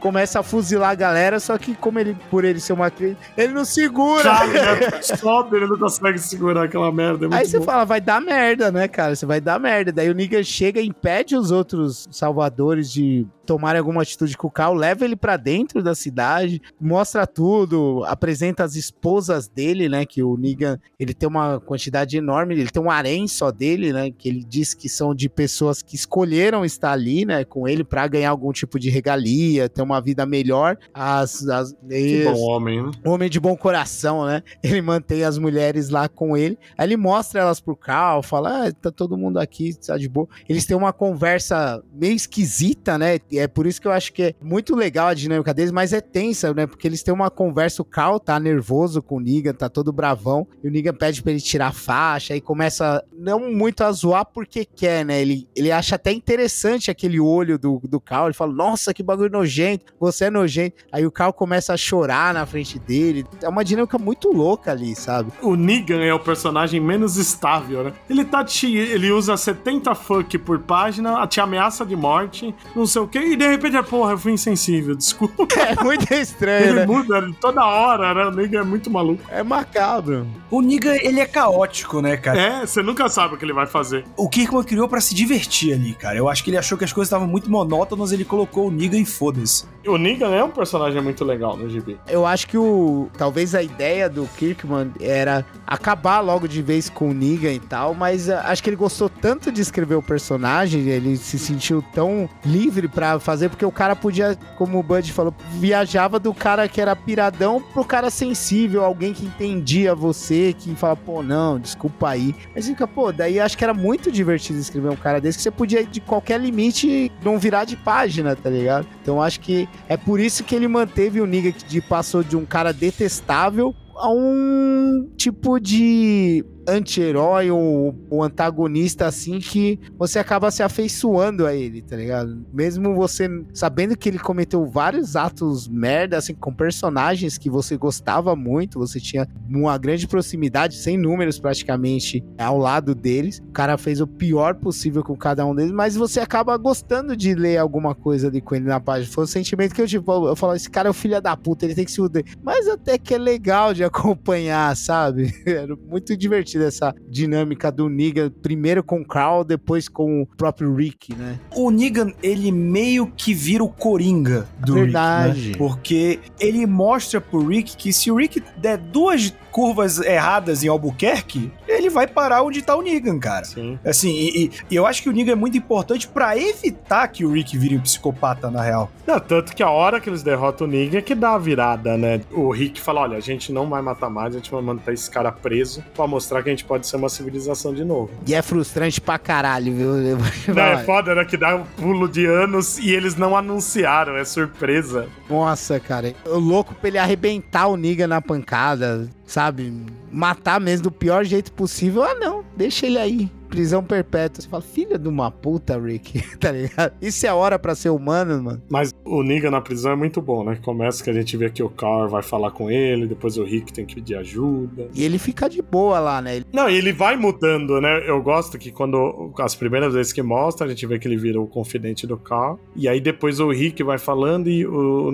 Começa 0.00 0.40
a 0.40 0.42
fuzilar 0.42 0.90
a 0.90 0.94
galera, 0.94 1.40
só 1.40 1.58
que 1.58 1.74
como 1.74 1.98
ele, 1.98 2.16
por 2.30 2.44
ele 2.44 2.60
ser 2.60 2.72
uma 2.72 2.90
criança, 2.90 3.18
ele 3.36 3.52
não 3.52 3.64
segura. 3.64 4.22
Cara, 4.22 5.02
sobe, 5.02 5.56
ele 5.58 5.66
não 5.66 5.78
consegue 5.78 6.18
segurar 6.18 6.64
aquela 6.64 6.92
merda. 6.92 7.26
É 7.26 7.38
Aí 7.38 7.46
você 7.46 7.58
bom. 7.58 7.64
fala, 7.64 7.84
vai 7.84 8.00
dar 8.00 8.20
merda, 8.20 8.70
né, 8.70 8.86
cara? 8.86 9.16
Você 9.16 9.26
vai 9.26 9.40
dar 9.40 9.58
merda. 9.58 9.92
Daí 9.92 10.08
o 10.10 10.14
Nigga 10.14 10.42
chega 10.44 10.80
e 10.80 10.86
impede 10.86 11.36
os 11.36 11.50
outros 11.50 12.08
salvadores 12.10 12.90
de 12.90 13.26
tomarem 13.46 13.78
alguma 13.78 14.02
atitude 14.02 14.36
com 14.36 14.48
o 14.48 14.50
Cal, 14.50 14.74
leva 14.74 15.04
ele 15.04 15.16
para 15.16 15.36
dentro 15.36 15.82
da 15.82 15.94
cidade, 15.94 16.60
mostra 16.80 17.26
tudo, 17.26 18.04
apresenta 18.06 18.64
as 18.64 18.74
esposas 18.74 19.48
dele, 19.48 19.88
né? 19.88 20.04
Que 20.04 20.22
o 20.22 20.36
Negan, 20.36 20.78
ele 20.98 21.14
tem 21.14 21.28
uma 21.28 21.60
quantidade 21.60 22.16
enorme, 22.16 22.54
ele 22.54 22.68
tem 22.68 22.82
um 22.82 22.90
harém 22.90 23.28
só 23.28 23.50
dele, 23.50 23.92
né? 23.92 24.10
Que 24.10 24.28
ele 24.28 24.44
diz 24.44 24.74
que 24.74 24.88
são 24.88 25.14
de 25.14 25.28
pessoas 25.28 25.80
que 25.80 25.94
escolheram 25.94 26.64
estar 26.64 26.92
ali, 26.92 27.24
né? 27.24 27.44
Com 27.44 27.68
ele 27.68 27.84
para 27.84 28.06
ganhar 28.08 28.30
algum 28.30 28.52
tipo 28.52 28.78
de 28.78 28.90
regalia, 28.90 29.68
ter 29.68 29.82
uma 29.82 30.00
vida 30.00 30.26
melhor. 30.26 30.76
As, 30.92 31.46
as, 31.48 31.72
que 31.88 32.24
bom 32.24 32.40
homem, 32.40 32.82
né? 32.82 32.90
Homem 33.04 33.30
de 33.30 33.38
bom 33.38 33.56
coração, 33.56 34.26
né? 34.26 34.42
Ele 34.62 34.82
mantém 34.82 35.22
as 35.22 35.38
mulheres 35.38 35.88
lá 35.90 36.08
com 36.08 36.36
ele. 36.36 36.58
Aí 36.76 36.86
ele 36.86 36.96
mostra 36.96 37.40
elas 37.40 37.60
pro 37.60 37.76
Cal, 37.76 38.22
fala, 38.22 38.66
ah, 38.66 38.72
tá 38.72 38.90
todo 38.90 39.16
mundo 39.16 39.38
aqui, 39.38 39.74
tá 39.74 39.96
de 39.96 40.08
boa. 40.08 40.28
Eles 40.48 40.66
têm 40.66 40.76
uma 40.76 40.92
conversa 40.92 41.82
meio 41.94 42.14
esquisita, 42.14 42.98
né? 42.98 43.18
É 43.38 43.46
por 43.46 43.66
isso 43.66 43.80
que 43.80 43.88
eu 43.88 43.92
acho 43.92 44.12
que 44.12 44.22
é 44.22 44.34
muito 44.40 44.74
legal 44.74 45.08
a 45.08 45.14
dinâmica 45.14 45.52
deles, 45.52 45.72
mas 45.72 45.92
é 45.92 46.00
tensa, 46.00 46.52
né? 46.54 46.66
Porque 46.66 46.86
eles 46.86 47.02
têm 47.02 47.12
uma 47.12 47.30
conversa, 47.30 47.82
o 47.82 47.84
Cal 47.84 48.18
tá 48.18 48.38
nervoso 48.38 49.02
com 49.02 49.16
o 49.16 49.20
Negan, 49.20 49.52
tá 49.52 49.68
todo 49.68 49.92
bravão, 49.92 50.46
e 50.62 50.68
o 50.68 50.70
Negan 50.70 50.94
pede 50.94 51.22
pra 51.22 51.32
ele 51.32 51.40
tirar 51.40 51.68
a 51.68 51.72
faixa, 51.72 52.34
e 52.36 52.40
começa 52.40 53.04
não 53.16 53.52
muito 53.52 53.82
a 53.82 53.92
zoar 53.92 54.26
porque 54.26 54.64
quer, 54.64 55.04
né? 55.04 55.20
Ele, 55.20 55.48
ele 55.54 55.72
acha 55.72 55.96
até 55.96 56.12
interessante 56.12 56.90
aquele 56.90 57.20
olho 57.20 57.58
do, 57.58 57.80
do 57.84 58.00
Cal, 58.00 58.26
ele 58.26 58.34
fala, 58.34 58.52
nossa, 58.52 58.92
que 58.92 59.02
bagulho 59.02 59.30
nojento, 59.30 59.94
você 59.98 60.26
é 60.26 60.30
nojento. 60.30 60.84
Aí 60.92 61.06
o 61.06 61.10
Cal 61.10 61.32
começa 61.32 61.72
a 61.72 61.76
chorar 61.76 62.34
na 62.34 62.46
frente 62.46 62.78
dele. 62.78 63.24
É 63.42 63.48
uma 63.48 63.64
dinâmica 63.64 63.98
muito 63.98 64.32
louca 64.32 64.72
ali, 64.72 64.94
sabe? 64.94 65.32
O 65.42 65.54
Negan 65.54 66.02
é 66.02 66.12
o 66.12 66.20
personagem 66.20 66.80
menos 66.80 67.16
estável, 67.16 67.84
né? 67.84 67.92
Ele 68.08 68.24
tá 68.24 68.44
te, 68.44 68.74
ele 68.74 69.10
usa 69.10 69.36
70 69.36 69.94
fuck 69.94 70.38
por 70.38 70.60
página, 70.60 71.26
te 71.26 71.40
ameaça 71.40 71.84
de 71.84 71.96
morte, 71.96 72.54
não 72.74 72.86
sei 72.86 73.02
o 73.02 73.08
que, 73.08 73.18
e 73.32 73.36
de 73.36 73.46
repente, 73.46 73.80
porra, 73.84 74.12
eu 74.12 74.18
fui 74.18 74.32
insensível, 74.32 74.94
desculpa. 74.94 75.46
É 75.66 75.82
muito 75.82 76.12
estranho, 76.14 76.66
Ele 76.66 76.80
né? 76.80 76.86
muda 76.86 77.28
toda 77.40 77.64
hora, 77.64 78.14
né? 78.14 78.26
O 78.26 78.30
Niga 78.30 78.60
é 78.60 78.62
muito 78.62 78.88
maluco. 78.90 79.22
É 79.28 79.42
macabro. 79.42 80.26
O 80.50 80.60
Niga, 80.60 80.96
ele 81.04 81.18
é 81.18 81.26
caótico, 81.26 82.00
né, 82.00 82.16
cara? 82.16 82.40
É, 82.40 82.66
você 82.66 82.82
nunca 82.82 83.08
sabe 83.08 83.34
o 83.34 83.36
que 83.36 83.44
ele 83.44 83.52
vai 83.52 83.66
fazer. 83.66 84.04
O 84.16 84.28
Kirkman 84.28 84.62
criou 84.62 84.88
pra 84.88 85.00
se 85.00 85.14
divertir 85.14 85.72
ali, 85.72 85.92
cara. 85.94 86.16
Eu 86.16 86.28
acho 86.28 86.44
que 86.44 86.50
ele 86.50 86.56
achou 86.58 86.78
que 86.78 86.84
as 86.84 86.92
coisas 86.92 87.08
estavam 87.08 87.26
muito 87.26 87.50
monótonas, 87.50 88.12
ele 88.12 88.24
colocou 88.24 88.68
o 88.68 88.70
Niga 88.70 88.96
e 88.96 89.04
foda-se. 89.04 89.64
O 89.86 89.96
Niga 89.96 90.26
é 90.26 90.44
um 90.44 90.50
personagem 90.50 91.00
muito 91.02 91.24
legal 91.24 91.56
no 91.56 91.68
gibi. 91.68 91.98
Eu 92.08 92.24
acho 92.26 92.46
que 92.46 92.56
o. 92.58 93.08
Talvez 93.16 93.54
a 93.54 93.62
ideia 93.62 94.08
do 94.08 94.26
Kirkman 94.36 94.92
era 95.00 95.44
acabar 95.66 96.20
logo 96.20 96.46
de 96.46 96.62
vez 96.62 96.88
com 96.88 97.10
o 97.10 97.14
Negan 97.14 97.52
e 97.52 97.60
tal, 97.60 97.94
mas 97.94 98.30
ah, 98.30 98.42
acho 98.46 98.62
que 98.62 98.70
ele 98.70 98.76
gostou 98.76 99.08
tanto 99.08 99.50
de 99.50 99.60
escrever 99.60 99.94
o 99.96 100.02
personagem, 100.02 100.88
ele 100.88 101.16
se 101.16 101.38
sentiu 101.38 101.82
tão 101.94 102.28
livre 102.44 102.88
fazer, 103.20 103.48
porque 103.48 103.64
o 103.64 103.72
cara 103.72 103.94
podia, 103.96 104.36
como 104.56 104.78
o 104.78 104.82
Bud 104.82 105.12
falou, 105.12 105.34
viajava 105.52 106.18
do 106.18 106.32
cara 106.32 106.68
que 106.68 106.80
era 106.80 106.94
piradão 106.94 107.62
pro 107.72 107.84
cara 107.84 108.10
sensível, 108.10 108.84
alguém 108.84 109.12
que 109.12 109.24
entendia 109.24 109.94
você, 109.94 110.54
que 110.56 110.74
fala, 110.74 110.96
pô, 110.96 111.22
não, 111.22 111.58
desculpa 111.58 112.10
aí. 112.10 112.34
Mas 112.54 112.66
fica, 112.66 112.86
pô, 112.86 113.12
daí 113.12 113.40
acho 113.40 113.56
que 113.56 113.64
era 113.64 113.74
muito 113.74 114.10
divertido 114.10 114.58
escrever 114.58 114.90
um 114.90 114.96
cara 114.96 115.20
desse, 115.20 115.38
que 115.38 115.42
você 115.42 115.50
podia 115.50 115.80
ir 115.80 115.86
de 115.86 116.00
qualquer 116.00 116.40
limite 116.40 117.10
não 117.22 117.38
virar 117.38 117.64
de 117.64 117.76
página, 117.76 118.36
tá 118.36 118.50
ligado? 118.50 118.86
Então 119.02 119.22
acho 119.22 119.40
que 119.40 119.68
é 119.88 119.96
por 119.96 120.20
isso 120.20 120.44
que 120.44 120.54
ele 120.54 120.68
manteve 120.68 121.20
o 121.20 121.26
Niga 121.26 121.52
que 121.52 121.80
passou 121.80 122.22
de 122.22 122.36
um 122.36 122.44
cara 122.44 122.72
detestável 122.72 123.74
a 123.96 124.10
um 124.10 125.08
tipo 125.16 125.58
de 125.58 126.44
anti-herói 126.66 127.50
ou, 127.50 127.94
ou 128.10 128.22
antagonista 128.22 129.06
assim 129.06 129.38
que 129.38 129.78
você 129.98 130.18
acaba 130.18 130.50
se 130.50 130.62
afeiçoando 130.62 131.46
a 131.46 131.54
ele, 131.54 131.82
tá 131.82 131.96
ligado? 131.96 132.44
Mesmo 132.52 132.94
você 132.94 133.28
sabendo 133.52 133.96
que 133.96 134.08
ele 134.08 134.18
cometeu 134.18 134.66
vários 134.66 135.16
atos 135.16 135.68
merda, 135.68 136.16
assim, 136.16 136.34
com 136.34 136.52
personagens 136.52 137.38
que 137.38 137.48
você 137.48 137.76
gostava 137.76 138.34
muito, 138.34 138.78
você 138.78 139.00
tinha 139.00 139.26
uma 139.48 139.76
grande 139.78 140.06
proximidade, 140.06 140.76
sem 140.76 140.96
números 140.96 141.38
praticamente, 141.38 142.24
ao 142.38 142.58
lado 142.58 142.94
deles. 142.94 143.42
O 143.48 143.52
cara 143.52 143.78
fez 143.78 144.00
o 144.00 144.06
pior 144.06 144.54
possível 144.54 145.02
com 145.02 145.16
cada 145.16 145.44
um 145.46 145.54
deles, 145.54 145.72
mas 145.72 145.96
você 145.96 146.20
acaba 146.20 146.56
gostando 146.56 147.16
de 147.16 147.34
ler 147.34 147.58
alguma 147.58 147.94
coisa 147.94 148.28
ali 148.28 148.40
com 148.40 148.54
ele 148.54 148.64
na 148.64 148.80
página. 148.80 149.12
Foi 149.12 149.24
o 149.24 149.26
sentimento 149.26 149.74
que 149.74 149.82
eu, 149.82 149.86
tipo, 149.86 150.28
eu 150.28 150.36
falo, 150.36 150.54
esse 150.54 150.70
cara 150.70 150.88
é 150.88 150.90
o 150.90 150.94
filho 150.94 151.20
da 151.20 151.36
puta, 151.36 151.64
ele 151.64 151.74
tem 151.74 151.84
que 151.84 151.90
se 151.90 151.96
fuder. 151.96 152.24
Mas 152.42 152.66
até 152.68 152.98
que 152.98 153.14
é 153.14 153.18
legal 153.18 153.72
de 153.72 153.82
acompanhar, 153.84 154.76
sabe? 154.76 155.34
Era 155.46 155.76
muito 155.76 156.16
divertido 156.16 156.55
essa 156.64 156.94
dinâmica 157.08 157.70
do 157.70 157.88
Negan, 157.88 158.30
primeiro 158.42 158.82
com 158.82 159.00
o 159.00 159.06
Carl, 159.06 159.44
depois 159.44 159.88
com 159.88 160.22
o 160.22 160.26
próprio 160.26 160.74
Rick, 160.74 161.14
né? 161.14 161.38
O 161.54 161.70
Negan, 161.70 162.12
ele 162.22 162.50
meio 162.52 163.06
que 163.06 163.34
vira 163.34 163.62
o 163.62 163.68
Coringa 163.68 164.46
do 164.58 164.74
Verdade. 164.74 165.38
Rick, 165.38 165.50
né? 165.50 165.58
Porque 165.58 166.20
ele 166.40 166.66
mostra 166.66 167.20
pro 167.20 167.46
Rick 167.46 167.76
que 167.76 167.92
se 167.92 168.10
o 168.10 168.16
Rick 168.16 168.42
der 168.56 168.78
duas 168.78 169.34
curvas 169.56 169.98
erradas 170.00 170.62
em 170.62 170.68
Albuquerque, 170.68 171.50
ele 171.66 171.88
vai 171.88 172.06
parar 172.06 172.42
onde 172.42 172.60
tá 172.60 172.76
o 172.76 172.82
Negan, 172.82 173.18
cara. 173.18 173.46
Sim. 173.46 173.78
Assim, 173.82 174.10
e, 174.10 174.50
e- 174.70 174.76
eu 174.76 174.84
acho 174.84 175.02
que 175.02 175.08
o 175.08 175.12
Negan 175.12 175.32
é 175.32 175.34
muito 175.34 175.56
importante 175.56 176.06
pra 176.06 176.36
evitar 176.36 177.08
que 177.08 177.24
o 177.24 177.32
Rick 177.32 177.56
vire 177.56 177.74
um 177.74 177.80
psicopata, 177.80 178.50
na 178.50 178.60
real. 178.60 178.90
Não, 179.06 179.18
tanto 179.18 179.56
que 179.56 179.62
a 179.62 179.70
hora 179.70 179.98
que 179.98 180.10
eles 180.10 180.22
derrotam 180.22 180.66
o 180.66 180.70
Niga 180.70 180.98
é 180.98 181.00
que 181.00 181.14
dá 181.14 181.32
a 181.32 181.38
virada, 181.38 181.96
né? 181.96 182.20
O 182.30 182.50
Rick 182.50 182.78
fala: 182.82 183.00
olha, 183.00 183.16
a 183.16 183.20
gente 183.20 183.50
não 183.50 183.66
vai 183.70 183.80
matar 183.80 184.10
mais, 184.10 184.34
a 184.34 184.38
gente 184.38 184.50
vai 184.50 184.60
manter 184.60 184.92
esse 184.92 185.10
cara 185.10 185.32
preso 185.32 185.82
pra 185.94 186.06
mostrar 186.06 186.42
que 186.42 186.50
a 186.50 186.52
gente 186.52 186.66
pode 186.66 186.86
ser 186.86 186.96
uma 186.96 187.08
civilização 187.08 187.72
de 187.72 187.82
novo. 187.82 188.10
E 188.26 188.34
é 188.34 188.42
frustrante 188.42 189.00
pra 189.00 189.18
caralho, 189.18 189.74
viu? 189.74 189.92
Não, 190.54 190.62
é 190.62 190.84
foda, 190.84 191.14
né? 191.14 191.24
Que 191.24 191.38
dá 191.38 191.56
um 191.56 191.64
pulo 191.64 192.06
de 192.10 192.26
anos 192.26 192.76
e 192.78 192.90
eles 192.90 193.16
não 193.16 193.34
anunciaram, 193.34 194.18
é 194.18 194.24
surpresa. 194.26 195.06
Nossa, 195.30 195.80
cara. 195.80 196.12
Eu 196.26 196.38
louco 196.38 196.74
pra 196.74 196.88
ele 196.88 196.98
arrebentar 196.98 197.68
o 197.68 197.76
Niga 197.76 198.06
na 198.06 198.20
pancada, 198.20 199.08
sabe? 199.26 199.72
Matar 200.10 200.60
mesmo 200.60 200.84
do 200.84 200.90
pior 200.90 201.24
jeito 201.24 201.52
possível. 201.52 202.02
Ah, 202.02 202.14
não. 202.14 202.44
Deixa 202.56 202.86
ele 202.86 202.98
aí. 202.98 203.30
Prisão 203.48 203.82
perpétua. 203.82 204.42
Você 204.42 204.48
fala, 204.48 204.62
filha 204.62 204.98
de 204.98 205.08
uma 205.08 205.30
puta, 205.30 205.78
Rick. 205.78 206.22
tá 206.38 206.52
ligado? 206.52 206.92
Isso 207.00 207.26
é 207.26 207.32
hora 207.32 207.58
pra 207.58 207.74
ser 207.74 207.90
humano, 207.90 208.42
mano. 208.42 208.62
Mas 208.68 208.92
o 209.04 209.22
Niga 209.22 209.50
na 209.50 209.60
prisão 209.60 209.92
é 209.92 209.96
muito 209.96 210.20
bom, 210.20 210.44
né? 210.44 210.58
Começa 210.64 211.02
que 211.02 211.10
a 211.10 211.12
gente 211.12 211.36
vê 211.36 211.50
que 211.50 211.62
o 211.62 211.68
Carl 211.68 212.08
vai 212.08 212.22
falar 212.22 212.50
com 212.50 212.70
ele, 212.70 213.06
depois 213.06 213.36
o 213.36 213.44
Rick 213.44 213.72
tem 213.72 213.84
que 213.84 213.94
pedir 213.96 214.16
ajuda. 214.16 214.88
E 214.94 215.04
ele 215.04 215.18
fica 215.18 215.48
de 215.48 215.62
boa 215.62 215.98
lá, 215.98 216.20
né? 216.20 216.42
Não, 216.52 216.68
e 216.68 216.76
ele 216.76 216.92
vai 216.92 217.16
mudando, 217.16 217.80
né? 217.80 218.08
Eu 218.08 218.22
gosto 218.22 218.58
que 218.58 218.70
quando 218.70 219.32
as 219.38 219.54
primeiras 219.54 219.94
vezes 219.94 220.12
que 220.12 220.22
mostra, 220.22 220.66
a 220.66 220.68
gente 220.68 220.86
vê 220.86 220.98
que 220.98 221.06
ele 221.06 221.16
vira 221.16 221.40
o 221.40 221.46
confidente 221.46 222.06
do 222.06 222.16
Carl. 222.16 222.58
E 222.74 222.88
aí 222.88 223.00
depois 223.00 223.40
o 223.40 223.50
Rick 223.50 223.82
vai 223.82 223.98
falando 223.98 224.48
e 224.48 224.66
o 224.66 225.10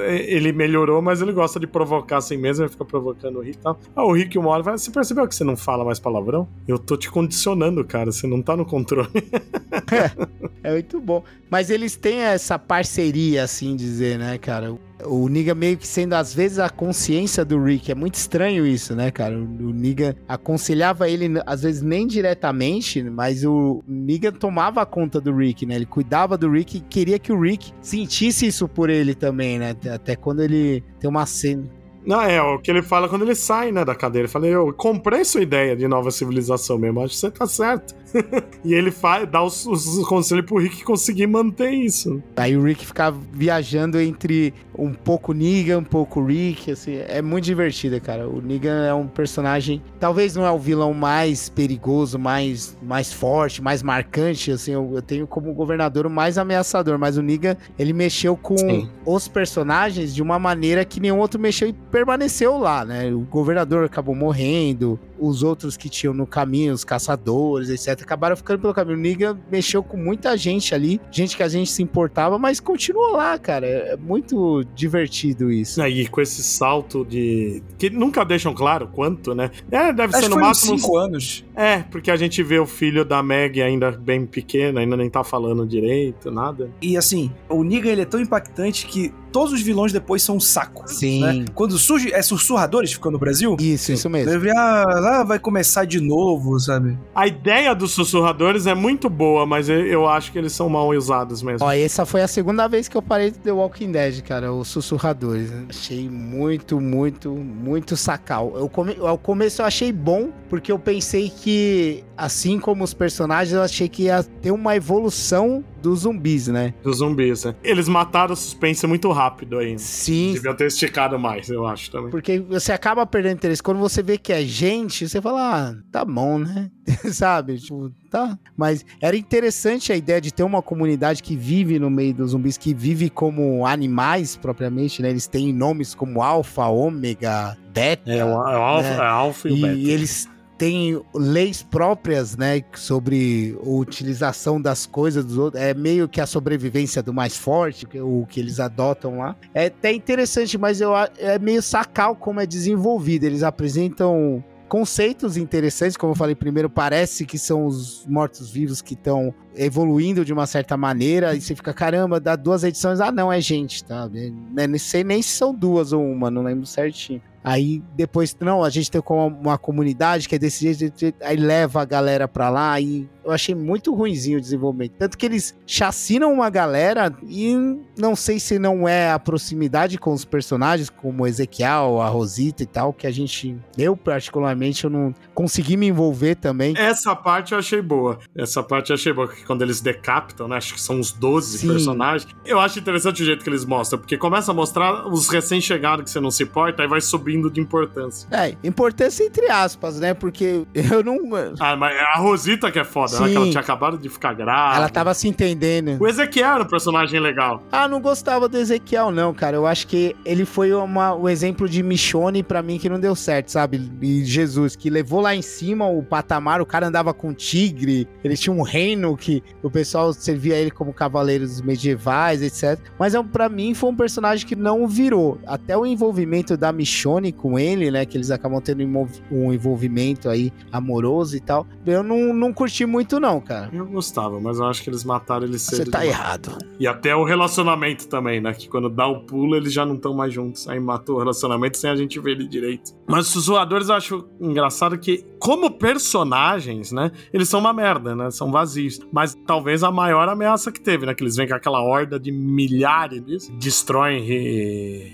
eh, 0.00 0.26
ele 0.28 0.52
melhorou, 0.52 1.00
mas 1.00 1.22
ele 1.22 1.32
gosta 1.32 1.58
de 1.58 1.66
provocar 1.66 2.18
assim 2.18 2.36
mesmo, 2.36 2.64
ele 2.64 2.70
fica 2.70 2.84
provocando 2.84 3.38
o 3.38 3.40
Rick 3.40 3.58
e 3.58 3.60
tal. 3.60 3.78
Ah, 3.94 4.04
o 4.04 4.12
Rick 4.12 4.38
uma 4.38 4.50
hora 4.50 4.62
vai, 4.62 4.78
você 4.78 4.90
percebeu 4.90 5.26
que 5.26 5.34
você 5.34 5.44
não 5.44 5.56
fala 5.56 5.84
mais 5.84 5.98
palavrão? 5.98 6.48
Eu 6.66 6.78
tô 6.78 6.96
te 6.96 7.10
condicionando, 7.10 7.71
cara, 7.84 8.12
você 8.12 8.26
não 8.26 8.42
tá 8.42 8.56
no 8.56 8.64
controle. 8.64 9.08
É 10.64 10.70
muito 10.70 11.00
bom. 11.00 11.24
Mas 11.50 11.70
eles 11.70 11.96
têm 11.96 12.20
essa 12.20 12.58
parceria, 12.58 13.42
assim 13.42 13.74
dizer, 13.74 14.18
né, 14.18 14.38
cara? 14.38 14.74
O 15.04 15.28
Niga 15.28 15.54
meio 15.54 15.76
que 15.76 15.86
sendo, 15.86 16.14
às 16.14 16.32
vezes, 16.32 16.60
a 16.60 16.70
consciência 16.70 17.44
do 17.44 17.62
Rick. 17.62 17.90
É 17.90 17.94
muito 17.94 18.14
estranho 18.14 18.64
isso, 18.64 18.94
né, 18.94 19.10
cara? 19.10 19.36
O 19.36 19.72
Niga 19.72 20.16
aconselhava 20.28 21.08
ele, 21.08 21.28
às 21.44 21.62
vezes, 21.62 21.82
nem 21.82 22.06
diretamente, 22.06 23.02
mas 23.02 23.44
o 23.44 23.82
Niga 23.86 24.30
tomava 24.30 24.86
conta 24.86 25.20
do 25.20 25.34
Rick, 25.34 25.66
né? 25.66 25.74
Ele 25.74 25.86
cuidava 25.86 26.38
do 26.38 26.50
Rick 26.50 26.78
e 26.78 26.80
queria 26.80 27.18
que 27.18 27.32
o 27.32 27.40
Rick 27.40 27.72
sentisse 27.80 28.46
isso 28.46 28.68
por 28.68 28.88
ele 28.88 29.14
também, 29.14 29.58
né? 29.58 29.76
Até 29.92 30.14
quando 30.14 30.42
ele 30.42 30.84
tem 31.00 31.10
uma 31.10 31.26
cena. 31.26 31.64
Não, 32.04 32.20
é 32.20 32.42
o 32.42 32.58
que 32.58 32.70
ele 32.70 32.82
fala 32.82 33.08
quando 33.08 33.22
ele 33.22 33.34
sai, 33.34 33.70
né, 33.70 33.84
da 33.84 33.94
cadeira. 33.94 34.26
Ele 34.26 34.32
fala, 34.32 34.46
eu 34.46 34.72
comprei 34.72 35.24
sua 35.24 35.42
ideia 35.42 35.76
de 35.76 35.86
nova 35.86 36.10
civilização 36.10 36.78
mesmo, 36.78 37.00
acho 37.00 37.14
que 37.14 37.20
você 37.20 37.30
tá 37.30 37.46
certo. 37.46 37.94
e 38.64 38.74
ele 38.74 38.90
faz, 38.90 39.28
dá 39.28 39.42
os, 39.42 39.66
os 39.66 40.06
conselhos 40.06 40.46
pro 40.46 40.58
Rick 40.58 40.84
conseguir 40.84 41.26
manter 41.26 41.70
isso. 41.70 42.22
Aí 42.36 42.56
o 42.56 42.62
Rick 42.62 42.86
ficava 42.86 43.18
viajando 43.32 44.00
entre 44.00 44.54
um 44.76 44.92
pouco 44.92 45.32
Negan, 45.32 45.78
um 45.78 45.84
pouco 45.84 46.24
Rick, 46.24 46.70
assim, 46.70 46.96
é 46.96 47.20
muito 47.20 47.44
divertido, 47.44 48.00
cara. 48.00 48.28
O 48.28 48.40
Negan 48.40 48.84
é 48.84 48.94
um 48.94 49.06
personagem, 49.06 49.82
talvez 50.00 50.34
não 50.34 50.46
é 50.46 50.50
o 50.50 50.58
vilão 50.58 50.94
mais 50.94 51.48
perigoso, 51.48 52.18
mais, 52.18 52.76
mais 52.82 53.12
forte, 53.12 53.62
mais 53.62 53.82
marcante, 53.82 54.50
assim, 54.50 54.72
eu, 54.72 54.92
eu 54.94 55.02
tenho 55.02 55.26
como 55.26 55.52
governador 55.52 56.06
o 56.06 56.10
mais 56.10 56.38
ameaçador, 56.38 56.98
mas 56.98 57.16
o 57.16 57.22
Negan, 57.22 57.56
ele 57.78 57.92
mexeu 57.92 58.36
com 58.36 58.56
Sim. 58.56 58.88
os 59.04 59.28
personagens 59.28 60.14
de 60.14 60.22
uma 60.22 60.38
maneira 60.38 60.84
que 60.84 61.00
nenhum 61.00 61.18
outro 61.18 61.40
mexeu 61.40 61.68
e 61.68 61.72
permaneceu 61.72 62.58
lá, 62.58 62.84
né? 62.84 63.12
O 63.12 63.20
governador 63.20 63.84
acabou 63.84 64.14
morrendo, 64.14 64.98
os 65.18 65.42
outros 65.42 65.76
que 65.76 65.88
tinham 65.88 66.12
no 66.12 66.26
caminho, 66.26 66.72
os 66.72 66.84
caçadores, 66.84 67.68
etc, 67.68 68.01
acabaram 68.04 68.36
ficando 68.36 68.60
pelo 68.60 68.74
caminho. 68.74 68.98
O 68.98 69.00
Negan 69.00 69.38
mexeu 69.50 69.82
com 69.82 69.96
muita 69.96 70.36
gente 70.36 70.74
ali, 70.74 71.00
gente 71.10 71.36
que 71.36 71.42
a 71.42 71.48
gente 71.48 71.70
se 71.70 71.82
importava, 71.82 72.38
mas 72.38 72.60
continuou 72.60 73.12
lá, 73.12 73.38
cara. 73.38 73.66
É 73.66 73.96
muito 73.96 74.64
divertido 74.74 75.50
isso. 75.50 75.80
Aí 75.80 76.06
com 76.08 76.20
esse 76.20 76.42
salto 76.42 77.04
de. 77.04 77.62
que 77.78 77.90
nunca 77.90 78.24
deixam 78.24 78.54
claro 78.54 78.88
quanto, 78.88 79.34
né? 79.34 79.50
É, 79.70 79.92
deve 79.92 80.14
Acho 80.14 80.24
ser 80.24 80.28
no 80.28 80.40
máximo. 80.40 80.78
5 80.78 80.96
anos. 80.96 81.44
É, 81.54 81.78
porque 81.78 82.10
a 82.10 82.16
gente 82.16 82.42
vê 82.42 82.58
o 82.58 82.66
filho 82.66 83.04
da 83.04 83.22
Meg 83.22 83.60
ainda 83.60 83.90
bem 83.90 84.26
pequeno, 84.26 84.78
ainda 84.78 84.96
nem 84.96 85.08
tá 85.08 85.22
falando 85.22 85.66
direito, 85.66 86.30
nada. 86.30 86.70
E 86.80 86.96
assim, 86.96 87.30
o 87.48 87.62
Negan 87.62 87.90
ele 87.90 88.02
é 88.02 88.06
tão 88.06 88.20
impactante 88.20 88.86
que 88.86 89.12
todos 89.32 89.52
os 89.52 89.62
vilões 89.62 89.92
depois 89.92 90.22
são 90.22 90.36
um 90.36 90.40
saco. 90.40 90.84
Sim. 90.86 91.20
né? 91.20 91.44
Quando 91.54 91.78
surge. 91.78 92.12
É 92.12 92.20
sussurradores 92.22 92.90
que 92.90 92.96
ficou 92.96 93.10
no 93.10 93.18
Brasil? 93.18 93.56
Isso, 93.58 93.92
isso 93.92 94.08
mesmo. 94.10 94.30
Deve, 94.30 94.50
ah, 94.50 94.84
lá 94.86 95.24
vai 95.24 95.38
começar 95.38 95.84
de 95.84 96.00
novo, 96.00 96.58
sabe? 96.60 96.98
A 97.14 97.26
ideia 97.26 97.74
dos 97.74 97.92
sussurradores 97.92 98.66
é 98.66 98.74
muito 98.74 99.08
boa, 99.08 99.46
mas 99.46 99.68
eu, 99.68 100.06
acho 100.06 100.30
que 100.30 100.38
eles 100.38 100.52
são 100.52 100.68
mal 100.68 100.88
usados 100.90 101.42
mesmo. 101.42 101.66
Ó, 101.66 101.72
essa 101.72 102.04
foi 102.04 102.22
a 102.22 102.28
segunda 102.28 102.68
vez 102.68 102.88
que 102.88 102.96
eu 102.96 103.02
parei 103.02 103.30
de 103.30 103.38
The 103.38 103.52
Walking 103.52 103.92
Dead, 103.92 104.20
cara, 104.22 104.52
os 104.52 104.68
sussurradores. 104.68 105.50
né? 105.50 105.66
Achei 105.70 106.08
muito, 106.08 106.80
muito, 106.80 107.30
muito 107.30 107.96
sacal. 107.96 108.52
Eu 108.56 108.68
come... 108.68 108.96
Ao 109.00 109.16
começo 109.16 109.62
eu 109.62 109.66
achei 109.66 109.92
bom, 109.92 110.30
porque 110.50 110.70
eu 110.70 110.78
pensei 110.78 111.30
que, 111.30 112.04
assim 112.16 112.58
como 112.58 112.84
os 112.84 112.92
personagens, 112.92 113.54
eu 113.54 113.62
achei 113.62 113.88
que 113.88 114.04
ia 114.04 114.22
ter 114.22 114.50
uma 114.50 114.76
evolução 114.76 115.64
dos 115.80 116.00
zumbis, 116.00 116.46
né? 116.48 116.74
Dos 116.82 116.98
zumbis, 116.98 117.44
né? 117.44 117.54
Eles 117.64 117.88
mataram 117.88 118.34
o 118.34 118.36
suspense 118.36 118.86
muito 118.86 119.10
rápido 119.10 119.21
ainda. 119.58 119.78
Sim, 119.78 120.32
Deviam 120.34 120.54
ter 120.54 120.66
esticado 120.66 121.18
mais, 121.18 121.48
eu 121.48 121.66
acho 121.66 121.90
também. 121.90 122.10
Porque 122.10 122.38
você 122.40 122.72
acaba 122.72 123.06
perdendo 123.06 123.34
interesse. 123.34 123.62
Quando 123.62 123.78
você 123.78 124.02
vê 124.02 124.16
que 124.18 124.32
é 124.32 124.42
gente, 124.42 125.08
você 125.08 125.20
fala, 125.20 125.70
ah, 125.70 125.74
tá 125.90 126.04
bom, 126.04 126.38
né? 126.38 126.70
Sabe? 127.12 127.58
Tipo, 127.58 127.90
tá. 128.10 128.38
Mas 128.56 128.84
era 129.00 129.16
interessante 129.16 129.92
a 129.92 129.96
ideia 129.96 130.20
de 130.20 130.32
ter 130.32 130.42
uma 130.42 130.62
comunidade 130.62 131.22
que 131.22 131.36
vive 131.36 131.78
no 131.78 131.90
meio 131.90 132.14
dos 132.14 132.30
zumbis, 132.32 132.56
que 132.56 132.72
vive 132.74 133.08
como 133.10 133.66
animais 133.66 134.36
propriamente, 134.36 135.02
né? 135.02 135.10
Eles 135.10 135.26
têm 135.26 135.52
nomes 135.52 135.94
como 135.94 136.22
Alfa, 136.22 136.66
Ômega, 136.66 137.56
Beta. 137.72 138.10
É, 138.10 138.24
o, 138.24 138.28
é 138.28 138.32
o 138.56 138.62
Alpha, 138.62 138.88
É. 138.88 139.06
Alpha 139.06 139.48
e, 139.48 139.52
o 139.52 139.56
E 139.56 139.60
Beta. 139.62 139.90
eles 139.92 140.28
tem 140.58 141.00
leis 141.14 141.62
próprias, 141.62 142.36
né, 142.36 142.62
sobre 142.74 143.58
a 143.64 143.68
utilização 143.68 144.60
das 144.60 144.86
coisas 144.86 145.24
dos 145.24 145.38
outros. 145.38 145.62
É 145.62 145.74
meio 145.74 146.08
que 146.08 146.20
a 146.20 146.26
sobrevivência 146.26 147.02
do 147.02 147.12
mais 147.12 147.36
forte, 147.36 147.86
que, 147.86 148.00
o 148.00 148.26
que 148.28 148.40
eles 148.40 148.60
adotam 148.60 149.18
lá. 149.18 149.36
É 149.54 149.66
até 149.66 149.92
interessante, 149.92 150.56
mas 150.56 150.80
eu, 150.80 150.92
é 151.18 151.38
meio 151.38 151.62
sacal 151.62 152.14
como 152.14 152.40
é 152.40 152.46
desenvolvido. 152.46 153.24
Eles 153.24 153.42
apresentam 153.42 154.42
conceitos 154.72 155.36
interessantes, 155.36 155.98
como 155.98 156.12
eu 156.12 156.16
falei 156.16 156.34
primeiro, 156.34 156.70
parece 156.70 157.26
que 157.26 157.36
são 157.36 157.66
os 157.66 158.06
mortos-vivos 158.06 158.80
que 158.80 158.94
estão 158.94 159.34
evoluindo 159.54 160.24
de 160.24 160.32
uma 160.32 160.46
certa 160.46 160.78
maneira, 160.78 161.34
e 161.34 161.42
você 161.42 161.54
fica, 161.54 161.74
caramba, 161.74 162.18
dá 162.18 162.36
duas 162.36 162.64
edições, 162.64 162.98
ah, 162.98 163.12
não, 163.12 163.30
é 163.30 163.38
gente, 163.38 163.84
tá? 163.84 164.08
É, 164.56 164.66
não 164.66 164.78
sei 164.78 165.04
nem 165.04 165.20
se 165.20 165.28
são 165.28 165.54
duas 165.54 165.92
ou 165.92 166.02
uma, 166.02 166.30
não 166.30 166.42
lembro 166.42 166.64
certinho. 166.64 167.20
Aí 167.44 167.82
depois, 167.96 168.36
não, 168.40 168.62
a 168.62 168.70
gente 168.70 168.90
tem 168.90 169.02
uma 169.08 169.58
comunidade 169.58 170.28
que 170.28 170.36
é 170.36 170.38
desse 170.38 170.72
jeito, 170.72 171.14
aí 171.20 171.36
leva 171.36 171.82
a 171.82 171.84
galera 171.84 172.28
pra 172.28 172.48
lá 172.48 172.80
e 172.80 173.08
eu 173.24 173.30
achei 173.30 173.54
muito 173.54 173.94
ruinzinho 173.94 174.38
o 174.38 174.40
desenvolvimento. 174.40 174.92
Tanto 174.98 175.16
que 175.16 175.26
eles 175.26 175.54
chacinam 175.66 176.32
uma 176.32 176.50
galera 176.50 177.14
e 177.28 177.54
não 177.96 178.14
sei 178.16 178.38
se 178.38 178.58
não 178.58 178.88
é 178.88 179.10
a 179.10 179.18
proximidade 179.18 179.98
com 179.98 180.12
os 180.12 180.24
personagens, 180.24 180.90
como 180.90 181.26
Ezequiel, 181.26 182.00
a 182.00 182.08
Rosita 182.08 182.62
e 182.62 182.66
tal, 182.66 182.92
que 182.92 183.06
a 183.06 183.10
gente, 183.10 183.56
eu 183.76 183.96
particularmente, 183.96 184.84
eu 184.84 184.90
não 184.90 185.14
consegui 185.34 185.76
me 185.76 185.86
envolver 185.88 186.34
também. 186.36 186.74
Essa 186.76 187.14
parte 187.14 187.52
eu 187.52 187.58
achei 187.58 187.80
boa. 187.80 188.18
Essa 188.36 188.62
parte 188.62 188.90
eu 188.90 188.94
achei 188.94 189.12
boa, 189.12 189.28
que 189.28 189.44
quando 189.44 189.62
eles 189.62 189.80
decapitam, 189.80 190.48
né? 190.48 190.56
Acho 190.56 190.74
que 190.74 190.80
são 190.80 190.96
uns 190.96 191.12
12 191.12 191.58
Sim. 191.58 191.68
personagens. 191.68 192.30
Eu 192.44 192.58
acho 192.58 192.78
interessante 192.78 193.22
o 193.22 193.24
jeito 193.24 193.42
que 193.42 193.50
eles 193.50 193.64
mostram, 193.64 193.98
porque 193.98 194.16
começa 194.16 194.50
a 194.50 194.54
mostrar 194.54 195.06
os 195.06 195.28
recém-chegados 195.28 196.04
que 196.04 196.10
você 196.10 196.20
não 196.20 196.30
se 196.30 196.42
importa, 196.42 196.82
aí 196.82 196.88
vai 196.88 197.00
subindo 197.00 197.50
de 197.50 197.60
importância. 197.60 198.28
É, 198.30 198.56
importância 198.64 199.24
entre 199.24 199.50
aspas, 199.50 200.00
né? 200.00 200.14
Porque 200.14 200.66
eu 200.74 201.02
não. 201.02 201.18
Ah, 201.60 201.76
mas 201.76 201.96
a 201.96 202.18
Rosita 202.18 202.70
que 202.70 202.78
é 202.78 202.84
foda. 202.84 203.11
Sim. 203.18 203.24
Que 203.30 203.36
ela 203.36 203.50
tinha 203.50 203.60
acabado 203.60 203.98
de 203.98 204.08
ficar 204.08 204.34
grávida. 204.34 204.76
Ela 204.76 204.88
tava 204.88 205.14
se 205.14 205.28
entendendo. 205.28 206.00
O 206.00 206.06
Ezequiel 206.06 206.54
era 206.54 206.62
um 206.64 206.68
personagem 206.68 207.20
legal. 207.20 207.62
Ah, 207.70 207.88
não 207.88 208.00
gostava 208.00 208.48
do 208.48 208.56
Ezequiel, 208.56 209.10
não, 209.10 209.32
cara. 209.32 209.56
Eu 209.56 209.66
acho 209.66 209.86
que 209.86 210.16
ele 210.24 210.44
foi 210.44 210.72
uma, 210.72 211.14
o 211.14 211.28
exemplo 211.28 211.68
de 211.68 211.82
Michone 211.82 212.42
para 212.42 212.62
mim 212.62 212.78
que 212.78 212.88
não 212.88 212.98
deu 212.98 213.14
certo, 213.14 213.50
sabe? 213.50 213.90
E 214.00 214.24
Jesus, 214.24 214.76
que 214.76 214.90
levou 214.90 215.20
lá 215.20 215.34
em 215.34 215.42
cima 215.42 215.86
o 215.86 216.02
patamar, 216.02 216.60
o 216.60 216.66
cara 216.66 216.86
andava 216.86 217.12
com 217.12 217.32
tigre, 217.32 218.08
ele 218.22 218.36
tinha 218.36 218.54
um 218.54 218.62
reino 218.62 219.16
que 219.16 219.42
o 219.62 219.70
pessoal 219.70 220.12
servia 220.12 220.56
ele 220.56 220.70
como 220.70 220.92
cavaleiros 220.92 221.60
medievais, 221.60 222.42
etc. 222.42 222.78
Mas 222.98 223.14
é, 223.14 223.22
para 223.22 223.48
mim 223.48 223.74
foi 223.74 223.90
um 223.90 223.96
personagem 223.96 224.46
que 224.46 224.56
não 224.56 224.86
virou. 224.86 225.38
Até 225.46 225.76
o 225.76 225.84
envolvimento 225.84 226.56
da 226.56 226.72
Michone 226.72 227.32
com 227.32 227.58
ele, 227.58 227.90
né? 227.90 228.04
Que 228.04 228.16
eles 228.16 228.30
acabam 228.30 228.60
tendo 228.60 228.82
um 229.30 229.52
envolvimento 229.52 230.28
aí 230.28 230.52
amoroso 230.70 231.36
e 231.36 231.40
tal. 231.40 231.66
Eu 231.84 232.02
não, 232.02 232.32
não 232.32 232.52
curti 232.52 232.86
muito 232.86 233.01
muito, 233.02 233.20
não, 233.20 233.40
cara. 233.40 233.68
Eu 233.72 233.86
gostava, 233.86 234.40
mas 234.40 234.58
eu 234.58 234.66
acho 234.66 234.82
que 234.82 234.88
eles 234.88 235.04
mataram 235.04 235.44
ele 235.44 235.58
cedo. 235.58 235.84
Você 235.84 235.90
tá 235.90 236.00
demais. 236.00 236.18
errado. 236.18 236.58
E 236.78 236.86
até 236.86 237.14
o 237.14 237.24
relacionamento 237.24 238.08
também, 238.08 238.40
né? 238.40 238.52
Que 238.52 238.68
quando 238.68 238.88
dá 238.88 239.06
o 239.06 239.20
pulo, 239.24 239.56
eles 239.56 239.72
já 239.72 239.84
não 239.84 239.96
estão 239.96 240.14
mais 240.14 240.32
juntos. 240.32 240.68
Aí 240.68 240.78
matou 240.80 241.16
o 241.16 241.18
relacionamento 241.18 241.76
sem 241.76 241.90
a 241.90 241.96
gente 241.96 242.18
ver 242.20 242.32
ele 242.32 242.46
direito. 242.46 242.92
Mas 243.06 243.26
os 243.26 243.32
sussurradores 243.32 243.88
eu 243.88 243.94
acho 243.94 244.28
engraçado 244.40 244.96
que, 244.98 245.24
como 245.38 245.70
personagens, 245.70 246.92
né? 246.92 247.10
Eles 247.32 247.48
são 247.48 247.60
uma 247.60 247.72
merda, 247.72 248.14
né? 248.14 248.30
São 248.30 248.50
vazios. 248.50 249.00
Mas 249.12 249.36
talvez 249.46 249.82
a 249.82 249.90
maior 249.90 250.28
ameaça 250.28 250.70
que 250.70 250.80
teve, 250.80 251.06
né? 251.06 251.14
Que 251.14 251.22
eles 251.22 251.36
vêm 251.36 251.48
com 251.48 251.54
aquela 251.54 251.82
horda 251.82 252.18
de 252.18 252.30
milhares, 252.30 253.48
destroem. 253.58 254.22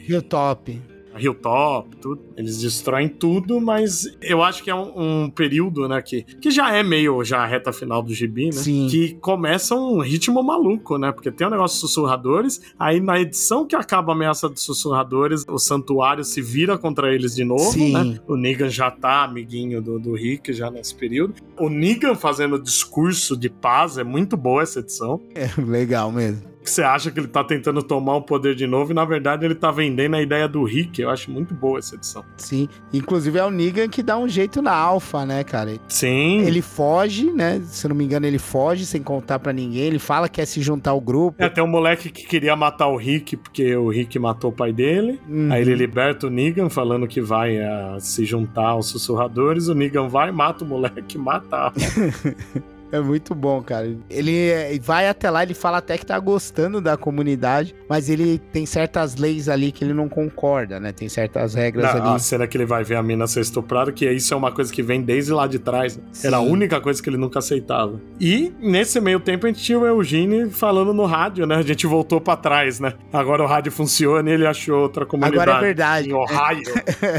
Hilltop. 0.08 0.97
Hilltop, 1.20 1.96
tudo. 1.96 2.22
Eles 2.36 2.58
destroem 2.58 3.08
tudo, 3.08 3.60
mas 3.60 4.06
eu 4.22 4.42
acho 4.42 4.62
que 4.62 4.70
é 4.70 4.74
um, 4.74 5.24
um, 5.24 5.30
período, 5.30 5.88
né, 5.88 6.00
que, 6.02 6.22
que 6.22 6.50
já 6.50 6.74
é 6.74 6.82
meio 6.82 7.22
já 7.24 7.38
a 7.38 7.46
reta 7.46 7.72
final 7.72 8.02
do 8.02 8.14
gibi, 8.14 8.46
né? 8.46 8.52
Sim. 8.52 8.86
Que 8.88 9.14
começa 9.14 9.74
um 9.74 10.00
ritmo 10.00 10.42
maluco, 10.42 10.98
né? 10.98 11.12
Porque 11.12 11.30
tem 11.30 11.46
o 11.46 11.48
um 11.48 11.52
negócio 11.52 11.76
de 11.76 11.80
sussurradores, 11.80 12.60
aí 12.78 13.00
na 13.00 13.20
edição 13.20 13.66
que 13.66 13.76
acaba 13.76 14.12
a 14.12 14.14
ameaça 14.14 14.48
dos 14.48 14.62
sussurradores, 14.62 15.44
o 15.48 15.58
santuário 15.58 16.24
se 16.24 16.40
vira 16.40 16.78
contra 16.78 17.12
eles 17.12 17.34
de 17.34 17.44
novo, 17.44 17.72
Sim. 17.72 17.92
né? 17.92 18.20
O 18.26 18.36
Negan 18.36 18.68
já 18.68 18.90
tá 18.90 19.24
amiguinho 19.24 19.82
do, 19.82 19.98
do 19.98 20.14
Rick 20.14 20.52
já 20.52 20.70
nesse 20.70 20.94
período. 20.94 21.34
O 21.58 21.68
Negan 21.68 22.14
fazendo 22.14 22.58
discurso 22.58 23.36
de 23.36 23.48
paz, 23.48 23.98
é 23.98 24.04
muito 24.04 24.36
boa 24.36 24.62
essa 24.62 24.80
edição. 24.80 25.20
É 25.34 25.48
legal 25.60 26.10
mesmo 26.12 26.57
que 26.68 26.74
você 26.74 26.82
acha 26.82 27.10
que 27.10 27.20
ele 27.20 27.28
tá 27.28 27.44
tentando 27.44 27.82
tomar 27.82 28.16
o 28.16 28.22
poder 28.22 28.54
de 28.54 28.66
novo 28.66 28.92
e 28.92 28.94
na 28.94 29.04
verdade 29.04 29.44
ele 29.44 29.54
tá 29.54 29.70
vendendo 29.70 30.16
a 30.16 30.22
ideia 30.22 30.48
do 30.48 30.64
Rick. 30.64 31.00
Eu 31.00 31.10
acho 31.10 31.30
muito 31.30 31.54
boa 31.54 31.78
essa 31.78 31.94
edição. 31.94 32.24
Sim, 32.36 32.68
inclusive 32.92 33.38
é 33.38 33.44
o 33.44 33.50
Negan 33.50 33.88
que 33.88 34.02
dá 34.02 34.16
um 34.16 34.28
jeito 34.28 34.62
na 34.62 34.72
Alpha, 34.72 35.26
né, 35.26 35.44
cara? 35.44 35.78
Sim. 35.88 36.40
Ele 36.40 36.62
foge, 36.62 37.30
né? 37.30 37.60
Se 37.66 37.86
eu 37.86 37.90
não 37.90 37.96
me 37.96 38.04
engano, 38.04 38.26
ele 38.26 38.38
foge 38.38 38.86
sem 38.86 39.02
contar 39.02 39.38
para 39.38 39.52
ninguém. 39.52 39.82
Ele 39.82 39.98
fala 39.98 40.28
que 40.28 40.38
quer 40.38 40.46
se 40.46 40.62
juntar 40.62 40.92
ao 40.92 41.00
grupo. 41.00 41.42
É, 41.42 41.48
tem 41.48 41.64
um 41.64 41.68
moleque 41.68 42.10
que 42.10 42.24
queria 42.24 42.54
matar 42.54 42.86
o 42.86 42.96
Rick 42.96 43.36
porque 43.36 43.74
o 43.74 43.88
Rick 43.88 44.16
matou 44.20 44.50
o 44.50 44.52
pai 44.52 44.72
dele. 44.72 45.20
Uhum. 45.28 45.50
Aí 45.50 45.62
ele 45.62 45.74
liberta 45.74 46.28
o 46.28 46.30
Negan 46.30 46.68
falando 46.68 47.08
que 47.08 47.20
vai 47.20 47.56
uh, 47.58 48.00
se 48.00 48.24
juntar 48.24 48.68
aos 48.68 48.86
sussurradores. 48.86 49.66
O 49.66 49.74
Negan 49.74 50.06
vai, 50.06 50.30
mata 50.30 50.62
o 50.62 50.66
moleque, 50.66 51.18
mata 51.18 51.56
a 51.56 51.72
É 52.90 53.00
muito 53.00 53.34
bom, 53.34 53.62
cara. 53.62 53.94
Ele 54.08 54.78
vai 54.80 55.08
até 55.08 55.30
lá, 55.30 55.42
ele 55.42 55.54
fala 55.54 55.78
até 55.78 55.98
que 55.98 56.06
tá 56.06 56.18
gostando 56.18 56.80
da 56.80 56.96
comunidade, 56.96 57.74
mas 57.88 58.08
ele 58.08 58.38
tem 58.38 58.64
certas 58.66 59.16
leis 59.16 59.48
ali 59.48 59.70
que 59.72 59.84
ele 59.84 59.94
não 59.94 60.08
concorda, 60.08 60.80
né? 60.80 60.92
Tem 60.92 61.08
certas 61.08 61.54
regras 61.54 61.94
não, 61.94 62.02
ali. 62.02 62.16
A 62.16 62.18
cena 62.18 62.46
que 62.46 62.56
ele 62.56 62.66
vai 62.66 62.84
ver 62.84 62.96
a 62.96 63.02
mina 63.02 63.26
ser 63.26 63.40
estuprada, 63.40 63.92
que 63.92 64.08
isso 64.10 64.32
é 64.32 64.36
uma 64.36 64.52
coisa 64.52 64.72
que 64.72 64.82
vem 64.82 65.02
desde 65.02 65.32
lá 65.32 65.46
de 65.46 65.58
trás. 65.58 65.96
Né? 65.96 66.02
Era 66.24 66.38
a 66.38 66.40
única 66.40 66.80
coisa 66.80 67.02
que 67.02 67.08
ele 67.08 67.16
nunca 67.16 67.38
aceitava. 67.38 68.00
E 68.20 68.52
nesse 68.60 69.00
meio 69.00 69.20
tempo 69.20 69.46
a 69.46 69.48
gente 69.48 69.62
tinha 69.62 69.78
o 69.78 69.86
Eugene 69.86 70.50
falando 70.50 70.94
no 70.94 71.04
rádio, 71.04 71.46
né? 71.46 71.56
A 71.56 71.62
gente 71.62 71.86
voltou 71.86 72.20
para 72.20 72.36
trás, 72.36 72.80
né? 72.80 72.94
Agora 73.12 73.42
o 73.42 73.46
rádio 73.46 73.70
funciona 73.70 74.30
e 74.30 74.32
ele 74.32 74.46
achou 74.46 74.80
outra 74.80 75.04
comunidade. 75.04 75.42
Agora 75.42 75.58
é 75.58 75.60
verdade. 75.60 76.10
Em 76.10 76.12
Ohio. 76.12 76.62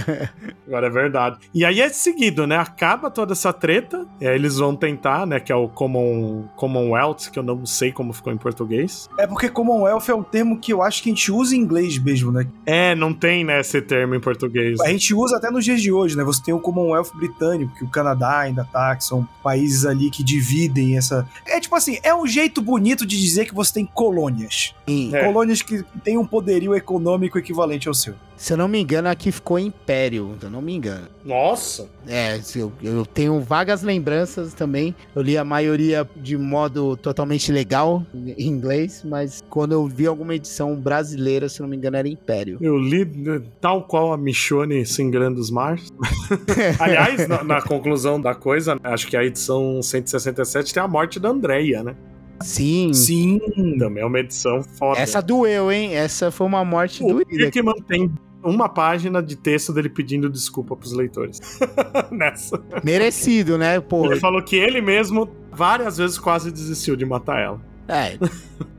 Agora 0.68 0.88
é 0.88 0.90
verdade. 0.90 1.38
E 1.54 1.66
aí 1.66 1.82
é 1.82 1.90
seguido, 1.90 2.46
né? 2.46 2.58
Acaba 2.58 3.10
toda 3.10 3.34
essa 3.34 3.52
treta, 3.52 4.06
e 4.20 4.28
aí 4.28 4.36
eles 4.36 4.58
vão 4.58 4.76
tentar, 4.76 5.26
né? 5.26 5.40
Que 5.40 5.52
é 5.52 5.56
o 5.66 5.70
Common, 5.70 6.44
Commonwealth, 6.56 7.30
que 7.32 7.40
eu 7.40 7.44
não 7.44 7.66
sei 7.66 7.92
como 7.92 8.14
ficou 8.14 8.32
em 8.34 8.38
português. 8.38 9.10
É 9.18 9.28
porque 9.28 9.50
Commonwealth 9.50 10.10
é 10.10 10.16
um 10.16 10.24
termo 10.24 10.60
que 10.60 10.74
eu 10.74 10.82
acho 10.82 11.04
que 11.04 11.10
a 11.10 11.14
gente 11.14 11.32
usa 11.32 11.56
em 11.56 11.60
inglês 11.60 11.98
mesmo, 11.98 12.32
né? 12.32 12.48
É, 12.66 12.96
não 12.96 13.14
tem, 13.14 13.44
né, 13.44 13.60
esse 13.60 13.82
termo 13.82 14.16
em 14.16 14.20
português. 14.20 14.80
A 14.82 14.90
gente 14.90 15.14
usa 15.14 15.38
até 15.38 15.50
nos 15.50 15.64
dias 15.64 15.82
de 15.82 15.92
hoje, 15.92 16.16
né? 16.18 16.24
Você 16.24 16.42
tem 16.44 16.54
o 16.54 16.60
Commonwealth 16.60 17.12
britânico, 17.16 17.76
que 17.76 17.84
o 17.84 17.90
Canadá 17.90 18.40
ainda 18.40 18.64
tá, 18.64 18.96
que 18.96 19.04
são 19.04 19.28
países 19.44 19.86
ali 19.86 20.10
que 20.10 20.24
dividem 20.24 20.98
essa. 20.98 21.28
É 21.46 21.60
tipo 21.60 21.76
assim, 21.76 21.98
é 22.04 22.14
um 22.14 22.26
jeito 22.26 22.62
bonito 22.62 23.06
de 23.06 23.20
dizer 23.20 23.46
que 23.46 23.54
você 23.54 23.74
tem 23.74 23.86
colônias. 23.86 24.76
É. 24.88 25.24
Colônias 25.26 25.62
que 25.62 25.84
têm 26.04 26.18
um 26.18 26.26
poderio 26.26 26.76
econômico 26.76 27.38
equivalente 27.38 27.88
ao 27.88 27.94
seu. 27.94 28.16
Se 28.40 28.54
eu 28.54 28.58
não 28.58 28.70
me 28.70 28.80
engano, 28.80 29.10
aqui 29.10 29.34
ficou 29.34 29.60
Império, 29.60 30.38
se 30.40 30.46
eu 30.46 30.50
não 30.50 30.62
me 30.62 30.74
engano. 30.74 31.10
Nossa! 31.26 31.90
É, 32.08 32.40
eu, 32.56 32.72
eu 32.82 33.06
tenho 33.06 33.38
vagas 33.42 33.84
lembranças 33.84 34.54
também. 34.54 34.96
Eu 35.14 35.22
li 35.22 35.38
a 35.38 35.44
maioria 35.44 36.10
de 36.16 36.38
modo 36.38 36.96
totalmente 36.96 37.52
legal 37.52 38.02
em 38.16 38.48
inglês, 38.48 39.04
mas 39.06 39.44
quando 39.50 39.74
eu 39.74 39.86
vi 39.86 40.08
alguma 40.08 40.34
edição 40.34 40.74
brasileira, 40.74 41.50
se 41.50 41.60
eu 41.60 41.66
não 41.66 41.70
me 41.70 41.76
engano, 41.76 41.98
era 41.98 42.08
Império. 42.08 42.58
Eu 42.62 42.78
li 42.78 43.04
né, 43.04 43.42
tal 43.60 43.84
qual 43.84 44.14
a 44.14 44.18
Michonne 44.18 44.86
Singrando 44.86 45.42
os 45.42 45.52
Mars. 45.52 45.92
Aliás, 46.80 47.28
na, 47.28 47.44
na, 47.44 47.62
conclusão 47.62 48.22
da 48.22 48.34
coisa, 48.34 48.78
acho 48.82 49.06
que 49.08 49.18
a 49.18 49.24
edição 49.26 49.82
167 49.82 50.74
tem 50.74 50.82
a 50.82 50.88
morte 50.88 51.20
da 51.20 51.28
Andrea, 51.28 51.84
né? 51.84 51.94
Sim. 52.40 52.94
Sim. 52.94 53.38
Também 53.78 54.02
é 54.02 54.06
uma 54.06 54.20
edição 54.20 54.64
foda. 54.64 54.98
Essa 54.98 55.22
doeu, 55.22 55.70
hein? 55.70 55.94
Essa 55.94 56.32
foi 56.32 56.48
uma 56.48 56.64
morte 56.64 57.04
o 57.04 57.08
doída. 57.08 57.52
que 57.52 57.62
mantém 57.62 58.10
uma 58.44 58.70
página 58.70 59.22
de 59.22 59.36
texto 59.36 59.74
dele 59.74 59.90
pedindo 59.90 60.30
desculpa 60.30 60.76
pros 60.76 60.94
leitores. 60.94 61.40
Nessa. 62.12 62.62
Merecido, 62.84 63.58
né? 63.58 63.80
Pô. 63.80 64.06
Ele 64.06 64.20
falou 64.20 64.42
que 64.42 64.56
ele 64.56 64.82
mesmo 64.82 65.30
várias 65.52 65.98
vezes 65.98 66.18
quase 66.18 66.52
desistiu 66.52 66.96
de 66.96 67.06
matar 67.06 67.40
ela. 67.40 67.70
É, 67.90 68.20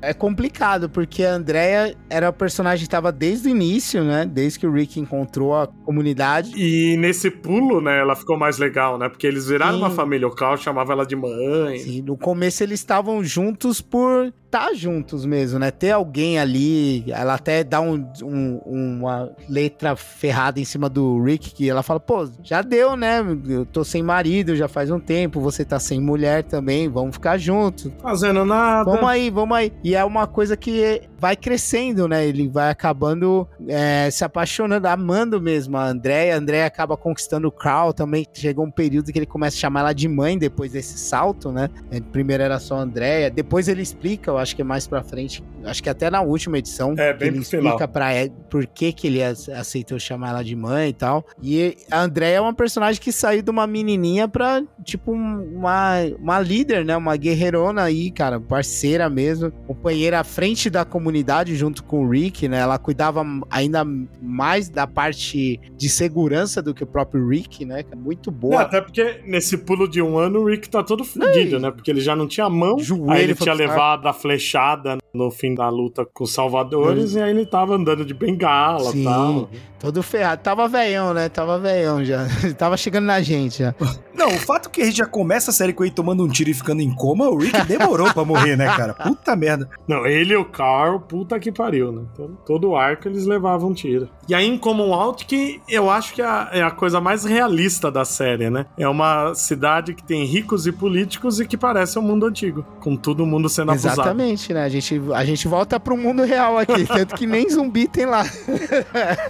é 0.01 0.15
complicado, 0.15 0.89
porque 0.89 1.25
a 1.25 1.35
Andrea 1.35 1.97
era 2.09 2.31
o 2.31 2.33
personagem 2.33 2.79
que 2.79 2.87
estava 2.87 3.11
desde 3.11 3.49
o 3.49 3.51
início, 3.51 4.05
né? 4.05 4.25
Desde 4.25 4.61
que 4.61 4.67
o 4.69 4.73
Rick 4.73 5.01
encontrou 5.01 5.53
a 5.53 5.67
comunidade. 5.67 6.53
E 6.57 6.97
nesse 6.97 7.29
pulo, 7.29 7.81
né, 7.81 7.99
ela 7.99 8.15
ficou 8.15 8.39
mais 8.39 8.57
legal, 8.59 8.97
né? 8.97 9.09
Porque 9.09 9.27
eles 9.27 9.49
viraram 9.49 9.75
Sim. 9.75 9.79
uma 9.81 9.91
família, 9.91 10.29
o 10.29 10.31
Carl 10.31 10.57
chamava 10.57 10.93
ela 10.93 11.05
de 11.05 11.17
mãe. 11.17 11.79
Sim, 11.79 12.03
no 12.03 12.17
começo 12.17 12.63
eles 12.63 12.79
estavam 12.79 13.23
juntos 13.25 13.81
por 13.81 14.33
tá 14.51 14.75
juntos 14.75 15.25
mesmo, 15.25 15.59
né? 15.59 15.71
Ter 15.71 15.93
alguém 15.93 16.39
ali, 16.39 17.05
ela 17.11 17.35
até 17.35 17.63
dá 17.63 17.81
um, 17.81 18.07
um, 18.23 18.61
uma 18.67 19.31
letra 19.49 19.95
ferrada 19.95 20.59
em 20.59 20.65
cima 20.65 20.89
do 20.89 21.23
Rick, 21.23 21.55
que 21.55 21.71
ela 21.71 21.83
fala, 21.83 22.01
pô, 22.01 22.29
já 22.43 22.61
deu, 22.61 22.97
né? 22.97 23.21
Eu 23.49 23.65
tô 23.65 23.85
sem 23.85 24.03
marido 24.03 24.57
já 24.57 24.69
faz 24.69 24.91
um 24.91 24.99
tempo, 24.99 25.41
você 25.41 25.65
tá 25.65 25.79
sem 25.79 26.01
mulher 26.01 26.43
também, 26.43 26.89
vamos 26.89 27.15
ficar 27.15 27.39
juntos. 27.39 27.91
Fazendo 28.03 28.45
nada. 28.45 28.91
Vamos 28.91 29.09
aí, 29.09 29.31
vamos 29.31 29.57
aí. 29.57 29.73
E 29.85 29.95
é 29.95 30.05
uma 30.05 30.27
coisa 30.27 30.57
que 30.57 31.03
vai 31.19 31.37
crescendo, 31.37 32.09
né? 32.09 32.27
Ele 32.27 32.49
vai 32.49 32.71
acabando 32.71 33.47
é, 33.69 34.11
se 34.11 34.25
apaixonando, 34.25 34.89
amando 34.89 35.41
mesmo 35.41 35.77
a 35.77 35.87
Andréia. 35.87 36.35
A 36.35 36.39
Andréia 36.39 36.67
acaba 36.67 36.97
conquistando 36.97 37.47
o 37.47 37.53
Carl 37.53 37.93
também. 37.93 38.27
Chegou 38.33 38.65
um 38.65 38.71
período 38.71 39.13
que 39.13 39.19
ele 39.19 39.27
começa 39.27 39.57
a 39.57 39.61
chamar 39.61 39.81
ela 39.81 39.93
de 39.93 40.09
mãe 40.09 40.39
depois 40.39 40.73
desse 40.73 40.99
salto, 40.99 41.53
né? 41.53 41.69
É, 41.91 42.01
primeiro 42.01 42.43
era 42.43 42.59
só 42.59 42.77
a 42.77 42.81
Andréia. 42.81 43.31
Depois 43.31 43.69
ele 43.69 43.83
explica, 43.83 44.31
eu 44.31 44.39
acho 44.41 44.57
que 44.57 44.63
é 44.63 44.65
mais 44.65 44.87
pra 44.87 45.03
frente, 45.03 45.43
acho 45.65 45.83
que 45.83 45.89
até 45.89 46.11
na 46.11 46.21
última 46.21 46.59
edição, 46.59 46.95
é, 46.99 47.13
bem 47.13 47.29
ele 47.29 47.39
explica 47.39 47.73
final. 47.73 47.89
pra 47.89 48.13
ela 48.13 48.31
por 48.51 48.67
que, 48.67 48.93
que 48.93 49.07
ele 49.07 49.23
aceitou 49.23 49.99
chamar 49.99 50.31
ela 50.31 50.43
de 50.43 50.57
mãe 50.57 50.89
e 50.89 50.93
tal. 50.93 51.25
E 51.43 51.77
a 51.91 52.03
Andréia 52.03 52.37
é 52.37 52.41
uma 52.41 52.53
personagem 52.53 53.01
que 53.01 53.13
saiu 53.13 53.43
de 53.43 53.51
uma 53.51 53.67
menininha 53.67 54.27
pra, 54.27 54.63
tipo, 54.85 55.13
uma, 55.13 55.95
uma 56.19 56.41
líder, 56.41 56.85
né? 56.85 56.97
Uma 56.97 57.17
guerreirona 57.17 57.83
aí, 57.83 58.11
cara, 58.11 58.41
parceira 58.41 59.09
mesmo, 59.09 59.51
companheira 59.67 60.21
à 60.21 60.25
frente 60.25 60.69
da 60.69 60.85
comunidade 60.85 61.55
junto 61.55 61.85
com 61.85 62.05
o 62.05 62.09
Rick, 62.09 62.49
né? 62.49 62.59
Ela 62.59 62.79
cuidava 62.79 63.25
ainda 63.51 63.85
mais 64.21 64.69
da 64.69 64.87
parte 64.87 65.61
de 65.77 65.89
segurança 65.89 66.61
do 66.61 66.75
que 66.75 66.83
o 66.83 66.87
próprio 66.87 67.29
Rick, 67.29 67.65
né? 67.65 67.85
É 67.91 67.97
muito 67.97 68.31
boa. 68.31 68.63
até 68.63 68.81
porque 68.81 69.21
nesse 69.25 69.59
pulo 69.59 69.89
de 69.89 70.03
um 70.03 70.19
ano 70.19 70.41
o 70.41 70.47
Rick 70.47 70.69
tá 70.69 70.83
todo 70.83 71.05
fudido, 71.05 71.59
né? 71.59 71.71
Porque 71.71 71.91
ele 71.91 72.01
já 72.01 72.17
não 72.17 72.27
tinha 72.27 72.49
mão, 72.49 72.79
Joelho 72.79 73.11
aí 73.11 73.23
ele 73.25 73.35
tinha 73.35 73.55
levado 73.55 74.09
a 74.09 74.13
flechada 74.31 74.99
no 75.13 75.31
fim 75.31 75.55
da 75.55 75.69
luta 75.69 76.07
com 76.07 76.23
os 76.25 76.33
salvadores, 76.33 77.15
hum. 77.15 77.19
e 77.19 77.23
aí 77.23 77.31
ele 77.31 77.45
tava 77.45 77.75
andando 77.75 78.05
de 78.05 78.15
bengala 78.15 78.95
e 78.95 79.05
tal. 79.05 79.51
Todo 79.79 80.03
ferrado. 80.03 80.43
Tava 80.43 80.69
velhão, 80.69 81.13
né? 81.13 81.29
Tava 81.29 81.59
velhão 81.59 82.05
já. 82.05 82.27
tava 82.57 82.77
chegando 82.77 83.07
na 83.07 83.21
gente 83.21 83.59
já. 83.59 83.75
Não, 84.21 84.29
o 84.29 84.39
fato 84.39 84.69
que 84.69 84.83
a 84.83 84.85
gente 84.85 84.99
já 84.99 85.07
começa 85.07 85.51
a 85.51 85.55
série 85.55 85.73
com 85.73 85.83
ele 85.83 85.95
tomando 85.95 86.23
um 86.23 86.29
tiro 86.29 86.51
e 86.51 86.55
ficando 86.55 86.83
em 86.83 86.95
coma, 86.95 87.31
o 87.31 87.39
Rick 87.39 87.65
demorou 87.65 88.13
pra 88.13 88.23
morrer, 88.23 88.55
né, 88.55 88.67
cara? 88.77 88.93
Puta 88.93 89.35
merda. 89.35 89.67
Não, 89.89 90.07
ele 90.07 90.35
e 90.35 90.37
o 90.37 90.45
Carl, 90.45 91.01
puta 91.01 91.41
que 91.41 91.51
pariu, 91.51 91.91
né? 91.91 92.03
Todo, 92.15 92.39
todo 92.45 92.77
arco 92.77 93.09
eles 93.09 93.25
levavam 93.25 93.71
um 93.71 93.73
tiro. 93.73 94.11
E 94.29 94.35
aí 94.35 94.47
em 94.47 94.59
Commonwealth, 94.59 95.25
que 95.27 95.63
eu 95.67 95.89
acho 95.89 96.13
que 96.13 96.21
é, 96.21 96.49
é 96.53 96.63
a 96.63 96.71
coisa 96.71 97.01
mais 97.01 97.25
realista 97.25 97.91
da 97.91 98.05
série, 98.05 98.51
né? 98.51 98.67
É 98.77 98.87
uma 98.87 99.35
cidade 99.35 99.95
que 99.95 100.05
tem 100.05 100.23
ricos 100.27 100.67
e 100.67 100.73
políticos 100.73 101.41
e 101.41 101.47
que 101.47 101.57
parece 101.57 101.99
um 101.99 102.03
mundo 102.03 102.27
antigo, 102.27 102.63
com 102.79 102.97
todo 102.97 103.25
mundo 103.25 103.49
sendo 103.49 103.73
Exatamente, 103.73 103.89
abusado. 103.89 104.21
Exatamente, 104.21 104.53
né? 104.53 104.65
A 104.65 104.69
gente, 104.69 105.03
a 105.15 105.25
gente 105.25 105.49
volta 105.49 105.81
pro 105.81 105.97
mundo 105.97 106.25
real 106.25 106.59
aqui, 106.59 106.85
tanto 106.87 107.15
que 107.15 107.27
nem 107.27 107.49
zumbi 107.49 107.89
tem 107.89 108.05
lá. 108.05 108.27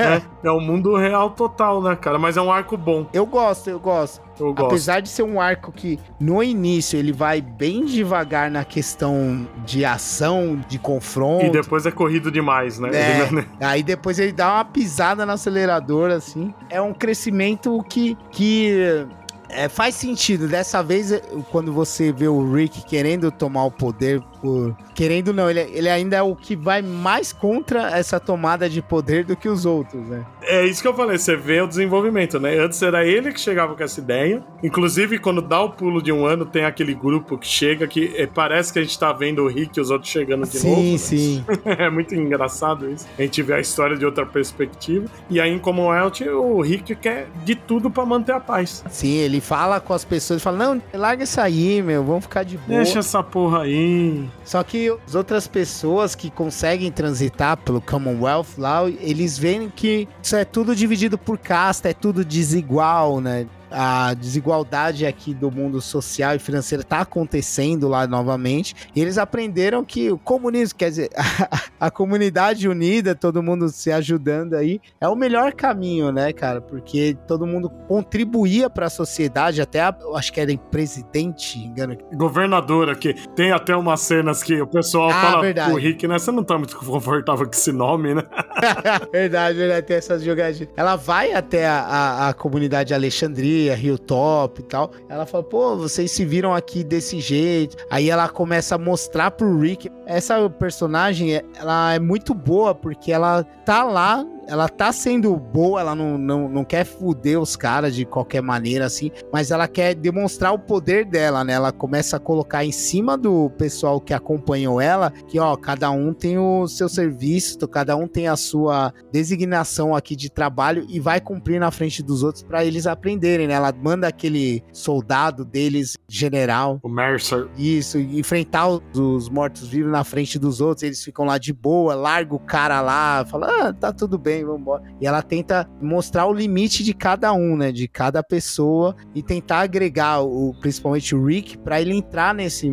é, 0.01 0.21
é 0.43 0.51
o 0.51 0.61
mundo 0.61 0.97
real 0.97 1.31
total, 1.31 1.81
né, 1.81 1.95
cara? 1.95 2.19
Mas 2.19 2.37
é 2.37 2.43
um 2.43 2.51
arco 2.51 2.77
bom. 2.77 3.07
Eu 3.13 3.25
gosto, 3.25 3.71
eu 3.71 3.79
gosto. 3.79 4.30
Eu 4.41 4.55
gosto. 4.55 4.67
Apesar 4.67 5.01
de 5.01 5.09
ser 5.09 5.23
um 5.23 5.41
arco 5.41 5.73
que 5.73 5.99
no 6.19 6.43
início 6.43 6.99
ele 6.99 7.13
vai 7.13 7.41
bem 7.41 7.85
devagar 7.85 8.51
na 8.51 8.65
questão 8.65 9.47
de 9.65 9.85
ação, 9.85 10.63
de 10.69 10.79
confronto. 10.79 11.47
E 11.47 11.51
depois 11.51 11.87
é 11.87 11.91
corrido 11.91 12.31
demais, 12.31 12.79
né? 12.79 12.91
É, 12.93 13.27
ele... 13.31 13.47
aí 13.61 13.83
depois 13.83 14.19
ele 14.19 14.33
dá 14.33 14.55
uma 14.55 14.65
pisada 14.65 15.25
no 15.27 15.33
acelerador, 15.33 16.11
assim. 16.11 16.55
É 16.69 16.81
um 16.81 16.93
crescimento 16.93 17.85
que, 17.89 18.17
que 18.31 19.07
é, 19.53 19.69
faz 19.69 19.95
sentido. 19.95 20.49
Dessa 20.49 20.83
vez, 20.83 21.13
quando 21.51 21.73
você 21.73 22.13
vê 22.13 22.29
o 22.29 22.53
Rick 22.53 22.85
querendo 22.85 23.31
tomar 23.31 23.65
o 23.65 23.71
poder 23.71 24.23
por. 24.41 24.77
Querendo 24.95 25.33
não, 25.33 25.51
ele, 25.51 25.61
ele 25.61 25.89
ainda 25.89 26.17
é 26.17 26.23
o 26.23 26.35
que 26.35 26.57
vai 26.57 26.83
mais 26.83 27.33
contra 27.33 27.97
essa 27.97 28.19
tomada 28.19 28.69
de 28.69 28.83
poder 28.83 29.25
do 29.25 29.37
que 29.37 29.49
os 29.49 29.65
outros, 29.65 30.03
né? 30.07 30.25
É 30.43 30.65
isso 30.67 30.83
que 30.83 30.89
eu 30.89 30.95
falei, 30.95 31.19
você 31.19 31.37
vê 31.37 31.61
o 31.61 31.67
desenvolvimento, 31.67 32.39
né? 32.39 32.59
Antes 32.59 32.81
era 32.83 33.05
ele 33.05 33.33
que 33.33 33.41
chegava 33.41 33.75
com 33.75 33.83
essa 33.83 34.01
ideia. 34.01 34.43
Inclusive, 34.63 35.19
quando 35.19 35.41
dá 35.41 35.61
o 35.61 35.71
pulo 35.71 36.03
de 36.03 36.13
um 36.13 36.27
ano, 36.27 36.45
tem 36.45 36.65
aquele 36.65 36.95
grupo 36.95 37.39
que 37.39 37.47
chega 37.47 37.87
que 37.87 38.15
é, 38.17 38.27
parece 38.27 38.73
que 38.73 38.79
a 38.79 38.83
gente 38.83 38.99
tá 38.99 39.13
vendo 39.13 39.43
o 39.43 39.49
Rick 39.49 39.79
e 39.79 39.81
os 39.81 39.91
outros 39.91 40.11
chegando 40.11 40.47
de 40.47 40.59
sim, 40.59 40.71
novo. 40.71 40.83
Sim, 40.83 40.99
sim. 40.99 41.45
é 41.65 41.91
muito 41.91 42.15
engraçado 42.15 42.91
isso. 42.91 43.07
A 43.19 43.23
gente 43.23 43.43
vê 43.43 43.55
a 43.55 43.61
história 43.61 43.97
de 43.97 44.05
outra 44.05 44.27
perspectiva. 44.27 45.07
E 45.29 45.41
aí, 45.41 45.51
em 45.51 45.59
Commonwealth, 45.59 46.21
o 46.33 46.61
Rick 46.61 46.95
quer 46.97 47.29
de 47.45 47.55
tudo 47.55 47.91
para 47.91 48.05
manter 48.05 48.33
a 48.33 48.41
paz. 48.41 48.85
Sim, 48.91 49.15
ele 49.17 49.41
fala 49.41 49.81
com 49.81 49.93
as 49.93 50.05
pessoas, 50.05 50.43
fala: 50.43 50.59
Não, 50.59 50.83
larga 50.93 51.25
isso 51.25 51.41
aí, 51.41 51.83
meu, 51.83 52.05
vamos 52.05 52.25
ficar 52.25 52.43
de 52.43 52.57
boa. 52.57 52.79
Deixa 52.79 52.99
essa 53.01 53.23
porra 53.23 53.63
aí. 53.63 54.29
Só 54.45 54.63
que 54.63 54.89
as 55.07 55.15
outras 55.15 55.47
pessoas 55.47 56.15
que 56.15 56.31
conseguem 56.31 56.91
transitar 56.91 57.57
pelo 57.57 57.81
Commonwealth 57.81 58.59
lá, 58.59 58.89
eles 58.89 59.39
veem 59.39 59.71
que 59.71 60.09
isso 60.23 60.37
é 60.37 60.45
tudo 60.45 60.75
dividido 60.75 61.17
por 61.17 61.39
casta, 61.39 61.91
é 61.91 61.95
tudo 61.95 62.25
desigual, 62.25 63.21
né? 63.21 63.47
A 63.71 64.15
desigualdade 64.15 65.07
aqui 65.07 65.35
do 65.35 65.51
mundo 65.51 65.81
social 65.81 66.35
e 66.35 66.39
financeiro 66.39 66.83
está 66.83 67.01
acontecendo 67.01 67.89
lá 67.89 68.07
novamente. 68.07 68.75
E 68.95 69.01
eles 69.01 69.19
aprenderam 69.19 69.85
que 69.85 70.11
o 70.11 70.19
comunismo, 70.19 70.79
quer 70.79 70.91
dizer, 70.91 71.11
a, 71.17 71.87
a, 71.87 71.91
comunidade 71.91 72.69
unida, 72.69 73.15
todo 73.15 73.43
mundo 73.43 73.69
se 73.69 73.93
ajudando 73.93 74.55
aí, 74.55 74.81
é 75.01 75.09
o 75.09 75.15
melhor 75.15 75.53
caminho, 75.53 76.11
né, 76.11 76.33
cara? 76.33 76.61
Porque 76.61 77.17
todo 77.27 77.47
mundo 77.47 77.71
contribuía 77.89 78.69
para 78.69 78.87
a 78.87 78.91
sociedade, 78.91 79.61
até 79.61 79.81
a, 79.81 79.95
acho 80.15 80.33
que 80.33 80.41
era 80.41 80.51
presidente, 80.71 81.59
engano. 81.59 81.97
Governadora, 82.13 82.95
que 82.95 83.15
tem 83.35 83.53
até 83.53 83.77
umas 83.77 84.01
cenas 84.01 84.43
que 84.43 84.61
o 84.61 84.67
pessoal 84.67 85.11
ah, 85.11 85.21
fala 85.21 85.41
verdade. 85.43 85.73
o 85.73 85.77
Rick, 85.77 86.07
né? 86.07 86.19
Você 86.19 86.33
não 86.33 86.43
tá 86.43 86.59
muito 86.59 86.77
confortável 86.77 87.47
com 87.47 87.53
esse 87.53 87.73
nome, 87.73 88.15
né? 88.15 88.23
verdade, 89.13 89.59
verdade, 89.59 89.87
tem 89.87 89.97
essas 89.97 90.23
jogadinhas. 90.23 90.71
Ela 90.77 90.97
vai 90.97 91.33
até 91.33 91.67
a, 91.67 91.81
a, 91.81 92.29
a 92.29 92.35
comunidade 92.35 92.93
Alexandria 92.93 93.60
Rio 93.69 93.99
Top 93.99 94.61
e 94.61 94.65
tal. 94.65 94.93
Ela 95.09 95.27
fala, 95.27 95.45
pô, 95.45 95.77
vocês 95.77 96.11
se 96.11 96.25
viram 96.25 96.55
aqui 96.55 96.83
desse 96.83 97.21
jeito. 97.21 97.77
Aí 97.91 98.09
ela 98.09 98.29
começa 98.29 98.77
a 98.77 98.79
mostrar 98.79 99.31
pro 99.31 99.59
Rick. 99.59 99.91
Essa 100.11 100.51
personagem, 100.51 101.41
ela 101.57 101.95
é 101.95 102.01
muito 102.01 102.35
boa 102.35 102.75
porque 102.75 103.13
ela 103.13 103.45
tá 103.45 103.85
lá 103.85 104.27
ela 104.51 104.69
tá 104.69 104.93
sendo 104.93 105.37
boa, 105.37 105.81
ela 105.81 105.95
não, 105.95 106.19
não, 106.19 106.49
não 106.49 106.65
quer 106.65 106.85
fuder 106.85 107.41
os 107.41 107.55
caras 107.55 107.95
de 107.95 108.05
qualquer 108.05 108.43
maneira, 108.43 108.85
assim, 108.85 109.13
mas 109.33 109.53
ela 109.53 109.69
quer 109.69 109.95
demonstrar 109.95 110.53
o 110.53 110.59
poder 110.59 111.05
dela, 111.05 111.45
né? 111.45 111.53
Ela 111.53 111.71
começa 111.71 112.17
a 112.17 112.21
colocar 112.21 112.65
em 112.65 112.73
cima 112.73 113.17
do 113.17 113.49
pessoal 113.51 114.01
que 114.01 114.13
acompanhou 114.13 114.81
ela 114.81 115.13
que, 115.29 115.39
ó, 115.39 115.55
cada 115.55 115.89
um 115.93 116.13
tem 116.13 116.37
o 116.37 116.67
seu 116.67 116.89
serviço, 116.89 117.69
cada 117.69 117.97
um 117.97 118.09
tem 118.09 118.27
a 118.27 118.35
sua 118.35 118.93
designação 119.13 119.95
aqui 119.95 120.17
de 120.17 120.29
trabalho 120.29 120.85
e 120.89 120.99
vai 120.99 121.21
cumprir 121.21 121.61
na 121.61 121.71
frente 121.71 122.03
dos 122.03 122.25
outros 122.25 122.43
para 122.43 122.65
eles 122.65 122.89
aprenderem, 122.89 123.47
né? 123.47 123.55
Ela 123.55 123.73
manda 123.73 124.09
aquele 124.09 124.65
soldado 124.73 125.45
deles, 125.45 125.97
general. 126.09 126.81
O 126.83 126.89
Mercer. 126.89 127.47
Isso, 127.57 127.99
enfrentar 127.99 128.67
os 128.69 129.29
mortos-vivos 129.29 129.93
na 129.93 130.00
frente 130.05 130.39
dos 130.39 130.61
outros, 130.61 130.83
eles 130.83 131.03
ficam 131.03 131.25
lá 131.25 131.39
de 131.39 131.53
boa, 131.53 131.95
larga 131.95 132.35
o 132.35 132.39
cara 132.39 132.81
lá, 132.81 133.25
fala, 133.25 133.69
ah, 133.69 133.73
tá 133.73 133.93
tudo 133.93 134.19
bem 134.19 134.45
vamos 134.45 134.61
embora. 134.61 134.83
E 135.01 135.07
ela 135.07 135.23
tenta 135.23 135.69
mostrar 135.81 136.27
o 136.27 136.33
limite 136.33 136.85
de 136.85 136.93
cada 136.95 137.33
um, 137.33 137.57
né? 137.57 137.73
De 137.73 137.89
cada 137.89 138.23
pessoa 138.23 138.95
e 139.15 139.23
tentar 139.23 139.61
agregar 139.61 140.21
o, 140.23 140.55
principalmente 140.61 141.15
o 141.15 141.25
Rick 141.25 141.59
para 141.59 141.81
ele 141.81 141.95
entrar 141.95 142.35
nesse 142.35 142.71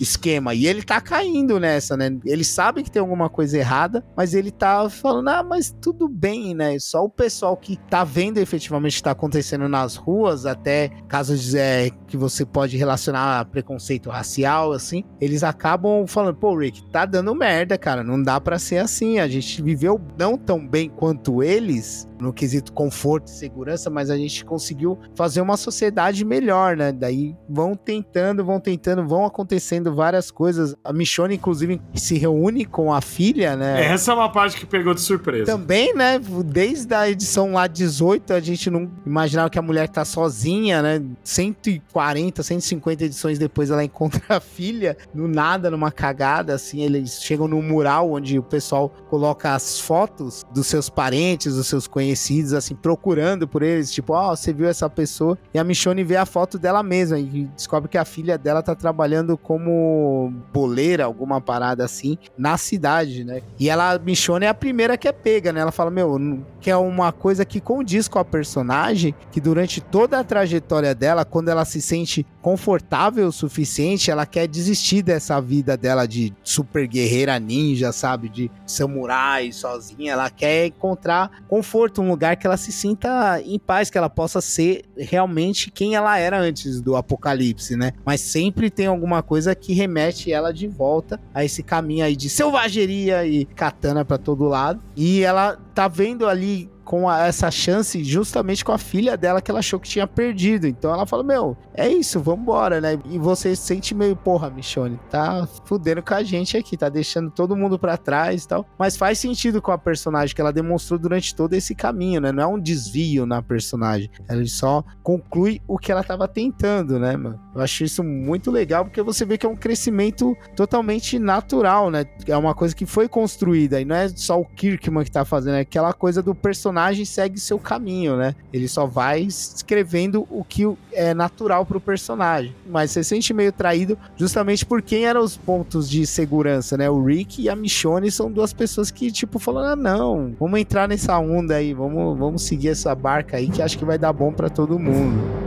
esquema. 0.00 0.54
E 0.54 0.66
ele 0.66 0.82
tá 0.82 1.00
caindo 1.00 1.58
nessa, 1.58 1.96
né? 1.96 2.16
Ele 2.24 2.44
sabe 2.44 2.82
que 2.82 2.90
tem 2.90 3.00
alguma 3.00 3.28
coisa 3.28 3.58
errada, 3.58 4.04
mas 4.16 4.34
ele 4.34 4.50
tá 4.50 4.88
falando, 4.88 5.28
ah, 5.28 5.42
mas 5.42 5.74
tudo 5.80 6.08
bem, 6.08 6.54
né? 6.54 6.78
Só 6.78 7.04
o 7.04 7.10
pessoal 7.10 7.56
que 7.56 7.76
tá 7.88 8.04
vendo 8.04 8.38
efetivamente 8.38 8.94
o 8.94 8.96
que 8.96 9.02
tá 9.02 9.10
acontecendo 9.12 9.68
nas 9.68 9.96
ruas, 9.96 10.46
até 10.46 10.90
casos 11.08 11.54
é, 11.54 11.90
que 12.06 12.16
você 12.16 12.44
pode 12.44 12.76
relacionar 12.76 13.40
a 13.40 13.44
preconceito 13.44 14.10
racial, 14.10 14.72
assim, 14.72 15.04
eles 15.20 15.42
acabam 15.42 16.06
falando, 16.06 16.36
pô, 16.36 16.56
Rick, 16.56 16.69
tá 16.72 17.04
dando 17.04 17.34
merda, 17.34 17.76
cara, 17.78 18.02
não 18.02 18.22
dá 18.22 18.40
para 18.40 18.58
ser 18.58 18.78
assim. 18.78 19.18
A 19.18 19.28
gente 19.28 19.62
viveu 19.62 20.00
não 20.18 20.36
tão 20.36 20.66
bem 20.66 20.88
quanto 20.88 21.42
eles, 21.42 22.08
no 22.20 22.32
quesito 22.32 22.72
conforto 22.72 23.28
e 23.28 23.30
segurança, 23.30 23.88
mas 23.88 24.10
a 24.10 24.16
gente 24.16 24.44
conseguiu 24.44 24.98
fazer 25.14 25.40
uma 25.40 25.56
sociedade 25.56 26.24
melhor, 26.24 26.76
né? 26.76 26.92
Daí 26.92 27.34
vão 27.48 27.74
tentando, 27.74 28.44
vão 28.44 28.60
tentando, 28.60 29.06
vão 29.06 29.24
acontecendo 29.24 29.94
várias 29.94 30.30
coisas. 30.30 30.76
A 30.84 30.92
Michonne, 30.92 31.36
inclusive, 31.36 31.80
se 31.94 32.18
reúne 32.18 32.64
com 32.64 32.92
a 32.92 33.00
filha, 33.00 33.56
né? 33.56 33.86
Essa 33.86 34.12
é 34.12 34.14
uma 34.14 34.30
parte 34.30 34.56
que 34.56 34.66
pegou 34.66 34.94
de 34.94 35.00
surpresa. 35.00 35.46
Também, 35.46 35.94
né? 35.94 36.20
Desde 36.44 36.94
a 36.94 37.08
edição 37.08 37.54
lá 37.54 37.66
18, 37.66 38.32
a 38.34 38.40
gente 38.40 38.70
não 38.70 38.90
imaginava 39.06 39.48
que 39.48 39.58
a 39.58 39.62
mulher 39.62 39.88
tá 39.88 40.04
sozinha, 40.04 40.82
né? 40.82 41.02
140, 41.24 42.42
150 42.42 43.04
edições 43.04 43.38
depois 43.38 43.70
ela 43.70 43.82
encontra 43.84 44.22
a 44.28 44.40
filha, 44.40 44.96
no 45.14 45.26
nada, 45.26 45.70
numa 45.70 45.90
cagada, 45.90 46.54
assim. 46.54 46.82
Eles 46.82 47.22
chegam 47.22 47.48
no 47.48 47.62
mural 47.62 48.12
onde 48.12 48.38
o 48.38 48.42
pessoal 48.42 48.90
coloca 49.08 49.54
as 49.54 49.80
fotos 49.80 50.44
dos 50.52 50.66
seus 50.66 50.90
parentes, 50.90 51.54
dos 51.54 51.66
seus 51.66 51.86
conhecidos 51.86 52.09
conhecidos, 52.10 52.52
assim, 52.52 52.74
procurando 52.74 53.46
por 53.46 53.62
eles, 53.62 53.92
tipo, 53.92 54.12
ó, 54.12 54.32
oh, 54.32 54.36
você 54.36 54.52
viu 54.52 54.68
essa 54.68 54.88
pessoa? 54.90 55.38
E 55.54 55.58
a 55.58 55.64
Michonne 55.64 56.02
vê 56.02 56.16
a 56.16 56.26
foto 56.26 56.58
dela 56.58 56.82
mesma 56.82 57.18
e 57.18 57.48
descobre 57.54 57.88
que 57.88 57.98
a 57.98 58.04
filha 58.04 58.36
dela 58.36 58.62
tá 58.62 58.74
trabalhando 58.74 59.36
como 59.36 60.32
boleira, 60.52 61.04
alguma 61.04 61.40
parada 61.40 61.84
assim, 61.84 62.18
na 62.36 62.56
cidade, 62.56 63.24
né? 63.24 63.42
E 63.58 63.68
ela, 63.68 63.92
a 63.92 63.98
Michonne 63.98 64.46
é 64.46 64.48
a 64.48 64.54
primeira 64.54 64.96
que 64.96 65.06
é 65.06 65.12
pega, 65.12 65.52
né? 65.52 65.60
Ela 65.60 65.72
fala, 65.72 65.90
meu, 65.90 66.40
que 66.60 66.70
é 66.70 66.76
uma 66.76 67.12
coisa 67.12 67.44
que 67.44 67.60
condiz 67.60 68.08
com 68.08 68.18
a 68.18 68.24
personagem, 68.24 69.14
que 69.30 69.40
durante 69.40 69.80
toda 69.80 70.18
a 70.18 70.24
trajetória 70.24 70.94
dela, 70.94 71.24
quando 71.24 71.48
ela 71.48 71.64
se 71.64 71.80
sente 71.80 72.26
confortável 72.42 73.28
o 73.28 73.32
suficiente, 73.32 74.10
ela 74.10 74.26
quer 74.26 74.48
desistir 74.48 75.02
dessa 75.02 75.40
vida 75.40 75.76
dela 75.76 76.06
de 76.06 76.34
super 76.42 76.86
guerreira 76.86 77.38
ninja, 77.38 77.92
sabe? 77.92 78.28
De 78.28 78.50
samurai 78.66 79.52
sozinha. 79.52 80.12
Ela 80.12 80.30
quer 80.30 80.66
encontrar 80.66 81.30
conforto, 81.48 81.99
um 82.00 82.08
lugar 82.08 82.36
que 82.36 82.46
ela 82.46 82.56
se 82.56 82.72
sinta 82.72 83.40
em 83.44 83.58
paz, 83.58 83.90
que 83.90 83.98
ela 83.98 84.10
possa 84.10 84.40
ser 84.40 84.82
realmente 84.96 85.70
quem 85.70 85.94
ela 85.94 86.18
era 86.18 86.38
antes 86.38 86.80
do 86.80 86.96
apocalipse, 86.96 87.76
né? 87.76 87.92
Mas 88.04 88.20
sempre 88.20 88.70
tem 88.70 88.86
alguma 88.86 89.22
coisa 89.22 89.54
que 89.54 89.72
remete 89.72 90.32
ela 90.32 90.52
de 90.52 90.66
volta 90.66 91.20
a 91.34 91.44
esse 91.44 91.62
caminho 91.62 92.04
aí 92.04 92.16
de 92.16 92.28
selvageria 92.28 93.26
e 93.26 93.44
katana 93.44 94.04
para 94.04 94.18
todo 94.18 94.44
lado. 94.44 94.82
E 94.96 95.22
ela 95.22 95.56
tá 95.74 95.88
vendo 95.88 96.26
ali 96.26 96.70
com 96.90 97.08
a, 97.08 97.24
essa 97.28 97.52
chance 97.52 98.02
justamente 98.02 98.64
com 98.64 98.72
a 98.72 98.78
filha 98.78 99.16
dela 99.16 99.40
que 99.40 99.48
ela 99.48 99.60
achou 99.60 99.78
que 99.78 99.88
tinha 99.88 100.08
perdido. 100.08 100.66
Então 100.66 100.92
ela 100.92 101.06
fala: 101.06 101.22
Meu, 101.22 101.56
é 101.72 101.88
isso, 101.88 102.18
vambora, 102.18 102.80
né? 102.80 102.98
E 103.08 103.16
você 103.16 103.54
se 103.54 103.62
sente 103.62 103.94
meio, 103.94 104.16
porra, 104.16 104.50
Michonne, 104.50 104.98
tá 105.08 105.46
fudendo 105.64 106.02
com 106.02 106.14
a 106.14 106.24
gente 106.24 106.56
aqui, 106.56 106.76
tá 106.76 106.88
deixando 106.88 107.30
todo 107.30 107.54
mundo 107.54 107.78
para 107.78 107.96
trás 107.96 108.42
e 108.42 108.48
tal. 108.48 108.66
Mas 108.76 108.96
faz 108.96 109.20
sentido 109.20 109.62
com 109.62 109.70
a 109.70 109.78
personagem 109.78 110.34
que 110.34 110.40
ela 110.40 110.52
demonstrou 110.52 110.98
durante 110.98 111.32
todo 111.32 111.54
esse 111.54 111.76
caminho, 111.76 112.20
né? 112.20 112.32
Não 112.32 112.42
é 112.42 112.46
um 112.48 112.58
desvio 112.58 113.24
na 113.24 113.40
personagem. 113.40 114.10
Ela 114.28 114.44
só 114.46 114.82
conclui 115.00 115.62
o 115.68 115.78
que 115.78 115.92
ela 115.92 116.02
tava 116.02 116.26
tentando, 116.26 116.98
né, 116.98 117.16
mano? 117.16 117.38
Eu 117.54 117.60
acho 117.60 117.84
isso 117.84 118.02
muito 118.02 118.50
legal 118.50 118.84
porque 118.84 119.00
você 119.00 119.24
vê 119.24 119.38
que 119.38 119.46
é 119.46 119.48
um 119.48 119.54
crescimento 119.54 120.36
totalmente 120.56 121.20
natural, 121.20 121.88
né? 121.88 122.04
É 122.26 122.36
uma 122.36 122.52
coisa 122.52 122.74
que 122.74 122.84
foi 122.84 123.08
construída 123.08 123.80
e 123.80 123.84
não 123.84 123.94
é 123.94 124.08
só 124.08 124.40
o 124.40 124.44
Kirkman 124.44 125.04
que 125.04 125.10
tá 125.12 125.24
fazendo, 125.24 125.54
é 125.54 125.60
aquela 125.60 125.92
coisa 125.92 126.20
do 126.20 126.34
personagem 126.34 126.79
personagem 126.80 127.04
segue 127.04 127.38
seu 127.38 127.58
caminho, 127.58 128.16
né? 128.16 128.34
Ele 128.52 128.66
só 128.66 128.86
vai 128.86 129.20
escrevendo 129.20 130.26
o 130.30 130.42
que 130.42 130.66
é 130.92 131.12
natural 131.12 131.66
pro 131.66 131.80
personagem. 131.80 132.54
Mas 132.66 132.90
você 132.90 133.04
sente 133.04 133.34
meio 133.34 133.52
traído 133.52 133.98
justamente 134.16 134.64
por 134.64 134.80
quem 134.80 135.04
eram 135.04 135.22
os 135.22 135.36
pontos 135.36 135.88
de 135.88 136.06
segurança, 136.06 136.76
né? 136.76 136.88
O 136.88 137.04
Rick 137.04 137.42
e 137.42 137.48
a 137.48 137.56
Michonne 137.56 138.10
são 138.10 138.30
duas 138.30 138.52
pessoas 138.52 138.90
que, 138.90 139.12
tipo, 139.12 139.38
falam: 139.38 139.64
ah, 139.64 139.76
não, 139.76 140.34
vamos 140.38 140.60
entrar 140.60 140.88
nessa 140.88 141.18
onda 141.18 141.56
aí, 141.56 141.74
vamos, 141.74 142.18
vamos 142.18 142.42
seguir 142.42 142.68
essa 142.68 142.94
barca 142.94 143.36
aí 143.36 143.48
que 143.48 143.62
acho 143.62 143.78
que 143.78 143.84
vai 143.84 143.98
dar 143.98 144.12
bom 144.12 144.32
para 144.32 144.48
todo 144.48 144.78
mundo. 144.78 145.39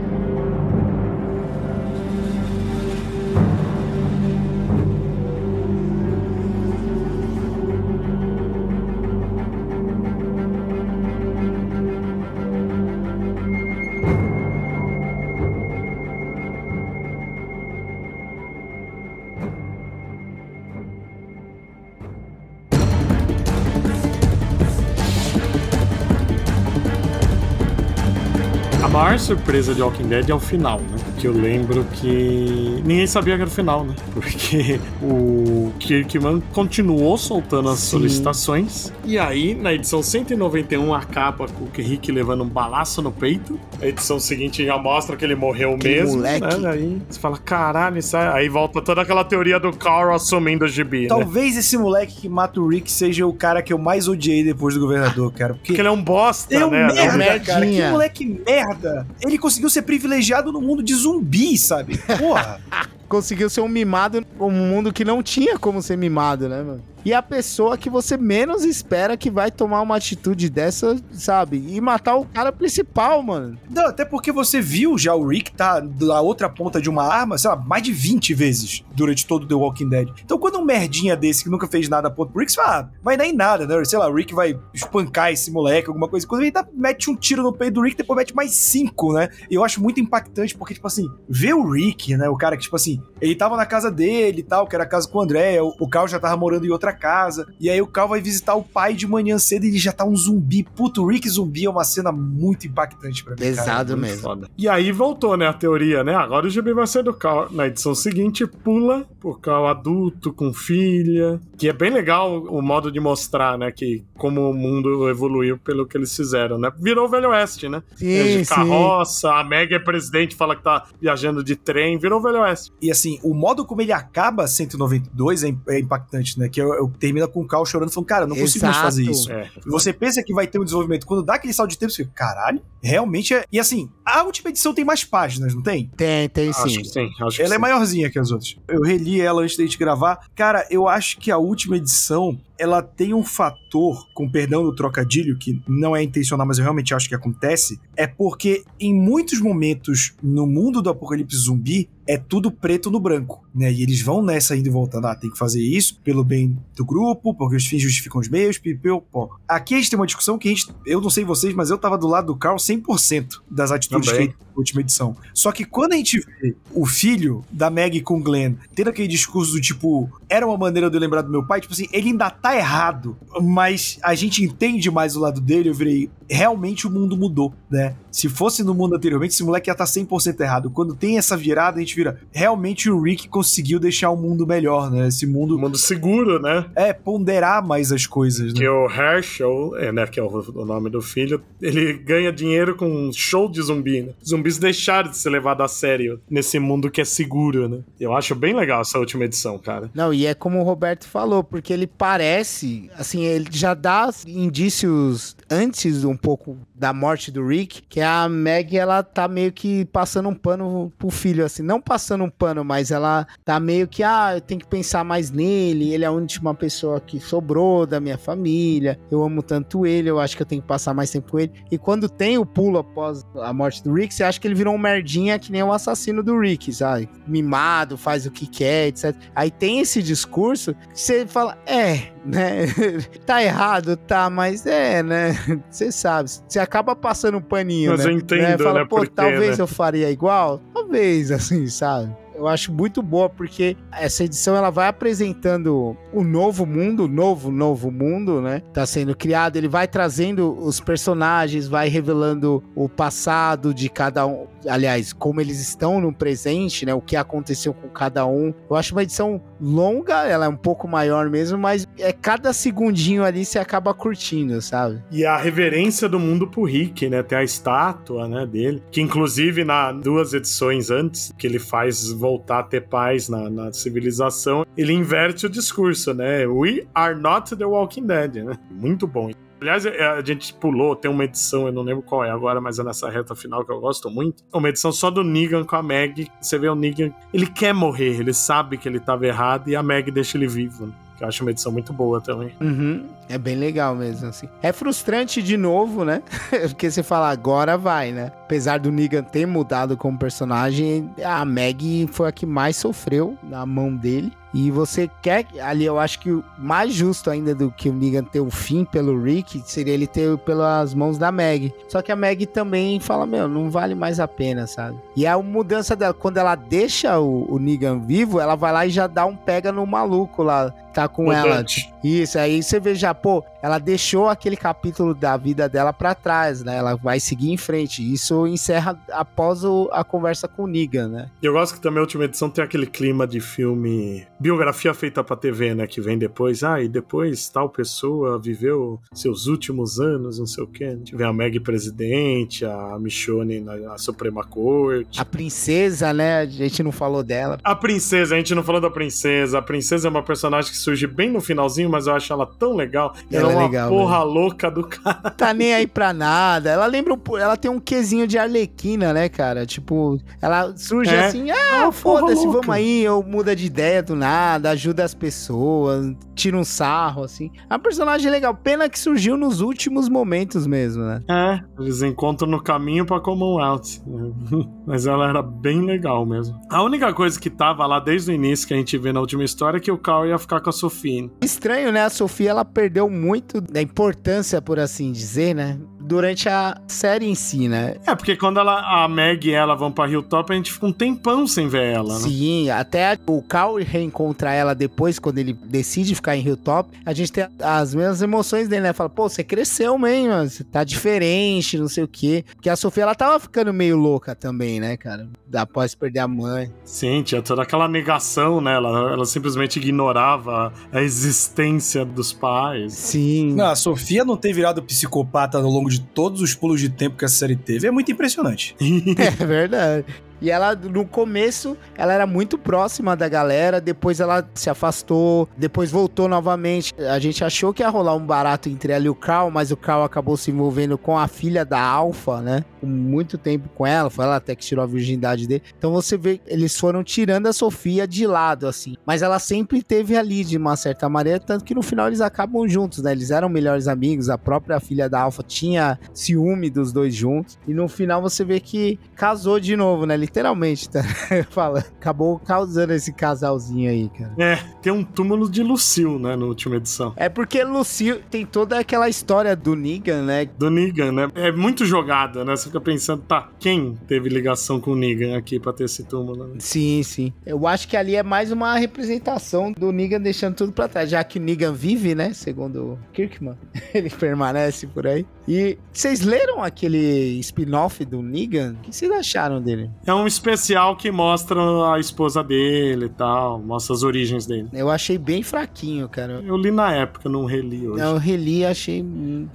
Surpresa 29.24 29.74
de 29.74 29.80
Walking 29.80 30.06
Dead 30.06 30.28
é 30.28 30.34
o 30.34 30.38
final, 30.38 30.78
né? 30.80 30.98
Que 31.18 31.26
eu 31.26 31.32
lembro 31.32 31.82
que 31.94 32.82
ninguém 32.84 33.06
sabia 33.06 33.36
que 33.36 33.40
era 33.40 33.48
o 33.48 33.52
final, 33.52 33.82
né? 33.82 33.94
Porque 34.12 34.78
o 35.02 35.72
Kirkman 35.78 36.42
continuou 36.52 37.16
soltando 37.16 37.70
as 37.70 37.78
Sim. 37.78 37.90
solicitações. 37.92 38.92
E 39.02 39.18
aí, 39.18 39.54
na 39.54 39.72
edição 39.72 40.02
191, 40.02 40.92
acaba 40.92 41.48
com 41.48 41.64
o 41.64 41.70
Rick 41.74 42.12
levando 42.12 42.44
um 42.44 42.48
balaço 42.48 43.00
no 43.00 43.10
peito. 43.10 43.58
A 43.80 43.86
edição 43.86 44.20
seguinte 44.20 44.64
já 44.64 44.76
mostra 44.76 45.16
que 45.16 45.24
ele 45.24 45.34
morreu 45.34 45.78
que 45.78 45.88
mesmo. 45.88 46.16
Moleque. 46.16 46.58
Né? 46.58 46.70
Aí 46.70 47.02
você 47.08 47.18
fala, 47.18 47.38
caralho, 47.38 47.96
isso 47.96 48.16
aí 48.18 48.50
volta 48.50 48.82
toda 48.82 49.00
aquela 49.00 49.24
teoria 49.24 49.58
do 49.58 49.72
Carl 49.72 50.14
assumindo 50.14 50.66
o 50.66 50.68
gibi. 50.68 51.02
Né? 51.02 51.08
Talvez 51.08 51.54
né? 51.54 51.60
esse 51.60 51.78
moleque 51.78 52.20
que 52.20 52.28
mata 52.28 52.60
o 52.60 52.68
Rick 52.68 52.92
seja 52.92 53.26
o 53.26 53.32
cara 53.32 53.62
que 53.62 53.72
eu 53.72 53.78
mais 53.78 54.06
odiei 54.06 54.44
depois 54.44 54.74
do 54.74 54.80
governador, 54.80 55.32
cara. 55.32 55.54
Porque, 55.54 55.68
porque 55.68 55.80
ele 55.80 55.88
é 55.88 55.90
um 55.90 56.02
bosta, 56.02 56.54
é 56.54 56.66
um 56.66 56.70
né? 56.70 56.88
Merda, 56.92 57.24
é 57.24 57.36
um 57.36 57.40
cara. 57.40 57.66
Que 57.66 57.82
moleque 57.82 58.42
merda. 58.46 59.06
Ele 59.20 59.38
conseguiu 59.38 59.70
ser 59.70 59.82
privilegiado 59.82 60.52
no 60.52 60.60
mundo 60.60 60.82
de 60.82 60.94
zumbi, 60.94 61.56
sabe? 61.56 61.98
Porra. 62.18 62.60
conseguiu 63.08 63.48
ser 63.48 63.60
um 63.60 63.68
mimado 63.68 64.26
um 64.40 64.50
mundo 64.50 64.92
que 64.92 65.04
não 65.04 65.22
tinha 65.22 65.58
como 65.58 65.80
ser 65.80 65.96
mimado, 65.96 66.48
né, 66.48 66.62
mano? 66.62 66.82
E 67.04 67.12
a 67.12 67.22
pessoa 67.22 67.76
que 67.76 67.90
você 67.90 68.16
menos 68.16 68.64
espera 68.64 69.16
que 69.16 69.30
vai 69.30 69.50
tomar 69.50 69.82
uma 69.82 69.96
atitude 69.96 70.48
dessa, 70.48 70.96
sabe? 71.12 71.62
E 71.68 71.80
matar 71.80 72.16
o 72.16 72.24
cara 72.24 72.50
principal, 72.50 73.22
mano. 73.22 73.58
Não, 73.68 73.86
até 73.86 74.04
porque 74.04 74.32
você 74.32 74.60
viu 74.60 74.96
já 74.96 75.14
o 75.14 75.26
Rick 75.26 75.52
tá 75.52 75.80
da 75.80 76.20
outra 76.20 76.48
ponta 76.48 76.80
de 76.80 76.88
uma 76.88 77.04
arma, 77.04 77.36
sei 77.36 77.50
lá, 77.50 77.56
mais 77.56 77.82
de 77.82 77.92
20 77.92 78.32
vezes 78.34 78.84
durante 78.94 79.26
todo 79.26 79.46
The 79.46 79.54
Walking 79.54 79.88
Dead. 79.88 80.08
Então 80.24 80.38
quando 80.38 80.58
um 80.58 80.64
merdinha 80.64 81.16
desse 81.16 81.44
que 81.44 81.50
nunca 81.50 81.66
fez 81.66 81.88
nada 81.88 82.10
pro 82.10 82.30
Rick, 82.36 82.52
você 82.52 82.56
fala, 82.56 82.78
ah, 82.80 82.88
vai 83.02 83.16
dar 83.16 83.26
em 83.26 83.32
nada, 83.32 83.66
né? 83.66 83.84
Sei 83.84 83.98
lá, 83.98 84.08
o 84.08 84.14
Rick 84.14 84.34
vai 84.34 84.58
espancar 84.72 85.30
esse 85.30 85.50
moleque, 85.50 85.88
alguma 85.88 86.08
coisa. 86.08 86.26
Quando 86.26 86.42
ele 86.42 86.50
dá, 86.50 86.66
mete 86.72 87.10
um 87.10 87.16
tiro 87.16 87.42
no 87.42 87.52
peito 87.52 87.74
do 87.74 87.82
Rick, 87.82 87.96
depois 87.96 88.16
mete 88.16 88.34
mais 88.34 88.54
cinco, 88.54 89.12
né? 89.12 89.28
E 89.50 89.54
eu 89.54 89.64
acho 89.64 89.82
muito 89.82 90.00
impactante 90.00 90.56
porque, 90.56 90.74
tipo 90.74 90.86
assim, 90.86 91.06
ver 91.28 91.54
o 91.54 91.70
Rick, 91.70 92.16
né? 92.16 92.28
O 92.28 92.36
cara 92.36 92.56
que, 92.56 92.62
tipo 92.62 92.76
assim, 92.76 93.00
ele 93.20 93.34
tava 93.34 93.56
na 93.56 93.66
casa 93.66 93.90
dele 93.90 94.40
e 94.40 94.42
tal, 94.42 94.66
que 94.66 94.74
era 94.74 94.84
a 94.84 94.88
casa 94.88 95.08
com 95.08 95.18
o 95.18 95.22
André, 95.22 95.60
o, 95.60 95.74
o 95.78 95.88
Carl 95.88 96.08
já 96.08 96.18
tava 96.18 96.36
morando 96.36 96.66
em 96.66 96.70
outra 96.70 96.93
casa. 96.94 97.46
E 97.60 97.68
aí 97.68 97.80
o 97.80 97.86
Cal 97.86 98.08
vai 98.08 98.20
visitar 98.20 98.54
o 98.54 98.62
pai 98.62 98.94
de 98.94 99.06
manhã 99.06 99.38
cedo 99.38 99.64
e 99.64 99.68
ele 99.68 99.78
já 99.78 99.92
tá 99.92 100.04
um 100.04 100.16
zumbi. 100.16 100.64
Puto, 100.64 101.02
o 101.02 101.06
Rick 101.08 101.28
zumbi 101.28 101.64
é 101.64 101.70
uma 101.70 101.84
cena 101.84 102.10
muito 102.12 102.66
impactante 102.66 103.22
pra 103.22 103.32
mim. 103.32 103.38
Pesado 103.38 103.94
cara, 103.94 104.00
mesmo. 104.00 104.22
Foda. 104.22 104.48
E 104.56 104.68
aí 104.68 104.92
voltou, 104.92 105.36
né, 105.36 105.46
a 105.46 105.52
teoria, 105.52 106.02
né? 106.02 106.14
Agora 106.14 106.46
o 106.46 106.50
gibi 106.50 106.72
vai 106.72 106.86
ser 106.86 107.02
do 107.02 107.12
Cal. 107.12 107.50
Na 107.50 107.66
edição 107.66 107.94
seguinte, 107.94 108.46
pula 108.46 109.06
pro 109.20 109.34
Cal 109.34 109.66
adulto, 109.66 110.32
com 110.32 110.52
filha. 110.52 111.40
Que 111.56 111.68
é 111.68 111.72
bem 111.72 111.90
legal 111.90 112.42
o 112.44 112.62
modo 112.62 112.90
de 112.90 113.00
mostrar, 113.00 113.58
né? 113.58 113.70
Que 113.70 114.04
como 114.16 114.50
o 114.50 114.54
mundo 114.54 115.08
evoluiu 115.08 115.58
pelo 115.58 115.86
que 115.86 115.96
eles 115.96 116.14
fizeram, 116.14 116.58
né? 116.58 116.70
Virou 116.78 117.06
o 117.06 117.08
Velho 117.08 117.30
Oeste, 117.30 117.68
né? 117.68 117.82
Sim, 117.96 118.12
é 118.12 118.36
de 118.38 118.46
carroça, 118.46 119.28
sim. 119.28 119.34
a 119.34 119.44
Meg 119.44 119.74
é 119.74 119.78
presidente, 119.78 120.34
fala 120.36 120.56
que 120.56 120.62
tá 120.62 120.86
viajando 121.00 121.42
de 121.42 121.56
trem, 121.56 121.98
virou 121.98 122.20
o 122.20 122.22
Velho 122.22 122.40
Oeste. 122.40 122.72
E 122.80 122.90
assim, 122.90 123.18
o 123.22 123.34
modo 123.34 123.64
como 123.64 123.82
ele 123.82 123.92
acaba 123.92 124.46
192 124.46 125.44
é, 125.44 125.54
é 125.68 125.78
impactante, 125.78 126.38
né? 126.38 126.48
Que 126.48 126.60
eu, 126.60 126.74
eu 126.74 126.83
termina 126.88 127.26
com 127.26 127.40
o 127.40 127.46
Cal 127.46 127.64
chorando, 127.66 127.90
falando, 127.90 128.06
cara, 128.06 128.26
não 128.26 128.36
conseguimos 128.36 128.76
fazer 128.76 129.04
isso. 129.04 129.30
É. 129.30 129.50
Você 129.66 129.92
pensa 129.92 130.22
que 130.22 130.32
vai 130.32 130.46
ter 130.46 130.58
um 130.58 130.64
desenvolvimento. 130.64 131.06
Quando 131.06 131.22
dá 131.22 131.34
aquele 131.34 131.52
salto 131.52 131.70
de 131.70 131.78
tempo, 131.78 131.92
você 131.92 132.04
fica, 132.04 132.14
caralho, 132.14 132.60
realmente 132.82 133.34
é. 133.34 133.44
E 133.50 133.58
assim, 133.58 133.90
a 134.04 134.22
última 134.22 134.50
edição 134.50 134.74
tem 134.74 134.84
mais 134.84 135.04
páginas, 135.04 135.54
não 135.54 135.62
tem? 135.62 135.90
Tem, 135.96 136.28
tem 136.28 136.52
sim. 136.52 136.62
Acho 136.62 136.78
que 136.78 136.84
sim. 136.84 137.10
Acho 137.20 137.20
ela 137.20 137.30
que 137.30 137.42
é 137.42 137.48
sim. 137.48 137.58
maiorzinha 137.58 138.10
que 138.10 138.18
as 138.18 138.30
outras. 138.30 138.56
Eu 138.68 138.82
reli 138.82 139.20
ela 139.20 139.42
antes 139.42 139.56
da 139.56 139.64
gente 139.64 139.78
gravar. 139.78 140.26
Cara, 140.34 140.66
eu 140.70 140.88
acho 140.88 141.18
que 141.18 141.30
a 141.30 141.38
última 141.38 141.76
edição 141.76 142.38
ela 142.58 142.82
tem 142.82 143.12
um 143.12 143.22
fator, 143.22 144.06
com 144.14 144.30
perdão 144.30 144.62
do 144.62 144.74
trocadilho, 144.74 145.36
que 145.36 145.60
não 145.66 145.94
é 145.94 146.02
intencional, 146.02 146.46
mas 146.46 146.58
eu 146.58 146.62
realmente 146.62 146.94
acho 146.94 147.08
que 147.08 147.14
acontece, 147.14 147.80
é 147.96 148.06
porque 148.06 148.64
em 148.78 148.94
muitos 148.94 149.40
momentos 149.40 150.14
no 150.22 150.46
mundo 150.46 150.80
do 150.80 150.90
apocalipse 150.90 151.36
zumbi 151.36 151.88
é 152.06 152.18
tudo 152.18 152.50
preto 152.50 152.90
no 152.90 153.00
branco, 153.00 153.44
né? 153.54 153.72
E 153.72 153.82
eles 153.82 154.02
vão 154.02 154.22
nessa 154.22 154.54
indo 154.54 154.66
e 154.66 154.70
voltando, 154.70 155.06
ah, 155.06 155.14
tem 155.14 155.30
que 155.30 155.38
fazer 155.38 155.62
isso 155.62 155.98
pelo 156.04 156.22
bem 156.22 156.56
do 156.76 156.84
grupo, 156.84 157.34
porque 157.34 157.56
os 157.56 157.66
fins 157.66 157.80
justificam 157.80 158.20
os 158.20 158.28
meios, 158.28 158.58
pipeu, 158.58 159.00
pô. 159.00 159.30
Aqui 159.48 159.74
a 159.74 159.78
gente 159.78 159.90
tem 159.90 159.98
uma 159.98 160.06
discussão 160.06 160.38
que 160.38 160.48
a 160.48 160.50
gente, 160.50 160.70
eu 160.86 161.00
não 161.00 161.10
sei 161.10 161.24
vocês, 161.24 161.54
mas 161.54 161.70
eu 161.70 161.78
tava 161.78 161.96
do 161.96 162.06
lado 162.06 162.26
do 162.26 162.36
Carl 162.36 162.56
100% 162.56 163.40
das 163.50 163.72
atitudes 163.72 164.10
Também. 164.10 164.28
na 164.28 164.34
última 164.56 164.80
edição. 164.80 165.16
Só 165.32 165.52
que 165.52 165.64
quando 165.64 165.92
a 165.92 165.96
gente 165.96 166.20
vê 166.40 166.54
o 166.72 166.86
filho 166.86 167.44
da 167.50 167.70
Maggie 167.70 168.00
com 168.00 168.18
o 168.18 168.22
Glenn 168.22 168.54
tendo 168.74 168.90
aquele 168.90 169.08
discurso 169.08 169.52
do 169.52 169.60
tipo, 169.60 170.10
era 170.28 170.46
uma 170.46 170.56
maneira 170.56 170.90
de 170.90 170.96
eu 170.96 171.00
lembrar 171.00 171.22
do 171.22 171.30
meu 171.30 171.46
pai, 171.46 171.60
tipo 171.60 171.72
assim, 171.72 171.88
ele 171.92 172.10
ainda 172.10 172.30
tá 172.30 172.56
errado, 172.56 173.16
mas 173.40 173.98
a 174.02 174.14
gente 174.14 174.42
entende 174.42 174.90
mais 174.90 175.16
o 175.16 175.20
lado 175.20 175.40
dele, 175.40 175.68
eu 175.68 175.74
virei, 175.74 176.10
realmente 176.28 176.86
o 176.86 176.90
mundo 176.90 177.16
mudou, 177.16 177.52
né? 177.70 177.94
Se 178.10 178.28
fosse 178.28 178.62
no 178.62 178.74
mundo 178.74 178.94
anteriormente, 178.94 179.34
esse 179.34 179.42
moleque 179.42 179.68
ia 179.68 179.72
estar 179.72 179.84
tá 179.84 179.90
100% 179.90 180.40
errado. 180.40 180.70
Quando 180.70 180.94
tem 180.94 181.18
essa 181.18 181.36
virada, 181.36 181.78
a 181.78 181.80
gente 181.80 181.96
vira, 181.96 182.20
realmente 182.32 182.88
o 182.88 183.00
Rick 183.00 183.28
conseguiu 183.28 183.80
deixar 183.80 184.10
o 184.10 184.16
mundo 184.16 184.46
melhor, 184.46 184.90
né? 184.90 185.08
Esse 185.08 185.26
mundo... 185.26 185.58
mundo 185.58 185.76
seguro, 185.76 186.40
né? 186.40 186.66
É, 186.76 186.92
ponderar 186.92 187.66
mais 187.66 187.90
as 187.90 188.06
coisas, 188.06 188.52
né? 188.54 188.60
Que 188.60 188.68
o 188.68 188.86
Herschel, 188.86 189.76
é, 189.76 189.90
né, 189.90 190.06
que 190.06 190.20
é 190.20 190.22
o, 190.22 190.64
nome 190.64 190.90
do 190.90 191.02
filho, 191.02 191.42
ele 191.60 191.94
ganha 191.94 192.32
dinheiro 192.32 192.76
com 192.76 192.86
um 192.86 193.12
show 193.12 193.50
de 193.50 193.60
zumbi, 193.60 194.02
né? 194.02 194.12
Zumbis 194.24 194.58
deixaram 194.58 195.10
de 195.10 195.16
ser 195.18 195.30
levados 195.30 195.64
a 195.64 195.68
sério 195.68 196.20
nesse 196.30 196.58
mundo 196.58 196.90
que 196.90 197.00
é 197.00 197.04
seguro, 197.04 197.68
né? 197.68 197.80
Eu 197.98 198.14
acho 198.14 198.34
bem 198.34 198.54
legal 198.54 198.80
essa 198.80 198.98
última 198.98 199.24
edição, 199.24 199.58
cara. 199.58 199.90
Não, 199.94 200.14
e 200.14 200.26
é 200.26 200.34
como 200.34 200.60
o 200.60 200.62
Roberto 200.62 201.06
falou, 201.08 201.42
porque 201.42 201.72
ele 201.72 201.86
parece, 201.86 202.88
assim, 202.96 203.24
ele 203.24 203.48
já 203.50 203.74
dá 203.74 204.08
indícios 204.26 205.36
antes 205.50 206.02
do 206.02 206.13
um 206.14 206.16
pouco 206.16 206.56
da 206.74 206.92
morte 206.92 207.30
do 207.30 207.46
Rick, 207.46 207.82
que 207.82 208.00
a 208.00 208.28
Meg, 208.28 208.76
ela 208.76 209.02
tá 209.02 209.26
meio 209.26 209.52
que 209.52 209.84
passando 209.86 210.28
um 210.28 210.34
pano 210.34 210.92
pro 210.96 211.10
filho, 211.10 211.44
assim, 211.44 211.62
não 211.62 211.80
passando 211.80 212.24
um 212.24 212.30
pano, 212.30 212.64
mas 212.64 212.90
ela 212.90 213.26
tá 213.44 213.58
meio 213.58 213.88
que, 213.88 214.02
ah, 214.02 214.34
eu 214.36 214.40
tenho 214.40 214.60
que 214.60 214.66
pensar 214.66 215.04
mais 215.04 215.30
nele, 215.30 215.92
ele 215.92 216.04
é 216.04 216.06
a 216.06 216.12
última 216.12 216.54
pessoa 216.54 217.00
que 217.00 217.18
sobrou 217.18 217.86
da 217.86 218.00
minha 218.00 218.16
família, 218.16 218.98
eu 219.10 219.22
amo 219.22 219.42
tanto 219.42 219.84
ele, 219.84 220.08
eu 220.08 220.20
acho 220.20 220.36
que 220.36 220.42
eu 220.42 220.46
tenho 220.46 220.62
que 220.62 220.68
passar 220.68 220.94
mais 220.94 221.10
tempo 221.10 221.32
com 221.32 221.38
ele. 221.38 221.52
E 221.70 221.76
quando 221.76 222.08
tem 222.08 222.38
o 222.38 222.46
pulo 222.46 222.78
após 222.78 223.24
a 223.42 223.52
morte 223.52 223.82
do 223.82 223.92
Rick, 223.92 224.14
você 224.14 224.22
acha 224.22 224.40
que 224.40 224.46
ele 224.46 224.54
virou 224.54 224.74
um 224.74 224.78
merdinha 224.78 225.38
que 225.38 225.50
nem 225.50 225.62
o 225.62 225.72
assassino 225.72 226.22
do 226.22 226.38
Rick, 226.38 226.72
sabe? 226.72 227.08
Mimado, 227.26 227.98
faz 227.98 228.24
o 228.24 228.30
que 228.30 228.46
quer, 228.46 228.88
etc. 228.88 229.14
Aí 229.34 229.50
tem 229.50 229.80
esse 229.80 230.02
discurso 230.02 230.74
que 230.74 231.00
você 231.00 231.26
fala, 231.26 231.58
é, 231.66 232.13
né? 232.24 232.66
tá 233.26 233.42
errado, 233.42 233.96
tá, 233.96 234.30
mas 234.30 234.66
é, 234.66 235.02
né? 235.02 235.32
Você 235.70 235.92
sabe, 235.92 236.30
você 236.30 236.58
acaba 236.58 236.96
passando 236.96 237.38
um 237.38 237.42
paninho, 237.42 237.92
mas 237.92 238.04
né? 238.04 238.10
eu 238.10 238.16
entendo, 238.16 238.40
né? 238.40 238.58
Fala, 238.58 238.80
né? 238.80 238.86
Pô, 238.88 238.96
Porque, 238.96 239.12
talvez 239.14 239.58
né? 239.58 239.62
eu 239.62 239.66
faria 239.66 240.10
igual, 240.10 240.60
talvez, 240.72 241.30
assim, 241.30 241.66
sabe? 241.66 242.14
Eu 242.34 242.48
acho 242.48 242.72
muito 242.72 243.02
boa 243.02 243.28
porque 243.28 243.76
essa 243.92 244.24
edição 244.24 244.56
ela 244.56 244.70
vai 244.70 244.88
apresentando 244.88 245.96
o 246.12 246.22
novo 246.22 246.66
mundo, 246.66 247.08
novo, 247.08 247.50
novo 247.50 247.90
mundo, 247.90 248.40
né? 248.40 248.62
Tá 248.72 248.86
sendo 248.86 249.16
criado, 249.16 249.56
ele 249.56 249.68
vai 249.68 249.86
trazendo 249.86 250.56
os 250.58 250.80
personagens, 250.80 251.68
vai 251.68 251.88
revelando 251.88 252.62
o 252.74 252.88
passado 252.88 253.72
de 253.72 253.88
cada 253.88 254.26
um, 254.26 254.46
aliás, 254.66 255.12
como 255.12 255.40
eles 255.40 255.60
estão 255.60 256.00
no 256.00 256.12
presente, 256.12 256.84
né? 256.86 256.94
O 256.94 257.00
que 257.00 257.16
aconteceu 257.16 257.72
com 257.72 257.88
cada 257.88 258.26
um. 258.26 258.52
Eu 258.68 258.76
acho 258.76 258.94
uma 258.94 259.02
edição 259.02 259.40
longa, 259.60 260.26
ela 260.26 260.46
é 260.46 260.48
um 260.48 260.56
pouco 260.56 260.86
maior 260.86 261.28
mesmo, 261.30 261.58
mas 261.58 261.86
é 261.98 262.12
cada 262.12 262.52
segundinho 262.52 263.24
ali 263.24 263.44
você 263.44 263.58
acaba 263.58 263.94
curtindo, 263.94 264.60
sabe? 264.60 265.02
E 265.10 265.24
a 265.24 265.36
reverência 265.36 266.08
do 266.08 266.18
mundo 266.18 266.48
pro 266.48 266.64
Rick, 266.64 267.08
né? 267.08 267.22
Tem 267.22 267.38
a 267.38 267.44
estátua, 267.44 268.28
né, 268.28 268.46
dele, 268.46 268.82
que 268.90 269.00
inclusive 269.00 269.64
na 269.64 269.92
duas 269.92 270.34
edições 270.34 270.90
antes 270.90 271.32
que 271.38 271.46
ele 271.46 271.58
faz 271.58 272.10
voltar 272.24 272.60
a 272.60 272.62
ter 272.62 272.88
paz 272.88 273.28
na, 273.28 273.50
na, 273.50 273.70
civilização, 273.70 274.64
ele 274.78 274.94
inverte 274.94 275.44
o 275.44 275.50
discurso, 275.50 276.14
né? 276.14 276.46
We 276.46 276.86
are 276.94 277.14
not 277.14 277.54
the 277.54 277.66
Walking 277.66 278.06
Dead, 278.06 278.36
né? 278.36 278.58
Muito 278.70 279.06
bom. 279.06 279.30
Aliás, 279.60 279.84
é, 279.84 280.02
a 280.02 280.24
gente 280.24 280.54
pulou, 280.54 280.96
tem 280.96 281.10
uma 281.10 281.24
edição, 281.24 281.66
eu 281.66 281.72
não 281.72 281.82
lembro 281.82 282.02
qual 282.02 282.24
é 282.24 282.30
agora, 282.30 282.62
mas 282.62 282.78
é 282.78 282.82
nessa 282.82 283.10
reta 283.10 283.34
final 283.34 283.62
que 283.62 283.70
eu 283.70 283.78
gosto 283.78 284.08
muito. 284.08 284.42
Uma 284.52 284.70
edição 284.70 284.90
só 284.90 285.10
do 285.10 285.22
Negan 285.22 285.64
com 285.64 285.76
a 285.76 285.82
Meg. 285.82 286.28
Você 286.40 286.58
vê 286.58 286.68
o 286.68 286.74
Negan, 286.74 287.12
ele 287.32 287.46
quer 287.46 287.74
morrer, 287.74 288.18
ele 288.18 288.32
sabe 288.32 288.78
que 288.78 288.88
ele 288.88 288.98
estava 288.98 289.26
errado 289.26 289.68
e 289.68 289.76
a 289.76 289.82
Meg 289.82 290.10
deixa 290.10 290.38
ele 290.38 290.46
vivo. 290.46 290.92
Que 291.16 291.24
eu 291.24 291.28
acho 291.28 291.44
uma 291.44 291.50
edição 291.50 291.70
muito 291.70 291.92
boa 291.92 292.20
também. 292.20 292.52
Uhum. 292.60 293.06
É 293.28 293.38
bem 293.38 293.56
legal 293.56 293.94
mesmo, 293.94 294.28
assim. 294.28 294.48
É 294.62 294.72
frustrante 294.72 295.42
de 295.42 295.56
novo, 295.56 296.04
né? 296.04 296.22
Porque 296.68 296.90
você 296.90 297.02
fala, 297.02 297.30
agora 297.30 297.78
vai, 297.78 298.12
né? 298.12 298.32
Apesar 298.44 298.78
do 298.78 298.90
Negan 298.90 299.22
ter 299.22 299.46
mudado 299.46 299.96
como 299.96 300.18
personagem, 300.18 301.10
a 301.24 301.44
Meg 301.44 302.08
foi 302.12 302.28
a 302.28 302.32
que 302.32 302.46
mais 302.46 302.76
sofreu 302.76 303.38
na 303.42 303.64
mão 303.64 303.94
dele. 303.94 304.32
E 304.54 304.70
você 304.70 305.10
quer, 305.20 305.46
ali 305.60 305.84
eu 305.84 305.98
acho 305.98 306.20
que 306.20 306.30
o 306.30 306.44
mais 306.56 306.94
justo 306.94 307.28
ainda 307.28 307.52
do 307.54 307.72
que 307.72 307.88
o 307.88 307.92
Negan 307.92 308.22
ter 308.22 308.38
o 308.38 308.50
fim 308.50 308.84
pelo 308.84 309.20
Rick 309.20 309.60
seria 309.66 309.92
ele 309.92 310.06
ter 310.06 310.38
pelas 310.38 310.94
mãos 310.94 311.18
da 311.18 311.32
Meg. 311.32 311.74
Só 311.88 312.00
que 312.00 312.12
a 312.12 312.16
Meg 312.16 312.46
também 312.46 313.00
fala, 313.00 313.26
meu, 313.26 313.48
não 313.48 313.68
vale 313.68 313.96
mais 313.96 314.20
a 314.20 314.28
pena, 314.28 314.68
sabe? 314.68 314.96
E 315.16 315.26
a 315.26 315.36
mudança 315.38 315.96
dela, 315.96 316.14
quando 316.14 316.36
ela 316.36 316.54
deixa 316.54 317.18
o, 317.18 317.52
o 317.52 317.58
Negan 317.58 317.98
vivo, 317.98 318.38
ela 318.38 318.54
vai 318.54 318.72
lá 318.72 318.86
e 318.86 318.90
já 318.90 319.08
dá 319.08 319.26
um 319.26 319.34
pega 319.34 319.72
no 319.72 319.84
maluco 319.84 320.44
lá, 320.44 320.72
tá 320.92 321.08
com 321.08 321.32
ela. 321.32 321.64
Isso, 322.02 322.38
aí 322.38 322.62
você 322.62 322.78
vê 322.78 322.94
já, 322.94 323.12
pô, 323.12 323.42
ela 323.64 323.78
deixou 323.78 324.28
aquele 324.28 324.58
capítulo 324.58 325.14
da 325.14 325.38
vida 325.38 325.70
dela 325.70 325.90
para 325.90 326.14
trás, 326.14 326.62
né? 326.62 326.76
Ela 326.76 326.96
vai 326.96 327.18
seguir 327.18 327.50
em 327.50 327.56
frente. 327.56 328.02
Isso 328.12 328.46
encerra 328.46 329.02
após 329.10 329.64
o, 329.64 329.88
a 329.90 330.04
conversa 330.04 330.46
com 330.46 330.64
o 330.64 330.66
Negan, 330.66 331.08
né? 331.08 331.30
Eu 331.42 331.54
gosto 331.54 331.76
que 331.76 331.80
também 331.80 332.00
a 332.00 332.02
última 332.02 332.26
edição 332.26 332.50
tem 332.50 332.62
aquele 332.62 332.86
clima 332.86 333.26
de 333.26 333.40
filme 333.40 334.26
biografia 334.38 334.92
feita 334.92 335.24
pra 335.24 335.34
TV, 335.34 335.74
né? 335.74 335.86
Que 335.86 335.98
vem 335.98 336.18
depois, 336.18 336.62
ah, 336.62 336.82
e 336.82 336.88
depois 336.88 337.48
tal 337.48 337.70
pessoa 337.70 338.38
viveu 338.38 339.00
seus 339.14 339.46
últimos 339.46 339.98
anos, 339.98 340.38
não 340.38 340.46
sei 340.46 340.62
o 340.62 340.66
quê. 340.66 340.98
Tiver 341.02 341.24
a 341.24 341.32
Meg 341.32 341.58
presidente, 341.60 342.66
a 342.66 342.98
Michonne 343.00 343.62
na 343.62 343.96
Suprema 343.96 344.44
Corte. 344.44 345.18
A 345.18 345.24
princesa, 345.24 346.12
né? 346.12 346.40
A 346.40 346.44
gente 346.44 346.82
não 346.82 346.92
falou 346.92 347.22
dela. 347.22 347.58
A 347.64 347.74
princesa, 347.74 348.34
a 348.34 348.36
gente 348.36 348.54
não 348.54 348.62
falou 348.62 348.82
da 348.82 348.90
princesa. 348.90 349.56
A 349.56 349.62
princesa 349.62 350.06
é 350.06 350.10
uma 350.10 350.22
personagem 350.22 350.70
que 350.70 350.76
surge 350.76 351.06
bem 351.06 351.30
no 351.30 351.40
finalzinho, 351.40 351.88
mas 351.88 352.06
eu 352.06 352.12
acho 352.12 352.30
ela 352.30 352.44
tão 352.44 352.76
legal. 352.76 353.14
Ela, 353.32 353.53
ela 353.53 353.53
é 353.54 353.62
legal, 353.62 353.88
porra 353.88 354.22
louca 354.22 354.70
do 354.70 354.86
cara. 354.86 355.30
Tá 355.30 355.54
nem 355.54 355.74
aí 355.74 355.86
pra 355.86 356.12
nada. 356.12 356.70
Ela 356.70 356.86
lembra, 356.86 357.18
ela 357.40 357.56
tem 357.56 357.70
um 357.70 357.80
quesinho 357.80 358.26
de 358.26 358.38
arlequina, 358.38 359.12
né, 359.12 359.28
cara? 359.28 359.64
Tipo, 359.66 360.18
ela 360.40 360.76
surge 360.76 361.14
é. 361.14 361.26
assim, 361.26 361.50
ah, 361.50 361.90
foda-se, 361.90 362.46
vamos 362.46 362.68
aí, 362.68 363.02
eu 363.02 363.22
muda 363.22 363.54
de 363.56 363.66
ideia 363.66 364.02
do 364.02 364.14
nada 364.14 364.70
ajuda 364.70 365.04
as 365.04 365.14
pessoas, 365.14 366.14
tira 366.34 366.56
um 366.56 366.64
sarro, 366.64 367.22
assim. 367.22 367.50
É 367.70 367.74
um 367.74 367.78
personagem 367.78 368.30
legal. 368.30 368.54
Pena 368.54 368.88
que 368.88 368.98
surgiu 368.98 369.36
nos 369.36 369.60
últimos 369.60 370.08
momentos 370.08 370.66
mesmo, 370.66 371.02
né? 371.02 371.20
É, 371.28 371.60
eles 371.80 372.02
encontram 372.02 372.48
no 372.48 372.62
caminho 372.62 373.06
pra 373.06 373.20
Commonwealth. 373.20 374.02
Mas 374.86 375.06
ela 375.06 375.28
era 375.28 375.42
bem 375.42 375.82
legal 375.82 376.26
mesmo. 376.26 376.60
A 376.70 376.82
única 376.82 377.12
coisa 377.12 377.40
que 377.40 377.48
tava 377.48 377.86
lá 377.86 377.98
desde 377.98 378.30
o 378.30 378.34
início 378.34 378.66
que 378.68 378.74
a 378.74 378.76
gente 378.76 378.96
vê 378.98 379.12
na 379.12 379.20
última 379.20 379.44
história 379.44 379.78
é 379.78 379.80
que 379.80 379.90
o 379.90 379.98
Carl 379.98 380.26
ia 380.26 380.38
ficar 380.38 380.60
com 380.60 380.70
a 380.70 380.72
Sofia. 380.72 381.30
Estranho, 381.42 381.92
né? 381.92 382.04
A 382.04 382.10
Sofia, 382.10 382.50
ela 382.50 382.64
perdeu 382.64 383.08
muito 383.08 383.43
da 383.70 383.80
importância, 383.80 384.60
por 384.60 384.78
assim 384.78 385.12
dizer, 385.12 385.54
né? 385.54 385.78
Durante 386.04 386.48
a 386.48 386.80
série 386.86 387.26
em 387.26 387.34
si, 387.34 387.68
né? 387.68 387.96
É, 388.06 388.14
porque 388.14 388.36
quando 388.36 388.60
ela, 388.60 389.04
a 389.04 389.08
Meg 389.08 389.48
e 389.48 389.52
ela 389.52 389.74
vão 389.74 389.90
pra 389.90 390.08
Hilltop, 390.08 390.52
a 390.52 390.56
gente 390.56 390.72
fica 390.72 390.86
um 390.86 390.92
tempão 390.92 391.46
sem 391.46 391.66
ver 391.68 391.94
ela, 391.94 392.14
né? 392.14 392.20
Sim, 392.20 392.70
até 392.70 393.18
o 393.26 393.42
Cal 393.42 393.76
reencontra 393.76 394.52
ela 394.52 394.74
depois, 394.74 395.18
quando 395.18 395.38
ele 395.38 395.52
decide 395.52 396.14
ficar 396.14 396.36
em 396.36 396.44
Hilltop, 396.44 396.90
a 397.04 397.12
gente 397.12 397.32
tem 397.32 397.46
as 397.60 397.94
mesmas 397.94 398.22
emoções 398.22 398.68
dele, 398.68 398.82
né? 398.82 398.92
Fala, 398.92 399.08
pô, 399.08 399.28
você 399.28 399.42
cresceu 399.42 399.98
mesmo, 399.98 400.48
você 400.48 400.62
tá 400.62 400.84
diferente, 400.84 401.78
não 401.78 401.88
sei 401.88 402.04
o 402.04 402.08
quê. 402.08 402.44
Porque 402.54 402.68
a 402.68 402.76
Sofia, 402.76 403.04
ela 403.04 403.14
tava 403.14 403.40
ficando 403.40 403.72
meio 403.72 403.96
louca 403.96 404.34
também, 404.34 404.80
né, 404.80 404.96
cara? 404.96 405.28
Após 405.54 405.94
perder 405.94 406.20
a 406.20 406.28
mãe. 406.28 406.72
Sim, 406.84 407.22
tinha 407.22 407.40
toda 407.40 407.62
aquela 407.62 407.88
negação, 407.88 408.60
né? 408.60 408.74
Ela, 408.74 409.12
ela 409.12 409.24
simplesmente 409.24 409.78
ignorava 409.78 410.72
a 410.92 411.00
existência 411.00 412.04
dos 412.04 412.32
pais. 412.32 412.92
Sim. 412.92 413.54
Não, 413.54 413.66
a 413.66 413.76
Sofia 413.76 414.24
não 414.24 414.36
ter 414.36 414.52
virado 414.52 414.82
psicopata 414.82 415.58
ao 415.58 415.64
longo 415.64 415.88
de 415.88 415.93
todos 416.00 416.40
os 416.40 416.54
pulos 416.54 416.80
de 416.80 416.88
tempo 416.88 417.16
que 417.16 417.24
a 417.24 417.28
série 417.28 417.56
teve 417.56 417.86
é 417.86 417.90
muito 417.90 418.10
impressionante. 418.10 418.74
é 419.18 419.30
verdade. 419.44 420.06
E 420.44 420.50
ela, 420.50 420.74
no 420.74 421.06
começo, 421.06 421.74
ela 421.96 422.12
era 422.12 422.26
muito 422.26 422.58
próxima 422.58 423.16
da 423.16 423.26
galera, 423.30 423.80
depois 423.80 424.20
ela 424.20 424.46
se 424.52 424.68
afastou, 424.68 425.48
depois 425.56 425.90
voltou 425.90 426.28
novamente. 426.28 426.92
A 426.98 427.18
gente 427.18 427.42
achou 427.42 427.72
que 427.72 427.82
ia 427.82 427.88
rolar 427.88 428.14
um 428.14 428.26
barato 428.26 428.68
entre 428.68 428.92
ela 428.92 429.06
e 429.06 429.08
o 429.08 429.14
Carl, 429.14 429.50
mas 429.50 429.70
o 429.70 429.76
Carl 429.76 430.02
acabou 430.02 430.36
se 430.36 430.50
envolvendo 430.50 430.98
com 430.98 431.18
a 431.18 431.26
filha 431.26 431.64
da 431.64 431.80
Alpha, 431.80 432.42
né? 432.42 432.62
Muito 432.82 433.38
tempo 433.38 433.70
com 433.74 433.86
ela, 433.86 434.10
foi 434.10 434.26
ela 434.26 434.36
até 434.36 434.54
que 434.54 434.62
tirou 434.62 434.82
a 434.82 434.86
virgindade 434.86 435.46
dele. 435.46 435.62
Então 435.78 435.90
você 435.90 436.18
vê, 436.18 436.38
eles 436.46 436.78
foram 436.78 437.02
tirando 437.02 437.46
a 437.46 437.52
Sofia 437.54 438.06
de 438.06 438.26
lado, 438.26 438.68
assim. 438.68 438.96
Mas 439.06 439.22
ela 439.22 439.38
sempre 439.38 439.82
teve 439.82 440.14
ali, 440.14 440.44
de 440.44 440.58
uma 440.58 440.76
certa 440.76 441.08
maneira, 441.08 441.40
tanto 441.40 441.64
que 441.64 441.74
no 441.74 441.80
final 441.80 442.08
eles 442.08 442.20
acabam 442.20 442.68
juntos, 442.68 443.02
né? 443.02 443.12
Eles 443.12 443.30
eram 443.30 443.48
melhores 443.48 443.88
amigos, 443.88 444.28
a 444.28 444.36
própria 444.36 444.78
filha 444.78 445.08
da 445.08 445.22
Alpha 445.22 445.42
tinha 445.42 445.98
ciúme 446.12 446.68
dos 446.68 446.92
dois 446.92 447.14
juntos. 447.14 447.58
E 447.66 447.72
no 447.72 447.88
final 447.88 448.20
você 448.20 448.44
vê 448.44 448.60
que 448.60 449.00
casou 449.16 449.58
de 449.58 449.74
novo, 449.74 450.04
né? 450.04 450.12
Ele 450.12 450.33
literalmente, 450.34 450.90
tá? 450.90 451.02
Fala, 451.50 451.78
acabou 451.78 452.40
causando 452.40 452.92
esse 452.92 453.12
casalzinho 453.12 453.88
aí, 453.88 454.10
cara. 454.10 454.34
É, 454.36 454.56
tem 454.82 454.92
um 454.92 455.04
túmulo 455.04 455.48
de 455.48 455.62
Lucille, 455.62 456.18
né, 456.18 456.34
na 456.34 456.44
última 456.44 456.76
edição. 456.76 457.12
É 457.16 457.28
porque 457.28 457.62
Lucille 457.62 458.20
tem 458.28 458.44
toda 458.44 458.80
aquela 458.80 459.08
história 459.08 459.54
do 459.54 459.76
Negan, 459.76 460.22
né? 460.22 460.44
Do 460.58 460.70
Negan, 460.70 461.12
né? 461.12 461.28
É 461.36 461.52
muito 461.52 461.84
jogada, 461.86 462.44
né? 462.44 462.56
Você 462.56 462.64
fica 462.64 462.80
pensando, 462.80 463.22
tá, 463.22 463.48
quem 463.60 463.94
teve 464.08 464.28
ligação 464.28 464.80
com 464.80 464.90
o 464.90 464.96
Negan 464.96 465.36
aqui 465.36 465.60
pra 465.60 465.72
ter 465.72 465.84
esse 465.84 466.02
túmulo? 466.02 466.48
Né? 466.48 466.54
Sim, 466.58 467.02
sim. 467.04 467.32
Eu 467.46 467.66
acho 467.68 467.86
que 467.86 467.96
ali 467.96 468.16
é 468.16 468.22
mais 468.22 468.50
uma 468.50 468.74
representação 468.76 469.70
do 469.70 469.92
Negan 469.92 470.20
deixando 470.20 470.56
tudo 470.56 470.72
pra 470.72 470.88
trás, 470.88 471.08
já 471.08 471.22
que 471.22 471.38
o 471.38 471.42
Negan 471.42 471.72
vive, 471.72 472.14
né, 472.14 472.32
segundo 472.32 472.98
Kirkman, 473.12 473.56
ele 473.94 474.10
permanece 474.10 474.86
por 474.88 475.06
aí. 475.06 475.24
E 475.46 475.78
vocês 475.92 476.22
leram 476.22 476.62
aquele 476.62 477.38
spin-off 477.40 478.04
do 478.04 478.22
Negan? 478.22 478.72
O 478.72 478.82
que 478.82 478.96
vocês 478.96 479.10
acharam 479.12 479.60
dele? 479.60 479.90
É 480.04 480.12
um 480.12 480.23
edição 480.24 480.26
especial 480.26 480.96
que 480.96 481.10
mostra 481.10 481.60
a 481.92 481.98
esposa 481.98 482.42
dele 482.42 483.06
e 483.06 483.08
tal, 483.08 483.58
mostra 483.60 483.94
as 483.94 484.02
origens 484.02 484.46
dele. 484.46 484.68
Eu 484.72 484.90
achei 484.90 485.18
bem 485.18 485.42
fraquinho, 485.42 486.08
cara. 486.08 486.42
Eu 486.44 486.56
li 486.56 486.70
na 486.70 486.92
época, 486.92 487.28
não 487.28 487.44
reli 487.44 487.88
hoje. 487.88 488.02
Eu 488.02 488.16
reli 488.16 488.58
e 488.60 488.66
achei, 488.66 489.04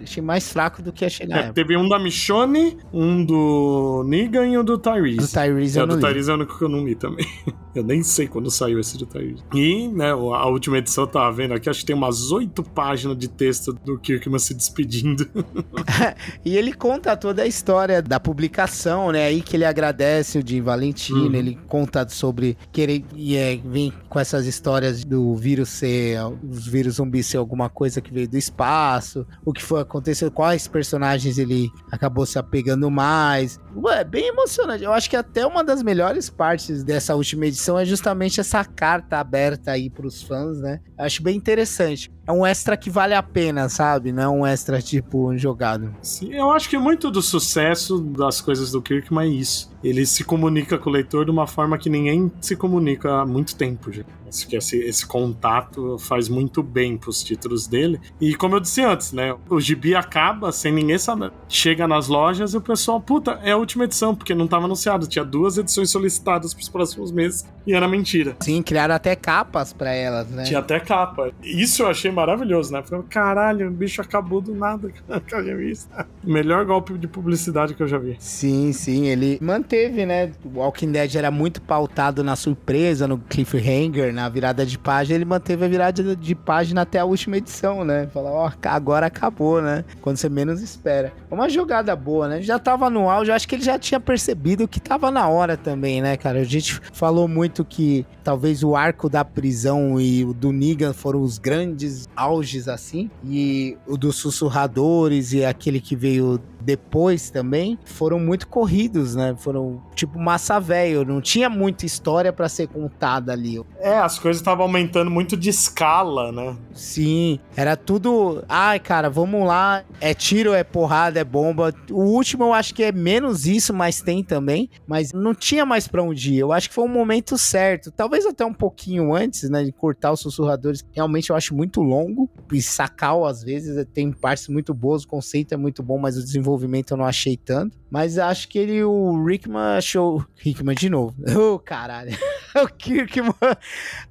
achei 0.01 0.21
mais 0.21 0.51
fraco 0.51 0.81
do 0.81 0.91
que 0.91 1.05
achei 1.05 1.27
na 1.27 1.35
É, 1.35 1.39
época. 1.39 1.53
teve 1.53 1.77
um 1.77 1.87
da 1.87 1.99
Michonne, 1.99 2.77
um 2.93 3.23
do 3.23 4.03
Negan 4.07 4.47
e 4.47 4.57
um 4.57 4.63
do 4.63 4.77
Tyrese. 4.77 5.17
Do 5.17 5.27
Tyrese 5.27 5.77
É, 5.77 5.81
eu 5.81 5.85
o 5.85 5.87
não 5.87 5.95
do. 5.95 6.01
Tyrese 6.05 6.29
é 6.29 6.33
o 6.33 6.35
único 6.37 6.57
que 6.57 6.63
eu 6.63 6.69
não 6.69 6.85
li 6.85 6.95
também. 6.95 7.25
Eu 7.75 7.83
nem 7.83 8.01
sei 8.01 8.27
quando 8.27 8.49
saiu 8.49 8.79
esse 8.79 8.97
do 8.97 9.05
Tyrese. 9.05 9.43
E, 9.53 9.87
né, 9.89 10.09
a 10.09 10.45
última 10.47 10.79
edição 10.79 11.03
eu 11.03 11.07
tava 11.07 11.31
vendo 11.31 11.53
aqui, 11.53 11.69
acho 11.69 11.81
que 11.81 11.85
tem 11.85 11.95
umas 11.95 12.31
oito 12.31 12.63
páginas 12.63 13.15
de 13.15 13.27
texto 13.27 13.71
do 13.85 13.97
Kirkman 13.99 14.39
se 14.39 14.55
despedindo. 14.55 15.25
E 16.43 16.57
ele 16.57 16.73
conta 16.73 17.15
toda 17.15 17.43
a 17.43 17.47
história 17.47 18.01
da 18.01 18.19
publicação, 18.19 19.11
né? 19.11 19.25
Aí 19.27 19.41
que 19.41 19.55
ele 19.55 19.65
agradece 19.65 20.39
o 20.39 20.43
Jim 20.49 20.61
Valentino, 20.61 21.27
Uhum. 21.27 21.35
ele 21.35 21.57
conta 21.67 22.07
sobre 22.09 22.57
que 22.71 22.81
ele 22.81 23.05
e 23.15 23.35
é, 23.35 23.57
vem 23.63 23.93
com 24.09 24.19
essas 24.19 24.45
histórias 24.45 25.03
do 25.03 25.35
vírus 25.35 25.69
ser, 25.69 26.17
os 26.49 26.65
vírus 26.67 26.95
zumbis 26.95 27.25
ser 27.27 27.37
alguma 27.37 27.69
coisa 27.69 28.01
que 28.01 28.11
veio 28.13 28.27
do 28.27 28.37
espaço, 28.37 29.25
o 29.45 29.53
que 29.53 29.63
foi 29.63 29.81
acontecendo, 29.81 30.31
quais 30.31 30.67
personagens 30.67 31.37
ele 31.37 31.69
acabou 31.91 32.25
se 32.25 32.37
apegando 32.39 32.89
mais. 32.89 33.59
Ué, 33.75 34.01
é 34.01 34.03
bem 34.03 34.27
emocionante. 34.27 34.83
Eu 34.83 34.91
acho 34.93 35.09
que 35.09 35.15
até 35.15 35.45
uma 35.45 35.63
das 35.63 35.81
melhores 35.83 36.29
partes 36.29 36.83
dessa 36.83 37.15
última 37.15 37.45
edição 37.45 37.77
é 37.77 37.85
justamente 37.85 38.39
essa 38.39 38.63
carta 38.65 39.17
aberta 39.17 39.71
aí 39.71 39.89
pros 39.89 40.21
fãs, 40.21 40.59
né? 40.59 40.79
Eu 40.97 41.05
acho 41.05 41.21
bem 41.23 41.35
interessante. 41.37 42.11
É 42.27 42.31
um 42.31 42.45
extra 42.45 42.77
que 42.77 42.91
vale 42.91 43.15
a 43.15 43.23
pena, 43.23 43.67
sabe? 43.69 44.11
Não 44.11 44.21
é 44.23 44.29
um 44.29 44.45
extra 44.45 44.79
tipo 44.81 45.35
jogado. 45.37 45.95
Sim, 46.01 46.31
eu 46.33 46.51
acho 46.51 46.69
que 46.69 46.77
muito 46.77 47.09
do 47.09 47.21
sucesso 47.23 47.99
das 47.99 48.39
coisas 48.39 48.71
do 48.71 48.81
Kirkman 48.81 49.27
é 49.27 49.33
isso. 49.33 49.71
Ele 49.83 50.05
se 50.05 50.23
comunica 50.23 50.38
com 50.77 50.89
o 50.89 50.93
leitor 50.93 51.25
de 51.25 51.31
uma 51.31 51.47
forma 51.47 51.77
que 51.77 51.89
ninguém 51.89 52.31
se 52.39 52.55
comunica 52.55 53.21
há 53.21 53.25
muito 53.25 53.55
tempo 53.55 53.91
já. 53.91 54.03
Acho 54.29 54.47
que 54.47 54.55
esse, 54.55 54.77
esse 54.77 55.05
contato 55.05 55.97
faz 55.99 56.29
muito 56.29 56.61
bem 56.61 56.97
pros 56.97 57.23
títulos 57.23 57.67
dele. 57.67 57.99
E 58.21 58.35
como 58.35 58.55
eu 58.55 58.59
disse 58.59 58.81
antes, 58.81 59.11
né? 59.11 59.35
O 59.49 59.59
gibi 59.59 59.95
acaba 59.95 60.51
sem 60.51 60.71
ninguém 60.71 60.97
saber. 60.97 61.31
Chega 61.47 61.87
nas 61.87 62.07
lojas 62.07 62.53
e 62.53 62.57
o 62.57 62.61
pessoal, 62.61 63.01
puta, 63.01 63.39
é 63.43 63.51
a 63.51 63.57
última 63.57 63.85
edição, 63.85 64.15
porque 64.15 64.35
não 64.35 64.47
tava 64.47 64.65
anunciado. 64.65 65.07
Tinha 65.07 65.25
duas 65.25 65.57
edições 65.57 65.89
solicitadas 65.89 66.53
pros 66.53 66.69
próximos 66.69 67.11
meses 67.11 67.45
e 67.65 67.73
era 67.73 67.87
mentira. 67.87 68.35
Sim, 68.39 68.61
criaram 68.61 68.95
até 68.95 69.15
capas 69.15 69.73
pra 69.73 69.91
elas, 69.91 70.29
né? 70.29 70.43
Tinha 70.43 70.59
até 70.59 70.79
capa. 70.79 71.31
Isso 71.43 71.83
eu 71.83 71.87
achei 71.87 72.11
maravilhoso, 72.11 72.71
né? 72.71 72.83
Falei, 72.83 73.05
caralho, 73.09 73.67
o 73.67 73.71
bicho 73.71 74.01
acabou 74.01 74.41
do 74.41 74.53
nada 74.53 74.89
que 74.89 75.35
eu 75.35 75.43
já 75.43 75.55
vi 75.55 75.71
isso. 75.71 75.87
Melhor 76.23 76.65
golpe 76.65 76.97
de 76.97 77.07
publicidade 77.07 77.73
que 77.73 77.81
eu 77.81 77.87
já 77.87 77.97
vi. 77.97 78.15
Sim, 78.19 78.71
sim, 78.71 79.07
ele 79.07 79.37
manteve, 79.41 80.05
né? 80.05 80.31
O 80.43 80.59
Walking 80.59 80.91
Dead 80.91 81.15
era 81.15 81.31
muito 81.31 81.61
pautado 81.61 82.23
na 82.23 82.35
surpresa, 82.35 83.07
no 83.07 83.17
cliffhanger, 83.17 84.13
na 84.19 84.29
virada 84.29 84.65
de 84.65 84.77
página. 84.77 85.15
Ele 85.15 85.25
manteve 85.25 85.65
a 85.65 85.67
virada 85.67 86.15
de 86.15 86.35
página 86.35 86.81
até 86.81 86.99
a 86.99 87.05
última 87.05 87.37
edição, 87.37 87.83
né? 87.83 88.07
Falar, 88.13 88.31
ó, 88.31 88.51
agora 88.65 89.07
acabou, 89.07 89.61
né? 89.61 89.85
Quando 90.01 90.17
você 90.17 90.29
menos 90.29 90.61
espera. 90.61 91.13
Uma 91.29 91.49
jogada 91.49 91.95
boa, 91.95 92.27
né? 92.27 92.41
Já 92.41 92.59
tava 92.59 92.89
no 92.89 93.09
auge, 93.09 93.31
eu 93.31 93.35
acho 93.35 93.47
que 93.47 93.55
ele 93.55 93.63
já 93.63 93.79
tinha 93.79 93.99
percebido 93.99 94.67
que 94.67 94.79
tava 94.79 95.09
na 95.11 95.27
hora 95.27 95.55
também, 95.55 96.01
né, 96.01 96.17
cara? 96.17 96.39
A 96.39 96.43
gente 96.43 96.79
falou 96.91 97.27
muito 97.27 97.63
que 97.63 98.05
talvez 98.23 98.63
o 98.63 98.75
arco 98.75 99.09
da 99.09 99.23
prisão 99.23 99.99
e 99.99 100.23
o 100.25 100.33
do 100.33 100.51
Negan 100.51 100.93
foram 100.93 101.21
os 101.21 101.37
grandes 101.37 102.07
auges, 102.15 102.67
assim. 102.67 103.09
E 103.25 103.77
o 103.87 103.97
dos 103.97 104.17
sussurradores 104.17 105.33
e 105.33 105.45
aquele 105.45 105.79
que 105.79 105.95
veio 105.95 106.39
depois 106.61 107.29
também 107.29 107.77
foram 107.85 108.19
muito 108.19 108.47
corridos, 108.47 109.15
né? 109.15 109.35
Foram 109.37 109.81
tipo 109.95 110.19
massa 110.19 110.59
velho, 110.59 111.05
não 111.05 111.21
tinha 111.21 111.49
muita 111.49 111.85
história 111.85 112.31
pra 112.31 112.49
ser 112.49 112.67
contada 112.67 113.31
ali. 113.31 113.61
É, 113.79 113.97
as 113.97 114.19
coisas 114.19 114.41
estavam 114.41 114.65
aumentando 114.65 115.09
muito 115.09 115.35
de 115.37 115.49
escala, 115.49 116.31
né? 116.31 116.57
Sim, 116.73 117.39
era 117.55 117.75
tudo, 117.75 118.43
ai, 118.47 118.79
cara, 118.79 119.09
vamos 119.09 119.47
lá, 119.47 119.83
é 120.01 120.13
tiro, 120.13 120.53
é 120.53 120.63
porrada, 120.63 121.19
é 121.19 121.23
bomba. 121.23 121.73
O 121.89 122.03
último 122.03 122.43
eu 122.45 122.53
acho 122.53 122.73
que 122.73 122.83
é 122.83 122.91
menos 122.91 123.45
isso, 123.45 123.73
mas 123.73 124.01
tem 124.01 124.23
também, 124.23 124.69
mas 124.87 125.13
não 125.13 125.33
tinha 125.33 125.65
mais 125.65 125.87
pra 125.87 126.03
onde 126.03 126.33
ir. 126.33 126.39
Eu 126.39 126.51
acho 126.51 126.69
que 126.69 126.75
foi 126.75 126.83
um 126.83 126.89
momento 126.89 127.37
certo, 127.37 127.91
talvez 127.91 128.25
até 128.25 128.45
um 128.45 128.53
pouquinho 128.53 129.13
antes, 129.13 129.49
né, 129.49 129.63
de 129.63 129.71
cortar 129.71 130.11
os 130.11 130.19
sussurradores. 130.19 130.85
Realmente 130.91 131.29
eu 131.29 131.35
acho 131.35 131.55
muito 131.55 131.81
longo 131.81 132.29
e 132.51 132.61
sacal 132.61 133.25
às 133.25 133.43
vezes, 133.43 133.85
tem 133.93 134.11
partes 134.11 134.47
muito 134.47 134.73
boas, 134.73 135.03
o 135.03 135.07
conceito 135.07 135.53
é 135.53 135.57
muito 135.57 135.81
bom, 135.81 135.97
mas 135.97 136.17
o 136.17 136.23
desenvolvimento 136.23 136.48
eu 136.91 136.97
não 136.97 137.05
achei 137.05 137.37
tanto. 137.37 137.77
Mas 137.89 138.17
acho 138.17 138.47
que 138.47 138.57
ele, 138.59 138.83
o 138.83 139.23
Rickman 139.23 139.77
achou. 139.77 140.25
Rickman 140.37 140.75
de 140.75 140.89
novo. 140.89 141.15
Ô, 141.37 141.59
caralho. 141.59 142.15
o 142.63 142.67
Kirkman 142.67 143.33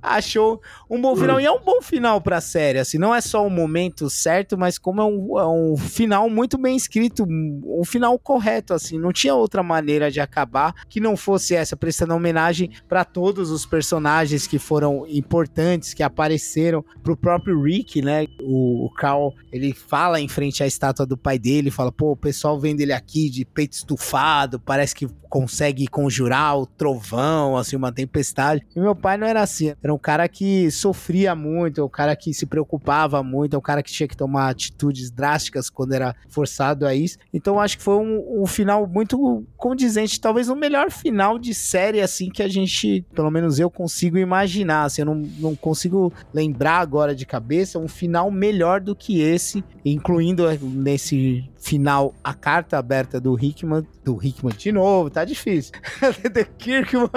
achou 0.02 0.60
um 0.88 1.00
bom 1.00 1.16
final. 1.16 1.40
E 1.40 1.44
é 1.44 1.50
um 1.50 1.60
bom 1.60 1.80
final 1.82 2.20
pra 2.20 2.40
série. 2.40 2.78
Assim, 2.78 2.98
não 2.98 3.14
é 3.14 3.20
só 3.20 3.46
o 3.46 3.50
momento 3.50 4.08
certo, 4.08 4.56
mas 4.56 4.78
como 4.78 5.00
é 5.00 5.04
um, 5.04 5.38
é 5.38 5.46
um 5.46 5.76
final 5.76 6.28
muito 6.30 6.58
bem 6.58 6.76
escrito, 6.76 7.24
um 7.28 7.84
final 7.84 8.18
correto. 8.18 8.74
Assim, 8.74 8.98
não 8.98 9.12
tinha 9.12 9.34
outra 9.34 9.62
maneira 9.62 10.10
de 10.10 10.20
acabar 10.20 10.74
que 10.88 11.00
não 11.00 11.16
fosse 11.16 11.54
essa, 11.54 11.76
prestando 11.76 12.14
homenagem 12.14 12.70
pra 12.88 13.04
todos 13.04 13.50
os 13.50 13.66
personagens 13.66 14.46
que 14.46 14.58
foram 14.58 15.06
importantes, 15.08 15.94
que 15.94 16.02
apareceram, 16.02 16.84
pro 17.02 17.16
próprio 17.16 17.60
Rick, 17.62 18.02
né? 18.02 18.26
O, 18.40 18.86
o 18.86 18.90
Carl, 18.90 19.34
ele 19.52 19.72
fala 19.72 20.20
em 20.20 20.28
frente 20.28 20.62
à 20.62 20.66
estátua 20.66 21.06
do 21.06 21.16
pai 21.16 21.38
dele, 21.38 21.70
fala, 21.70 21.92
pô, 21.92 22.12
o 22.12 22.16
pessoal 22.16 22.58
vendo 22.58 22.80
ele 22.80 22.92
aqui 22.92 23.28
de 23.28 23.44
peito 23.44 23.72
estufado, 23.72 24.60
parece 24.60 24.94
que 24.94 25.08
consegue 25.28 25.86
conjurar 25.86 26.58
o 26.58 26.66
trovão, 26.66 27.56
assim, 27.56 27.76
uma 27.76 27.92
tempestade. 27.92 28.27
E 28.74 28.80
meu 28.80 28.94
pai 28.94 29.16
não 29.16 29.26
era 29.26 29.42
assim, 29.42 29.74
era 29.82 29.92
um 29.92 29.98
cara 29.98 30.28
que 30.28 30.70
sofria 30.70 31.34
muito, 31.34 31.84
um 31.84 31.88
cara 31.88 32.14
que 32.16 32.32
se 32.32 32.46
preocupava 32.46 33.22
muito, 33.22 33.56
um 33.56 33.60
cara 33.60 33.82
que 33.82 33.92
tinha 33.92 34.08
que 34.08 34.16
tomar 34.16 34.48
atitudes 34.48 35.10
drásticas 35.10 35.70
quando 35.70 35.92
era 35.92 36.14
forçado 36.28 36.86
a 36.86 36.94
isso. 36.94 37.18
Então 37.32 37.60
acho 37.60 37.78
que 37.78 37.84
foi 37.84 37.96
um, 37.96 38.42
um 38.42 38.46
final 38.46 38.86
muito 38.86 39.44
condizente, 39.56 40.20
talvez 40.20 40.48
o 40.48 40.56
melhor 40.56 40.90
final 40.90 41.38
de 41.38 41.54
série, 41.54 42.00
assim, 42.00 42.28
que 42.28 42.42
a 42.42 42.48
gente, 42.48 43.04
pelo 43.14 43.30
menos 43.30 43.58
eu 43.58 43.70
consigo 43.70 44.18
imaginar, 44.18 44.84
assim, 44.84 45.02
eu 45.02 45.06
não, 45.06 45.16
não 45.38 45.56
consigo 45.56 46.12
lembrar 46.32 46.78
agora 46.78 47.14
de 47.14 47.26
cabeça 47.26 47.78
um 47.78 47.88
final 47.88 48.30
melhor 48.30 48.80
do 48.80 48.94
que 48.94 49.20
esse, 49.20 49.64
incluindo 49.84 50.48
eh, 50.48 50.58
nesse 50.60 51.48
final 51.56 52.14
a 52.22 52.32
carta 52.34 52.78
aberta 52.78 53.20
do 53.20 53.38
Hickman, 53.38 53.86
do 54.04 54.18
Hickman 54.24 54.54
de 54.56 54.72
novo, 54.72 55.10
tá 55.10 55.24
difícil. 55.24 55.72
do 56.32 56.44
Kirkman 56.56 57.08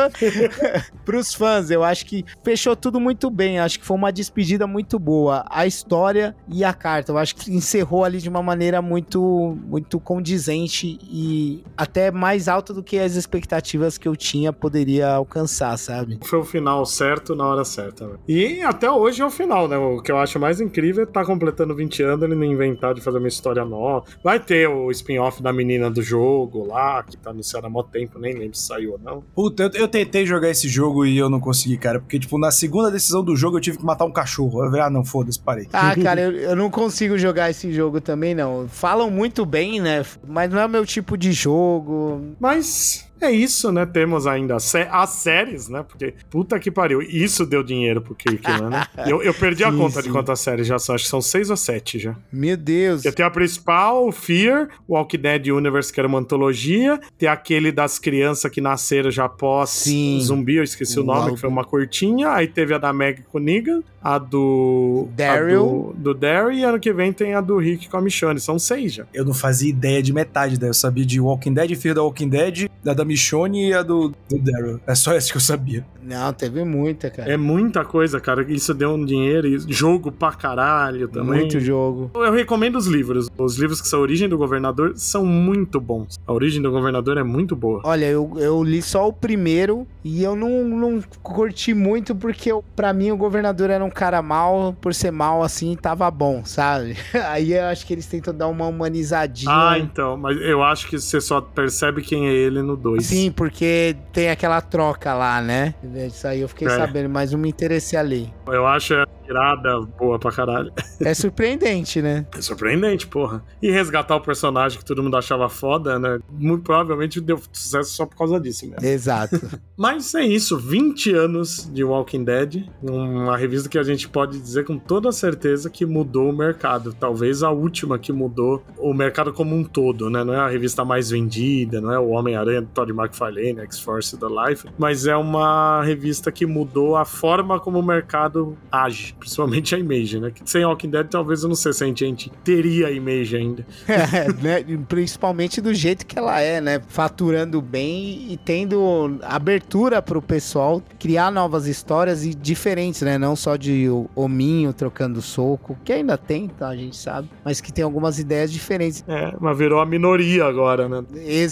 pros 1.06 1.34
fãs. 1.34 1.70
Eu 1.70 1.84
acho 1.84 2.06
que 2.06 2.26
fechou 2.44 2.76
tudo 2.76 3.00
muito 3.00 3.30
bem. 3.30 3.60
Acho 3.60 3.80
que 3.80 3.86
foi 3.86 3.98
uma 3.98 4.12
despedida 4.12 4.68
muito 4.68 4.98
boa. 5.00 5.46
A 5.50 5.66
história 5.66 6.36
e 6.48 6.64
a 6.64 6.74
carta. 6.74 7.12
Eu 7.12 7.18
acho 7.18 7.36
que 7.36 7.52
encerrou 7.54 8.04
ali 8.04 8.20
de 8.20 8.30
uma 8.30 8.42
maneira 8.44 8.82
muito, 8.82 9.58
muito 9.66 10.00
condizente 10.00 11.00
e 11.04 11.64
até 11.76 12.12
mais 12.12 12.48
alta 12.48 12.74
do 12.74 12.84
que 12.84 12.98
as 13.00 13.16
expectativas 13.16 13.98
que 13.98 14.08
eu 14.08 14.16
tinha 14.16 14.54
poderia 14.54 15.14
alcançar, 15.14 15.78
sabe? 15.78 16.20
Foi 16.24 16.40
o 16.40 16.44
final 16.44 16.86
certo 16.86 17.36
na 17.36 17.46
hora 17.46 17.66
certa. 17.66 18.08
né? 18.08 18.14
E 18.28 18.62
até 18.62 18.90
hoje 18.90 19.22
é 19.22 19.26
o 19.26 19.30
final, 19.30 19.68
né? 19.68 19.78
O 19.78 20.02
que 20.02 20.12
eu 20.12 20.18
acho 20.18 20.40
mais 20.40 20.60
incrível 20.62 21.04
é 21.04 21.06
tá 21.06 21.26
completando 21.26 21.76
20 21.76 22.04
anos, 22.04 22.24
ele 22.24 22.36
não 22.36 22.44
inventar 22.44 22.94
de 22.94 23.02
fazer 23.02 23.18
uma 23.18 23.28
história 23.28 23.64
nova. 23.66 24.06
Vai 24.24 24.40
ter 24.40 24.68
o 24.68 24.90
spin-off 24.92 25.42
da 25.42 25.52
menina 25.52 25.90
do 25.90 26.02
jogo 26.02 26.66
lá, 26.66 27.04
que 27.04 27.18
tá 27.18 27.32
anunciado 27.32 27.68
há 27.68 27.70
mó 27.70 27.84
tempo, 27.84 28.20
nem 28.20 28.34
lembro 28.34 28.58
se 28.58 28.68
saiu 28.68 28.94
ou 28.94 29.00
não. 29.00 29.24
Puta, 29.34 29.64
eu, 29.64 29.82
eu 29.82 29.88
tentei 29.88 30.26
jogar 30.26 30.50
esse 30.50 30.68
jogo 30.68 30.91
e 31.06 31.18
eu 31.18 31.30
não 31.30 31.40
consegui, 31.40 31.78
cara. 31.78 32.00
Porque, 32.00 32.20
tipo, 32.20 32.38
na 32.38 32.52
segunda 32.52 32.92
decisão 32.92 33.24
do 33.24 33.36
jogo 33.36 33.58
eu 33.58 33.62
tive 33.62 33.78
que 33.78 33.86
matar 33.86 34.06
um 34.06 34.12
cachorro. 34.12 34.64
Eu 34.64 34.70
falei, 34.70 34.82
ah, 34.82 34.90
não, 34.90 35.04
foda-se, 35.04 35.40
parei. 35.40 35.68
Ah, 35.74 35.96
cara, 36.02 36.22
eu, 36.22 36.32
eu 36.32 36.56
não 36.56 36.70
consigo 36.70 37.18
jogar 37.18 37.50
esse 37.50 37.72
jogo 37.72 38.02
também, 38.02 38.36
não. 38.36 38.68
Falam 38.68 39.10
muito 39.10 39.46
bem, 39.46 39.80
né? 39.80 40.06
Mas 40.28 40.52
não 40.52 40.60
é 40.60 40.66
o 40.66 40.70
meu 40.70 40.86
tipo 40.86 41.18
de 41.18 41.32
jogo. 41.32 42.22
Mas 42.40 43.11
é 43.26 43.32
isso, 43.32 43.72
né? 43.72 43.86
Temos 43.86 44.26
ainda 44.28 44.60
sé- 44.60 44.88
as 44.92 45.10
séries, 45.12 45.68
né? 45.70 45.84
Porque 45.88 46.14
puta 46.30 46.60
que 46.60 46.70
pariu. 46.72 47.02
Isso 47.02 47.46
deu 47.46 47.64
dinheiro 47.64 48.02
pro 48.02 48.16
Kirkman, 48.16 48.70
né? 48.70 48.86
Eu, 49.08 49.22
eu 49.24 49.34
perdi 49.34 49.64
a 49.64 49.72
Sim, 49.72 49.78
conta 49.78 50.00
de 50.02 50.08
sim. 50.08 50.12
quantas 50.14 50.40
séries 50.40 50.68
já 50.68 50.78
são. 50.80 50.94
Acho 50.96 51.04
que 51.06 51.10
são 51.10 51.22
seis 51.22 51.50
ou 51.50 51.58
sete 51.58 51.98
já. 52.00 52.16
Meu 52.32 52.56
Deus. 52.56 53.02
Porque 53.02 53.16
tem 53.16 53.26
a 53.26 53.30
principal, 53.32 54.08
o 54.08 54.12
Fear, 54.12 54.70
o 54.88 54.94
Walking 54.94 55.18
Dead 55.20 55.48
Universe, 55.48 55.92
que 55.92 56.00
era 56.00 56.08
uma 56.08 56.20
antologia. 56.20 57.00
Tem 57.18 57.28
aquele 57.28 57.72
das 57.72 57.98
crianças 58.00 58.50
que 58.52 58.62
nasceram 58.62 59.10
já 59.12 59.26
após 59.26 59.70
Sim. 59.72 60.20
zumbi, 60.22 60.56
eu 60.58 60.64
esqueci 60.64 61.00
o 61.00 61.04
O 61.04 61.06
nome, 61.06 61.34
que 61.34 61.40
foi 61.40 61.50
uma 61.50 61.64
curtinha. 61.64 62.30
Aí 62.32 62.48
teve 62.48 62.74
a 62.74 62.78
da 62.78 62.94
Meg 62.94 63.24
com 63.24 63.38
o 63.38 63.42
Negan, 63.42 63.82
a 64.02 64.18
do. 64.18 65.08
Daryl. 65.16 65.94
A 65.94 65.98
do, 65.98 66.14
do 66.14 66.20
Daryl, 66.20 66.52
e 66.52 66.64
ano 66.64 66.80
que 66.80 66.92
vem 66.94 67.12
tem 67.12 67.34
a 67.34 67.42
do 67.42 67.58
Rick 67.58 67.90
com 67.90 67.98
a 67.98 68.02
Michonne. 68.02 68.40
São 68.40 68.58
seis 68.60 68.94
já. 68.94 69.06
Eu 69.14 69.26
não 69.26 69.34
fazia 69.34 69.70
ideia 69.70 70.02
de 70.02 70.14
metade 70.14 70.58
daí. 70.60 70.70
Eu 70.70 70.74
sabia 70.74 71.06
de 71.06 71.20
Walking 71.20 71.54
Dead, 71.54 71.76
Fear 71.76 71.96
da 71.96 72.04
Walking 72.04 72.30
Dead, 72.30 72.70
da 72.84 72.94
da 72.94 73.06
Michonne 73.12 73.70
e 73.70 73.74
a 73.74 73.84
do, 73.84 74.14
do 74.30 74.40
Daryl. 74.40 74.80
É 74.88 74.96
só 74.96 75.14
essa 75.14 75.30
que 75.30 75.38
eu 75.38 75.42
sabia. 75.42 75.86
Não, 76.02 76.34
teve 76.34 76.64
muita, 76.64 77.10
cara. 77.10 77.32
É 77.32 77.38
muita 77.38 77.86
coisa, 77.86 78.20
cara. 78.20 78.44
Isso 78.52 78.74
deu 78.74 78.92
um 78.92 79.06
dinheiro. 79.06 79.48
e 79.48 79.60
Jogo 79.72 80.12
pra 80.12 80.32
caralho 80.32 81.08
também. 81.08 81.42
Muito 81.42 81.60
jogo. 81.60 82.10
Eu 82.16 82.32
recomendo 82.32 82.78
os 82.78 82.88
livros. 82.88 83.30
Os 83.38 83.58
livros 83.58 83.82
que 83.82 83.88
são 83.88 84.00
a 84.00 84.02
Origem 84.02 84.28
do 84.28 84.38
Governador 84.38 84.94
são 84.96 85.26
muito 85.26 85.80
bons. 85.80 86.20
A 86.26 86.34
Origem 86.34 86.62
do 86.62 86.72
Governador 86.72 87.18
é 87.18 87.24
muito 87.24 87.56
boa. 87.56 87.82
Olha, 87.84 88.06
eu, 88.06 88.34
eu 88.38 88.64
li 88.64 88.82
só 88.82 89.08
o 89.08 89.14
primeiro 89.14 89.86
e 90.04 90.24
eu 90.24 90.36
não, 90.36 90.64
não 90.64 91.04
curti 91.22 91.74
muito 91.74 92.16
porque 92.16 92.50
pra 92.76 92.94
mim 92.94 93.12
o 93.12 93.18
governador 93.18 93.70
era 93.70 93.84
um 93.84 93.90
cara 93.90 94.22
mal, 94.22 94.76
por 94.82 94.94
ser 94.94 95.12
mal 95.12 95.44
assim, 95.44 95.76
tava 95.76 96.10
bom, 96.10 96.44
sabe? 96.44 96.96
Aí 97.28 97.54
eu 97.54 97.66
acho 97.66 97.86
que 97.86 97.94
eles 97.94 98.08
tentam 98.08 98.34
dar 98.34 98.48
uma 98.48 98.66
humanizadinha. 98.66 99.52
Ah, 99.54 99.78
então. 99.78 100.18
Mas 100.18 100.42
eu 100.42 100.64
acho 100.64 100.88
que 100.88 101.00
você 101.00 101.22
só 101.22 101.42
percebe 101.42 102.02
quem 102.02 102.28
é 102.28 102.34
ele 102.34 102.62
no 102.64 102.76
2. 102.76 103.01
Sim, 103.04 103.32
porque 103.32 103.96
tem 104.14 104.30
aquela 104.30 104.62
troca 104.62 105.14
lá, 105.14 105.42
né? 105.42 105.74
Isso 106.08 106.28
aí 106.28 106.42
eu 106.42 106.48
fiquei 106.48 106.68
É. 106.68 106.72
sabendo, 106.78 107.10
mas 107.10 107.32
não 107.32 107.40
me 107.40 107.50
interessei 107.50 107.98
a 107.98 108.02
ler. 108.02 108.30
Eu 108.48 108.66
acho 108.68 108.94
a 108.96 109.06
tirada 109.32 109.80
boa 109.98 110.20
pra 110.20 110.32
caralho. 110.32 110.74
É 111.00 111.14
surpreendente, 111.14 112.02
né? 112.02 112.26
É 112.38 112.42
surpreendente, 112.42 113.08
porra. 113.08 113.44
E 113.62 113.70
resgatar 113.70 114.16
o 114.16 114.22
personagem 114.22 114.78
que 114.78 114.86
todo 114.86 115.04
mundo 115.04 115.16
achava 115.16 115.48
foda, 115.48 116.00
né? 116.00 116.20
Muito 116.32 116.64
provavelmente 116.64 117.22
deu 117.22 117.40
sucesso 117.52 117.92
só 117.92 118.06
por 118.06 118.18
causa 118.18 118.40
disso 118.40 118.68
mesmo. 118.68 118.86
Exato. 118.86 119.40
Mas 119.78 120.14
é 120.16 120.26
isso, 120.26 120.58
20 120.58 121.14
anos 121.14 121.70
de 121.72 121.84
Walking 121.84 122.24
Dead, 122.24 122.66
uma 122.82 123.38
revista 123.38 123.70
que 123.70 123.78
a 123.78 123.84
gente 123.84 124.10
pode 124.10 124.40
dizer 124.40 124.66
com 124.66 124.78
toda 124.78 125.12
certeza 125.12 125.70
que 125.70 125.86
mudou 125.86 126.30
o 126.30 126.36
mercado. 126.36 126.94
Talvez 126.94 127.44
a 127.44 127.52
última 127.52 128.00
que 128.00 128.12
mudou 128.12 128.64
o 128.78 128.94
mercado 128.94 129.32
como 129.34 129.56
um 129.56 129.64
todo, 129.64 130.10
né? 130.10 130.24
Não 130.24 130.34
é 130.34 130.40
a 130.40 130.48
revista 130.48 130.84
mais 130.84 131.12
vendida, 131.12 131.80
não 131.80 131.92
é 131.92 132.00
o 132.00 132.10
Homem-Aranha 132.10 132.68
Todd 132.74 132.92
McFarlane, 132.92 133.60
X-Force 133.62 134.18
da 134.18 134.28
Life, 134.28 134.68
mas 134.78 135.06
é 135.06 135.16
uma 135.16 135.84
revista 135.84 136.32
que 136.32 136.46
mudou 136.46 136.96
a 136.96 137.06
forma 137.06 137.60
como 137.60 137.80
o 137.80 137.84
mercado 137.84 138.58
age, 138.72 139.14
principalmente 139.22 139.74
a 139.76 139.80
Image, 139.80 140.20
né? 140.20 140.32
Que 140.32 140.42
sem 140.50 140.66
Walking 140.66 140.90
Dead 140.90 141.08
talvez 141.08 141.44
eu 141.44 141.48
não 141.50 141.56
sei 141.56 141.72
se 141.72 141.84
a 141.84 141.88
gente, 141.88 142.04
a 142.04 142.08
gente 142.08 142.30
teria 142.44 142.88
a 142.88 142.92
Image 142.92 143.36
ainda. 143.38 143.66
É, 143.88 144.28
né? 144.34 144.78
Principalmente 144.90 145.62
do 145.62 145.74
jeito 145.74 146.06
que 146.06 146.18
ela 146.18 146.40
é, 146.42 146.60
né? 146.60 146.82
Faturando 146.88 147.62
bem 147.62 148.28
e 148.32 148.38
tendo 148.44 149.18
abertura 149.22 150.02
pro 150.02 150.22
pessoal 150.22 150.82
criar 151.00 151.32
novas 151.32 151.68
histórias 151.68 152.26
e 152.26 152.34
diferentes, 152.34 153.02
né? 153.04 153.18
Não 153.18 153.36
só 153.36 153.56
de 153.56 153.88
o- 153.90 154.10
hominho 154.16 154.74
trocando 154.74 155.22
soco, 155.22 155.78
que 155.86 155.94
ainda 155.94 156.18
tem, 156.18 156.48
tá? 156.48 156.70
A 156.70 156.76
gente 156.76 156.98
sabe. 156.98 157.30
Mas 157.46 157.62
que 157.62 157.72
tem 157.72 157.84
algumas 157.84 158.18
ideias 158.20 158.52
diferentes. 158.52 159.04
É, 159.08 159.34
mas 159.40 159.58
virou 159.58 159.80
a 159.80 159.86
minoria 159.86 160.46
agora, 160.46 160.90
né? 160.90 161.04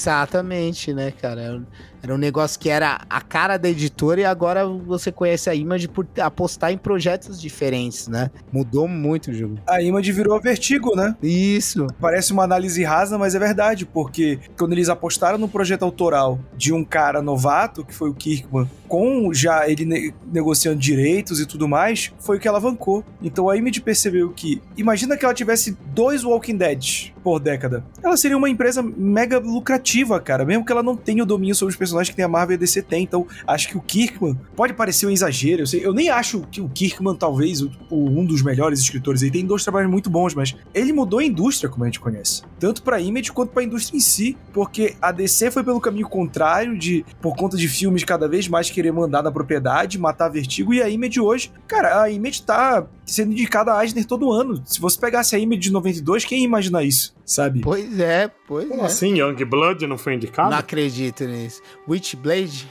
Exatamente, 0.09 0.93
né, 0.93 1.11
cara? 1.11 1.61
Era 2.01 2.13
um- 2.15 2.17
negócio 2.17 2.59
que 2.59 2.69
era 2.69 3.01
a 3.09 3.21
cara 3.21 3.57
da 3.57 3.69
editora 3.69 4.21
e 4.21 4.26
agora 4.26 4.65
você 4.65 5.11
conhece 5.11 5.49
a 5.49 5.55
Image 5.55 5.88
por 5.88 6.05
apostar 6.21 6.71
em 6.71 6.77
projetos 6.77 7.39
diferentes, 7.41 8.07
né? 8.07 8.30
Mudou 8.51 8.88
muito 8.88 9.31
o 9.31 9.34
jogo. 9.34 9.57
A 9.67 9.81
Image 9.81 10.11
virou 10.11 10.35
a 10.35 10.39
Vertigo, 10.39 10.95
né? 10.95 11.15
Isso. 11.23 11.88
Parece 11.99 12.31
uma 12.34 12.43
análise 12.43 12.84
rasa, 12.84 13.17
mas 13.17 13.35
é 13.35 13.39
verdade, 13.39 13.85
porque 13.85 14.39
quando 14.57 14.73
eles 14.73 14.89
apostaram 14.89 15.38
no 15.38 15.47
projeto 15.47 15.84
autoral 15.84 16.39
de 16.55 16.71
um 16.73 16.84
cara 16.84 17.21
novato, 17.21 17.84
que 17.84 17.93
foi 17.93 18.09
o 18.09 18.13
Kirkman, 18.13 18.69
com 18.90 19.32
já 19.34 19.70
ele 19.70 19.86
ne- 19.86 20.14
negociando 20.34 20.78
direitos 20.80 21.40
e 21.40 21.45
tudo 21.45 21.68
mais, 21.68 22.11
foi 22.20 22.36
o 22.38 22.40
que 22.40 22.48
alavancou. 22.48 23.06
Então 23.22 23.48
a 23.49 23.56
Image 23.56 23.80
percebeu 23.82 24.32
que, 24.32 24.61
imagina 24.76 25.16
que 25.16 25.24
ela 25.24 25.34
tivesse 25.34 25.78
dois 25.94 26.24
Walking 26.26 26.57
Dead 26.57 27.11
por 27.24 27.40
década. 27.40 27.84
Ela 28.03 28.18
seria 28.18 28.36
uma 28.38 28.49
empresa 28.49 28.82
mega 28.82 29.38
lucrativa, 29.40 30.20
cara, 30.20 30.44
mesmo 30.44 30.66
que 30.66 30.72
ela 30.72 30.82
não 30.82 30.95
tenha 30.95 31.22
o 31.22 31.26
domínio 31.26 31.53
sobre 31.53 31.72
os 31.74 31.78
personagens 31.78 32.10
que 32.10 32.16
tem 32.16 32.26
a 32.26 32.28
Marvel 32.28 32.56
e 32.56 32.57
a 32.57 32.60
DC 32.60 32.82
tem. 32.82 33.03
Então, 33.03 33.28
acho 33.45 33.68
que 33.70 33.78
o 33.78 33.82
Kirkman 33.82 34.38
pode 34.56 34.74
parecer 34.74 35.06
um 35.06 35.10
exagero. 35.11 35.61
Eu, 35.61 35.68
sei- 35.68 35.86
eu 35.86 35.94
nem 35.94 36.10
acho 36.10 36.41
que 36.52 36.60
o 36.61 36.68
Kirkman, 36.70 37.16
talvez, 37.16 37.61
o- 37.61 37.70
um 37.91 38.26
dos 38.26 38.41
melhores 38.41 38.80
escritores. 38.80 39.22
Ele 39.22 39.32
tem 39.32 39.45
dois 39.45 39.64
trabalhos 39.64 39.91
muito 39.91 40.10
bons, 40.10 40.34
mas 40.34 40.56
ele 40.74 40.91
mudou 40.91 41.20
a 41.20 41.24
indústria 41.24 41.70
como 41.70 41.84
a 41.84 41.88
gente 41.88 41.99
conhece. 41.99 42.41
Tanto 42.60 42.82
pra 42.82 42.99
Image 42.99 43.32
quanto 43.32 43.52
pra 43.52 43.64
indústria 43.64 43.98
em 43.98 44.02
si. 44.02 44.36
Porque 44.53 44.95
a 45.02 45.11
DC 45.11 45.52
foi 45.52 45.64
pelo 45.64 45.80
caminho 45.80 46.07
contrário 46.10 46.78
de, 46.78 47.06
por 47.22 47.36
conta 47.36 47.56
de 47.57 47.68
filmes 47.68 48.03
cada 48.03 48.28
vez 48.28 48.48
mais 48.48 48.70
querer 48.80 48.93
mandar 48.93 49.22
na 49.22 49.31
propriedade, 49.31 49.99
matar 49.99 50.30
Vertigo. 50.30 50.73
E 50.73 50.81
a 50.81 50.88
Image 50.88 51.19
hoje, 51.19 51.51
cara, 51.68 52.01
a 52.01 52.10
Image 52.10 52.43
tá 52.43 52.88
sendo 53.06 53.34
indicada 53.34 53.76
a 53.76 53.84
Eisner 53.84 54.06
todo 54.06 54.31
ano. 54.31 54.61
Se 54.65 54.80
você 54.80 54.97
pegasse 54.97 55.35
a 55.35 55.39
Image 55.39 55.60
de 55.60 55.72
92, 55.72 56.23
quem 56.23 56.39
ia 56.39 56.45
imaginar 56.45 56.84
isso, 56.84 57.14
sabe? 57.30 57.61
Pois 57.61 57.99
é, 57.99 58.30
pois 58.47 58.68
Como 58.68 58.81
é. 58.81 58.85
assim? 58.85 59.19
Young 59.19 59.45
Blood 59.45 59.85
não 59.85 59.97
foi 59.97 60.15
indicado? 60.15 60.49
Não 60.49 60.57
acredito 60.57 61.23
nisso. 61.26 61.61
Witchblade? 61.88 62.68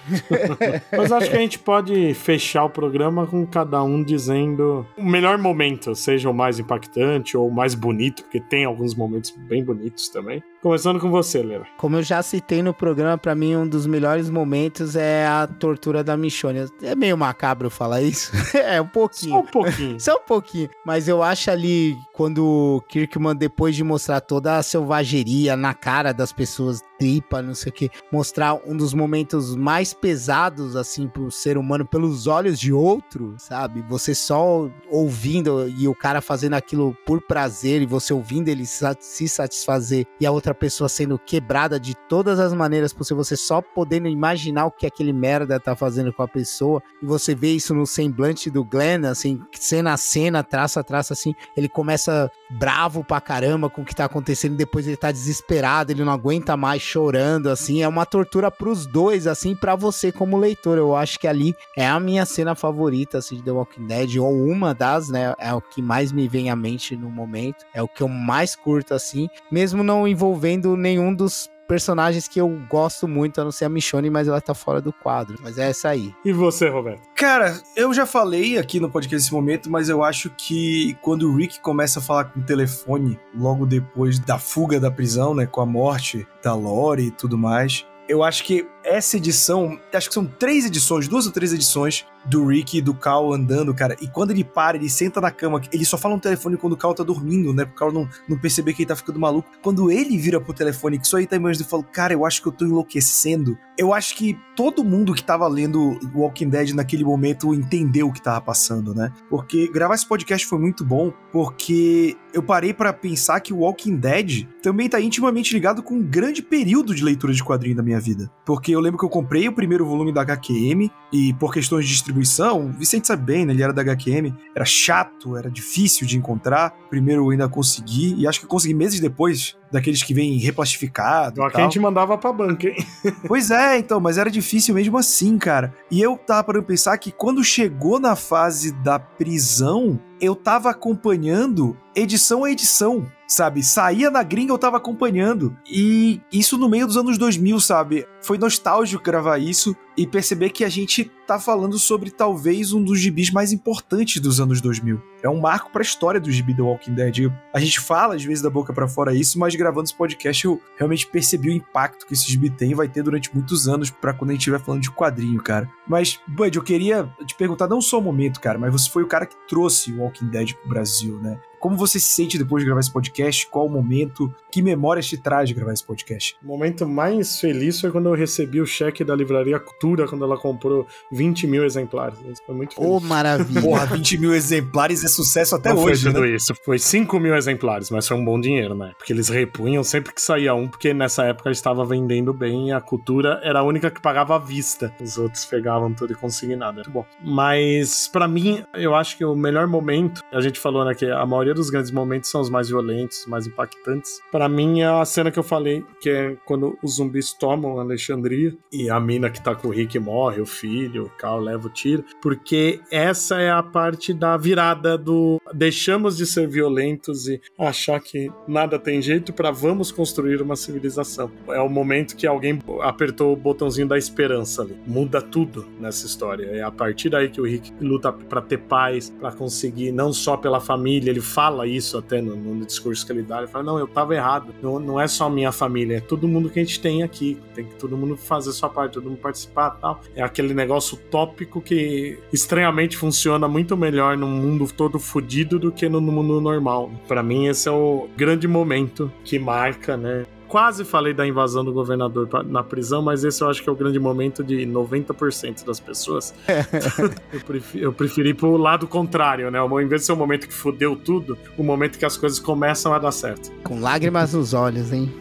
Mas 0.97 1.13
acho 1.13 1.31
que 1.31 1.37
a 1.37 1.41
gente 1.41 1.59
pode 1.59 2.13
fechar 2.15 2.65
o 2.65 2.71
programa 2.71 3.27
com 3.27 3.47
cada 3.47 3.83
um 3.83 4.03
dizendo 4.03 4.85
o 4.97 5.05
melhor 5.05 5.39
momento, 5.39 5.95
seja 5.95 6.29
o 6.29 6.35
mais 6.35 6.59
impactante 6.59 7.37
ou 7.37 7.49
o 7.49 7.55
mais 7.55 7.75
bonito, 7.75 8.25
porque 8.25 8.41
tem 8.41 8.65
alguns 8.65 8.95
momentos 8.95 9.31
bem 9.49 9.65
bonitos 9.65 10.09
também. 10.09 10.43
Começando 10.61 10.99
com 10.99 11.09
você, 11.09 11.41
Lera. 11.41 11.67
Como 11.77 11.97
eu 11.97 12.03
já 12.03 12.21
citei 12.21 12.63
no 12.63 12.75
programa, 12.75 13.17
pra 13.17 13.33
mim 13.33 13.55
um 13.55 13.69
dos 13.69 13.87
melhores 13.87 14.29
momentos 14.29 14.97
é 14.97 15.25
a 15.25 15.47
tortura 15.47 16.03
da 16.03 16.17
Michonne. 16.17 16.67
É 16.83 16.97
meio 16.97 17.17
macabro 17.17 17.71
falar 17.71 18.03
isso. 18.03 18.33
é 18.59 18.81
um 18.81 18.87
pouquinho. 18.87 19.35
Só 19.35 19.41
um 19.41 19.47
pouquinho. 19.47 20.01
Só 20.01 20.17
um 20.17 20.27
pouquinho. 20.27 20.69
Mas 20.85 21.07
eu 21.07 21.23
acho 21.23 21.49
ali, 21.49 21.97
quando 22.19 22.45
o 22.45 22.81
Kirkman, 22.81 23.37
depois 23.37 23.77
de 23.77 23.85
mostrar 23.85 24.21
toda 24.21 24.57
a 24.57 24.63
selvageria 24.65 25.57
na 25.57 25.73
cara 25.73 26.11
das 26.11 26.33
pessoas, 26.33 26.83
tripa, 26.99 27.41
não 27.41 27.55
sei 27.55 27.71
o 27.71 27.73
que, 27.73 27.91
mostrar 28.11 28.55
um 28.67 28.77
dos 28.77 28.93
momentos 28.93 29.55
mais 29.55 29.95
pesados, 29.95 30.77
assim, 30.77 31.09
pro 31.09 31.31
ser 31.31 31.57
humano, 31.57 31.87
pelos 31.87 32.27
olhos 32.27 32.59
de 32.59 32.73
outro, 32.73 33.35
sabe? 33.39 33.83
Você 33.89 34.15
só 34.15 34.69
ouvindo 34.91 35.69
e 35.69 35.87
o 35.87 35.95
cara 35.95 36.21
fazendo 36.21 36.55
aquilo 36.55 36.97
por 37.07 37.21
prazer 37.23 37.83
e 37.83 37.87
você 37.87 38.13
ouvindo 38.13 38.49
ele 38.49 38.67
se 38.67 39.29
satisfazer 39.29 40.07
e 40.21 40.27
a 40.27 40.31
outra 40.31 40.55
pessoa 40.55 40.89
sendo 40.89 41.19
quebrada 41.19 41.79
de 41.79 41.95
todas 42.09 42.41
as 42.41 42.53
maneiras 42.53 42.93
possíveis, 42.93 43.29
você 43.29 43.37
só 43.37 43.63
podendo 43.63 44.09
imaginar 44.09 44.67
o 44.67 44.71
que 44.71 44.87
aquele 44.87 45.13
merda 45.13 45.61
tá 45.61 45.77
fazendo 45.77 46.13
com 46.13 46.23
a 46.23 46.29
pessoa 46.29 46.83
e 47.03 47.07
você 47.07 47.35
vê 47.35 47.53
isso 47.53 47.75
no 47.75 47.87
semblante 47.87 48.51
do 48.51 48.65
Glenn, 48.65 49.05
assim, 49.07 49.41
cena 49.53 49.93
a 49.93 49.97
cena, 49.97 50.43
traço 50.43 50.81
a 50.81 50.83
traço, 50.83 51.13
assim, 51.13 51.35
ele 51.57 51.69
começa 51.69 52.31
bravo 52.51 53.05
pra 53.05 53.21
caramba 53.21 53.71
com 53.71 53.83
o 53.83 53.85
que 53.85 53.95
tá 53.95 54.07
acontecendo, 54.07 54.57
depois 54.57 54.87
ele 54.87 54.97
tá 54.97 55.13
desesperado, 55.13 55.93
ele 55.93 56.05
não 56.05 56.13
aguenta 56.13 56.57
mais 56.57 56.83
chorando, 56.89 57.49
assim, 57.49 57.83
é 57.83 57.89
uma 57.89 58.07
tortura 58.07 58.51
pros 58.51 58.87
dois, 58.87 59.27
assim, 59.27 59.55
pra 59.55 59.77
você 59.77 60.11
como 60.11 60.39
leitor, 60.39 60.79
eu 60.79 60.97
acho 60.97 61.19
que 61.19 61.27
ali 61.27 61.55
é 61.77 61.87
a 61.87 62.01
minha 62.01 62.25
cena 62.25 62.55
favorita, 62.55 63.19
assim, 63.19 63.37
de 63.37 63.43
The 63.43 63.51
Walking 63.51 63.87
Dead, 63.87 64.17
ou 64.17 64.33
uma 64.47 64.75
das, 64.75 65.09
né, 65.09 65.35
é 65.39 65.53
o 65.53 65.61
que 65.61 65.83
mais 65.83 66.11
me 66.13 66.27
vem 66.27 66.51
à 66.51 66.57
mente 66.57 66.97
no 66.97 67.11
momento, 67.11 67.65
é 67.75 67.83
o 67.83 67.89
que 67.89 68.03
eu 68.03 68.09
mais 68.09 68.57
curto, 68.57 68.95
assim, 68.95 69.29
mesmo 69.53 69.83
não 69.83 70.09
envolvendo 70.09 70.77
nenhum 70.77 71.15
dos 71.15 71.51
personagens 71.69 72.27
que 72.27 72.41
eu 72.41 72.49
gosto 72.69 73.07
muito, 73.07 73.41
a 73.41 73.45
não 73.45 73.53
ser 73.53 73.67
a 73.67 73.69
Michonne, 73.69 74.09
mas 74.09 74.27
ela 74.27 74.41
tá 74.41 74.55
fora 74.55 74.81
do 74.81 74.93
quadro, 74.93 75.39
mas 75.43 75.59
é 75.59 75.69
essa 75.69 75.91
aí. 75.91 76.15
E 76.25 76.33
você, 76.33 76.69
Roberto? 76.69 77.03
Cara, 77.15 77.61
eu 77.77 77.93
já 77.93 78.07
falei 78.07 78.57
aqui 78.59 78.81
no 78.81 78.91
podcast 78.91 79.27
esse 79.27 79.35
momento, 79.35 79.71
mas 79.71 79.91
eu 79.91 80.03
acho 80.03 80.31
que 80.31 80.97
quando 81.03 81.31
o 81.31 81.37
Rick 81.37 81.61
começa 81.61 81.99
a 81.99 82.03
falar 82.03 82.25
com 82.25 82.41
o 82.41 82.43
telefone, 82.43 83.21
logo 83.35 83.67
depois 83.67 84.19
da 84.19 84.39
fuga 84.39 84.81
da 84.81 84.91
prisão, 84.91 85.35
né, 85.35 85.45
com 85.45 85.61
a 85.61 85.67
morte 85.67 86.27
da 86.43 86.55
Lori 86.55 87.09
e 87.09 87.11
tudo 87.11 87.37
mais, 87.37 87.87
eu 88.09 88.23
acho 88.23 88.43
que 88.43 88.67
essa 88.85 89.17
edição, 89.17 89.79
acho 89.93 90.09
que 90.09 90.15
são 90.15 90.25
três 90.25 90.65
edições, 90.65 91.09
duas 91.09 91.27
ou 91.27 91.33
três 91.33 91.53
edições 91.53 92.07
do 92.25 92.47
Rick 92.47 92.79
e 92.79 92.81
do 92.81 92.95
Cal 92.95 93.33
andando, 93.33 93.75
cara. 93.75 93.97
E 94.01 94.07
quando 94.07 94.31
ele 94.31 94.45
para, 94.45 94.77
ele 94.77 94.89
senta 94.89 95.21
na 95.21 95.31
cama, 95.31 95.61
ele 95.73 95.85
só 95.85 95.97
fala 95.97 96.15
no 96.15 96.21
telefone 96.21 96.57
quando 96.57 96.75
o 96.75 96.77
Cal 96.77 96.95
tá 96.95 97.03
dormindo, 97.03 97.53
né? 97.53 97.65
Pro 97.65 97.75
Cal 97.75 97.93
não, 97.93 98.09
não 98.29 98.39
perceber 98.39 98.75
que 98.75 98.83
ele 98.83 98.89
tá 98.89 98.97
ficando 98.97 99.19
maluco. 99.19 99.49
Quando 99.63 99.91
ele 99.91 100.17
vira 100.19 100.41
pro 100.41 100.53
telefone, 100.53 100.99
que 100.99 101.09
só 101.09 101.19
ele 101.19 101.27
tá 101.27 101.37
imaginando 101.37 101.67
e 101.67 101.71
fala, 101.71 101.83
cara, 101.85 102.13
eu 102.13 102.27
acho 102.27 102.43
que 102.43 102.49
eu 102.49 102.53
tô 102.53 102.65
enlouquecendo. 102.65 103.57
Eu 103.77 103.95
acho 103.95 104.15
que 104.15 104.37
todo 104.57 104.85
mundo 104.85 105.15
que 105.15 105.23
tava 105.23 105.47
lendo 105.47 105.99
Walking 106.15 106.49
Dead 106.49 106.73
naquele 106.73 107.05
momento 107.05 107.55
entendeu 107.55 108.09
o 108.09 108.13
que 108.13 108.21
tava 108.21 108.41
passando, 108.41 108.95
né? 108.95 109.13
Porque 109.31 109.69
gravar 109.69 109.95
esse 109.95 110.07
podcast 110.07 110.47
foi 110.47 110.59
muito 110.59 110.85
bom, 110.85 111.13
porque 111.33 112.17
eu 112.33 112.43
parei 112.43 112.75
pra 112.75 112.93
pensar 112.93 113.41
que 113.41 113.53
o 113.53 113.59
Walking 113.59 113.97
Dead 113.97 114.47
também 114.63 114.89
tá 114.89 115.01
intimamente 115.01 115.55
ligado 115.55 115.83
com 115.83 115.95
um 115.95 116.03
grande 116.03 116.43
período 116.43 116.95
de 116.95 117.05
leitura 117.05 117.33
de 117.33 117.43
quadrinho 117.43 117.77
da 117.77 117.83
minha 117.83 118.01
vida. 118.01 118.31
Porque 118.45 118.75
eu 118.79 118.83
lembro 118.83 118.99
que 118.99 119.05
eu 119.05 119.09
comprei 119.09 119.49
o 119.49 119.53
primeiro 119.53 119.85
volume 119.85 120.13
da 120.13 120.23
HQM 120.23 120.91
e 121.13 121.33
por 121.35 121.53
questões 121.53 121.87
de 121.87 121.93
distribuição, 121.93 122.67
o 122.67 122.73
Vicente 122.73 123.07
sabe 123.07 123.25
bem, 123.25 123.45
né? 123.45 123.53
Ele 123.53 123.63
era 123.63 123.73
da 123.73 123.83
HQM, 123.83 124.35
era 124.55 124.65
chato, 124.65 125.37
era 125.37 125.51
difícil 125.51 126.07
de 126.07 126.17
encontrar. 126.17 126.75
Primeiro 126.91 127.25
eu 127.25 127.31
ainda 127.31 127.49
consegui, 127.49 128.15
e 128.17 128.27
acho 128.27 128.41
que 128.41 128.47
consegui 128.47 128.75
meses 128.75 129.01
depois, 129.01 129.57
daqueles 129.71 130.03
que 130.03 130.15
vêm 130.15 130.39
replastificado. 130.39 131.41
e 131.41 131.45
Aqui 131.45 131.61
a 131.61 131.65
gente 131.65 131.81
mandava 131.81 132.17
pra 132.17 132.33
banca, 132.33 132.69
hein? 132.69 132.77
Pois 133.27 133.51
é, 133.51 133.79
então, 133.79 134.01
mas 134.01 134.19
era 134.19 134.31
difícil 134.31 134.75
mesmo 134.75 134.97
assim, 134.97 135.39
cara. 135.39 135.75
E 135.91 136.01
eu 136.01 136.17
tava 136.17 136.45
pra 136.45 136.63
pensar 136.63 136.97
que 136.99 137.11
quando 137.11 137.43
chegou 137.45 137.99
na 137.99 138.17
fase 138.17 138.73
da 138.83 138.99
prisão, 138.99 140.01
eu 140.21 140.35
tava 140.35 140.71
acompanhando 140.71 141.77
edição 141.95 142.45
a 142.45 142.51
edição. 142.51 143.07
Sabe? 143.29 143.63
Saía 143.63 144.11
na 144.11 144.23
gringa, 144.23 144.53
eu 144.53 144.59
tava 144.59 144.79
acompanhando. 144.79 145.55
E 145.71 146.21
isso 146.33 146.57
no 146.57 146.69
meio 146.69 146.87
dos 146.87 146.97
anos 146.97 147.19
2000, 147.19 147.61
sabe? 147.61 148.09
Foi 148.23 148.39
nostálgico 148.39 149.05
gravar 149.05 149.39
isso 149.39 149.77
e 149.97 150.07
perceber 150.07 150.51
que 150.51 150.65
a 150.65 150.69
gente 150.69 151.11
tá 151.27 151.39
falando 151.39 151.79
sobre 151.79 152.11
talvez 152.11 152.73
um 152.73 152.83
dos 152.83 153.01
gibis 153.01 153.31
mais 153.31 153.53
importantes 153.53 154.21
dos 154.23 154.41
anos 154.41 154.61
2000. 154.61 155.03
É 155.23 155.29
um 155.29 155.41
marco 155.41 155.71
para 155.71 155.83
a 155.83 155.85
história 155.85 156.21
do 156.21 156.31
gibi 156.31 156.55
The 156.55 156.63
Walking 156.63 156.95
Dead. 156.95 157.33
A 157.53 157.61
gente 157.61 157.81
fala 157.81 158.15
às 158.15 158.25
vezes 158.25 158.41
da 158.41 158.49
boca 158.49 158.73
para 158.73 158.89
fora 158.89 159.15
isso, 159.15 159.39
mas 159.39 159.55
gravando 159.57 159.85
esse 159.85 159.95
podcast 159.95 160.45
eu 160.45 160.61
realmente 160.77 161.07
percebi 161.07 161.51
o 161.51 161.53
impacto 161.53 162.07
que 162.07 162.15
esse 162.15 162.31
gibi 162.31 162.49
tem 162.49 162.71
e 162.71 162.75
vai 162.75 162.89
ter 162.89 163.03
durante 163.03 163.35
muitos 163.35 163.69
anos 163.69 163.91
para 163.91 164.15
quando 164.15 164.31
a 164.31 164.33
gente 164.35 164.43
estiver 164.43 164.61
falando 164.61 164.83
de 164.83 164.91
quadrinho, 164.91 165.43
cara. 165.43 165.69
Mas, 165.87 166.21
Bud, 166.29 166.57
eu 166.57 166.63
queria 166.63 167.13
te 167.27 167.35
perguntar 167.35 167.67
não 167.67 167.81
só 167.81 167.99
o 167.99 168.03
momento, 168.03 168.41
cara, 168.41 168.59
mas 168.59 168.73
você 168.73 168.89
foi 168.89 169.03
o 169.03 169.09
cara 169.09 169.27
que 169.27 169.37
trouxe 169.49 169.93
o 169.93 169.99
Walking 169.99 170.29
Dead 170.29 170.55
pro 170.55 170.69
Brasil, 170.69 171.19
né? 171.21 171.39
Como 171.59 171.77
você 171.77 171.99
se 171.99 172.07
sente 172.07 172.39
depois 172.39 172.63
de 172.63 172.67
gravar 172.67 172.81
esse 172.81 172.93
podcast? 172.93 173.47
Qual 173.49 173.67
o 173.67 173.71
momento? 173.71 174.33
Que 174.51 174.63
memórias 174.63 175.07
te 175.07 175.17
traz 175.17 175.49
de 175.49 175.55
gravar 175.55 175.73
esse 175.73 175.85
podcast? 175.85 176.37
O 176.43 176.47
momento 176.47 176.87
mais 176.87 177.41
feliz 177.41 177.81
foi 177.81 177.91
quando 177.91 178.09
eu 178.09 178.15
recebi 178.15 178.61
o 178.61 178.67
cheque 178.67 179.05
da 179.05 179.15
Livraria 179.15 179.59
Cultura, 179.59 180.07
quando 180.07 180.25
ela 180.25 180.37
comprou 180.37 180.87
20 181.11 181.47
mil 181.47 181.65
exemplares. 181.65 182.19
Isso 182.21 182.43
foi 182.47 182.55
muito 182.55 182.75
feliz. 182.75 182.91
Ô, 182.91 183.01
maravilha. 183.01 183.61
Porra, 183.61 183.87
20 183.87 184.19
mil 184.19 184.35
exemplares 184.35 185.05
é 185.05 185.09
sucesso 185.09 185.57
até 185.57 185.71
Não 185.71 185.83
hoje, 185.83 186.03
foi 186.03 186.13
tudo 186.13 186.25
né? 186.25 186.31
isso. 186.31 186.55
Foi 186.65 186.79
5 186.79 187.19
mil 187.19 187.35
exemplares, 187.35 187.91
mas 187.91 188.07
foi 188.07 188.17
um 188.17 188.25
bom 188.25 188.41
dinheiro, 188.41 188.75
né? 188.75 188.93
Porque 188.97 189.13
eles 189.13 189.29
repunham 189.29 189.83
sempre 189.83 190.13
que 190.13 190.23
saía 190.23 190.55
um, 190.55 190.69
porque 190.69 190.95
nessa 190.95 191.25
época 191.25 191.51
estava 191.51 191.85
vendendo 191.85 192.33
bem 192.33 192.69
e 192.69 192.73
a 192.73 192.81
cultura 192.81 193.41
era 193.43 193.61
a 193.61 193.63
única 193.63 193.91
que 193.91 194.01
pagava 194.01 194.37
à 194.37 194.39
vista. 194.39 194.95
Os 195.01 195.19
outros 195.19 195.45
pegavam 195.45 195.93
tudo 195.93 196.13
e 196.13 196.17
consignavam. 196.17 196.75
Muito 196.75 196.91
bom. 196.91 197.05
Mas, 197.23 198.09
pra 198.09 198.29
mim, 198.29 198.65
eu 198.75 198.95
acho 198.95 199.17
que 199.17 199.25
o 199.25 199.35
melhor 199.35 199.67
momento, 199.67 200.23
a 200.33 200.41
gente 200.41 200.59
falou, 200.59 200.85
né, 200.85 200.95
que 200.95 201.07
a 201.07 201.27
maioria 201.27 201.48
dos 201.55 201.71
grandes 201.71 201.91
momentos 201.91 202.31
são 202.31 202.41
os 202.41 202.51
mais 202.51 202.69
violentos, 202.69 203.27
mais 203.27 203.47
impactantes. 203.47 204.21
Pra 204.31 204.49
mim, 204.49 204.81
é 204.81 204.87
a 204.87 205.05
cena 205.05 205.31
que 205.31 205.39
eu 205.39 205.43
falei, 205.43 205.85
que 206.01 206.11
é 206.11 206.37
quando 206.45 206.79
os 206.83 206.97
zumbis 206.97 207.33
tomam 207.33 207.79
Alexandria 207.79 208.57
e 208.73 208.91
a 208.91 208.99
mina 209.01 209.31
que 209.31 209.43
tá 209.43 209.55
com 209.55 209.69
o 209.69 209.71
Rick 209.71 209.99
morre, 209.99 210.41
o 210.41 210.47
filho, 210.47 211.05
o 211.05 211.11
Carl 211.11 211.41
leva 211.41 211.67
o 211.67 211.71
tiro, 211.71 212.05
porque 212.21 212.81
essa 212.91 213.41
é 213.41 213.51
a 213.51 213.63
parte 213.63 214.13
da 214.13 214.37
virada 214.37 214.97
do 214.97 215.41
deixamos 215.53 216.17
de 216.17 216.27
ser 216.27 216.47
violentos 216.47 217.29
e 217.29 217.41
achar 217.59 218.01
que 218.01 218.31
nada 218.47 218.79
tem 218.79 219.01
jeito 219.01 219.33
para 219.33 219.51
vamos 219.51 219.91
construir 219.91 220.41
uma 220.43 220.57
civilização. 220.57 221.31
É 221.49 221.61
o 221.61 221.69
momento 221.69 222.17
que 222.17 222.27
alguém 222.27 222.59
apertou 222.81 223.33
o 223.33 223.37
botãozinho 223.37 223.89
da 223.89 223.99
esperança 223.99 224.63
ali. 224.63 224.77
Muda 224.87 225.21
tudo 225.21 225.67
nessa 225.81 226.07
história. 226.07 226.47
É 226.47 226.63
a 226.63 226.71
partir 226.71 227.09
daí 227.09 227.29
que 227.29 227.41
o 227.41 227.45
Rick 227.45 227.73
luta 227.81 228.13
para 228.13 228.41
ter 228.41 228.59
paz, 228.59 229.11
para 229.11 229.33
conseguir 229.33 229.93
não 229.93 230.13
só 230.13 230.37
pela 230.37 230.61
família, 230.61 231.11
ele 231.11 231.21
fala 231.39 231.69
isso 231.69 231.97
até 231.97 232.21
no, 232.21 232.35
no 232.35 232.67
discurso 232.67 233.07
que 233.07 233.13
ele 233.13 233.23
dá, 233.23 233.39
ele 233.39 233.47
fala: 233.47 233.63
"Não, 233.63 233.79
eu 233.79 233.87
tava 233.87 234.13
errado. 234.13 234.53
Não, 234.61 234.81
não 234.81 235.01
é 235.01 235.07
só 235.07 235.31
minha 235.31 235.53
família, 235.53 235.99
é 235.99 236.01
todo 236.01 236.27
mundo 236.27 236.51
que 236.51 236.59
a 236.59 236.65
gente 236.65 236.81
tem 236.81 237.05
aqui. 237.05 237.39
Tem 237.55 237.65
que 237.65 237.77
todo 237.77 237.97
mundo 237.97 238.17
fazer 238.17 238.51
sua 238.51 238.69
parte, 238.69 238.95
todo 238.95 239.09
mundo 239.09 239.21
participar, 239.21 239.71
tal". 239.71 240.01
É 240.17 240.23
aquele 240.23 240.53
negócio 240.53 240.97
utópico 240.97 241.61
que 241.61 242.19
estranhamente 242.33 242.97
funciona 242.97 243.47
muito 243.47 243.77
melhor 243.77 244.17
num 244.17 244.27
mundo 244.27 244.67
todo 244.77 244.99
fodido 244.99 245.61
do 245.61 245.71
que 245.71 245.89
no 245.89 246.01
mundo 246.01 246.41
normal. 246.41 246.91
Para 247.07 247.23
mim 247.23 247.47
esse 247.47 247.69
é 247.69 247.73
o 247.73 248.09
grande 248.17 248.49
momento 248.49 249.13
que 249.23 249.39
marca, 249.39 249.97
né? 249.97 250.27
Quase 250.49 250.83
falei 250.85 251.13
da 251.13 251.27
invasão 251.27 251.63
do 251.63 251.73
governador 251.73 252.27
pra- 252.27 252.43
na 252.43 252.65
prisão, 252.65 253.03
mas 253.03 253.23
esse 253.23 253.43
eu 253.43 253.51
acho 253.51 253.63
que 253.63 253.69
é 253.69 253.73
o 253.73 253.77
grande 253.77 253.99
momento 254.01 254.43
de 254.43 254.65
90% 254.65 255.65
das 255.67 255.79
pessoas. 255.79 256.35
eu, 257.33 257.41
preferi, 257.41 257.85
eu 257.85 257.93
preferi 257.93 258.33
pro 258.35 258.57
lado 258.57 258.87
contrário, 258.89 259.51
né? 259.51 259.59
Em 259.61 259.87
vez 259.87 260.01
de 260.03 260.07
ser 260.07 260.13
o 260.13 260.17
momento 260.17 260.49
que 260.49 260.55
fudeu 260.55 260.97
tudo, 260.97 261.37
o 261.57 261.63
momento 261.63 261.99
que 261.99 262.05
as 262.05 262.17
coisas 262.17 262.39
começam 262.39 262.95
a 262.95 262.99
dar 262.99 263.13
certo. 263.13 263.53
Com 263.63 263.79
lágrimas 263.81 264.33
nos 264.33 264.55
olhos, 264.55 264.91
hein? 264.91 265.13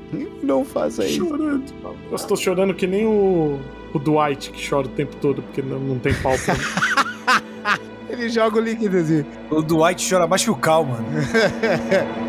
Não 0.42 0.64
faça 0.64 1.06
isso. 1.06 1.28
Chorando. 1.28 1.66
Eu 2.10 2.16
estou 2.16 2.38
chorando 2.38 2.74
que 2.74 2.88
nem 2.88 3.06
o, 3.06 3.60
o 3.94 4.00
Dwight, 4.00 4.50
que 4.52 4.70
chora 4.70 4.88
o 4.88 4.90
tempo 4.92 5.16
todo 5.18 5.42
porque 5.42 5.62
não, 5.62 5.78
não 5.80 6.00
tem 6.00 6.14
pau. 6.16 6.34
Ele 8.10 8.30
joga 8.30 8.58
o 8.58 8.62
líquido 8.62 8.98
assim. 8.98 9.26
O 9.52 9.62
Dwight 9.62 10.10
chora 10.10 10.26
mais 10.26 10.42
que 10.44 10.50
o 10.50 10.56
Cal, 10.56 10.86
mano. 10.86 11.06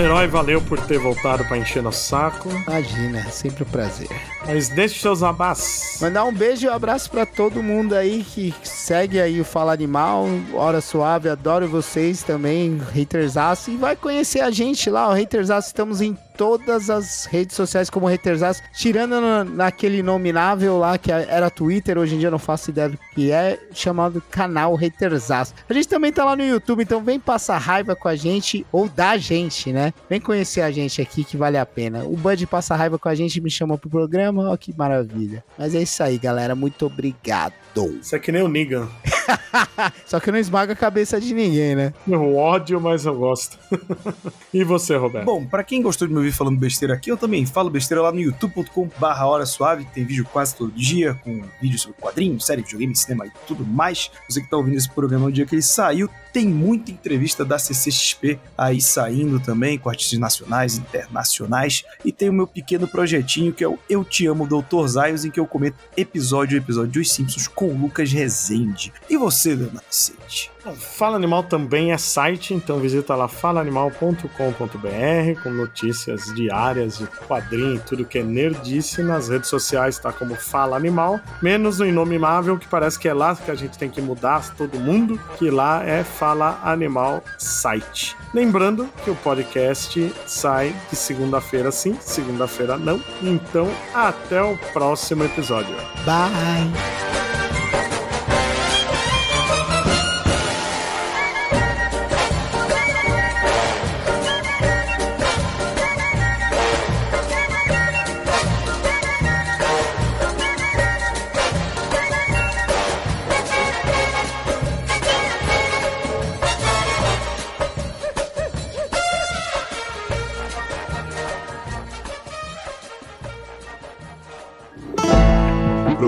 herói, 0.00 0.26
valeu 0.26 0.60
por 0.60 0.80
ter 0.80 0.98
voltado 0.98 1.44
pra 1.44 1.58
encher 1.58 1.82
nosso 1.82 2.08
saco. 2.08 2.48
Imagina, 2.66 3.22
sempre 3.30 3.64
um 3.64 3.66
prazer. 3.66 4.08
Mas 4.46 4.68
deixe 4.68 5.00
seus 5.00 5.22
abás. 5.22 5.98
Mandar 6.00 6.24
um 6.24 6.32
beijo 6.32 6.66
e 6.66 6.68
um 6.68 6.72
abraço 6.72 7.10
pra 7.10 7.26
todo 7.26 7.62
mundo 7.62 7.94
aí 7.94 8.24
que 8.24 8.54
segue 8.62 9.20
aí 9.20 9.40
o 9.40 9.44
Fala 9.44 9.72
Animal, 9.72 10.26
Hora 10.54 10.80
Suave, 10.80 11.28
adoro 11.28 11.68
vocês 11.68 12.22
também, 12.22 12.80
Hatersaço, 12.96 13.70
e 13.70 13.76
vai 13.76 13.96
conhecer 13.96 14.40
a 14.40 14.50
gente 14.50 14.88
lá, 14.88 15.08
o 15.08 15.12
Hatersaço, 15.12 15.68
estamos 15.68 16.00
em 16.00 16.16
todas 16.38 16.88
as 16.88 17.26
redes 17.26 17.54
sociais 17.56 17.90
como 17.90 18.08
Hatersaço, 18.08 18.62
tirando 18.72 19.20
na- 19.20 19.44
naquele 19.44 20.02
nominável 20.02 20.78
lá 20.78 20.96
que 20.96 21.10
era 21.12 21.50
Twitter, 21.50 21.98
hoje 21.98 22.14
em 22.14 22.18
dia 22.18 22.28
eu 22.28 22.32
não 22.32 22.38
faço 22.38 22.70
ideia 22.70 22.88
do 22.88 22.98
que 23.14 23.30
é, 23.32 23.58
chamado 23.74 24.22
canal 24.30 24.74
Hatersaço. 24.76 25.52
A 25.68 25.74
gente 25.74 25.88
também 25.88 26.12
tá 26.12 26.24
lá 26.24 26.36
no 26.36 26.44
YouTube, 26.44 26.82
então 26.82 27.02
vem 27.02 27.18
passar 27.18 27.58
raiva 27.58 27.96
com 27.96 28.08
a 28.08 28.14
gente, 28.16 28.64
ou 28.72 28.88
da 28.88 29.16
gente, 29.18 29.72
né? 29.72 29.92
Vem 30.08 30.20
conhecer 30.20 30.60
a 30.62 30.70
gente 30.70 31.02
aqui 31.02 31.24
que 31.24 31.36
vale 31.36 31.58
a 31.58 31.66
pena. 31.66 32.04
O 32.04 32.16
Bud 32.16 32.46
passa 32.46 32.76
raiva 32.76 32.98
com 32.98 33.08
a 33.08 33.14
gente, 33.14 33.40
me 33.40 33.50
chama 33.50 33.76
pro 33.76 33.90
programa, 33.90 34.50
ó 34.50 34.56
que 34.56 34.72
maravilha. 34.76 35.44
Mas 35.58 35.74
é 35.74 35.82
isso 35.82 36.00
aí, 36.02 36.16
galera, 36.18 36.54
muito 36.54 36.86
obrigado. 36.86 37.52
Isso 38.00 38.14
é 38.14 38.18
que 38.18 38.32
nem 38.32 38.42
o 38.42 38.48
Negan. 38.48 38.88
Só 40.06 40.18
que 40.20 40.30
não 40.30 40.38
esmago 40.38 40.72
a 40.72 40.76
cabeça 40.76 41.20
de 41.20 41.34
ninguém, 41.34 41.74
né? 41.74 41.92
Eu 42.06 42.36
ódio, 42.36 42.80
mas 42.80 43.04
eu 43.04 43.14
gosto. 43.14 43.58
e 44.52 44.64
você, 44.64 44.96
Roberto? 44.96 45.26
Bom, 45.26 45.44
pra 45.44 45.62
quem 45.62 45.82
gostou 45.82 46.06
de 46.06 46.12
me 46.12 46.18
ouvir 46.18 46.32
falando 46.32 46.58
besteira 46.58 46.94
aqui, 46.94 47.10
eu 47.10 47.16
também 47.16 47.44
falo 47.46 47.70
besteira 47.70 48.02
lá 48.02 48.12
no 48.12 48.20
youtube.com/barra 48.20 49.26
Hora 49.26 49.46
Suave. 49.46 49.86
Tem 49.92 50.04
vídeo 50.04 50.26
quase 50.32 50.56
todo 50.56 50.72
dia, 50.72 51.14
com 51.22 51.42
vídeos 51.60 51.82
sobre 51.82 51.96
quadrinhos, 52.00 52.46
série, 52.46 52.62
videogame, 52.62 52.94
cinema 52.96 53.26
e 53.26 53.30
tudo 53.46 53.64
mais. 53.64 54.10
Você 54.28 54.40
que 54.40 54.50
tá 54.50 54.56
ouvindo 54.56 54.76
esse 54.76 54.90
programa 54.90 55.26
no 55.26 55.32
dia 55.32 55.46
que 55.46 55.54
ele 55.54 55.62
saiu, 55.62 56.08
tem 56.32 56.48
muita 56.48 56.90
entrevista 56.90 57.44
da 57.44 57.58
CCXP 57.58 58.38
aí 58.56 58.80
saindo 58.80 59.40
também, 59.40 59.78
com 59.78 59.88
artistas 59.88 60.18
nacionais, 60.18 60.76
internacionais. 60.76 61.84
E 62.04 62.12
tem 62.12 62.28
o 62.30 62.32
meu 62.32 62.46
pequeno 62.46 62.86
projetinho 62.86 63.52
que 63.52 63.64
é 63.64 63.68
o 63.68 63.78
Eu 63.88 64.04
Te 64.04 64.26
Amo, 64.26 64.46
Dr. 64.46 64.86
Zaios, 64.86 65.24
em 65.24 65.30
que 65.30 65.40
eu 65.40 65.46
comento 65.46 65.76
episódio 65.96 66.56
a 66.56 66.62
episódio 66.62 66.92
dos 66.92 67.12
Simpsons 67.12 67.48
com 67.58 67.70
o 67.70 67.76
Lucas 67.76 68.12
Rezende. 68.12 68.92
E 69.10 69.16
você, 69.16 69.52
Leonardo 69.52 69.82
Cid? 69.90 70.48
Fala 70.74 71.16
Animal 71.16 71.42
também 71.42 71.92
é 71.92 71.98
site, 71.98 72.54
então 72.54 72.78
visita 72.78 73.14
lá 73.14 73.28
falaanimal.com.br 73.28 75.42
com 75.42 75.50
notícias 75.50 76.34
diárias 76.34 76.98
de 76.98 77.06
quadrinho 77.06 77.76
e 77.76 77.80
tudo 77.80 78.04
que 78.04 78.18
é 78.18 78.22
nerdice. 78.22 79.02
Nas 79.02 79.28
redes 79.28 79.48
sociais 79.48 79.98
tá 79.98 80.12
como 80.12 80.34
Fala 80.34 80.76
Animal, 80.76 81.20
menos 81.42 81.78
no 81.78 81.86
Inominável, 81.86 82.58
que 82.58 82.66
parece 82.66 82.98
que 82.98 83.08
é 83.08 83.14
lá 83.14 83.34
que 83.34 83.50
a 83.50 83.54
gente 83.54 83.78
tem 83.78 83.90
que 83.90 84.00
mudar 84.00 84.54
todo 84.56 84.78
mundo, 84.78 85.20
que 85.38 85.50
lá 85.50 85.84
é 85.84 86.04
Fala 86.04 86.60
Animal 86.62 87.22
Site. 87.38 88.16
Lembrando 88.32 88.88
que 89.04 89.10
o 89.10 89.16
podcast 89.16 90.12
sai 90.26 90.74
de 90.90 90.96
segunda-feira 90.96 91.70
sim, 91.70 91.96
segunda-feira 92.00 92.76
não. 92.76 93.00
Então, 93.22 93.68
até 93.94 94.42
o 94.42 94.56
próximo 94.72 95.24
episódio. 95.24 95.74
Bye! 96.04 97.57